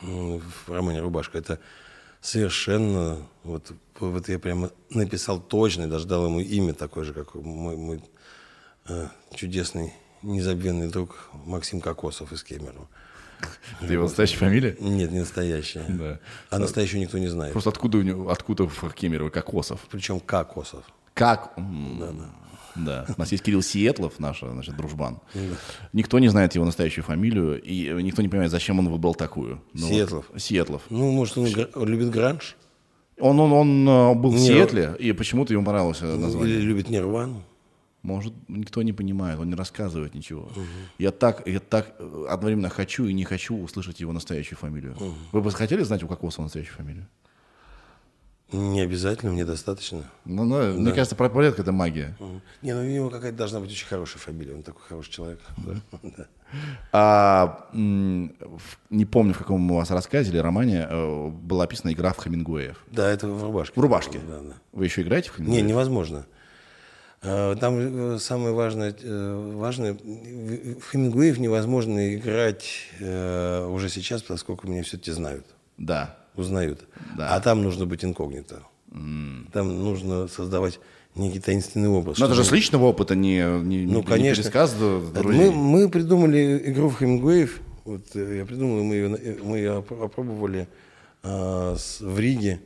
в 0.00 0.68
романе 0.68 1.00
«Рубашка». 1.00 1.38
Это 1.38 1.58
совершенно... 2.20 3.18
Вот, 3.44 3.72
вот 3.98 4.28
я 4.28 4.38
прямо 4.38 4.70
написал 4.90 5.40
точно, 5.40 5.88
даже 5.88 6.06
дал 6.06 6.26
ему 6.26 6.40
имя 6.40 6.74
такое 6.74 7.04
же, 7.04 7.12
как 7.14 7.34
мой, 7.34 7.76
мой 7.76 8.02
э, 8.88 9.08
чудесный, 9.34 9.92
незабвенный 10.22 10.88
друг 10.88 11.30
Максим 11.46 11.80
Кокосов 11.80 12.32
из 12.32 12.42
Кемерово. 12.42 12.88
Это 13.80 13.92
его 13.92 14.02
настоящая 14.04 14.36
фамилия? 14.36 14.76
Нет, 14.80 15.10
не 15.10 15.20
настоящая. 15.20 15.84
Да. 15.88 16.20
А 16.50 16.58
настоящую 16.58 17.00
никто 17.00 17.18
не 17.18 17.28
знает. 17.28 17.52
Просто 17.52 17.70
откуда 17.70 17.98
у 17.98 18.02
него, 18.02 18.30
откуда 18.30 18.68
в 18.68 18.92
Кемерово 18.92 19.30
Кокосов? 19.30 19.80
Причем 19.90 20.20
Кокосов. 20.20 20.84
Как? 21.14 21.54
Да, 21.56 22.12
да. 22.12 22.30
Да. 22.76 23.06
У 23.16 23.20
нас 23.20 23.32
есть 23.32 23.44
Кирилл 23.44 23.62
Сиетлов, 23.62 24.18
наш 24.18 24.40
значит, 24.40 24.76
дружбан. 24.76 25.20
Никто 25.92 26.18
не 26.18 26.28
знает 26.28 26.54
его 26.54 26.64
настоящую 26.64 27.04
фамилию, 27.04 27.60
и 27.60 28.02
никто 28.02 28.22
не 28.22 28.28
понимает, 28.28 28.50
зачем 28.50 28.78
он 28.78 28.88
выбрал 28.88 29.14
такую. 29.14 29.62
Ну, 29.72 29.88
Сиетлов. 29.88 30.26
Вот, 30.30 30.42
Сиетлов. 30.42 30.82
Ну, 30.90 31.10
может, 31.12 31.38
он, 31.38 31.48
он 31.74 31.88
любит 31.88 32.10
гранж? 32.10 32.56
Он, 33.18 33.38
он, 33.38 33.52
он 33.52 33.88
э, 33.88 34.14
был 34.14 34.30
в 34.30 34.38
Сиэтле, 34.38 34.96
и 34.98 35.12
почему-то 35.12 35.52
ему 35.52 35.64
понравилось 35.64 36.00
название. 36.00 36.56
Или 36.56 36.62
любит 36.62 36.88
Нирвану? 36.88 37.42
Может, 38.02 38.32
никто 38.48 38.82
не 38.82 38.94
понимает, 38.94 39.38
он 39.38 39.50
не 39.50 39.54
рассказывает 39.54 40.14
ничего. 40.14 40.44
Угу. 40.44 40.60
Я 40.98 41.10
так, 41.10 41.46
я 41.46 41.60
так 41.60 41.94
э, 41.98 42.26
одновременно 42.30 42.70
хочу 42.70 43.04
и 43.04 43.12
не 43.12 43.24
хочу 43.24 43.58
услышать 43.58 44.00
его 44.00 44.12
настоящую 44.12 44.58
фамилию. 44.58 44.94
Угу. 44.94 45.14
Вы 45.32 45.40
бы 45.42 45.50
хотели 45.50 45.82
знать 45.82 46.02
у 46.02 46.08
Кокосова 46.08 46.44
настоящую 46.44 46.76
фамилию? 46.76 47.06
Не 48.52 48.80
обязательно, 48.80 49.30
мне 49.32 49.44
достаточно. 49.44 50.02
Ну, 50.24 50.44
ну 50.44 50.58
да. 50.58 50.72
мне 50.72 50.90
кажется, 50.92 51.14
порядок 51.14 51.60
это 51.60 51.70
магия. 51.70 52.16
Угу. 52.18 52.40
Не, 52.62 52.74
ну 52.74 52.80
у 52.80 52.84
него 52.84 53.10
какая-то 53.10 53.36
должна 53.38 53.60
быть 53.60 53.70
очень 53.70 53.86
хорошая 53.86 54.20
фамилия, 54.20 54.54
он 54.54 54.62
такой 54.62 54.82
хороший 54.82 55.10
человек. 55.10 55.40
Да. 56.02 56.26
А, 56.90 57.68
не 57.72 59.04
помню, 59.04 59.34
в 59.34 59.38
каком 59.38 59.70
у 59.70 59.76
вас 59.76 59.88
рассказе 59.92 60.32
или 60.32 60.38
романе 60.38 60.84
э, 60.90 61.28
была 61.28 61.62
описана 61.62 61.92
игра 61.92 62.12
в 62.12 62.18
Хемингуэев. 62.18 62.84
Да, 62.90 63.08
это 63.08 63.28
в 63.28 63.44
рубашке. 63.44 63.78
В 63.78 63.80
рубашке? 63.80 64.18
Да, 64.28 64.40
да. 64.40 64.54
Вы 64.72 64.86
еще 64.86 65.02
играете 65.02 65.30
в 65.30 65.36
Хемингуэев? 65.36 65.62
Не, 65.62 65.68
невозможно. 65.68 66.26
А, 67.22 67.54
там 67.54 68.14
э, 68.14 68.18
самое 68.18 68.52
важное, 68.52 68.92
э, 69.00 69.52
важное, 69.54 69.94
в 69.94 70.90
Хемингуэев 70.90 71.38
невозможно 71.38 72.16
играть 72.16 72.88
уже 72.98 73.88
сейчас, 73.88 74.22
поскольку 74.22 74.66
меня 74.66 74.82
все-таки 74.82 75.12
знают. 75.12 75.46
Да 75.78 76.19
узнают. 76.36 76.86
Да. 77.16 77.34
А 77.34 77.40
там 77.40 77.62
нужно 77.62 77.86
быть 77.86 78.04
инкогнито. 78.04 78.62
Mm. 78.90 79.50
Там 79.52 79.82
нужно 79.82 80.28
создавать 80.28 80.80
некий 81.14 81.40
таинственный 81.40 81.88
образ. 81.88 82.18
Но 82.18 82.26
это 82.26 82.34
же 82.34 82.44
с 82.44 82.52
личного 82.52 82.84
опыта, 82.86 83.14
не, 83.14 83.38
не, 83.62 83.86
ну, 83.86 84.00
не 84.00 84.02
конечно. 84.02 84.42
пересказ 84.42 84.74
Мы, 84.78 85.52
мы 85.52 85.88
придумали 85.88 86.62
игру 86.66 86.88
в 86.88 86.98
Хемингуэев. 86.98 87.60
Вот 87.84 88.04
э, 88.14 88.38
я 88.38 88.46
придумал, 88.46 88.84
мы 88.84 88.94
ее, 88.94 89.16
э, 89.16 89.38
мы 89.42 89.58
ее 89.58 89.78
опробовали 89.78 90.68
а, 91.22 91.76
с, 91.76 92.00
в 92.00 92.18
Риге 92.18 92.60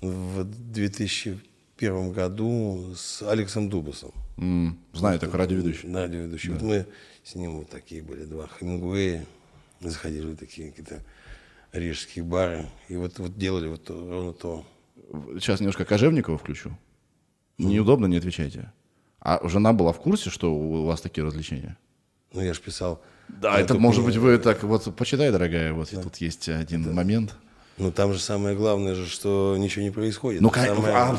в 0.00 0.44
2001 0.44 2.12
году 2.12 2.94
с 2.96 3.22
Алексом 3.22 3.68
Дубасом. 3.68 4.12
Mm, 4.38 4.72
знаю, 4.94 5.20
такой 5.20 5.38
радиоведущий. 5.38 5.92
Радиоведущий. 5.92 6.50
Да. 6.50 6.54
Вот 6.54 6.62
мы 6.62 6.86
с 7.22 7.34
ним 7.34 7.58
вот 7.58 7.70
такие 7.70 8.02
были 8.02 8.24
два 8.24 8.48
Хемингуэя. 8.58 9.24
Заходили 9.80 10.34
такие 10.34 10.70
какие-то 10.70 11.02
рижские 11.72 12.24
бары. 12.24 12.66
И 12.88 12.96
вот, 12.96 13.18
вот 13.18 13.36
делали 13.36 13.68
вот 13.68 13.88
ровно 13.90 14.32
то. 14.32 14.64
Сейчас 15.34 15.60
немножко 15.60 15.84
Кожевникова 15.84 16.38
включу. 16.38 16.76
Неудобно, 17.58 18.06
не 18.06 18.16
отвечайте. 18.16 18.72
А 19.20 19.40
жена 19.48 19.72
была 19.72 19.92
в 19.92 20.00
курсе, 20.00 20.30
что 20.30 20.52
у 20.52 20.84
вас 20.84 21.00
такие 21.00 21.24
развлечения? 21.24 21.76
Ну, 22.32 22.40
я 22.40 22.54
же 22.54 22.60
писал. 22.60 23.00
Да, 23.28 23.58
это, 23.58 23.74
может 23.74 24.04
быть, 24.04 24.16
вы 24.16 24.38
так 24.38 24.62
вот 24.64 24.94
почитай, 24.96 25.30
дорогая, 25.30 25.72
вот 25.72 25.88
да. 25.92 26.02
тут 26.02 26.16
есть 26.16 26.48
один 26.48 26.82
да. 26.82 26.90
момент. 26.92 27.34
Ну, 27.78 27.92
там 27.92 28.12
же 28.12 28.18
самое 28.18 28.56
главное 28.56 28.94
же, 28.94 29.06
что 29.06 29.56
ничего 29.58 29.84
не 29.84 29.90
происходит. 29.90 30.40
Ну, 30.40 30.50
как... 30.50 30.66
Самое... 30.66 30.94
А... 30.94 31.16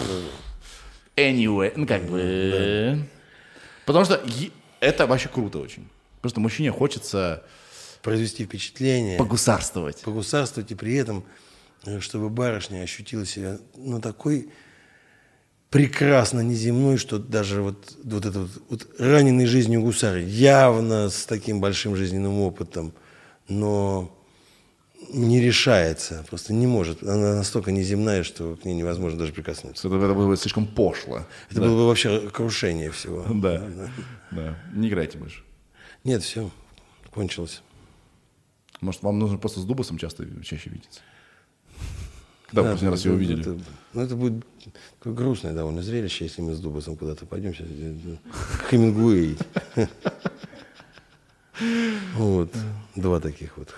Anyway, 1.16 1.74
ну, 1.76 1.88
как 1.88 2.04
бы... 2.04 2.98
Да. 2.98 3.08
Потому 3.86 4.06
что 4.06 4.22
это 4.80 5.08
вообще 5.08 5.30
круто 5.30 5.60
очень. 5.60 5.88
Просто 6.22 6.40
мужчине 6.40 6.72
хочется 6.72 7.44
произвести 8.04 8.46
впечатление. 8.46 9.18
Погусарствовать. 9.18 10.02
Погусарствовать, 10.02 10.70
и 10.72 10.76
при 10.76 10.94
этом, 10.96 11.24
э, 11.86 12.00
чтобы 12.02 12.30
барышня 12.30 12.84
ощутила 12.84 13.26
себя, 13.26 13.58
ну, 13.76 14.00
такой 14.00 14.50
прекрасно 15.70 16.42
неземной, 16.42 16.98
что 16.98 17.18
даже 17.18 17.64
вот, 17.64 17.98
вот 18.04 18.26
этот 18.26 18.36
вот, 18.36 18.64
вот 18.70 19.00
раненый 19.00 19.48
жизнью 19.48 19.82
гусар, 19.82 20.18
явно 20.18 21.10
с 21.10 21.26
таким 21.26 21.62
большим 21.62 21.96
жизненным 21.96 22.40
опытом, 22.42 22.94
но 23.48 24.16
не 25.10 25.42
решается, 25.42 26.26
просто 26.30 26.54
не 26.54 26.68
может. 26.68 27.02
Она 27.04 27.36
настолько 27.36 27.72
неземная, 27.72 28.24
что 28.24 28.56
к 28.56 28.66
ней 28.66 28.74
невозможно 28.74 29.18
даже 29.18 29.34
прикоснуться. 29.34 29.88
Это, 29.88 29.98
это 29.98 30.14
было 30.14 30.28
бы 30.28 30.38
слишком 30.38 30.68
пошло. 30.68 31.26
Это 31.50 31.62
было 31.62 31.76
бы 31.76 31.88
вообще 31.88 32.30
крушение 32.30 32.92
всего. 32.92 33.26
Да. 33.30 33.64
да. 34.32 34.60
Не 34.74 34.90
играйте 34.90 35.18
больше. 35.18 35.44
Нет, 36.04 36.22
все, 36.22 36.52
кончилось. 37.12 37.64
Может, 38.84 39.02
вам 39.02 39.20
нужно 39.20 39.38
просто 39.38 39.60
с 39.60 39.66
Дубасом 39.66 39.98
часто 39.98 40.26
чаще 40.44 40.70
видеться? 40.70 41.02
Когда 42.48 42.64
вы 42.64 42.72
последний 42.72 42.92
раз 42.92 43.06
его 43.06 43.16
видели? 43.16 43.42
Это, 43.42 43.58
ну, 43.94 44.02
это 44.02 44.16
будет 44.16 44.46
такое 45.00 45.14
грустное 45.14 45.54
довольно 45.54 45.82
зрелище, 45.82 46.26
если 46.26 46.42
мы 46.42 46.54
с 46.54 46.60
Дубасом 46.60 46.98
куда-то 46.98 47.26
пойдем 47.26 47.54
сейчас. 47.54 47.68
Хемингуэй. 48.70 49.38
Вот. 52.16 52.52
Два 52.96 53.20
таких 53.20 53.58
вот. 53.58 53.74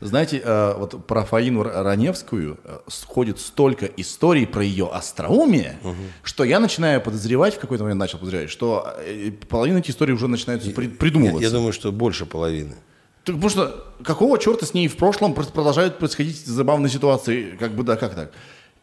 Знаете, 0.00 0.40
э, 0.42 0.74
вот 0.76 1.06
про 1.06 1.24
Фаину 1.24 1.62
Раневскую 1.62 2.58
э, 2.64 2.78
сходит 2.88 3.38
столько 3.38 3.86
историй 3.86 4.46
про 4.46 4.64
ее 4.64 4.88
остроумие, 4.90 5.78
угу. 5.82 5.94
что 6.22 6.44
я 6.44 6.60
начинаю 6.60 7.00
подозревать, 7.00 7.54
в 7.54 7.58
какой-то 7.58 7.84
момент 7.84 8.00
начал 8.00 8.18
подозревать, 8.18 8.50
что 8.50 8.94
э, 8.98 9.30
половина 9.48 9.78
этих 9.78 9.90
историй 9.90 10.14
уже 10.14 10.26
начинают 10.26 10.62
придумываться. 10.74 11.40
Я, 11.40 11.48
я 11.48 11.50
думаю, 11.52 11.72
что 11.72 11.92
больше 11.92 12.26
половины. 12.26 12.76
Так, 13.24 13.36
потому 13.36 13.48
что 13.48 13.94
какого 14.02 14.38
черта 14.38 14.66
с 14.66 14.74
ней 14.74 14.86
в 14.86 14.96
прошлом 14.96 15.32
продолжают 15.34 15.98
происходить 15.98 16.44
забавные 16.44 16.90
ситуации, 16.90 17.56
как 17.56 17.74
бы 17.74 17.82
да, 17.82 17.96
как 17.96 18.14
так? 18.14 18.32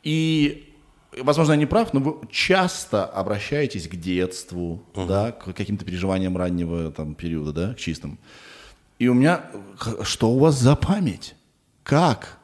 И, 0.02 0.74
возможно, 1.16 1.52
я 1.52 1.58
не 1.58 1.68
прав, 1.68 1.94
но 1.94 2.00
вы 2.00 2.28
часто 2.32 3.06
обращаетесь 3.06 3.88
к 3.88 3.96
детству, 3.96 4.84
угу. 4.96 5.06
да, 5.06 5.32
к 5.32 5.54
каким-то 5.54 5.86
переживаниям 5.86 6.36
раннего 6.36 6.92
там 6.92 7.14
периода, 7.14 7.54
да, 7.54 7.74
к 7.76 7.78
чистым. 7.78 8.18
И 8.98 9.08
у 9.08 9.14
меня, 9.14 9.46
что 10.04 10.32
у 10.32 10.40
вас 10.40 10.56
за 10.56 10.76
память? 10.76 11.36
Как? 11.84 12.40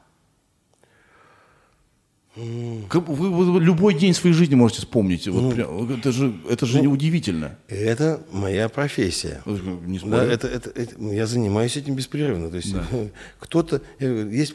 Вы, 2.38 3.32
вы 3.32 3.60
любой 3.62 3.96
день 3.96 4.14
своей 4.14 4.36
жизни 4.36 4.54
можете 4.54 4.82
вспомнить. 4.82 5.28
Вот 5.28 5.42
ну, 5.42 5.52
прям, 5.52 5.92
это 5.92 6.12
же, 6.12 6.36
это 6.48 6.68
же 6.68 6.84
ну, 6.84 6.92
удивительно. 6.92 7.58
Это 7.68 8.22
моя 8.32 8.70
профессия. 8.70 9.42
Не 9.46 10.00
да, 10.00 10.24
это, 10.24 10.48
это, 10.48 10.70
это, 10.70 10.96
я 11.04 11.26
занимаюсь 11.26 11.76
этим 11.78 11.96
беспрерывно. 11.96 12.52
То 12.52 12.58
есть 12.58 12.74
да. 12.74 12.86
кто-то 13.40 13.82
есть 14.00 14.54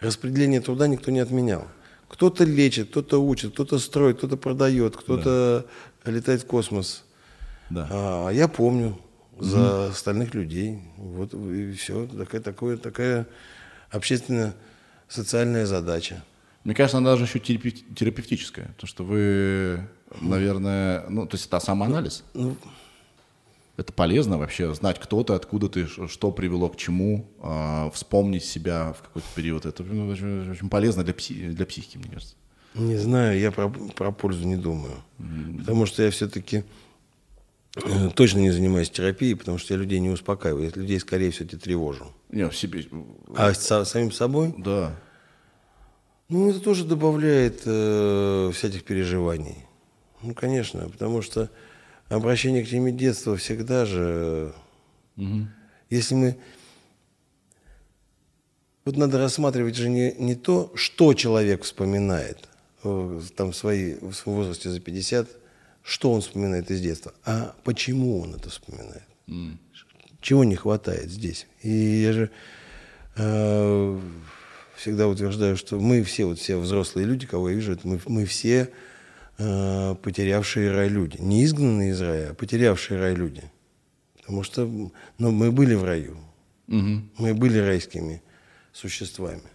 распределение 0.00 0.60
труда 0.60 0.88
никто 0.88 1.12
не 1.12 1.20
отменял. 1.20 1.68
Кто-то 2.08 2.42
лечит, 2.44 2.90
кто-то 2.90 3.22
учит, 3.22 3.52
кто-то 3.52 3.78
строит, 3.78 4.18
кто-то 4.18 4.36
продает, 4.36 4.96
кто-то 4.96 5.66
да. 6.04 6.10
летает 6.10 6.42
в 6.42 6.46
космос. 6.46 7.04
Да. 7.70 7.88
А 7.90 8.30
я 8.30 8.48
помню, 8.48 8.98
за 9.38 9.58
mm 9.58 9.90
остальных 9.90 10.34
людей. 10.34 10.80
Вот 10.96 11.34
и 11.34 11.72
все. 11.72 12.06
Такая, 12.06 12.40
такое, 12.40 12.76
такая 12.76 13.26
общественно-социальная 15.06 15.66
задача. 15.66 16.22
Мне 16.64 16.74
кажется, 16.74 16.98
она 16.98 17.10
даже 17.10 17.24
еще 17.24 17.38
терапевтическая. 17.38 18.74
То, 18.76 18.86
что 18.86 19.04
вы, 19.04 19.88
наверное, 20.20 21.04
ну, 21.08 21.26
то 21.26 21.36
есть 21.36 21.46
это 21.46 21.60
самоанализ. 21.60 22.24
Ну, 22.34 22.56
это 23.76 23.92
полезно 23.92 24.38
вообще 24.38 24.74
знать, 24.74 24.98
кто 24.98 25.22
ты, 25.22 25.34
откуда 25.34 25.68
ты, 25.68 25.86
что 25.86 26.32
привело 26.32 26.68
к 26.68 26.76
чему, 26.76 27.26
э, 27.40 27.90
вспомнить 27.92 28.44
себя 28.44 28.94
в 28.94 29.02
какой-то 29.02 29.28
период. 29.34 29.66
Это 29.66 29.84
ну, 29.84 30.08
очень, 30.08 30.50
очень 30.50 30.68
полезно 30.68 31.04
для, 31.04 31.14
пси, 31.14 31.50
для 31.50 31.66
психики, 31.66 31.98
мне 31.98 32.08
кажется. 32.08 32.34
Не 32.74 32.96
знаю, 32.96 33.38
я 33.38 33.52
про, 33.52 33.68
про 33.68 34.12
пользу 34.12 34.46
не 34.46 34.56
думаю. 34.56 34.94
Mm-hmm. 35.18 35.58
Потому 35.60 35.86
что 35.86 36.02
я 36.02 36.10
все-таки 36.10 36.64
точно 38.14 38.38
не 38.38 38.50
занимаюсь 38.50 38.90
терапией, 38.90 39.36
потому 39.36 39.58
что 39.58 39.74
я 39.74 39.80
людей 39.80 40.00
не 40.00 40.08
успокаиваю. 40.08 40.64
Я 40.64 40.70
людей, 40.74 40.98
скорее 40.98 41.30
всего, 41.30 41.48
тревожу. 41.48 42.06
Не, 42.30 42.48
в 42.48 42.56
себе... 42.56 42.84
А 43.36 43.52
с 43.52 43.84
самим 43.84 44.12
собой? 44.12 44.54
Да. 44.56 44.96
Ну, 46.28 46.50
это 46.50 46.60
тоже 46.60 46.84
добавляет 46.84 47.62
э, 47.66 48.50
всяких 48.52 48.84
переживаний. 48.84 49.56
Ну, 50.22 50.34
конечно, 50.34 50.88
потому 50.88 51.22
что 51.22 51.50
обращение 52.08 52.64
к 52.64 52.68
теме 52.68 52.92
детства 52.92 53.36
всегда 53.36 53.84
же... 53.84 54.54
Угу. 55.16 55.46
Если 55.90 56.14
мы... 56.14 56.36
Вот 58.84 58.96
надо 58.96 59.18
рассматривать 59.18 59.76
же 59.76 59.88
не, 59.88 60.12
не 60.14 60.34
то, 60.34 60.72
что 60.74 61.12
человек 61.12 61.64
вспоминает, 61.64 62.48
э, 62.84 63.20
там 63.36 63.52
свои, 63.52 63.94
в 63.94 64.14
своем 64.14 64.38
возрасте 64.38 64.70
за 64.70 64.80
50 64.80 65.28
что 65.86 66.12
он 66.12 66.20
вспоминает 66.20 66.68
из 66.72 66.80
детства, 66.80 67.14
а 67.24 67.54
почему 67.62 68.20
он 68.20 68.34
это 68.34 68.50
вспоминает. 68.50 69.04
Mm. 69.28 69.56
Чего 70.20 70.42
не 70.42 70.56
хватает 70.56 71.12
здесь. 71.12 71.46
И 71.62 71.70
я 71.70 72.12
же 72.12 72.30
э, 73.14 74.00
всегда 74.74 75.06
утверждаю, 75.06 75.56
что 75.56 75.78
мы 75.78 76.02
все, 76.02 76.24
вот 76.24 76.40
все 76.40 76.56
взрослые 76.56 77.06
люди, 77.06 77.24
кого 77.24 77.50
я 77.50 77.54
вижу, 77.54 77.78
мы, 77.84 78.00
мы 78.06 78.24
все 78.24 78.72
э, 79.38 79.94
потерявшие 80.02 80.72
рай 80.72 80.88
люди. 80.88 81.18
Не 81.20 81.44
изгнанные 81.44 81.92
из 81.92 82.00
рая, 82.00 82.30
а 82.32 82.34
потерявшие 82.34 82.98
рай 82.98 83.14
люди. 83.14 83.44
Потому 84.16 84.42
что 84.42 84.66
ну, 85.18 85.30
мы 85.30 85.52
были 85.52 85.74
в 85.74 85.84
раю. 85.84 86.16
Mm-hmm. 86.66 87.00
Мы 87.18 87.34
были 87.34 87.58
райскими 87.58 88.22
существами. 88.72 89.48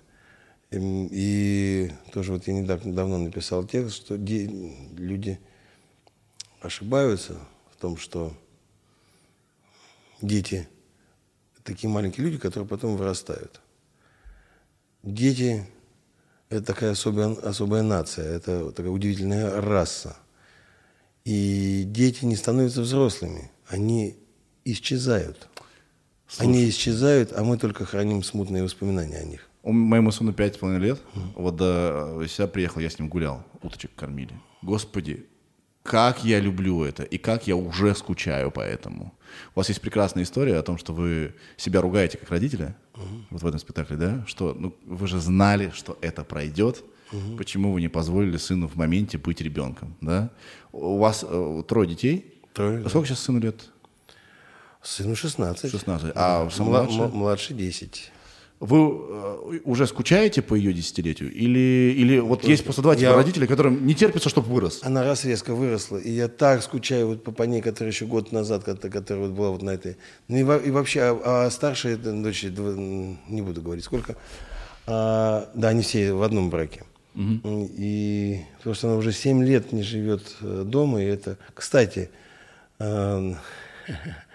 И, 0.69 0.77
и 1.11 1.91
тоже 2.13 2.31
вот 2.31 2.47
я 2.47 2.53
недавно 2.53 2.93
давно 2.93 3.17
написал 3.17 3.65
текст, 3.65 3.97
что 3.97 4.17
де, 4.17 4.49
люди 4.95 5.37
ошибаются 6.61 7.37
в 7.71 7.81
том, 7.81 7.97
что 7.97 8.33
дети 10.21 10.67
такие 11.63 11.89
маленькие 11.89 12.25
люди, 12.25 12.37
которые 12.37 12.67
потом 12.67 12.95
вырастают. 12.95 13.61
Дети– 15.03 15.65
это 16.49 16.65
такая 16.65 16.91
особая, 16.91 17.33
особая 17.33 17.83
нация, 17.83 18.25
это 18.25 18.71
такая 18.71 18.91
удивительная 18.91 19.61
раса. 19.61 20.15
И 21.23 21.83
дети 21.85 22.25
не 22.25 22.35
становятся 22.35 22.81
взрослыми, 22.81 23.51
они 23.67 24.17
исчезают. 24.65 25.47
Слушай. 26.27 26.47
Они 26.47 26.69
исчезают, 26.69 27.33
а 27.33 27.43
мы 27.43 27.57
только 27.57 27.85
храним 27.85 28.23
смутные 28.23 28.63
воспоминания 28.63 29.17
о 29.17 29.23
них. 29.23 29.47
Моему 29.63 30.11
сыну 30.11 30.33
пять 30.33 30.55
с 30.55 30.57
половиной 30.57 30.83
лет. 30.83 30.99
Mm. 31.13 31.31
Вот 31.35 31.55
до 31.55 32.25
сюда 32.27 32.47
приехал, 32.47 32.79
я 32.79 32.89
с 32.89 32.97
ним 32.97 33.09
гулял, 33.09 33.43
уточек 33.61 33.93
кормили. 33.95 34.33
Господи, 34.61 35.27
как 35.83 36.23
я 36.23 36.39
люблю 36.39 36.83
это 36.83 37.03
и 37.03 37.17
как 37.17 37.47
я 37.47 37.55
уже 37.55 37.95
скучаю 37.95 38.51
по 38.51 38.61
этому. 38.61 39.13
У 39.55 39.59
вас 39.59 39.69
есть 39.69 39.81
прекрасная 39.81 40.23
история 40.23 40.57
о 40.57 40.63
том, 40.63 40.77
что 40.77 40.93
вы 40.93 41.33
себя 41.57 41.81
ругаете 41.81 42.17
как 42.17 42.29
родители, 42.29 42.75
угу. 42.93 43.05
вот 43.31 43.41
в 43.41 43.47
этом 43.47 43.59
спектакле, 43.59 43.97
да? 43.97 44.23
Что 44.27 44.55
ну, 44.57 44.75
вы 44.85 45.07
же 45.07 45.19
знали, 45.19 45.71
что 45.73 45.97
это 46.01 46.23
пройдет. 46.23 46.83
Угу. 47.11 47.37
Почему 47.37 47.73
вы 47.73 47.81
не 47.81 47.87
позволили 47.87 48.37
сыну 48.37 48.67
в 48.67 48.75
моменте 48.75 49.17
быть 49.17 49.41
ребенком, 49.41 49.95
да? 50.01 50.29
У 50.71 50.97
вас 50.97 51.25
э, 51.27 51.63
трое 51.67 51.89
детей. 51.89 52.33
Трое. 52.53 52.83
А 52.85 52.89
сколько 52.89 53.07
да. 53.07 53.15
сейчас 53.15 53.23
сыну 53.23 53.39
лет? 53.39 53.69
Сыну 54.81 55.15
16. 55.15 55.71
16. 55.71 56.11
А 56.15 56.49
сам 56.49 56.65
младший? 56.67 57.07
Младший 57.07 57.55
10. 57.55 58.11
Вы 58.61 58.77
э, 58.77 59.59
уже 59.63 59.87
скучаете 59.87 60.43
по 60.43 60.53
ее 60.53 60.71
десятилетию? 60.71 61.33
Или, 61.33 61.95
или 61.97 62.19
вот 62.19 62.43
есть 62.43 62.63
просто 62.63 62.83
два 62.83 62.95
типа 62.95 63.09
я... 63.09 63.15
родителей, 63.15 63.47
которым 63.47 63.87
не 63.87 63.95
терпится, 63.95 64.29
чтобы 64.29 64.53
вырос? 64.53 64.81
Она 64.83 65.03
раз 65.03 65.25
резко 65.25 65.55
выросла, 65.55 65.97
и 65.97 66.11
я 66.11 66.27
так 66.27 66.61
скучаю 66.61 67.07
вот 67.07 67.23
по, 67.23 67.31
по 67.31 67.41
ней, 67.41 67.63
которая 67.63 67.91
еще 67.91 68.05
год 68.05 68.31
назад, 68.31 68.63
которая, 68.63 69.27
вот 69.27 69.31
была 69.31 69.49
вот 69.49 69.63
на 69.63 69.71
этой... 69.71 69.97
Ну 70.27 70.37
и, 70.37 70.67
и 70.67 70.69
вообще, 70.69 71.01
а, 71.01 71.45
а 71.47 71.49
старшая 71.49 71.97
дочь, 71.97 72.43
не 72.43 73.41
буду 73.41 73.63
говорить 73.63 73.83
сколько, 73.83 74.15
а, 74.85 75.49
да, 75.55 75.69
они 75.69 75.81
все 75.81 76.13
в 76.13 76.21
одном 76.21 76.51
браке. 76.51 76.83
Угу. 77.15 77.71
И 77.77 78.41
потому 78.59 78.75
что 78.75 78.89
она 78.89 78.97
уже 78.97 79.11
7 79.11 79.43
лет 79.43 79.71
не 79.71 79.81
живет 79.81 80.35
э, 80.41 80.61
дома, 80.67 81.01
и 81.01 81.05
это... 81.05 81.39
Кстати, 81.55 82.11
э, 82.77 83.33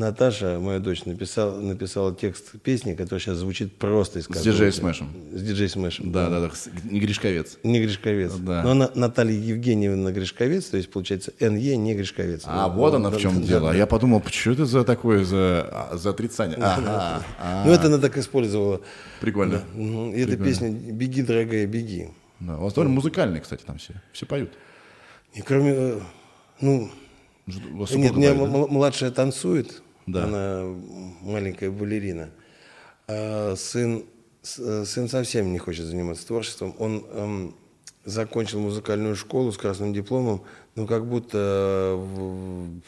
Наташа, 0.00 0.58
моя 0.58 0.78
дочь, 0.78 1.04
написала, 1.04 1.60
написала 1.60 2.14
текст 2.14 2.60
песни, 2.62 2.94
который 2.94 3.20
сейчас 3.20 3.36
звучит 3.36 3.76
просто 3.76 4.18
из 4.18 4.24
С 4.24 4.42
диджей 4.42 4.72
Смэшем. 4.72 5.10
С 5.32 5.42
диджей 5.42 5.68
Смэшем. 5.68 6.10
Да, 6.10 6.28
да, 6.30 6.40
да. 6.40 6.50
Не 6.84 7.00
Гришковец. 7.00 7.58
Не 7.62 7.80
Гришковец. 7.80 8.32
Да. 8.34 8.62
Но 8.62 8.70
она, 8.70 8.90
Наталья 8.94 9.38
Евгеньевна 9.38 10.10
Гришковец, 10.10 10.66
то 10.66 10.78
есть 10.78 10.90
получается 10.90 11.32
НЕ 11.38 11.76
не 11.76 11.94
Гришковец. 11.94 12.42
А, 12.46 12.68
вот, 12.68 12.76
вот 12.76 12.94
она 12.94 13.10
в 13.10 13.18
чем 13.18 13.42
да, 13.42 13.46
дело. 13.46 13.70
Да. 13.70 13.76
Я 13.76 13.86
подумал, 13.86 14.22
что 14.30 14.52
это 14.52 14.64
за 14.64 14.84
такое, 14.84 15.22
за, 15.24 15.90
за 15.92 16.10
отрицание? 16.10 16.56
Ага, 16.58 17.22
Ну, 17.66 17.72
это 17.72 17.86
она 17.86 17.98
так 17.98 18.16
использовала. 18.16 18.80
Прикольно. 19.20 19.62
Да. 19.74 20.16
И 20.16 20.22
эта 20.22 20.36
песня 20.36 20.70
«Беги, 20.70 21.22
дорогая, 21.22 21.66
беги». 21.66 22.08
Да, 22.40 22.56
у 22.56 22.62
вас 22.62 22.72
довольно 22.72 22.94
музыкальные, 22.94 23.42
кстати, 23.42 23.62
там 23.66 23.76
все. 23.76 23.92
Все 24.12 24.24
поют. 24.24 24.50
И 25.34 25.42
кроме, 25.42 25.72
э, 25.72 26.00
ну, 26.62 26.90
нет, 27.46 28.16
мне 28.16 28.32
младшая 28.32 29.10
танцует, 29.10 29.82
да. 30.12 30.24
она 30.24 30.64
маленькая 31.22 31.70
балерина. 31.70 32.30
А 33.06 33.54
сын, 33.56 34.04
сын 34.42 35.08
совсем 35.08 35.52
не 35.52 35.58
хочет 35.58 35.86
заниматься 35.86 36.26
творчеством. 36.26 36.74
Он 36.78 37.04
эм, 37.10 37.54
закончил 38.04 38.60
музыкальную 38.60 39.16
школу 39.16 39.52
с 39.52 39.58
красным 39.58 39.92
дипломом, 39.92 40.42
но 40.74 40.86
как 40.86 41.06
будто 41.06 41.94
в, 41.96 42.80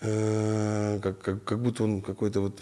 э, 0.00 1.00
как, 1.02 1.18
как, 1.20 1.44
как 1.44 1.62
будто 1.62 1.84
он 1.84 2.02
какой-то 2.02 2.40
вот 2.40 2.60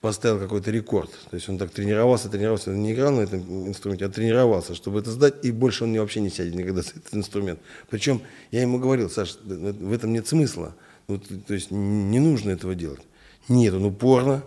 поставил 0.00 0.38
какой-то 0.38 0.70
рекорд. 0.70 1.10
То 1.30 1.36
есть 1.36 1.48
он 1.48 1.58
так 1.58 1.70
тренировался, 1.70 2.28
тренировался, 2.28 2.70
он 2.70 2.82
не 2.82 2.92
играл 2.92 3.12
на 3.12 3.20
этом 3.20 3.68
инструменте, 3.68 4.06
а 4.06 4.08
тренировался, 4.08 4.74
чтобы 4.74 5.00
это 5.00 5.10
сдать, 5.10 5.44
и 5.44 5.50
больше 5.50 5.84
он 5.84 5.96
вообще 5.96 6.20
не 6.20 6.30
сядет 6.30 6.54
никогда 6.54 6.82
с 6.82 6.90
этот 6.90 7.14
инструмент. 7.14 7.60
Причем 7.88 8.22
я 8.50 8.62
ему 8.62 8.78
говорил, 8.78 9.10
Саш, 9.10 9.36
в 9.42 9.92
этом 9.92 10.12
нет 10.12 10.26
смысла. 10.26 10.74
Ну, 11.10 11.18
то 11.18 11.54
есть 11.54 11.70
не 11.70 12.20
нужно 12.20 12.50
этого 12.50 12.74
делать. 12.74 13.02
Нет, 13.48 13.74
он 13.74 13.84
упорно, 13.84 14.44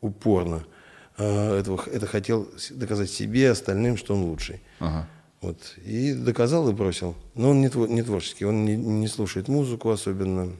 упорно 0.00 0.64
э, 1.18 1.58
этого, 1.58 1.82
это 1.92 2.06
хотел 2.06 2.48
доказать 2.70 3.10
себе, 3.10 3.50
остальным, 3.50 3.96
что 3.96 4.14
он 4.14 4.22
лучший. 4.22 4.60
Ага. 4.78 5.08
Вот. 5.40 5.74
И 5.84 6.12
доказал 6.12 6.68
и 6.68 6.72
бросил. 6.72 7.16
Но 7.34 7.50
он 7.50 7.60
не, 7.60 7.70
не 7.92 8.02
творческий, 8.02 8.44
он 8.44 8.64
не, 8.64 8.76
не 8.76 9.08
слушает 9.08 9.48
музыку 9.48 9.90
особенно. 9.90 10.52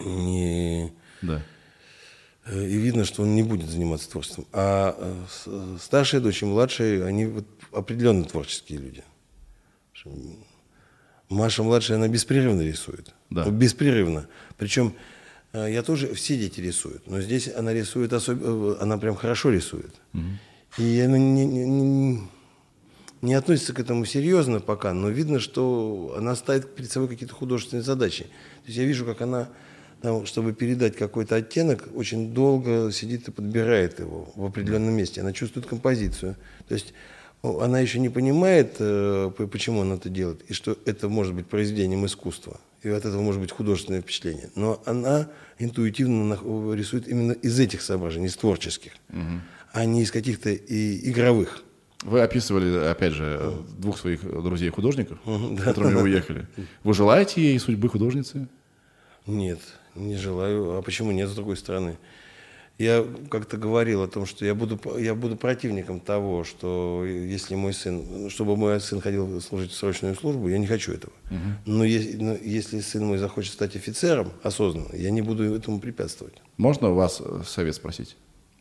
Не... 0.00 0.92
Да. 1.20 1.42
Э, 2.46 2.66
и 2.66 2.76
видно, 2.76 3.04
что 3.04 3.22
он 3.22 3.34
не 3.34 3.42
будет 3.42 3.68
заниматься 3.68 4.10
творчеством. 4.10 4.46
А 4.52 4.96
э, 5.46 5.76
старшая 5.80 6.20
дочь 6.20 6.42
и 6.42 6.46
младшая, 6.46 7.04
они 7.04 7.26
вот 7.26 7.46
определенно 7.72 8.24
творческие 8.24 8.78
люди. 8.78 9.04
Маша 11.28 11.62
младшая, 11.62 11.98
она 11.98 12.08
беспрерывно 12.08 12.62
рисует. 12.62 13.14
Да. 13.30 13.48
Беспрерывно. 13.48 14.28
Причем 14.56 14.94
э, 15.52 15.70
я 15.70 15.82
тоже, 15.82 16.14
все 16.14 16.38
дети 16.38 16.60
рисуют, 16.60 17.06
но 17.06 17.20
здесь 17.20 17.50
она 17.54 17.72
рисует 17.72 18.12
особенно, 18.12 18.80
она 18.80 18.98
прям 18.98 19.14
хорошо 19.14 19.50
рисует. 19.50 19.94
Угу. 20.14 20.22
И 20.78 21.00
она 21.00 21.18
не, 21.18 21.44
не, 21.44 21.64
не, 21.66 22.28
не 23.22 23.34
относится 23.34 23.72
к 23.74 23.80
этому 23.80 24.04
серьезно 24.04 24.60
пока, 24.60 24.94
но 24.94 25.08
видно, 25.08 25.40
что 25.40 26.14
она 26.16 26.34
ставит 26.36 26.74
перед 26.74 26.90
собой 26.90 27.08
какие-то 27.08 27.34
художественные 27.34 27.82
задачи. 27.82 28.24
То 28.24 28.66
есть 28.66 28.78
я 28.78 28.84
вижу, 28.84 29.04
как 29.04 29.20
она 29.20 29.48
там, 30.00 30.26
чтобы 30.26 30.52
передать 30.52 30.96
какой-то 30.96 31.36
оттенок, 31.36 31.88
очень 31.94 32.32
долго 32.32 32.92
сидит 32.92 33.28
и 33.28 33.32
подбирает 33.32 33.98
его 33.98 34.32
в 34.36 34.44
определенном 34.44 34.94
месте. 34.94 35.20
Она 35.20 35.32
чувствует 35.32 35.66
композицию. 35.66 36.36
То 36.68 36.74
есть 36.74 36.94
она 37.42 37.80
еще 37.80 37.98
не 37.98 38.08
понимает, 38.08 38.76
э, 38.78 39.30
почему 39.50 39.82
она 39.82 39.94
это 39.94 40.08
делает, 40.08 40.42
и 40.48 40.52
что 40.52 40.76
это 40.86 41.08
может 41.08 41.34
быть 41.34 41.46
произведением 41.46 42.04
искусства. 42.06 42.60
И 42.82 42.88
от 42.88 43.04
этого 43.04 43.20
может 43.20 43.40
быть 43.40 43.50
художественное 43.50 44.02
впечатление. 44.02 44.50
Но 44.54 44.82
она 44.86 45.28
интуитивно 45.58 46.34
рисует 46.74 47.08
именно 47.08 47.32
из 47.32 47.58
этих 47.58 47.82
соображений, 47.82 48.26
из 48.26 48.36
творческих, 48.36 48.92
угу. 49.08 49.40
а 49.72 49.84
не 49.84 50.02
из 50.02 50.10
каких-то 50.10 50.50
и 50.50 51.10
игровых. 51.10 51.64
Вы 52.02 52.20
описывали, 52.20 52.86
опять 52.86 53.12
же, 53.12 53.54
двух 53.76 53.98
своих 53.98 54.22
друзей-художников, 54.22 55.18
с 55.24 55.62
которыми 55.62 55.94
вы 55.94 56.02
уехали. 56.02 56.46
Вы 56.84 56.94
желаете 56.94 57.42
ей 57.42 57.58
судьбы 57.58 57.88
художницы? 57.88 58.46
Нет, 59.26 59.58
не 59.96 60.16
желаю. 60.16 60.76
А 60.76 60.82
почему 60.82 61.10
нет 61.10 61.28
с 61.28 61.34
другой 61.34 61.56
стороны? 61.56 61.98
Я 62.78 63.04
как-то 63.28 63.56
говорил 63.56 64.02
о 64.04 64.06
том, 64.06 64.24
что 64.24 64.44
я 64.44 64.54
буду, 64.54 64.78
я 64.98 65.16
буду 65.16 65.36
противником 65.36 65.98
того, 65.98 66.44
что 66.44 67.04
если 67.04 67.56
мой 67.56 67.74
сын, 67.74 68.30
чтобы 68.30 68.56
мой 68.56 68.80
сын 68.80 69.00
ходил 69.00 69.40
служить 69.40 69.72
в 69.72 69.74
срочную 69.74 70.14
службу, 70.14 70.48
я 70.48 70.58
не 70.58 70.66
хочу 70.68 70.92
этого. 70.92 71.12
Угу. 71.28 71.38
Но, 71.66 71.84
если, 71.84 72.16
но 72.16 72.36
если 72.36 72.78
сын 72.78 73.04
мой 73.04 73.18
захочет 73.18 73.52
стать 73.52 73.74
офицером 73.74 74.30
осознанно, 74.44 74.94
я 74.94 75.10
не 75.10 75.22
буду 75.22 75.42
этому 75.42 75.80
препятствовать. 75.80 76.34
Можно 76.56 76.90
у 76.90 76.94
вас 76.94 77.20
э, 77.20 77.40
совет 77.44 77.74
спросить? 77.74 78.16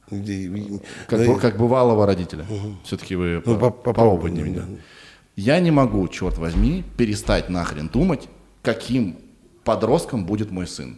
Как, 0.10 1.20
да, 1.20 1.36
как 1.36 1.58
бывалого 1.58 2.08
родителя. 2.08 2.44
Угу. 2.50 2.78
Все-таки 2.86 3.16
вы 3.16 3.44
ну, 3.46 3.60
по, 3.60 3.70
по, 3.70 3.94
поопытнее 3.94 4.46
меня. 4.46 4.62
Да. 4.62 4.68
Я 5.36 5.60
не 5.60 5.70
могу, 5.70 6.08
черт 6.08 6.40
возьми, 6.40 6.84
перестать 6.98 7.50
нахрен 7.50 7.88
думать, 7.88 8.28
каким 8.64 9.18
подростком 9.64 10.26
будет 10.26 10.50
мой 10.50 10.66
сын. 10.66 10.98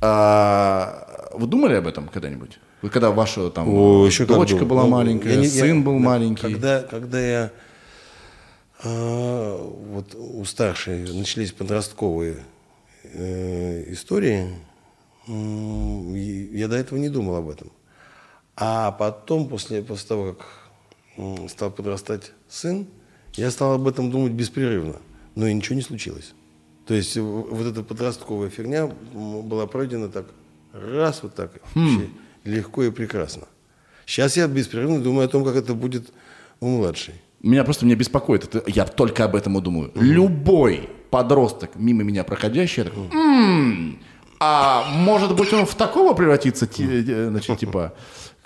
А, 0.00 1.30
вы 1.34 1.46
думали 1.46 1.74
об 1.74 1.86
этом 1.86 2.08
когда-нибудь? 2.08 2.58
Вы 2.82 2.88
когда 2.90 3.10
ваша 3.10 3.50
там 3.50 3.68
О, 3.68 4.06
еще 4.06 4.24
дочка 4.24 4.64
была 4.64 4.84
ну, 4.84 4.88
маленькая, 4.88 5.40
я, 5.40 5.48
сын 5.48 5.78
я, 5.78 5.84
был 5.84 5.98
да, 5.98 6.04
маленький. 6.04 6.42
Когда, 6.42 6.82
когда 6.82 7.20
я 7.20 7.52
а, 8.82 9.56
вот 9.58 10.14
у 10.14 10.44
старшей 10.44 11.12
начались 11.12 11.52
подростковые 11.52 12.36
э, 13.04 13.92
истории, 13.92 14.48
я 15.26 16.68
до 16.68 16.76
этого 16.76 16.98
не 16.98 17.10
думал 17.10 17.36
об 17.36 17.50
этом. 17.50 17.70
А 18.56 18.92
потом, 18.92 19.48
после, 19.48 19.82
после 19.82 20.08
того, 20.08 20.34
как 20.34 21.50
стал 21.50 21.70
подрастать 21.70 22.32
сын, 22.48 22.86
я 23.34 23.50
стал 23.50 23.74
об 23.74 23.86
этом 23.86 24.10
думать 24.10 24.32
беспрерывно. 24.32 24.96
Но 25.34 25.46
и 25.46 25.54
ничего 25.54 25.76
не 25.76 25.82
случилось. 25.82 26.34
То 26.86 26.94
есть 26.94 27.16
вот 27.16 27.66
эта 27.66 27.82
подростковая 27.82 28.50
фигня 28.50 28.86
была 28.86 29.66
пройдена 29.66 30.08
так, 30.08 30.26
раз 30.72 31.22
вот 31.22 31.34
так, 31.34 31.52
хм. 31.74 32.08
легко 32.44 32.82
и 32.82 32.90
прекрасно. 32.90 33.46
Сейчас 34.06 34.36
я 34.36 34.48
беспрерывно 34.48 35.00
думаю 35.00 35.26
о 35.26 35.28
том, 35.28 35.44
как 35.44 35.56
это 35.56 35.74
будет 35.74 36.12
у 36.60 36.66
младшей. 36.66 37.14
Меня 37.42 37.64
просто 37.64 37.86
меня 37.86 37.96
беспокоит, 37.96 38.44
это, 38.44 38.62
я 38.66 38.84
только 38.84 39.24
об 39.24 39.36
этом 39.36 39.56
и 39.56 39.62
думаю. 39.62 39.90
Угу. 39.90 40.00
Любой 40.00 40.90
подросток, 41.10 41.70
мимо 41.76 42.02
меня 42.02 42.24
проходящий, 42.24 42.82
я 42.82 42.90
такой, 42.90 43.04
м-м, 43.06 43.98
а 44.40 44.84
может 44.92 45.34
быть 45.36 45.52
он 45.52 45.66
в 45.66 45.74
такого 45.74 46.14
превратится, 46.14 46.68
э, 46.78 47.28
значит, 47.30 47.58
типа, 47.58 47.94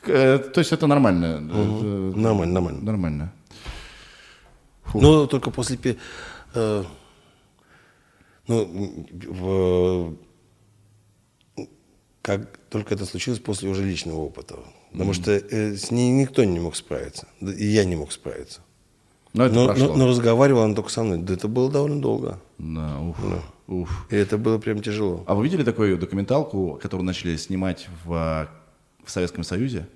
э, 0.06 0.38
то 0.38 0.58
есть 0.58 0.72
это 0.72 0.86
нормально. 0.86 1.40
Нормально, 1.40 2.52
нормально. 2.52 2.80
Нормально. 2.82 3.32
Но 4.92 5.26
только 5.26 5.50
после 5.50 5.96
э, 6.54 6.84
ну, 8.46 9.06
в, 9.28 10.16
как 12.22 12.58
только 12.70 12.94
это 12.94 13.04
случилось 13.06 13.38
после 13.38 13.68
уже 13.68 13.84
личного 13.84 14.20
опыта. 14.20 14.56
Потому 14.92 15.10
mm-hmm. 15.10 15.14
что 15.14 15.32
э, 15.32 15.76
с 15.76 15.90
ней 15.90 16.10
никто 16.10 16.44
не 16.44 16.60
мог 16.60 16.76
справиться. 16.76 17.26
И 17.40 17.66
я 17.66 17.84
не 17.84 17.96
мог 17.96 18.12
справиться. 18.12 18.60
Но, 19.32 19.46
это 19.46 19.54
но, 19.54 19.74
но, 19.74 19.96
но 19.96 20.06
разговаривал 20.06 20.62
он 20.62 20.74
только 20.74 20.90
со 20.90 21.02
мной. 21.02 21.18
Да 21.18 21.34
это 21.34 21.48
было 21.48 21.70
довольно 21.70 22.00
долго. 22.00 22.40
Да, 22.58 23.00
уф, 23.00 23.16
да. 23.20 23.74
уф. 23.74 24.06
И 24.10 24.16
это 24.16 24.38
было 24.38 24.58
прям 24.58 24.80
тяжело. 24.80 25.24
А 25.26 25.34
вы 25.34 25.44
видели 25.44 25.64
такую 25.64 25.98
документалку, 25.98 26.78
которую 26.80 27.04
начали 27.04 27.36
снимать 27.36 27.88
в, 28.04 28.48
в 29.04 29.10
Советском 29.10 29.42
Союзе? 29.42 29.88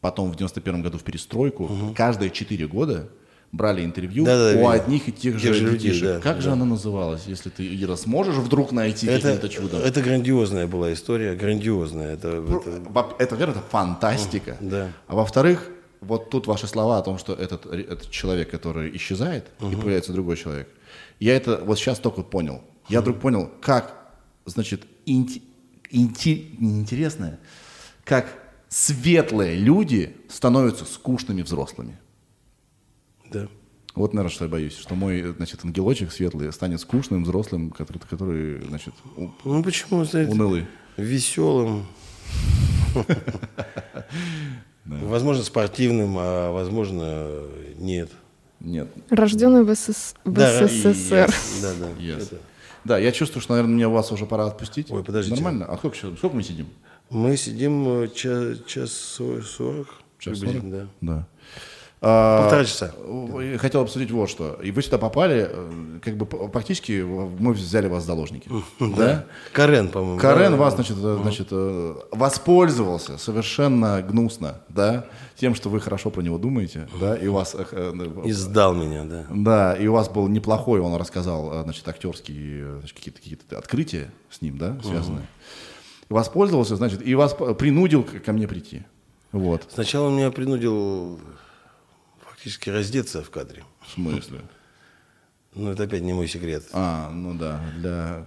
Потом 0.00 0.30
в 0.32 0.36
91 0.36 0.82
году 0.82 0.96
в 0.96 1.02
перестройку. 1.02 1.64
Угу. 1.64 1.94
Каждые 1.94 2.30
четыре 2.30 2.66
года 2.66 3.10
брали 3.52 3.84
интервью 3.84 4.24
да, 4.24 4.52
да, 4.52 4.60
у 4.60 4.68
одних 4.68 5.08
и 5.08 5.12
тех, 5.12 5.40
тех 5.40 5.54
же 5.54 5.64
людей. 5.64 6.00
Да, 6.00 6.20
как 6.20 6.36
да. 6.36 6.40
же 6.42 6.50
она 6.50 6.64
называлась, 6.64 7.22
если 7.26 7.50
ты, 7.50 7.66
Ира, 7.82 7.96
сможешь 7.96 8.36
вдруг 8.36 8.72
найти 8.72 9.06
это, 9.06 9.48
чудо? 9.48 9.78
Это 9.78 10.02
грандиозная 10.02 10.66
была 10.66 10.92
история, 10.92 11.34
грандиозная. 11.34 12.14
Это, 12.14 12.28
ну, 12.28 12.60
это... 12.60 12.70
это, 13.18 13.36
во 13.36 13.42
это 13.42 13.62
фантастика. 13.70 14.56
Да. 14.60 14.92
А 15.06 15.14
во-вторых, 15.14 15.70
вот 16.00 16.30
тут 16.30 16.46
ваши 16.46 16.66
слова 16.66 16.98
о 16.98 17.02
том, 17.02 17.18
что 17.18 17.34
этот, 17.34 17.66
этот 17.66 18.10
человек, 18.10 18.50
который 18.50 18.94
исчезает, 18.96 19.46
угу. 19.60 19.70
и 19.70 19.76
появляется 19.76 20.12
другой 20.12 20.36
человек. 20.36 20.68
Я 21.18 21.34
это 21.34 21.62
вот 21.64 21.78
сейчас 21.78 21.98
только 21.98 22.22
понял. 22.22 22.62
Я 22.88 23.00
вдруг 23.00 23.20
понял, 23.20 23.50
как, 23.60 24.12
значит, 24.46 24.82
инти, 25.04 25.42
инти, 25.90 26.54
интересное, 26.60 27.38
как 28.04 28.26
светлые 28.68 29.56
люди 29.56 30.16
становятся 30.28 30.84
скучными 30.84 31.42
взрослыми. 31.42 31.98
Да. 33.30 33.48
Вот, 33.94 34.14
наверное, 34.14 34.32
что 34.32 34.44
я 34.44 34.50
боюсь, 34.50 34.76
что 34.76 34.94
мой, 34.94 35.22
значит, 35.36 35.64
ангелочек 35.64 36.12
светлый 36.12 36.52
станет 36.52 36.80
скучным, 36.80 37.24
взрослым, 37.24 37.70
который, 37.70 37.98
который 37.98 38.62
значит, 38.62 38.94
ну, 39.44 39.62
почему, 39.62 40.04
знаете, 40.04 40.30
унылый. 40.30 40.66
Веселым. 40.96 41.86
Возможно, 44.84 45.42
спортивным, 45.42 46.16
а 46.16 46.50
возможно, 46.50 47.42
нет. 47.76 48.10
Нет. 48.60 48.88
Рожденный 49.10 49.62
в, 49.62 49.74
СССР. 49.74 51.30
Да, 51.62 51.72
да. 51.78 52.38
Да, 52.84 52.98
я 52.98 53.12
чувствую, 53.12 53.42
что, 53.42 53.52
наверное, 53.52 53.74
мне 53.74 53.88
вас 53.88 54.10
уже 54.12 54.24
пора 54.24 54.46
отпустить. 54.46 54.90
Ой, 54.90 55.04
подождите. 55.04 55.36
Нормально? 55.36 55.66
А 55.66 55.76
сколько, 55.76 55.96
сколько 55.96 56.34
мы 56.34 56.42
сидим? 56.42 56.68
Мы 57.10 57.36
сидим 57.36 58.02
э, 58.02 58.08
час, 58.08 58.58
час 58.66 58.92
сорок. 58.92 59.88
Час 60.18 60.38
сорок? 60.38 60.70
Да. 60.70 60.86
да. 61.00 61.28
А, 62.00 62.42
Полтора 62.42 62.64
часа. 62.64 62.92
Хотел 63.58 63.80
обсудить 63.80 64.10
вот 64.12 64.30
что. 64.30 64.58
И 64.62 64.70
вы 64.70 64.82
сюда 64.82 64.98
попали, 64.98 65.48
э, 65.50 65.98
как 66.00 66.16
бы 66.16 66.26
практически 66.26 67.02
мы 67.02 67.52
взяли 67.52 67.88
вас 67.88 68.04
в 68.04 68.06
заложники. 68.06 68.48
Да? 68.78 69.24
Карен, 69.52 69.88
по-моему. 69.88 70.18
Карен 70.18 70.56
вас, 70.56 70.74
значит, 70.74 70.96
э, 71.00 71.18
значит, 71.22 71.48
э, 71.50 71.94
воспользовался 72.12 73.18
совершенно 73.18 74.00
гнусно, 74.02 74.60
да, 74.68 75.06
тем, 75.36 75.56
что 75.56 75.70
вы 75.70 75.80
хорошо 75.80 76.10
про 76.10 76.22
него 76.22 76.38
думаете, 76.38 76.88
да, 77.00 77.16
и 77.16 77.26
у 77.26 77.32
вас... 77.32 77.56
И 78.24 78.32
сдал 78.32 78.74
меня, 78.74 79.04
да. 79.04 79.26
Да, 79.30 79.74
и 79.74 79.86
у 79.88 79.92
вас 79.92 80.08
был 80.08 80.28
неплохой, 80.28 80.80
он 80.80 80.94
рассказал, 80.94 81.62
значит, 81.64 81.86
актерские 81.88 82.80
какие-то 82.94 83.20
какие 83.20 83.58
открытия 83.58 84.10
с 84.30 84.40
ним, 84.40 84.56
да, 84.58 84.78
связанные. 84.84 85.26
Воспользовался, 86.08 86.76
значит, 86.76 87.04
и 87.04 87.14
вас 87.14 87.34
принудил 87.58 88.06
ко 88.24 88.32
мне 88.32 88.46
прийти. 88.46 88.84
Вот. 89.32 89.64
Сначала 89.68 90.06
он 90.06 90.16
меня 90.16 90.30
принудил 90.30 91.20
фактически 92.38 92.70
раздеться 92.70 93.22
в 93.22 93.30
кадре. 93.30 93.64
В 93.84 93.90
смысле? 93.90 94.40
Ну, 95.54 95.72
это 95.72 95.84
опять 95.84 96.02
не 96.02 96.12
мой 96.12 96.28
секрет. 96.28 96.64
А, 96.72 97.10
ну 97.10 97.34
да, 97.34 97.60
для... 97.76 98.26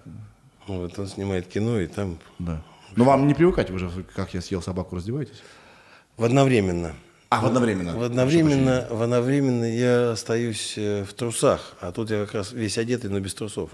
Вот 0.67 0.99
он 0.99 1.07
снимает 1.07 1.47
кино, 1.47 1.79
и 1.79 1.87
там 1.87 2.19
да. 2.37 2.61
Но 2.95 3.05
вам 3.05 3.25
не 3.27 3.33
привыкать, 3.33 3.69
вы 3.69 3.79
же, 3.79 3.89
как 4.15 4.33
я 4.33 4.41
съел 4.41 4.61
собаку, 4.61 4.95
раздеваетесь? 4.97 5.41
В 6.17 6.25
одновременно. 6.25 6.93
А, 7.29 7.41
в 7.41 7.45
одновременно. 7.45 7.97
В 7.97 8.03
одновременно, 8.03 8.87
в 8.89 9.01
одновременно 9.01 9.63
я 9.63 10.11
остаюсь 10.11 10.73
э, 10.77 11.05
в 11.05 11.13
трусах, 11.13 11.75
а 11.79 11.93
тут 11.93 12.11
я 12.11 12.25
как 12.25 12.33
раз 12.35 12.51
весь 12.51 12.77
одетый, 12.77 13.09
но 13.09 13.19
без 13.21 13.33
трусов. 13.33 13.71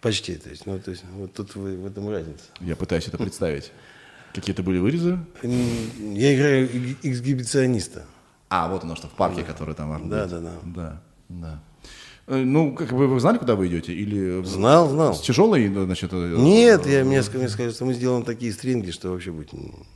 Почти, 0.00 0.36
то 0.36 0.48
есть, 0.48 0.66
ну, 0.66 0.78
то 0.78 0.92
есть, 0.92 1.02
вот 1.14 1.32
тут 1.34 1.56
вы- 1.56 1.76
в 1.76 1.86
этом 1.86 2.08
разница. 2.08 2.44
Я 2.60 2.76
пытаюсь 2.76 3.08
это 3.08 3.18
представить. 3.18 3.72
Какие-то 4.32 4.62
были 4.62 4.78
вырезы? 4.78 5.18
Я 5.42 6.34
играю 6.36 6.68
эксгибициониста. 7.02 8.04
А, 8.48 8.68
вот 8.68 8.84
оно 8.84 8.94
что, 8.96 9.08
в 9.08 9.12
парке, 9.12 9.42
который 9.42 9.74
там 9.74 9.88
вам 9.90 10.08
Да, 10.08 10.26
да, 10.26 10.40
да. 10.40 10.52
Да, 10.64 11.02
да. 11.28 11.60
Э, 12.28 12.36
Ну, 12.36 12.74
как 12.74 12.90
бы 12.92 13.06
вы 13.08 13.20
знали, 13.20 13.38
куда 13.38 13.54
вы 13.56 13.66
идете? 13.68 13.92
Или 13.92 14.42
Знал, 14.44 14.88
знал. 14.88 15.14
с 15.14 15.20
тяжелой, 15.20 15.68
ну, 15.68 15.84
значит... 15.84 16.10
э, 16.12 16.34
Нет, 16.38 16.86
я, 16.86 17.04
мне, 17.04 17.18
ска- 17.18 17.38
мне 17.38 17.48
сказали, 17.48 17.72
что 17.72 17.84
мы 17.84 17.94
сделаем 17.94 18.24
такие 18.24 18.52
стринги, 18.52 18.90
что 18.90 19.10
вообще 19.10 19.30
будет... 19.30 19.50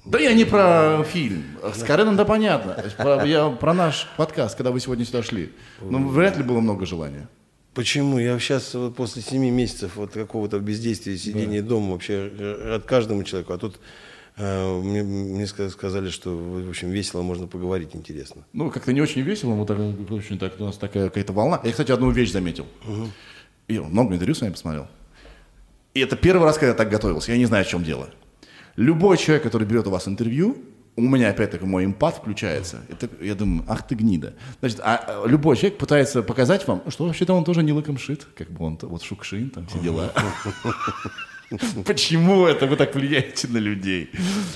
Да 0.05 0.19
я 0.19 0.33
не 0.35 0.45
про 0.45 1.03
фильм. 1.05 1.43
С 1.75 1.83
Кареном 1.83 2.17
да 2.17 2.25
понятно. 2.25 2.77
Про- 2.97 3.25
я 3.25 3.49
про 3.51 3.75
наш 3.75 4.09
подкаст, 4.17 4.57
когда 4.57 4.71
вы 4.71 4.81
сегодня 4.81 5.05
сюда 5.05 5.23
шли. 5.23 5.53
Ну, 5.81 6.09
вряд 6.09 6.37
ли 6.37 6.43
было 6.45 6.61
много 6.61 6.87
желания. 6.87 7.29
Почему? 7.75 8.19
Я 8.19 8.37
сейчас 8.41 8.75
вот 8.75 8.97
после 8.97 9.23
семи 9.23 9.49
месяцев 9.51 9.93
вот 9.95 10.11
какого-то 10.13 10.59
бездействия, 10.59 11.17
сидения 11.17 11.63
дома, 11.63 11.93
вообще 11.93 12.31
рад 12.65 12.85
каждому 12.85 13.23
человеку. 13.23 13.53
А 13.53 13.59
тут 13.59 13.77
э, 13.77 13.79
мне, 14.41 15.03
мне 15.03 15.45
ска- 15.45 15.71
сказали, 15.71 16.09
что, 16.09 16.31
в 16.37 16.69
общем, 16.69 16.91
весело, 16.91 17.23
можно 17.23 17.47
поговорить, 17.47 17.91
интересно. 17.95 18.45
Ну, 18.53 18.71
как-то 18.71 18.93
не 18.93 19.01
очень 19.01 19.23
весело, 19.23 19.55
мы 19.55 19.67
так, 19.67 19.79
очень 20.11 20.39
так, 20.39 20.59
у 20.59 20.65
нас 20.65 20.77
такая 20.77 21.09
какая-то 21.09 21.33
волна. 21.33 21.61
Я, 21.65 21.71
кстати, 21.71 21.93
одну 21.93 22.11
вещь 22.11 22.33
заметил. 22.33 22.67
Я 23.69 23.83
много 23.83 24.15
интервью 24.15 24.35
с 24.35 24.41
вами 24.41 24.53
посмотрел. 24.53 24.87
И 25.95 26.01
это 26.01 26.17
первый 26.17 26.45
раз, 26.45 26.57
когда 26.57 26.69
я 26.69 26.75
так 26.75 26.89
готовился. 26.89 27.33
Я 27.33 27.39
не 27.39 27.47
знаю, 27.47 27.65
в 27.65 27.69
чем 27.69 27.85
дело. 27.85 28.09
Любой 28.77 29.17
человек, 29.19 29.43
который 29.43 29.67
берет 29.67 29.87
у 29.87 29.91
вас 29.91 30.07
интервью, 30.09 30.57
у 30.97 31.03
меня 31.03 31.31
опять-таки 31.31 31.65
мой 31.65 31.85
импат 31.85 32.17
включается. 32.17 32.81
Это, 32.89 33.09
я 33.21 33.35
думаю, 33.35 33.65
ах 33.69 33.87
ты 33.87 33.95
гнида. 33.95 34.35
Значит, 34.61 34.81
а 34.81 35.23
а 35.25 35.27
любой 35.27 35.57
человек 35.57 35.79
пытается 35.79 36.23
показать 36.23 36.67
вам, 36.67 36.83
что 36.89 37.07
вообще-то 37.07 37.35
он 37.35 37.45
тоже 37.45 37.62
не 37.62 37.73
лыком 37.73 37.99
шит, 37.99 38.27
как 38.37 38.51
бы 38.51 38.65
он 38.65 38.79
вот 38.83 39.03
Шукшин, 39.03 39.51
там 39.51 39.67
все 39.67 39.79
дела. 39.79 40.12
Почему 41.87 42.47
это 42.47 42.67
вы 42.67 42.77
так 42.77 42.95
влияете 42.95 43.49
на 43.49 43.59
людей? 43.59 44.11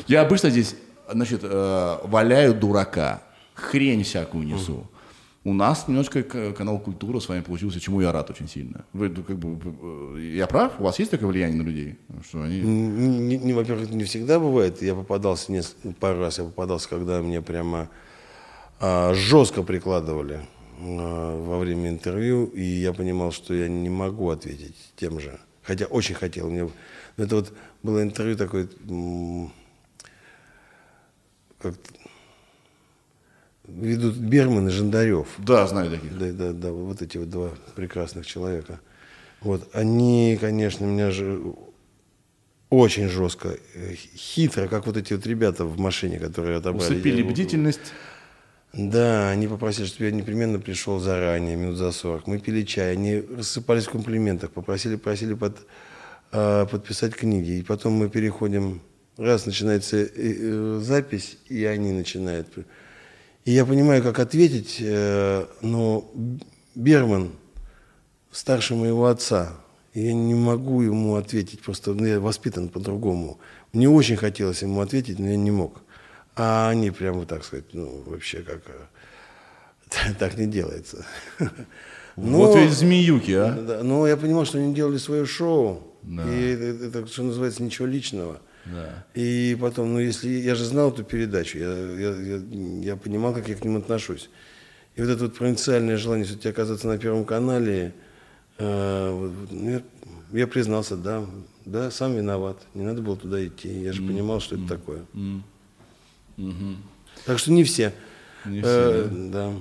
Я 0.07 0.23
обычно 0.23 0.51
здесь, 0.51 0.77
значит, 1.11 1.41
э, 1.43 1.99
валяю 2.05 2.55
дурака, 2.55 3.23
хрень 3.55 4.05
всякую 4.05 4.45
несу. 4.45 4.87
У 5.47 5.53
нас 5.53 5.89
немножко 5.89 6.23
канал 6.23 6.79
культура 6.79 7.21
с 7.21 7.29
вами 7.29 7.43
получился, 7.43 7.79
чему 7.79 8.01
я 8.01 8.12
рад 8.12 8.31
очень 8.31 8.49
сильно. 8.49 8.87
Вы, 8.95 9.11
ну, 9.11 9.23
как 9.23 9.37
бы, 9.39 9.59
э, 10.16 10.37
я 10.37 10.47
прав? 10.47 10.81
У 10.81 10.85
вас 10.85 10.99
есть 10.99 11.11
такое 11.11 11.29
влияние 11.29 11.62
на 11.62 11.66
людей? 11.66 11.99
Что 12.27 12.43
они... 12.43 12.61
Не, 12.61 13.37
не- 13.37 13.53
во-первых, 13.53 13.89
это 13.89 13.95
не 13.95 14.05
всегда 14.05 14.41
бывает. 14.41 14.81
Я 14.81 14.95
попадался 14.95 15.53
несколько, 15.53 15.91
пару 16.01 16.21
раз, 16.21 16.39
я 16.39 16.45
попадался, 16.45 16.89
когда 16.89 17.21
мне 17.21 17.43
прямо 17.43 17.91
а, 18.81 19.12
жестко 19.12 19.62
прикладывали 19.62 20.41
а, 20.81 21.45
во 21.45 21.59
время 21.59 21.91
интервью, 21.91 22.47
и 22.47 22.62
я 22.62 22.95
понимал, 22.95 23.31
что 23.31 23.53
я 23.53 23.69
не 23.69 23.91
могу 23.91 24.31
ответить 24.31 24.77
тем 24.97 25.21
же. 25.21 25.39
Хотя 25.65 25.86
очень 25.86 26.15
хотел. 26.15 26.51
Мне... 26.51 26.70
Это 27.16 27.36
вот 27.36 27.53
было 27.82 28.03
интервью 28.03 28.36
такое, 28.36 28.69
как 31.59 31.74
ведут 33.66 34.16
Берман 34.16 34.69
и 34.69 34.70
Жандарев. 34.70 35.27
Да, 35.39 35.66
знаю 35.66 35.91
таких. 35.91 36.19
Да, 36.19 36.32
да, 36.32 36.53
да, 36.53 36.70
вот 36.70 37.01
эти 37.03 37.16
вот 37.16 37.31
два 37.31 37.51
прекрасных 37.74 38.27
человека. 38.27 38.81
Вот, 39.41 39.69
они, 39.74 40.39
конечно, 40.41 40.85
меня 40.85 41.11
же 41.11 41.41
очень 42.70 43.09
жестко, 43.09 43.57
э, 43.74 43.95
хитро, 43.95 44.69
как 44.69 44.86
вот 44.86 44.97
эти 44.97 45.15
вот 45.15 45.27
ребята 45.27 45.65
в 45.65 45.78
машине, 45.78 46.19
которые 46.19 46.59
отобрали. 46.59 46.93
Усыпили 46.93 47.23
Я- 47.23 47.31
бдительность. 47.31 47.93
Да, 48.76 49.30
они 49.30 49.46
попросили, 49.46 49.86
чтобы 49.86 50.06
я 50.06 50.10
непременно 50.10 50.59
пришел 50.59 50.98
заранее, 50.98 51.55
минут 51.55 51.76
за 51.76 51.92
40. 51.92 52.26
Мы 52.26 52.38
пили 52.40 52.64
чай, 52.64 52.92
они 52.92 53.20
рассыпались 53.20 53.86
в 53.86 53.90
комплиментах, 53.90 54.51
попросили, 54.51 54.96
просили 54.96 55.34
под, 55.34 55.59
а, 56.32 56.66
подписать 56.66 57.14
книги. 57.14 57.59
И 57.59 57.62
потом 57.62 57.92
мы 57.92 58.09
переходим, 58.09 58.80
раз 59.16 59.46
начинается 59.46 59.98
э, 59.98 60.09
э, 60.16 60.80
запись, 60.82 61.38
и 61.48 61.64
они 61.64 61.92
начинают. 61.92 62.48
И 63.44 63.52
я 63.52 63.64
понимаю, 63.64 64.02
как 64.02 64.18
ответить, 64.18 64.78
э, 64.80 65.46
но 65.62 66.10
Берман 66.74 67.30
старше 68.32 68.74
моего 68.74 69.06
отца. 69.06 69.52
Я 69.92 70.12
не 70.12 70.34
могу 70.34 70.82
ему 70.82 71.14
ответить, 71.14 71.60
просто 71.60 71.94
ну, 71.94 72.05
я 72.05 72.18
воспитан 72.18 72.68
по-другому. 72.68 73.38
Мне 73.72 73.88
очень 73.88 74.16
хотелось 74.16 74.62
ему 74.62 74.80
ответить, 74.80 75.20
но 75.20 75.28
я 75.28 75.36
не 75.36 75.52
мог. 75.52 75.84
А 76.36 76.69
они 76.70 76.90
прямо, 76.90 77.27
так 77.27 77.44
сказать, 77.44 77.66
ну, 77.73 78.02
вообще 78.06 78.43
как... 78.43 78.62
э, 78.66 80.15
Так 80.19 80.36
не 80.36 80.47
делается. 80.47 81.05
Вот 82.16 82.55
Но- 82.55 82.61
ведь 82.61 82.70
змеюки, 82.70 83.32
а. 83.32 83.52
да, 83.52 83.82
но 83.82 84.06
я 84.06 84.16
понимал, 84.16 84.44
что 84.44 84.59
они 84.59 84.73
делали 84.73 84.98
свое 84.98 85.27
шоу. 85.27 85.82
Да. 86.02 86.23
И 86.32 86.43
это, 86.51 86.85
это, 87.01 87.06
что 87.09 87.24
называется, 87.24 87.61
ничего 87.61 87.89
личного. 87.89 88.40
Да. 88.66 89.05
И 89.15 89.56
потом, 89.61 89.93
ну 89.93 89.98
если 89.98 90.28
я 90.28 90.55
же 90.55 90.65
знал 90.65 90.90
эту 90.93 91.02
передачу, 91.02 91.59
я, 91.59 91.73
я, 91.74 92.15
я, 92.15 92.40
я 92.82 92.97
понимал, 92.97 93.35
как 93.35 93.48
я 93.48 93.56
к 93.56 93.65
ним 93.65 93.78
отношусь. 93.78 94.31
И 94.94 95.02
вот 95.02 95.11
это 95.11 95.24
вот 95.24 95.35
провинциальное 95.36 95.97
желание 95.97 96.24
все-таки 96.24 96.48
оказаться 96.51 96.86
на 96.86 96.98
Первом 96.98 97.24
канале, 97.24 97.93
э, 98.59 99.11
вот, 99.11 99.51
ну, 99.51 99.70
я, 99.70 99.82
я 100.32 100.47
признался, 100.47 100.97
да, 100.97 101.27
да, 101.65 101.90
сам 101.90 102.15
виноват, 102.15 102.59
не 102.74 102.85
надо 102.85 103.02
было 103.02 103.16
туда 103.16 103.44
идти. 103.44 103.69
Я 103.69 103.93
же 103.93 104.02
понимал, 104.02 104.39
что 104.40 104.55
это 104.55 104.69
такое. 104.69 105.05
Так 107.27 107.39
что 107.39 107.52
не 107.52 107.65
все. 107.65 107.93
Не 108.44 108.61
Э, 108.61 108.62
все, 108.62 109.31
да. 109.31 109.52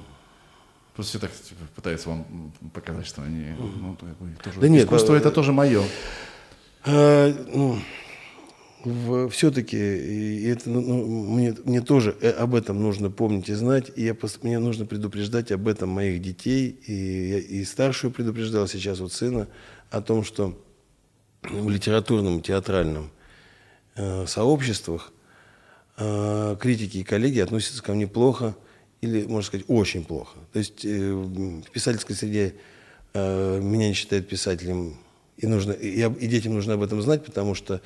Просто 0.95 1.11
все 1.17 1.19
так 1.19 1.31
типа, 1.31 1.61
пытаются 1.75 2.09
вам 2.09 2.51
показать, 2.73 3.07
что 3.07 3.21
они... 3.23 3.53
Ну, 3.57 3.95
тоже- 3.95 4.59
Да 4.59 4.67
нет, 4.67 4.85
искусство 4.85 5.15
э, 5.15 5.17
это 5.17 5.31
тоже 5.31 5.51
мое. 5.51 5.83
А, 6.85 7.33
ну, 7.53 7.79
все-таки 9.29 9.77
и 9.77 10.45
это, 10.47 10.69
ну, 10.69 10.81
ну, 10.81 11.05
мне, 11.33 11.55
мне 11.63 11.81
тоже 11.81 12.15
э, 12.21 12.29
об 12.31 12.53
этом 12.53 12.81
нужно 12.81 13.09
помнить 13.09 13.49
и 13.49 13.53
знать, 13.53 13.91
и 13.95 14.03
я, 14.03 14.15
мне 14.41 14.59
нужно 14.59 14.85
предупреждать 14.85 15.51
об 15.51 15.67
этом 15.67 15.89
моих 15.89 16.21
детей, 16.21 16.69
и, 16.85 16.93
я 16.93 17.39
и 17.39 17.63
старшую 17.63 18.11
предупреждал 18.11 18.67
сейчас 18.67 18.99
вот 18.99 19.13
сына 19.13 19.47
о 19.89 20.01
том, 20.01 20.23
что 20.23 20.59
в 21.43 21.69
литературном, 21.69 22.41
театральном 22.41 23.09
э, 23.95 24.25
сообществах 24.27 25.11
э, 25.97 26.55
критики 26.59 26.97
и 26.97 27.03
коллеги 27.03 27.39
относятся 27.39 27.83
ко 27.83 27.93
мне 27.93 28.07
плохо 28.07 28.55
или, 29.01 29.25
можно 29.25 29.47
сказать, 29.47 29.65
очень 29.67 30.05
плохо. 30.05 30.37
То 30.51 30.59
есть 30.59 30.85
э, 30.85 31.13
в 31.13 31.69
писательской 31.71 32.15
среде 32.15 32.55
э, 33.13 33.59
меня 33.61 33.89
не 33.89 33.93
считают 33.93 34.27
писателем, 34.27 34.97
и, 35.37 35.47
нужно, 35.47 35.73
и, 35.73 35.99
и 36.01 36.27
детям 36.27 36.53
нужно 36.53 36.75
об 36.75 36.83
этом 36.83 37.01
знать, 37.01 37.25
потому 37.25 37.53
что 37.55 37.81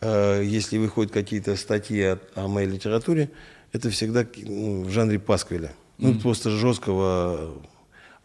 э, 0.00 0.42
если 0.44 0.78
выходят 0.78 1.12
какие-то 1.12 1.56
статьи 1.56 2.02
о, 2.02 2.18
о 2.34 2.48
моей 2.48 2.68
литературе, 2.68 3.30
это 3.72 3.90
всегда 3.90 4.26
ну, 4.36 4.82
в 4.82 4.90
жанре 4.90 5.18
пасквиля, 5.18 5.72
ну, 5.98 6.14
просто 6.18 6.50
жесткого. 6.50 7.54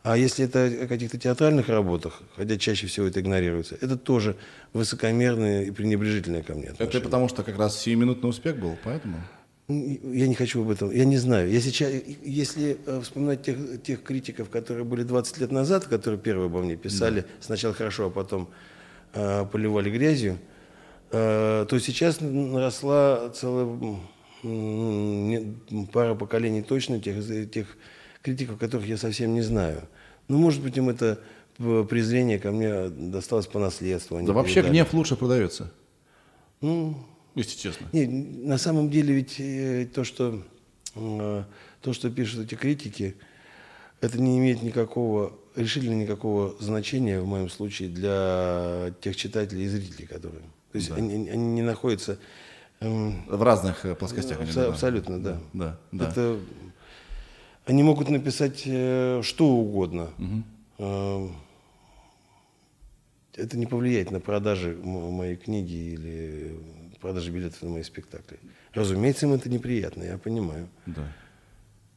А 0.03 0.17
если 0.17 0.43
это 0.45 0.65
о 0.83 0.87
каких-то 0.87 1.17
театральных 1.17 1.69
работах, 1.69 2.21
хотя 2.35 2.57
чаще 2.57 2.87
всего 2.87 3.07
это 3.07 3.21
игнорируется, 3.21 3.77
это 3.79 3.95
тоже 3.97 4.35
высокомерное 4.73 5.63
и 5.63 5.71
пренебрежительное 5.71 6.43
ко 6.43 6.53
мне 6.55 6.65
Это 6.65 6.73
отношение. 6.83 7.05
потому 7.05 7.29
что 7.29 7.43
как 7.43 7.57
раз 7.57 7.79
сиюминутный 7.79 8.29
успех 8.29 8.57
был, 8.57 8.77
поэтому... 8.83 9.17
Я 9.69 10.27
не 10.27 10.35
хочу 10.35 10.61
об 10.61 10.69
этом, 10.71 10.91
я 10.91 11.05
не 11.05 11.15
знаю. 11.17 11.49
Я 11.49 11.61
сейчас, 11.61 11.89
если 12.21 12.77
э, 12.85 12.99
вспоминать 13.01 13.43
тех, 13.43 13.57
тех 13.81 14.03
критиков, 14.03 14.49
которые 14.49 14.83
были 14.83 15.03
20 15.03 15.37
лет 15.37 15.51
назад, 15.53 15.85
которые 15.85 16.19
первые 16.19 16.47
обо 16.47 16.61
мне 16.61 16.75
писали, 16.75 17.23
сначала 17.39 17.73
хорошо, 17.73 18.07
а 18.07 18.09
потом 18.09 18.49
э, 19.13 19.45
поливали 19.49 19.89
грязью, 19.89 20.37
э, 21.11 21.65
то 21.69 21.79
сейчас 21.79 22.19
наросла 22.19 23.29
целая 23.29 23.65
не- 24.43 25.85
пара 25.93 26.13
поколений 26.15 26.61
точно 26.61 26.99
тех, 26.99 27.15
тех 27.49 27.77
критиков, 28.21 28.57
которых 28.57 28.85
я 28.85 28.97
совсем 28.97 29.33
не 29.33 29.41
знаю. 29.41 29.87
Ну, 30.27 30.37
может 30.37 30.61
быть, 30.63 30.77
им 30.77 30.89
это 30.89 31.19
э, 31.59 31.85
презрение 31.89 32.39
ко 32.39 32.51
мне 32.51 32.89
досталось 32.89 33.47
по 33.47 33.59
наследству. 33.59 34.17
они 34.17 34.27
Да 34.27 34.33
вообще 34.33 34.55
передали. 34.55 34.71
гнев 34.73 34.93
лучше 34.93 35.15
продается, 35.15 35.71
Ну, 36.61 36.95
если 37.35 37.57
честно. 37.57 37.87
не, 37.93 38.05
на 38.07 38.57
самом 38.57 38.89
деле 38.89 39.13
ведь 39.13 39.35
э, 39.39 39.87
то, 39.93 40.03
что, 40.03 40.41
э, 40.95 41.43
то, 41.81 41.93
что 41.93 42.09
пишут 42.09 42.45
эти 42.45 42.55
критики, 42.55 43.15
это 44.01 44.19
не 44.19 44.37
имеет 44.39 44.61
никакого, 44.63 45.33
решительно 45.55 45.95
никакого 45.95 46.55
значения 46.59 47.19
в 47.21 47.25
моем 47.27 47.49
случае 47.49 47.89
для 47.89 48.93
тех 49.01 49.15
читателей 49.15 49.65
и 49.65 49.67
зрителей, 49.67 50.07
которые... 50.07 50.41
То 50.71 50.77
есть 50.77 50.91
они, 50.91 51.29
они 51.29 51.45
не 51.53 51.61
находятся... 51.61 52.17
эм, 52.79 53.23
В 53.27 53.41
разных 53.43 53.85
э, 53.85 53.95
плоскостях. 53.95 54.39
абсо- 54.41 54.53
да. 54.55 54.67
абсолютно, 54.69 55.21
да. 55.21 55.39
Да, 55.53 55.79
да. 55.91 56.09
Это, 56.09 56.39
они 57.65 57.83
могут 57.83 58.09
написать 58.09 58.63
э, 58.65 59.21
что 59.23 59.47
угодно. 59.47 60.09
Э, 60.77 61.27
это 63.35 63.57
не 63.57 63.65
повлияет 63.65 64.11
на 64.11 64.19
продажи 64.19 64.77
моей 64.83 65.35
книги 65.35 65.93
или 65.93 66.55
продажи 67.01 67.31
билетов 67.31 67.61
на 67.61 67.69
мои 67.69 67.83
спектакли. 67.83 68.39
Разумеется, 68.73 69.25
им 69.25 69.33
это 69.33 69.49
неприятно, 69.49 70.03
я 70.03 70.17
понимаю. 70.17 70.69
Да. 70.85 71.07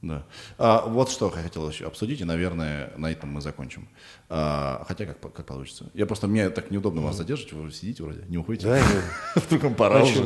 Да. 0.03 0.25
А, 0.59 0.87
вот 0.87 1.11
что 1.11 1.27
я 1.27 1.43
хотел 1.43 1.69
еще 1.69 1.87
обсудить, 1.87 2.21
и, 2.21 2.25
наверное, 2.25 2.93
на 2.97 3.11
этом 3.11 3.33
мы 3.33 3.41
закончим. 3.41 3.89
А, 4.28 4.85
хотя 4.89 5.07
как, 5.07 5.20
как 5.20 5.47
получится. 5.47 5.86
Я 5.94 6.05
просто, 6.05 6.27
мне 6.27 6.51
так 6.51 6.73
неудобно 6.73 7.01
вас 7.01 7.16
задерживать, 7.16 7.53
вы 7.53 7.70
сидите 7.70 8.03
вроде, 8.03 8.23
не 8.28 8.39
уходите. 8.39 8.66
Да, 8.66 8.81
Вдруг 9.36 9.62
вам 9.62 9.74
пора 9.74 10.03
уже. 10.03 10.24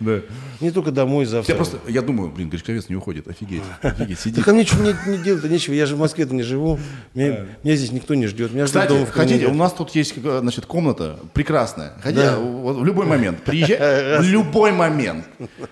Да. 0.00 0.20
Не 0.60 0.72
только 0.72 0.90
домой 0.90 1.26
завтра. 1.26 1.52
Я 1.52 1.56
просто, 1.56 1.78
я 1.86 2.02
думаю, 2.02 2.32
блин, 2.32 2.50
Гришковец 2.50 2.88
не 2.88 2.96
уходит, 2.96 3.28
офигеть, 3.28 3.62
офигеть, 3.82 4.18
сидит. 4.18 4.38
Так 4.38 4.48
а 4.48 4.52
мне 4.52 4.62
ничего 4.62 4.82
не, 4.82 4.94
не 5.06 5.22
делать-то 5.22 5.48
нечего. 5.48 5.74
Я 5.74 5.86
же 5.86 5.94
в 5.94 6.00
Москве-то 6.00 6.34
не 6.34 6.42
живу. 6.42 6.80
Меня, 7.14 7.46
здесь 7.62 7.92
никто 7.92 8.14
не 8.14 8.26
ждет. 8.26 8.50
Кстати, 8.64 9.04
в 9.04 9.10
хотите, 9.10 9.46
у 9.46 9.54
нас 9.54 9.72
тут 9.72 9.90
есть 9.90 10.14
э, 10.16 10.38
значит, 10.40 10.66
комната 10.66 11.20
прекрасная. 11.32 11.92
Хотя 12.02 12.40
в 12.40 12.84
любой 12.84 13.06
момент. 13.06 13.44
Приезжай, 13.44 14.18
в 14.20 14.24
любой 14.24 14.72
момент. 14.72 15.24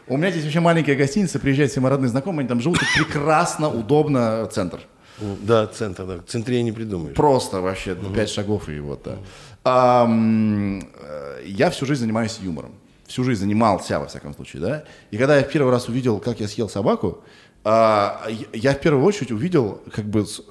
У 0.07 0.17
меня 0.17 0.31
здесь 0.31 0.45
вообще 0.45 0.61
маленькая 0.61 0.95
гостиница, 0.95 1.41
приезжают 1.41 1.73
все 1.73 1.81
мои 1.81 1.91
родные 1.91 2.09
знакомые, 2.09 2.43
они 2.43 2.49
там 2.49 2.61
живут, 2.61 2.79
прекрасно, 2.97 3.69
удобно, 3.69 4.47
центр. 4.47 4.81
Да, 5.21 5.67
центр, 5.67 6.05
да. 6.07 6.19
Центре 6.27 6.63
не 6.63 6.73
придумаешь. 6.73 7.15
Просто 7.17 7.61
вообще 7.61 7.95
пять 8.15 8.31
шагов 8.31 8.69
и 8.69 8.81
вот, 8.81 9.03
да. 9.05 9.19
Э, 9.65 11.43
я 11.47 11.71
всю 11.71 11.87
жизнь 11.87 12.01
занимаюсь 12.03 12.39
юмором. 12.43 12.73
Всю 13.07 13.23
жизнь 13.25 13.41
занимался, 13.41 13.99
во 14.01 14.07
всяком 14.07 14.35
случае, 14.35 14.63
да. 14.63 14.85
И 15.11 15.17
когда 15.19 15.37
я 15.37 15.45
в 15.45 15.51
первый 15.53 15.71
раз 15.71 15.89
увидел, 15.89 16.19
как 16.21 16.41
я 16.41 16.49
съел 16.49 16.69
собаку, 16.69 17.23
а, 17.65 18.27
я- 18.53 18.73
в 18.75 18.81
первую 18.81 19.05
очередь 19.05 19.31
увидел 19.31 19.81
как 19.93 20.05
бы 20.07 20.27
с- 20.27 20.43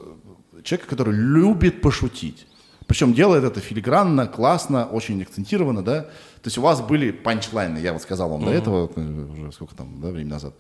человека, 0.64 0.90
который 0.90 1.14
любит 1.14 1.82
пошутить. 1.82 2.46
Причем 2.94 3.16
делает 3.16 3.44
это 3.44 3.60
филигранно, 3.60 4.28
классно, 4.28 4.86
очень 4.86 5.20
акцентированно, 5.24 5.82
да. 5.82 6.02
То 6.02 6.46
есть 6.46 6.60
у 6.60 6.62
вас 6.62 6.80
были 6.80 7.10
панчлайны, 7.10 7.80
я 7.80 7.92
вот 7.92 8.04
сказал 8.04 8.30
вам 8.30 8.46
до 8.46 8.52
этого, 8.52 8.88
э, 8.96 9.26
уже 9.32 9.52
сколько 9.52 9.74
там, 9.74 10.00
да, 10.00 10.10
времени 10.10 10.30
назад. 10.30 10.54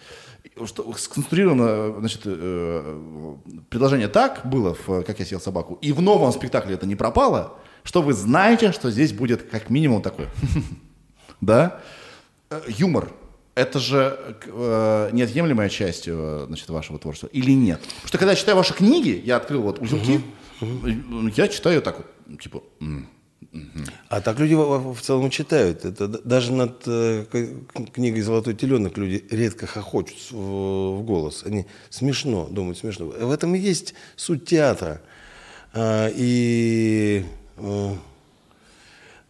Что 0.65 0.91
сконструировано, 0.97 1.99
значит, 1.99 2.21
э, 2.25 3.35
предложение 3.69 4.07
так 4.07 4.41
было, 4.45 4.73
в 4.73 5.03
«Как 5.03 5.19
я 5.19 5.25
съел 5.27 5.39
собаку», 5.39 5.77
и 5.79 5.91
в 5.91 6.01
новом 6.01 6.31
спектакле 6.31 6.73
это 6.73 6.87
не 6.87 6.95
пропало, 6.95 7.53
что 7.83 8.01
вы 8.01 8.13
знаете, 8.13 8.71
что 8.71 8.89
здесь 8.89 9.13
будет 9.13 9.43
как 9.43 9.69
минимум 9.69 10.01
такое. 10.01 10.27
Да? 11.39 11.81
Э, 12.49 12.61
Юмор. 12.67 13.11
Это 13.53 13.77
же 13.77 14.17
э, 14.47 15.09
неотъемлемая 15.11 15.69
часть 15.69 16.05
значит, 16.05 16.67
вашего 16.69 16.97
творчества 16.97 17.29
или 17.31 17.51
нет? 17.51 17.79
Потому 17.79 18.07
что 18.07 18.17
когда 18.17 18.31
я 18.31 18.35
читаю 18.35 18.57
ваши 18.57 18.73
книги, 18.73 19.21
я 19.23 19.35
открыл 19.35 19.61
вот 19.61 19.79
узелки, 19.79 20.21
я 21.35 21.47
читаю 21.47 21.81
так 21.83 21.97
вот, 21.97 22.07
типа, 22.41 22.63
А 24.09 24.21
так 24.21 24.39
люди 24.39 24.53
в, 24.55 24.95
целом 25.01 25.29
читают. 25.29 25.85
Это 25.85 26.07
даже 26.07 26.51
над 26.53 26.83
э, 26.87 27.25
книгой 27.93 28.21
«Золотой 28.21 28.55
теленок» 28.55 28.97
люди 28.97 29.23
редко 29.29 29.67
хохочут 29.67 30.31
в, 30.31 31.01
голос. 31.03 31.43
Они 31.45 31.65
смешно, 31.89 32.47
думают 32.49 32.77
смешно. 32.77 33.05
В 33.07 33.31
этом 33.31 33.53
и 33.55 33.59
есть 33.59 33.93
суть 34.15 34.45
театра. 34.45 35.01
А, 35.73 36.09
и 36.15 37.25
э, 37.57 37.93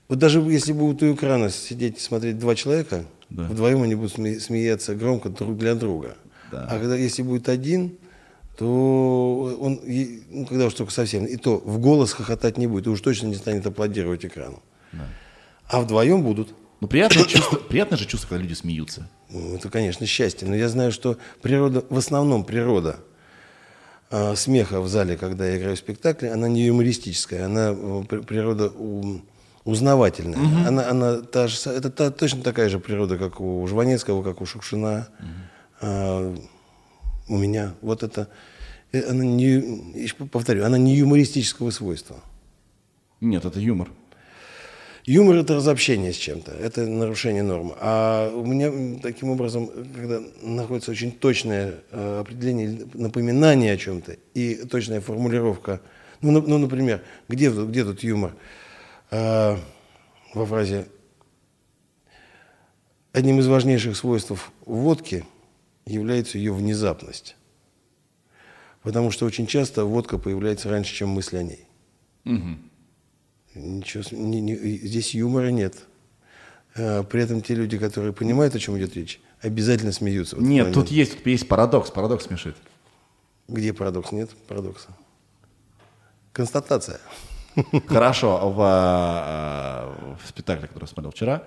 вот 0.10 0.20
даже 0.20 0.40
если 0.42 0.74
будут 0.74 1.02
у 1.04 1.14
экрана 1.14 1.50
сидеть 1.50 1.98
и 1.98 2.02
смотреть 2.02 2.38
два 2.40 2.56
человека, 2.56 3.06
Да. 3.30 3.44
вдвоем 3.44 3.82
они 3.82 3.96
будут 3.96 4.18
сме- 4.18 4.40
смеяться 4.40 4.94
громко 4.96 5.30
друг 5.30 5.58
для 5.58 5.74
друга. 5.76 6.16
Да. 6.52 6.68
А 6.70 6.80
когда 6.80 6.96
если 6.96 7.24
будет 7.24 7.50
один, 7.50 7.98
то 8.58 9.58
он, 9.60 9.80
ну, 10.30 10.46
когда 10.46 10.66
уж 10.66 10.74
только 10.74 10.92
совсем, 10.92 11.26
и 11.26 11.36
то 11.38 11.58
в 11.58 11.80
голос 11.80 12.14
хохотать 12.14 12.58
не 12.58 12.68
будет, 12.68 12.88
и 12.88 12.90
уж 12.90 13.02
точно 13.02 13.28
не 13.28 13.36
станет 13.36 13.66
аплодировать 13.66 14.26
экрану. 14.26 14.62
А 15.68 15.82
вдвоем 15.82 16.24
будут. 16.24 16.54
Ну, 16.82 16.88
приятное 16.88 17.24
чувство, 17.26 17.56
приятное 17.70 17.98
же 17.98 18.06
чувство, 18.06 18.30
когда 18.30 18.44
люди 18.44 18.54
смеются. 18.54 19.10
Ну, 19.30 19.56
Это, 19.56 19.70
конечно, 19.70 20.06
счастье. 20.06 20.48
Но 20.48 20.56
я 20.56 20.70
знаю, 20.70 20.92
что 20.92 21.18
природа, 21.42 21.84
в 21.90 21.98
основном 21.98 22.44
природа 22.44 22.98
а, 24.12 24.36
смеха 24.36 24.82
в 24.82 24.88
зале, 24.88 25.18
когда 25.18 25.48
я 25.48 25.58
играю 25.58 25.76
в 25.76 25.80
спектакле, 25.80 26.32
она 26.32 26.48
не 26.48 26.66
юмористическая, 26.66 27.46
она 27.46 27.74
э, 27.76 28.04
при- 28.08 28.20
природа 28.20 28.70
у- 28.70 29.22
узнавательная. 29.64 30.68
Она, 30.68 30.90
она 30.90 31.16
та 31.22 31.48
же, 31.48 31.58
это 31.70 31.90
та- 31.90 32.12
точно 32.12 32.44
такая 32.44 32.70
же 32.70 32.80
природа, 32.80 33.18
как 33.18 33.40
у 33.42 33.66
Жванецкого, 33.66 34.22
как 34.22 34.42
у 34.42 34.46
Шукшина, 34.46 35.08
а, 35.82 36.36
у 37.28 37.38
меня. 37.38 37.74
Вот 37.82 38.04
это, 38.04 38.30
э, 38.92 39.02
она 39.10 39.24
не, 39.24 40.08
повторю, 40.32 40.66
она 40.66 40.78
не 40.78 40.96
юмористического 40.96 41.70
свойства. 41.72 42.18
Нет, 43.22 43.46
это 43.46 43.60
юмор. 43.60 43.90
Юмор 45.06 45.36
это 45.36 45.56
разобщение 45.56 46.14
с 46.14 46.16
чем-то, 46.16 46.52
это 46.52 46.88
нарушение 46.88 47.44
нормы. 47.44 47.76
А 47.82 48.34
у 48.34 48.46
меня 48.46 49.00
таким 49.02 49.32
образом, 49.32 49.70
когда 49.94 50.22
находится 50.42 50.92
очень 50.92 51.12
точное 51.12 51.76
э, 51.92 52.20
определение, 52.22 52.88
напоминание 52.94 53.74
о 53.74 53.78
чем-то 53.78 54.16
и 54.34 54.56
точная 54.66 55.02
формулировка, 55.02 55.82
ну, 56.22 56.32
ну, 56.32 56.58
например, 56.58 57.04
где, 57.28 57.52
тут- 57.52 57.68
где 57.70 57.84
тут 57.84 58.02
юмор? 58.02 58.34
А, 59.12 59.60
во 60.34 60.46
фразе 60.46 60.88
одним 63.12 63.40
из 63.40 63.48
важнейших 63.48 63.98
свойств 63.98 64.52
водки 64.66 65.26
является 65.86 66.38
ее 66.38 66.54
внезапность. 66.54 67.36
Потому 68.82 69.12
что 69.12 69.26
очень 69.26 69.48
часто 69.48 69.86
водка 69.86 70.18
появляется 70.18 70.70
раньше, 70.70 70.94
чем 70.94 71.10
мысль 71.10 71.38
о 71.38 71.44
ней. 71.44 71.68
Ничего, 73.56 74.04
с- 74.04 74.12
не- 74.12 74.42
не- 74.42 74.56
здесь 74.56 75.14
юмора 75.14 75.50
нет. 75.52 75.76
А, 76.76 77.04
При 77.04 77.22
этом 77.22 77.42
те 77.42 77.54
люди, 77.56 77.78
которые 77.78 78.12
понимают, 78.14 78.56
о 78.56 78.60
чем 78.60 78.78
идет 78.78 78.96
речь, 78.96 79.22
обязательно 79.42 79.92
смеются. 79.92 80.38
Нет, 80.38 80.74
тут 80.74 80.90
есть, 80.90 81.18
тут 81.18 81.28
есть 81.28 81.48
парадокс, 81.48 81.92
парадокс 81.92 82.26
смешит. 82.26 82.56
Где 83.48 83.74
парадокс? 83.74 84.12
Нет 84.12 84.32
парадокса. 84.48 84.88
Констатация. 86.32 87.00
Хорошо, 87.86 88.50
в, 88.52 88.58
а, 88.60 90.18
в 90.24 90.28
спектакле, 90.28 90.68
который 90.68 90.86
я 90.86 90.88
смотрел 90.88 91.12
вчера, 91.12 91.44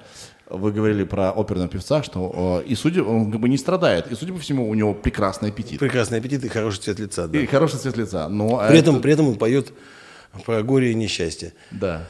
вы 0.48 0.73
говорили 0.73 1.05
про 1.05 1.31
оперного 1.32 1.68
певца, 1.68 2.02
что 2.02 2.62
э, 2.64 2.68
и 2.68 2.74
судя, 2.74 3.02
он 3.02 3.31
как 3.32 3.40
бы 3.40 3.48
не 3.48 3.59
страдает, 3.59 4.10
и 4.10 4.14
судя 4.14 4.32
по 4.32 4.39
всему, 4.39 4.68
у 4.68 4.74
него 4.74 4.94
прекрасный 4.94 5.48
аппетит. 5.48 5.81
Прекрасный 5.81 6.18
аппетит 6.18 6.44
и 6.44 6.48
хороший 6.48 6.81
цвет 6.81 6.98
лица. 7.01 7.27
Да. 7.27 7.39
И 7.39 7.47
хороший 7.47 7.78
цвет 7.78 7.97
лица. 7.97 8.28
Но 8.28 8.59
При, 8.68 8.78
это- 8.78 8.90
этом, 8.90 9.01
при 9.01 9.12
этом 9.12 9.28
он 9.28 9.36
поет 9.36 9.73
про 10.44 10.62
горе 10.62 10.93
и 10.93 10.94
несчастье. 10.94 11.52
Да. 11.70 12.06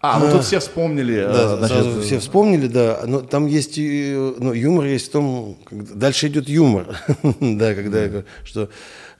А, 0.00 0.20
ну 0.20 0.30
тут 0.30 0.44
все 0.44 0.60
вспомнили. 0.60 1.16
э, 1.16 1.26
Да, 1.32 1.56
значит, 1.56 1.76
сразу 1.76 2.00
все 2.02 2.18
вспомнили, 2.20 2.68
да. 2.68 3.02
Но 3.06 3.20
там 3.22 3.46
есть, 3.46 3.76
ну, 3.78 4.52
юмор 4.52 4.84
есть 4.84 5.08
в 5.08 5.10
том, 5.10 5.56
когда- 5.64 5.94
дальше 5.94 6.28
идет 6.28 6.48
юмор, 6.48 6.86
да, 7.40 7.74
когда, 7.74 8.22
что, 8.44 8.68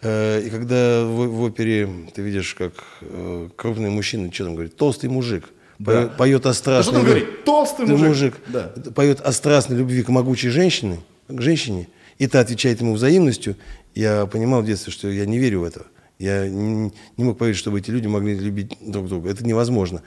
э, 0.03 0.43
и 0.47 0.51
когда 0.51 1.05
в, 1.05 1.27
в 1.29 1.43
опере 1.43 1.89
ты 2.15 2.23
видишь, 2.23 2.55
как 2.55 2.75
э, 3.01 3.49
крупный 3.57 3.91
мужчина, 3.91 4.31
что 4.33 4.45
там 4.45 4.55
говорит, 4.55 4.77
толстый 4.77 5.09
мужик, 5.09 5.45
поет, 5.85 6.17
поет 6.17 6.47
о 6.47 6.49
Да 6.51 6.55
страстной 6.55 6.83
что 6.83 6.93
там 6.93 7.07
любви. 7.07 7.21
говорить? 7.21 7.45
Толстый 7.45 7.87
Ты 7.87 7.93
мужик. 7.93 8.09
мужик 8.09 8.35
Да. 8.49 8.73
поет 8.95 9.21
о 9.21 9.33
страстной 9.33 9.77
любви 9.79 10.03
к 10.03 10.09
могучей 10.09 10.51
женщине, 10.51 11.01
к 11.29 11.41
женщине, 11.41 11.89
и 12.19 12.27
та 12.27 12.41
отвечает 12.41 12.81
ему 12.81 12.95
взаимностью. 12.95 13.57
Я 13.95 14.27
понимал 14.27 14.63
в 14.63 14.67
детстве, 14.67 14.93
что 14.93 15.09
я 15.09 15.27
не 15.27 15.39
верю 15.39 15.61
в 15.61 15.65
это. 15.65 15.83
Я 16.19 16.49
не, 16.49 16.93
не 17.17 17.25
мог 17.25 17.37
поверить, 17.39 17.59
чтобы 17.59 17.79
эти 17.79 17.91
люди 17.91 18.07
могли 18.07 18.35
любить 18.39 18.77
друг 18.81 19.09
друга. 19.09 19.31
Это 19.31 19.45
невозможно. 19.47 20.03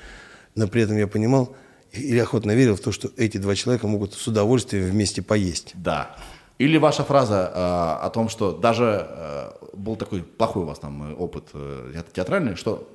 Но 0.56 0.68
при 0.68 0.82
этом 0.82 0.98
я 0.98 1.08
понимал 1.08 1.56
и- 1.92 2.02
или 2.02 2.20
охотно 2.20 2.52
верил 2.56 2.76
в 2.76 2.80
то, 2.80 2.92
что 2.92 3.10
эти 3.18 3.38
два 3.38 3.56
человека 3.56 3.88
могут 3.88 4.14
с 4.14 4.28
удовольствием 4.28 4.86
вместе 4.90 5.22
поесть. 5.22 5.72
Да. 5.76 6.16
Или 6.58 6.78
ваша 6.78 7.04
фраза 7.04 7.52
э, 7.54 8.06
о 8.06 8.10
том, 8.10 8.28
что 8.28 8.52
даже 8.52 9.08
э, 9.08 9.52
был 9.74 9.96
такой 9.96 10.24
плохой 10.24 10.64
у 10.64 10.66
вас 10.66 10.80
там 10.80 11.12
э, 11.12 11.16
опыт 11.16 11.46
э, 11.54 11.92
те- 11.96 12.04
театральный, 12.16 12.56
что 12.56 12.88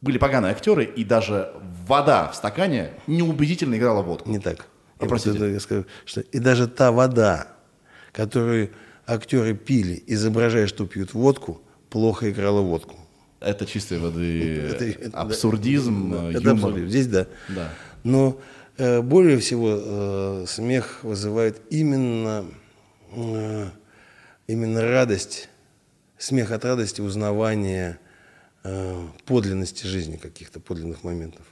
были 0.00 0.18
поганые 0.18 0.52
актеры, 0.52 0.84
и 0.84 1.04
даже 1.04 1.52
вода 1.86 2.28
в 2.28 2.34
стакане 2.36 2.92
неубедительно 3.06 3.74
играла 3.76 4.02
водку. 4.02 4.30
Не 4.30 4.38
так. 4.38 4.66
Я, 5.00 5.08
простите. 5.08 5.30
просто- 5.38 5.52
я 5.52 5.60
скажу, 5.60 5.84
что 6.04 6.20
и 6.20 6.38
даже 6.38 6.68
та 6.68 6.90
вода, 6.92 7.48
которую 8.12 8.70
актеры 9.06 9.54
пили, 9.54 10.02
изображая, 10.06 10.66
что 10.66 10.86
пьют 10.86 11.14
водку, 11.14 11.60
плохо 11.90 12.30
играла 12.30 12.60
водку. 12.60 12.96
Это 13.40 13.66
чистой 13.66 13.98
воды 13.98 14.58
Это- 14.72 14.84
это- 14.84 15.18
абсурдизм, 15.18 16.10
да, 16.12 16.30
это 16.30 16.38
юмор. 16.40 16.52
абсурдизм. 16.54 16.88
Здесь 16.88 17.06
да. 17.06 17.26
Да. 17.48 17.68
Но 18.04 18.40
э, 18.78 19.00
более 19.02 19.38
всего 19.38 19.78
э, 19.80 20.44
смех 20.46 21.00
вызывает 21.02 21.60
именно, 21.70 22.44
э, 23.14 23.66
именно 24.46 24.82
радость, 24.82 25.48
смех 26.18 26.50
от 26.52 26.64
радости, 26.64 27.00
узнавания 27.00 27.98
э, 27.98 28.09
подлинности 29.24 29.86
жизни 29.86 30.16
каких-то 30.16 30.60
подлинных 30.60 31.04
моментов. 31.04 31.46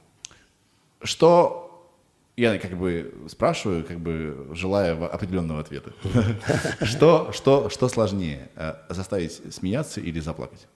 Что 1.01 1.69
я 2.39 2.57
как 2.57 2.77
бы 2.77 3.13
спрашиваю, 3.27 3.83
как 3.83 3.99
бы 3.99 4.47
желая 4.53 4.93
определенного 4.93 5.59
ответа. 5.59 5.91
Что, 6.81 7.31
что, 7.33 7.69
что 7.69 7.89
сложнее, 7.89 8.49
э, 8.55 8.75
заставить 8.89 9.53
смеяться 9.53 9.99
или 9.99 10.21
заплакать? 10.21 10.67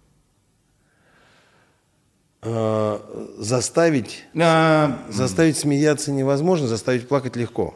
Э, 2.42 3.00
заставить 3.38 4.26
А, 4.36 5.06
Заставить 5.10 5.58
смеяться 5.58 6.12
невозможно, 6.12 6.68
заставить 6.68 7.08
плакать 7.08 7.38
легко. 7.38 7.74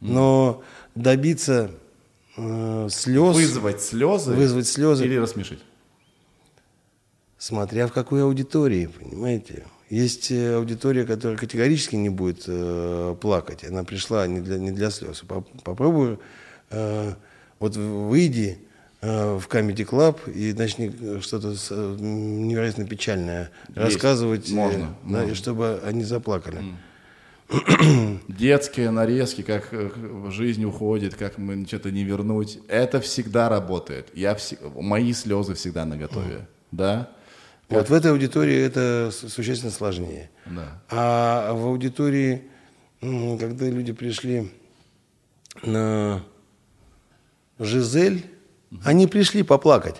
Но 0.00 0.64
добиться 0.96 1.70
э, 2.36 2.88
слез, 2.90 3.36
Вызвать 3.36 3.82
слезы. 3.82 4.32
Вызвать 4.32 4.66
слезы. 4.66 5.04
Или 5.04 5.16
рассмешить. 5.16 5.60
Смотря 7.38 7.86
в 7.86 7.92
какой 7.92 8.22
аудитории, 8.22 8.86
понимаете. 8.86 9.64
Есть 9.90 10.30
э, 10.30 10.54
аудитория, 10.56 11.04
которая 11.06 11.38
категорически 11.38 11.96
не 11.96 12.10
будет 12.10 12.44
э, 12.46 13.16
плакать. 13.20 13.64
Она 13.64 13.84
пришла 13.84 14.26
не 14.26 14.40
для, 14.40 14.58
не 14.58 14.70
для 14.70 14.90
слез. 14.90 15.20
Поп- 15.26 15.48
Попробуй, 15.64 16.18
э, 16.70 17.12
вот 17.58 17.76
выйди 17.76 18.58
э, 19.00 19.38
в 19.38 19.48
Comedy 19.48 19.88
Club 19.88 20.30
и 20.30 20.52
начни 20.52 20.92
э, 21.00 21.20
что-то 21.22 21.54
э, 21.70 21.96
невероятно 21.98 22.86
печальное 22.86 23.50
рассказывать, 23.74 24.50
э, 24.50 24.54
Можно, 24.54 24.78
да, 25.04 25.20
можно. 25.20 25.30
и 25.30 25.34
чтобы 25.34 25.80
они 25.86 26.04
заплакали. 26.04 26.58
Детские 28.28 28.90
нарезки, 28.90 29.40
как 29.42 29.68
э, 29.72 29.90
жизнь 30.30 30.64
уходит, 30.64 31.14
как 31.14 31.38
мы 31.38 31.64
что-то 31.66 31.90
не 31.90 32.04
вернуть. 32.04 32.58
Это 32.68 33.00
всегда 33.00 33.48
работает. 33.48 34.08
Я 34.12 34.32
вс- 34.34 34.58
Мои 34.80 35.14
слезы 35.14 35.54
всегда 35.54 35.86
наготове. 35.86 36.46
Да? 36.72 37.08
Вот 37.68 37.90
в 37.90 37.92
этой 37.92 38.10
аудитории 38.12 38.56
это 38.56 39.10
существенно 39.12 39.70
сложнее. 39.72 40.30
Да. 40.46 40.82
А 40.90 41.52
в 41.52 41.66
аудитории, 41.66 42.42
когда 43.00 43.68
люди 43.68 43.92
пришли 43.92 44.50
на 45.62 46.22
Жизель, 47.58 48.24
они 48.84 49.06
пришли 49.06 49.42
поплакать. 49.42 49.96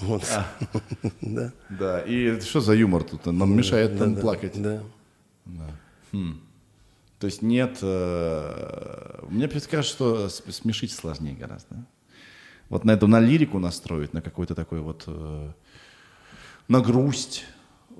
Вот. 0.00 0.24
Да. 1.20 1.52
Да. 1.70 2.00
И 2.00 2.40
что 2.40 2.60
за 2.60 2.74
юмор 2.74 3.04
тут? 3.04 3.26
Нам 3.26 3.56
мешает 3.56 3.98
там 3.98 4.16
плакать. 4.16 4.60
Да. 4.60 4.82
То 7.18 7.26
есть 7.26 7.40
нет... 7.40 7.78
э, 7.80 9.24
Мне 9.30 9.48
кажется, 9.48 9.82
что 9.82 10.28
смешить 10.28 10.92
сложнее 10.92 11.34
гораздо. 11.34 11.76
Вот 12.68 12.84
на 12.84 12.90
эту, 12.90 13.06
на 13.06 13.20
лирику 13.20 13.58
настроить, 13.58 14.12
на 14.12 14.20
какой-то 14.20 14.54
такой 14.54 14.80
вот... 14.80 15.04
э, 15.06 15.52
На 16.68 16.80
грусть. 16.80 17.44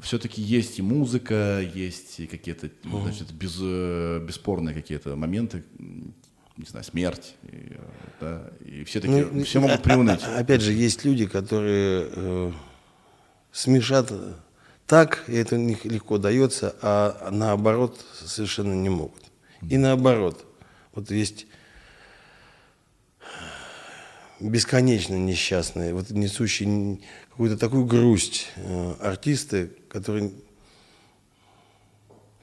Все-таки 0.01 0.43
есть 0.43 0.78
и 0.78 0.82
музыка, 0.82 1.60
есть 1.74 2.20
и 2.20 2.26
какие-то, 2.26 2.68
значит, 2.84 3.32
без, 3.32 3.56
э, 3.60 4.22
бесспорные 4.26 4.74
какие-то 4.74 5.16
моменты, 5.16 5.64
не 5.78 6.64
знаю, 6.68 6.84
смерть. 6.84 7.34
И, 7.44 7.48
э, 7.70 7.78
да, 8.20 8.51
и 8.64 8.84
все 8.84 9.01
таки 9.01 9.12
Ну, 9.32 9.44
все 9.44 9.60
могут 9.60 9.82
приуныть. 9.82 10.20
а- 10.24 10.38
Опять 10.40 10.60
же, 10.60 10.72
есть 10.72 11.05
люди, 11.05 11.26
которые 11.26 12.09
э, 12.12 12.52
смешат 13.52 14.12
так, 14.86 15.24
и 15.28 15.34
это 15.34 15.56
у 15.56 15.59
них 15.59 15.84
легко 15.86 16.18
дается, 16.18 16.76
а 16.82 17.30
наоборот 17.32 18.05
совершенно 18.22 18.74
не 18.74 18.90
могут. 18.90 19.22
И 19.68 19.78
наоборот. 19.78 20.44
Вот 20.94 21.10
есть 21.10 21.47
бесконечно 24.40 25.14
несчастные, 25.14 25.94
вот 25.94 26.10
несущие 26.10 27.01
какую-то 27.36 27.58
такую 27.58 27.84
грусть 27.84 28.46
э, 28.56 28.94
артисты, 29.00 29.70
которые 29.90 30.30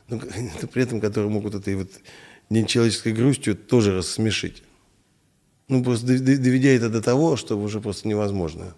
ну, 0.07 0.19
при 0.71 0.83
этом 0.83 1.01
которые 1.01 1.31
могут 1.31 1.55
этой 1.55 1.75
вот 1.75 1.89
нечеловеческой 2.51 3.13
грустью 3.13 3.55
тоже 3.55 3.95
рассмешить. 3.97 4.61
Ну, 5.67 5.83
просто 5.83 6.05
дов- 6.05 6.19
дов- 6.19 6.37
доведя 6.37 6.69
это 6.69 6.89
до 6.91 7.01
того, 7.01 7.37
что 7.37 7.57
уже 7.57 7.81
просто 7.81 8.07
невозможно. 8.07 8.75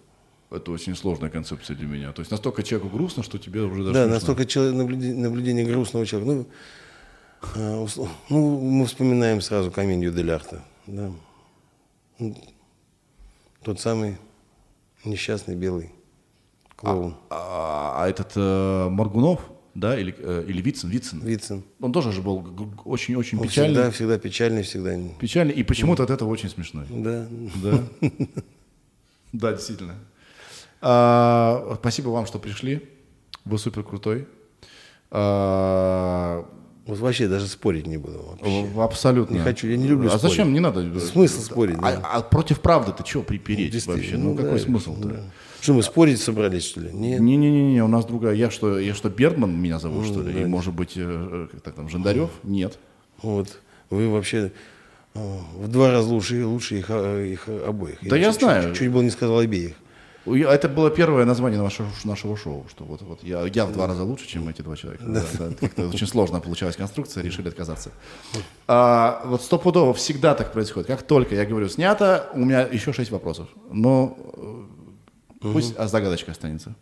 Это 0.50 0.70
очень 0.70 0.96
сложная 0.96 1.28
концепция 1.28 1.76
для 1.76 1.86
меня. 1.86 2.12
То 2.12 2.20
есть 2.22 2.30
настолько 2.30 2.62
человеку 2.62 2.96
грустно, 2.96 3.22
что 3.22 3.36
тебе 3.38 3.60
уже 3.62 3.82
даже 3.82 3.92
да, 3.92 4.02
смешно. 4.04 4.14
настолько 4.14 4.46
чело- 4.46 4.72
наблюде- 4.72 5.12
наблюдение 5.14 5.66
грустного 5.66 6.06
человека. 6.06 6.32
Ну, 6.32 6.46
а, 7.56 7.84
услов- 7.84 8.08
ну, 8.30 8.58
мы 8.58 8.86
вспоминаем 8.86 9.42
сразу 9.42 9.70
комедию 9.70 10.12
Дель 10.12 10.30
Арта. 10.30 10.64
Да. 10.86 11.12
Ну, 12.18 12.36
Тот 13.62 13.80
самый 13.80 14.16
несчастный 15.04 15.56
белый 15.56 15.90
клоун. 16.76 17.16
А, 17.30 17.94
а 18.04 18.08
этот 18.08 18.32
э, 18.36 18.88
Моргунов, 18.90 19.40
да, 19.74 19.98
или, 19.98 20.14
э, 20.18 20.44
или 20.46 20.62
Вицин, 20.62 20.88
Вицин, 20.90 21.20
Вицин. 21.20 21.64
он 21.80 21.92
тоже 21.92 22.12
же 22.12 22.22
был 22.22 22.44
очень-очень 22.84 23.38
печальный. 23.40 23.74
всегда, 23.74 23.90
всегда 23.90 24.18
печальный, 24.18 24.62
всегда. 24.62 24.96
Печальный, 25.18 25.54
и 25.54 25.62
почему-то 25.62 26.02
от 26.04 26.10
этого 26.10 26.28
очень 26.28 26.48
смешной. 26.48 26.86
Да. 26.90 27.26
Да? 27.62 27.80
Да, 29.32 29.52
действительно. 29.52 29.96
А, 30.80 31.76
Спасибо 31.80 32.08
вам, 32.08 32.26
что 32.26 32.38
пришли. 32.38 32.88
Вы 33.44 33.58
супер 33.58 33.82
крутой. 33.82 34.26
А, 35.10 36.44
Вот 36.86 36.98
вообще 36.98 37.28
даже 37.28 37.46
спорить 37.48 37.86
не 37.86 37.96
буду. 37.98 38.22
вообще. 38.22 38.80
Абсолютно. 38.80 39.34
Не 39.34 39.40
хочу, 39.40 39.66
я 39.66 39.76
не 39.76 39.88
люблю 39.88 40.08
А 40.08 40.18
зачем? 40.18 40.30
спорить. 40.46 40.52
Не 40.52 40.60
надо. 40.60 41.00
Смысл 41.00 41.40
спорить, 41.42 41.76
А, 41.82 41.96
да. 41.96 42.00
а 42.04 42.20
против 42.22 42.60
правды 42.60 42.92
ты 42.96 43.02
чего 43.04 43.22
припереть 43.22 43.72
Действительно, 43.72 43.96
вообще? 44.02 44.16
Ну, 44.16 44.30
ну 44.30 44.36
какой 44.36 44.58
да, 44.58 44.64
смысл-то? 44.64 45.08
да. 45.08 45.20
Что 45.66 45.72
мы 45.74 45.82
спорить 45.82 46.20
собрались, 46.20 46.64
что 46.64 46.78
ли? 46.78 46.92
Нет. 46.92 47.18
Не-не-не, 47.18 47.82
у 47.82 47.88
нас 47.88 48.04
другая. 48.04 48.36
Я 48.36 48.52
что, 48.52 48.78
я 48.78 48.94
что, 48.94 49.08
Бердман 49.08 49.50
меня 49.60 49.80
зовут, 49.80 50.06
Ну, 50.06 50.12
что 50.12 50.22
ли? 50.22 50.42
И, 50.42 50.44
может 50.44 50.72
быть, 50.72 50.92
э, 50.94 51.48
э, 51.52 51.58
как 51.64 51.74
там, 51.74 51.88
Жандарев? 51.88 52.30
Нет. 52.44 52.78
Вот. 53.20 53.58
Вы 53.90 54.08
вообще 54.08 54.52
э, 55.14 55.38
в 55.56 55.66
два 55.66 55.90
раза 55.90 56.06
лучше, 56.08 56.46
лучше 56.46 56.78
их, 56.78 56.86
э, 56.88 57.32
их 57.32 57.48
обоих. 57.66 57.98
Да 58.02 58.16
я 58.16 58.30
чуть- 58.30 58.42
знаю. 58.42 58.68
Чуть, 58.68 58.78
чуть 58.78 58.92
было 58.92 59.02
не 59.02 59.10
сказал 59.10 59.40
обеих. 59.40 59.74
Я- 60.24 60.52
Это 60.54 60.68
было 60.68 60.88
первое 60.88 61.24
название 61.24 61.60
нашего, 61.60 61.88
нашего 62.04 62.36
шоу, 62.36 62.64
что 62.70 62.84
вот, 62.84 63.02
вот 63.02 63.24
я, 63.24 63.44
я 63.52 63.66
в 63.66 63.72
два 63.72 63.88
раза 63.88 64.04
лучше, 64.04 64.28
чем 64.28 64.48
эти 64.48 64.62
два 64.62 64.76
человека. 64.76 65.02
Да, 65.04 65.24
да, 65.36 65.48
как-то 65.58 65.88
очень 65.88 66.06
сложно 66.06 66.38
получалась 66.38 66.76
конструкция, 66.76 67.24
решили 67.24 67.48
отказаться. 67.48 67.90
А, 68.68 69.20
вот 69.24 69.42
стопудово 69.42 69.94
всегда 69.94 70.36
так 70.36 70.52
происходит. 70.52 70.86
Как 70.86 71.02
только 71.02 71.34
я 71.34 71.44
говорю 71.44 71.68
снято, 71.68 72.28
у 72.34 72.38
меня 72.38 72.60
еще 72.60 72.92
шесть 72.92 73.10
вопросов. 73.10 73.48
Но 73.72 74.16
э, 75.50 75.52
пусть 75.52 75.74
а, 75.76 75.88
загадочка 75.88 76.32
останется. 76.32 76.74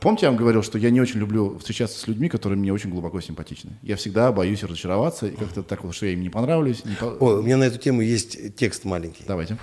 Помните, 0.00 0.26
я 0.26 0.30
вам 0.30 0.38
говорил, 0.38 0.62
что 0.64 0.76
я 0.76 0.90
не 0.90 1.00
очень 1.00 1.20
люблю 1.20 1.56
встречаться 1.58 1.98
с 2.00 2.08
людьми, 2.08 2.28
которые 2.28 2.58
мне 2.58 2.72
очень 2.72 2.90
глубоко 2.90 3.20
симпатичны. 3.20 3.72
Я 3.82 3.94
всегда 3.96 4.32
боюсь 4.32 4.62
разочароваться, 4.64 5.26
и 5.28 5.36
как-то 5.36 5.62
так 5.62 5.84
вот, 5.84 5.94
что 5.94 6.06
я 6.06 6.12
им 6.12 6.20
не 6.22 6.30
понравлюсь. 6.30 6.84
не 6.84 6.96
по- 6.96 7.06
О, 7.20 7.38
у 7.38 7.42
меня 7.42 7.56
на 7.56 7.64
эту 7.64 7.78
тему 7.78 8.00
есть 8.00 8.56
текст 8.56 8.84
маленький. 8.84 9.22
Давайте. 9.26 9.56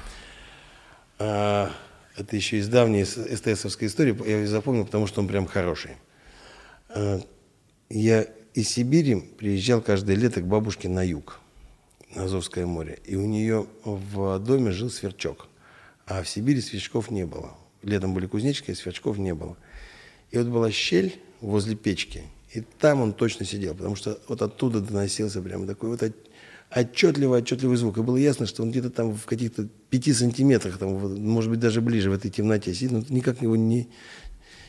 А, 1.19 1.69
это 2.15 2.35
еще 2.35 2.57
из 2.57 2.67
давней 2.69 3.05
СТСовской 3.05 3.87
истории. 3.87 4.15
Я 4.25 4.37
ее 4.39 4.47
запомнил, 4.47 4.85
потому 4.85 5.05
что 5.05 5.19
он 5.21 5.27
прям 5.27 5.45
хороший. 5.47 5.91
А, 6.89 7.19
я 7.89 8.25
из 8.53 8.69
Сибири 8.69 9.15
приезжал 9.15 9.81
каждое 9.81 10.15
лето 10.15 10.39
к 10.41 10.47
бабушке 10.47 10.87
на 10.87 11.03
юг, 11.05 11.39
на 12.15 12.23
Азовское 12.23 12.65
море. 12.65 12.99
И 13.05 13.15
у 13.17 13.25
нее 13.25 13.67
в 13.83 14.39
доме 14.39 14.71
жил 14.71 14.89
сверчок. 14.89 15.47
А 16.07 16.23
в 16.23 16.29
Сибири 16.29 16.61
сверчков 16.61 17.11
не 17.11 17.25
было. 17.25 17.51
Летом 17.83 18.13
были 18.13 18.27
кузнечики, 18.27 18.71
а 18.71 18.75
сверчков 18.75 19.17
не 19.17 19.33
было. 19.33 19.57
И 20.31 20.37
вот 20.37 20.47
была 20.47 20.71
щель 20.71 21.19
возле 21.41 21.75
печки. 21.75 22.23
И 22.53 22.61
там 22.61 23.01
он 23.01 23.13
точно 23.13 23.45
сидел, 23.45 23.73
потому 23.75 23.95
что 23.95 24.19
вот 24.27 24.41
оттуда 24.41 24.81
доносился 24.81 25.41
прямо 25.41 25.65
такой 25.65 25.89
вот 25.89 26.03
от- 26.03 26.15
отчетливый, 26.69 27.39
отчетливый 27.39 27.77
звук. 27.77 27.97
И 27.97 28.01
было 28.01 28.17
ясно, 28.17 28.45
что 28.45 28.63
он 28.63 28.71
где-то 28.71 28.89
там 28.89 29.15
в 29.15 29.25
каких-то 29.25 29.67
пяти 29.89 30.13
сантиметрах, 30.13 30.77
там, 30.77 30.89
может 31.21 31.49
быть, 31.49 31.59
даже 31.59 31.81
ближе 31.81 32.09
в 32.09 32.13
этой 32.13 32.29
темноте 32.29 32.73
сидит, 32.73 32.91
но 32.91 33.03
никак 33.09 33.41
его 33.41 33.55
не... 33.55 33.89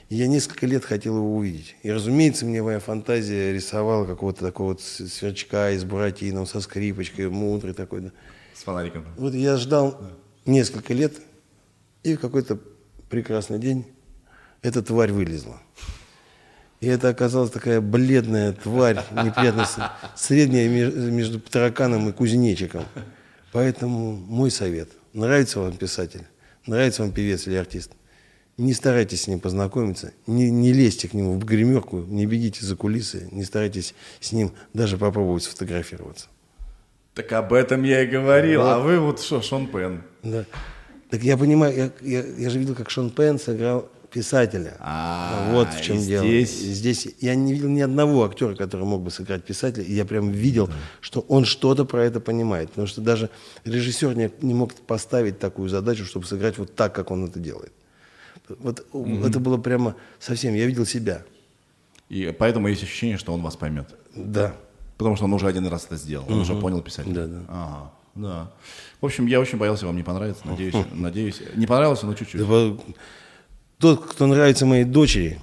Я 0.09 0.26
несколько 0.26 0.66
лет 0.66 0.84
хотел 0.84 1.16
его 1.16 1.36
увидеть. 1.36 1.74
И, 1.82 1.90
разумеется, 1.90 2.44
мне 2.44 2.62
моя 2.62 2.80
фантазия 2.80 3.52
рисовала 3.52 4.05
какого-то 4.05 4.40
такого 4.40 4.68
вот 4.68 4.82
сверчка 4.82 5.70
из 5.70 5.84
Буратино, 5.84 6.44
со 6.44 6.60
скрипочкой, 6.60 7.30
мудрый 7.30 7.72
такой. 7.72 8.02
да. 8.02 8.12
С 8.52 8.62
фонариком. 8.62 9.06
Вот 9.16 9.32
я 9.32 9.56
ждал 9.56 9.98
несколько 10.44 10.93
лет, 10.93 11.14
и 12.02 12.14
в 12.16 12.20
какой-то 12.20 12.59
прекрасный 13.16 13.59
день 13.59 13.84
эта 14.62 14.82
тварь 14.82 15.12
вылезла. 15.12 15.60
И 16.80 16.86
это 16.86 17.10
оказалась 17.10 17.51
такая 17.51 17.82
бледная 17.82 18.52
тварь, 18.55 19.01
неприятная, 19.12 19.66
с- 19.66 19.78
средняя 20.16 20.66
меж- 20.66 21.10
между 21.10 21.39
тараканом 21.39 22.09
и 22.09 22.12
кузнечиком. 22.12 22.84
Поэтому 23.52 24.12
мой 24.12 24.51
совет. 24.51 24.89
Нравится 25.12 25.60
вам 25.60 25.76
писатель, 25.76 26.22
нравится 26.66 27.02
вам 27.02 27.12
певец 27.12 27.47
или 27.47 27.55
артист, 27.56 27.90
не 28.56 28.72
старайтесь 28.72 29.24
с 29.24 29.26
ним 29.28 29.40
познакомиться, 29.40 30.12
не, 30.26 30.51
не 30.51 30.72
лезьте 30.72 31.06
к 31.06 31.12
нему 31.12 31.39
в 31.39 31.44
гримерку, 31.44 31.98
не 31.98 32.24
бегите 32.24 32.64
за 32.64 32.76
кулисы, 32.76 33.28
не 33.30 33.44
старайтесь 33.44 33.94
с 34.20 34.32
ним 34.32 34.52
даже 34.72 34.97
попробовать 34.97 35.43
сфотографироваться. 35.43 36.28
Так 37.14 37.30
об 37.32 37.52
этом 37.52 37.82
я 37.82 38.05
и 38.05 38.06
говорил. 38.06 38.62
А 38.62 38.78
вы 38.78 38.98
вот 38.98 39.20
что, 39.20 39.43
Шон 39.43 39.66
Пен. 39.66 40.02
Да. 40.22 40.47
Так 41.12 41.22
я 41.22 41.36
понимаю, 41.36 41.76
я, 41.76 41.90
я, 42.01 42.24
я 42.39 42.48
же 42.51 42.59
видел, 42.59 42.74
как 42.74 42.89
Шон 42.89 43.10
Пен 43.10 43.39
сыграл 43.39 43.86
писателя. 44.10 44.76
А, 44.80 45.52
вот 45.52 45.68
в 45.74 45.82
чем 45.82 45.98
дело. 45.98 46.24
здесь- 46.24 46.59
здесь 46.59 47.06
я 47.20 47.34
не 47.34 47.52
видел 47.52 47.68
ни 47.68 47.82
одного 47.82 48.24
актера, 48.24 48.55
который 48.55 48.86
мог 48.86 49.02
бы 49.02 49.10
сыграть 49.10 49.44
писателя, 49.44 49.84
и 49.84 49.93
я 49.93 50.06
прям 50.06 50.30
видел, 50.30 50.70
что 51.02 51.20
он 51.28 51.44
что-то 51.44 51.84
про 51.84 52.02
это 52.02 52.18
понимает. 52.20 52.70
Потому 52.70 52.86
что 52.89 53.02
даже 53.02 53.28
режиссер 53.66 54.16
не, 54.16 54.30
не 54.40 54.55
мог 54.55 54.72
поставить 54.74 55.39
такую 55.39 55.68
задачу, 55.68 56.06
чтобы 56.06 56.24
сыграть 56.24 56.56
вот 56.56 56.74
так, 56.74 56.94
как 56.94 57.10
он 57.10 57.26
это 57.26 57.39
делает. 57.39 57.72
Вот 58.48 58.84
это 59.26 59.39
было 59.39 59.59
прямо 59.59 59.94
совсем, 60.18 60.55
я 60.55 60.64
видел 60.66 60.86
себя. 60.86 61.22
И 62.09 62.34
поэтому 62.39 62.68
есть 62.68 62.82
ощущение, 62.82 63.18
что 63.18 63.34
он 63.34 63.43
вас 63.43 63.56
поймет. 63.56 63.86
Да. 64.16 64.55
Потому 64.97 65.16
что 65.16 65.26
он 65.26 65.32
уже 65.34 65.47
один 65.47 65.66
раз 65.66 65.84
это 65.86 65.97
сделал, 65.97 66.24
он 66.28 66.40
уже 66.40 66.55
понял 66.55 66.80
писать. 66.80 67.12
Да, 67.12 67.26
да. 67.26 67.40
Ага, 67.48 67.93
да. 68.14 68.51
В 69.01 69.06
общем, 69.06 69.26
я 69.26 69.40
очень 69.40 69.59
боялся, 69.59 69.86
вам 69.86 69.97
не 69.97 70.02
понравится. 70.02 70.47
Надеюсь, 70.47 70.74
надеюсь. 70.93 71.43
Не 71.55 71.66
понравился, 71.66 72.06
но 72.06 72.14
чуть-чуть. 72.14 72.43
Тот, 73.78 74.06
кто 74.06 74.26
нравится 74.26 74.64
моей 74.64 74.84
дочери, 74.84 75.40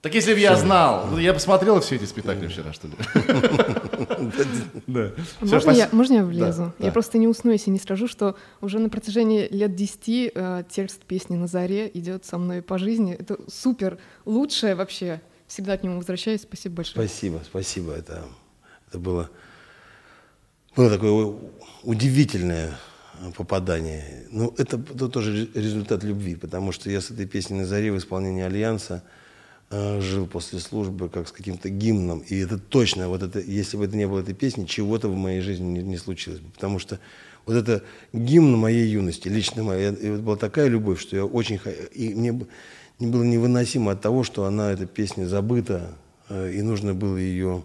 Так 0.00 0.14
если 0.14 0.34
бы 0.34 0.40
я 0.40 0.56
знал, 0.56 1.06
ну, 1.12 1.18
я 1.18 1.32
посмотрел 1.32 1.80
все 1.80 1.94
эти 1.94 2.04
спектакли 2.06 2.48
вчера, 2.48 2.72
что 2.72 2.88
ли. 2.88 2.94
Да. 4.88 5.12
А 5.40 5.44
Можно 5.92 6.14
я, 6.14 6.24
влезу? 6.24 6.72
Я 6.80 6.90
просто 6.90 7.18
не 7.18 7.28
усну, 7.28 7.52
если 7.52 7.70
не 7.70 7.78
скажу, 7.78 8.08
что 8.08 8.36
уже 8.60 8.80
на 8.80 8.88
протяжении 8.88 9.46
лет 9.48 9.76
10 9.76 10.32
э, 10.34 10.64
текст 10.68 11.02
песни 11.02 11.36
«На 11.36 11.46
заре» 11.46 11.88
идет 11.94 12.24
со 12.24 12.38
мной 12.38 12.62
по 12.62 12.78
жизни. 12.78 13.14
Это 13.14 13.38
супер, 13.48 13.98
лучшее 14.24 14.74
вообще. 14.74 15.20
Всегда 15.46 15.76
к 15.76 15.84
нему 15.84 15.98
возвращаюсь. 15.98 16.42
Спасибо 16.42 16.76
большое. 16.76 17.06
Спасибо, 17.06 17.40
спасибо. 17.44 17.92
Это, 17.92 18.24
это 18.88 18.98
было, 18.98 19.30
было 20.76 20.90
такое 20.90 21.10
у- 21.10 21.40
удивительное 21.82 22.72
попадание. 23.36 24.26
Ну, 24.30 24.54
это, 24.56 24.76
это 24.76 25.08
тоже 25.08 25.32
ре- 25.32 25.62
результат 25.62 26.02
любви, 26.02 26.34
потому 26.34 26.72
что 26.72 26.90
я 26.90 27.00
с 27.00 27.10
этой 27.10 27.26
песней 27.26 27.58
на 27.60 27.66
заре 27.66 27.92
в 27.92 27.98
исполнении 27.98 28.42
Альянса 28.42 29.02
э, 29.70 30.00
жил 30.00 30.26
после 30.26 30.58
службы 30.58 31.08
как 31.08 31.28
с 31.28 31.32
каким-то 31.32 31.68
гимном. 31.68 32.20
И 32.20 32.38
это 32.38 32.58
точно, 32.58 33.08
вот 33.08 33.22
это, 33.22 33.40
если 33.40 33.76
бы 33.76 33.84
это 33.84 33.96
не 33.96 34.06
было 34.06 34.20
этой 34.20 34.34
песни, 34.34 34.64
чего-то 34.64 35.08
в 35.08 35.16
моей 35.16 35.40
жизни 35.40 35.64
не, 35.64 35.82
не 35.82 35.98
случилось 35.98 36.40
бы. 36.40 36.50
Потому 36.50 36.78
что 36.78 36.98
вот 37.44 37.54
это 37.54 37.82
гимн 38.12 38.56
моей 38.56 38.88
юности, 38.88 39.28
лично 39.28 39.62
моя. 39.62 39.90
И 39.90 40.10
вот 40.10 40.20
была 40.20 40.36
такая 40.36 40.68
любовь, 40.68 41.00
что 41.00 41.16
я 41.16 41.24
очень... 41.24 41.60
И 41.92 42.14
мне 42.14 42.46
не 42.98 43.06
было 43.06 43.22
невыносимо 43.22 43.92
от 43.92 44.00
того, 44.00 44.22
что 44.22 44.44
она, 44.44 44.72
эта 44.72 44.86
песня, 44.86 45.26
забыта, 45.26 45.94
э, 46.28 46.52
и 46.52 46.62
нужно 46.62 46.94
было 46.94 47.16
ее... 47.16 47.64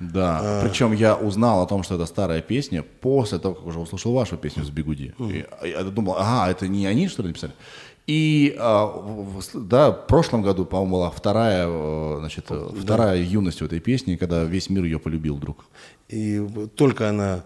Да, 0.00 0.60
причем 0.62 0.92
я 0.92 1.16
узнал 1.16 1.62
о 1.62 1.66
том, 1.66 1.82
что 1.82 1.96
это 1.96 2.06
старая 2.06 2.40
песня 2.40 2.82
после 3.00 3.38
того, 3.38 3.54
как 3.54 3.66
уже 3.66 3.78
услышал 3.80 4.12
вашу 4.12 4.36
песню 4.36 4.64
с 4.64 4.70
Бигуди. 4.70 5.12
И 5.18 5.44
Я 5.62 5.82
думал, 5.82 6.14
ага, 6.18 6.50
это 6.50 6.68
не 6.68 6.86
они, 6.86 7.08
что 7.08 7.22
ли, 7.22 7.28
написали? 7.28 7.52
И 8.06 8.56
а, 8.58 8.86
в- 8.86 9.40
в- 9.40 9.68
да, 9.68 9.90
в 9.90 10.06
прошлом 10.06 10.42
году, 10.42 10.64
по-моему, 10.64 10.96
была 10.96 11.10
вторая, 11.10 11.66
э, 11.68 12.16
значит, 12.20 12.46
э, 12.50 12.68
вторая 12.80 13.20
юность 13.20 13.60
у 13.60 13.66
этой 13.66 13.80
песни, 13.80 14.16
когда 14.16 14.44
весь 14.44 14.70
мир 14.70 14.84
ее 14.84 14.98
полюбил 14.98 15.36
вдруг. 15.36 15.64
И 16.08 16.40
только 16.74 17.08
она 17.10 17.42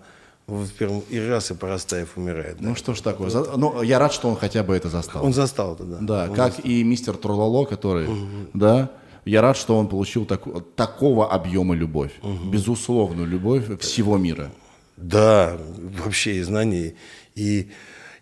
в 0.47 0.69
первом 0.79 1.03
и 1.11 1.19
раз 1.19 1.51
и 1.51 1.55
Поростаев 1.55 2.17
умирает. 2.17 2.59
да. 2.61 2.69
Ну 2.69 2.75
что 2.77 2.95
ж 2.95 3.01
такое. 3.01 3.29
За- 3.31 3.57
Ну, 3.57 3.83
я 3.83 3.99
рад, 3.99 4.13
что 4.13 4.29
он 4.29 4.37
хотя 4.37 4.63
бы 4.63 4.77
это 4.77 4.89
застал. 4.89 5.25
Он 5.25 5.33
застал 5.33 5.75
это, 5.75 5.85
да. 5.85 5.99
Да, 6.01 6.27
Он 6.31 6.37
как 6.37 6.65
и 6.65 6.85
мистер 6.85 7.17
Трололо, 7.17 7.65
который, 7.65 8.09
да, 8.55 8.91
я 9.25 9.41
рад, 9.43 9.57
что 9.57 9.77
он 9.79 9.89
получил 9.89 10.25
таку- 10.25 10.61
такого 10.61 11.31
объема 11.31 11.75
любовь, 11.75 12.13
безусловную 12.51 13.27
любовь 13.27 13.81
всего 13.81 14.19
мира. 14.19 14.51
Да, 14.97 15.59
вообще 16.05 16.37
и 16.37 16.43
знаний. 16.43 16.95
И, 17.35 17.71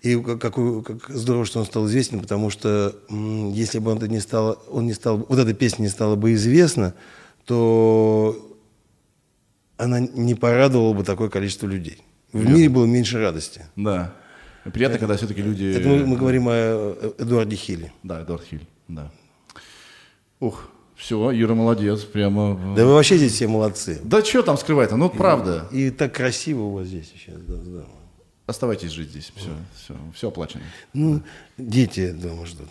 и 0.02 0.20
как, 0.20 0.40
как 0.40 1.08
здорово, 1.08 1.44
что 1.44 1.60
он 1.60 1.66
стал 1.66 1.86
известен, 1.86 2.20
потому 2.20 2.50
что 2.50 2.94
если 3.08 3.78
бы 3.78 3.90
он, 3.90 3.98
это 3.98 4.08
не 4.08 4.20
стал, 4.20 4.62
он 4.70 4.86
не 4.86 4.92
стал, 4.92 5.18
вот 5.28 5.38
эта 5.38 5.52
песня 5.52 5.82
не 5.82 5.88
стала 5.88 6.16
бы 6.16 6.32
известна, 6.34 6.94
то 7.44 8.36
она 9.76 10.00
не 10.00 10.34
порадовала 10.34 10.92
бы 10.92 11.04
такое 11.04 11.28
количество 11.28 11.66
людей. 11.66 11.98
В 12.32 12.48
мире 12.48 12.68
было 12.68 12.86
меньше 12.86 13.18
радости. 13.18 13.66
Да. 13.76 14.14
Приятно, 14.72 14.98
когда 14.98 15.16
все-таки 15.16 15.42
люди... 15.42 15.64
Это 15.64 15.88
мы, 15.88 16.06
мы 16.06 16.16
говорим 16.16 16.46
о 16.48 16.52
э, 16.52 17.12
Эдуарде 17.18 17.56
Хилле. 17.56 17.92
Да, 18.02 18.22
Эдуард 18.22 18.44
Хиль, 18.44 18.66
да. 18.88 19.10
Ух, 20.38 20.68
все, 21.00 21.30
Юра 21.30 21.54
молодец, 21.54 22.02
прямо... 22.02 22.74
Да 22.76 22.84
вы 22.84 22.92
вообще 22.92 23.16
здесь 23.16 23.32
все 23.32 23.48
молодцы. 23.48 23.98
Да 24.04 24.22
что 24.22 24.42
там 24.42 24.58
скрывать-то, 24.58 24.96
ну 24.96 25.08
правда. 25.08 25.66
И 25.72 25.90
так 25.90 26.14
красиво 26.14 26.64
у 26.64 26.72
вас 26.74 26.88
здесь 26.88 27.10
сейчас. 27.10 27.40
Да, 27.40 27.56
здорово. 27.56 27.88
Оставайтесь 28.46 28.90
жить 28.90 29.08
здесь, 29.08 29.32
все, 29.34 29.48
все, 29.76 29.96
все 30.14 30.28
оплачено. 30.28 30.62
Ну, 30.92 31.22
дети 31.56 32.10
дома 32.10 32.44
ждут. 32.44 32.68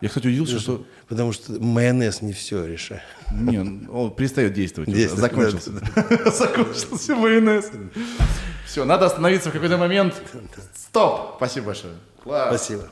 Я, 0.00 0.08
кстати, 0.08 0.26
удивился, 0.26 0.58
что... 0.58 0.84
Потому 1.08 1.32
что 1.32 1.52
майонез 1.60 2.20
не 2.20 2.32
все 2.32 2.64
решает. 2.66 3.02
Не, 3.30 3.88
он 3.88 4.10
перестает 4.14 4.54
действовать. 4.54 4.92
Действует, 4.92 5.20
Закончился. 5.20 5.70
Закончился 6.30 7.14
майонез. 7.14 7.70
Все, 8.66 8.84
надо 8.84 9.06
остановиться 9.06 9.50
в 9.50 9.52
какой-то 9.52 9.76
момент. 9.76 10.20
Стоп! 10.74 11.34
Спасибо 11.36 11.66
большое. 11.66 11.94
Класс. 12.24 12.48
Спасибо. 12.48 12.88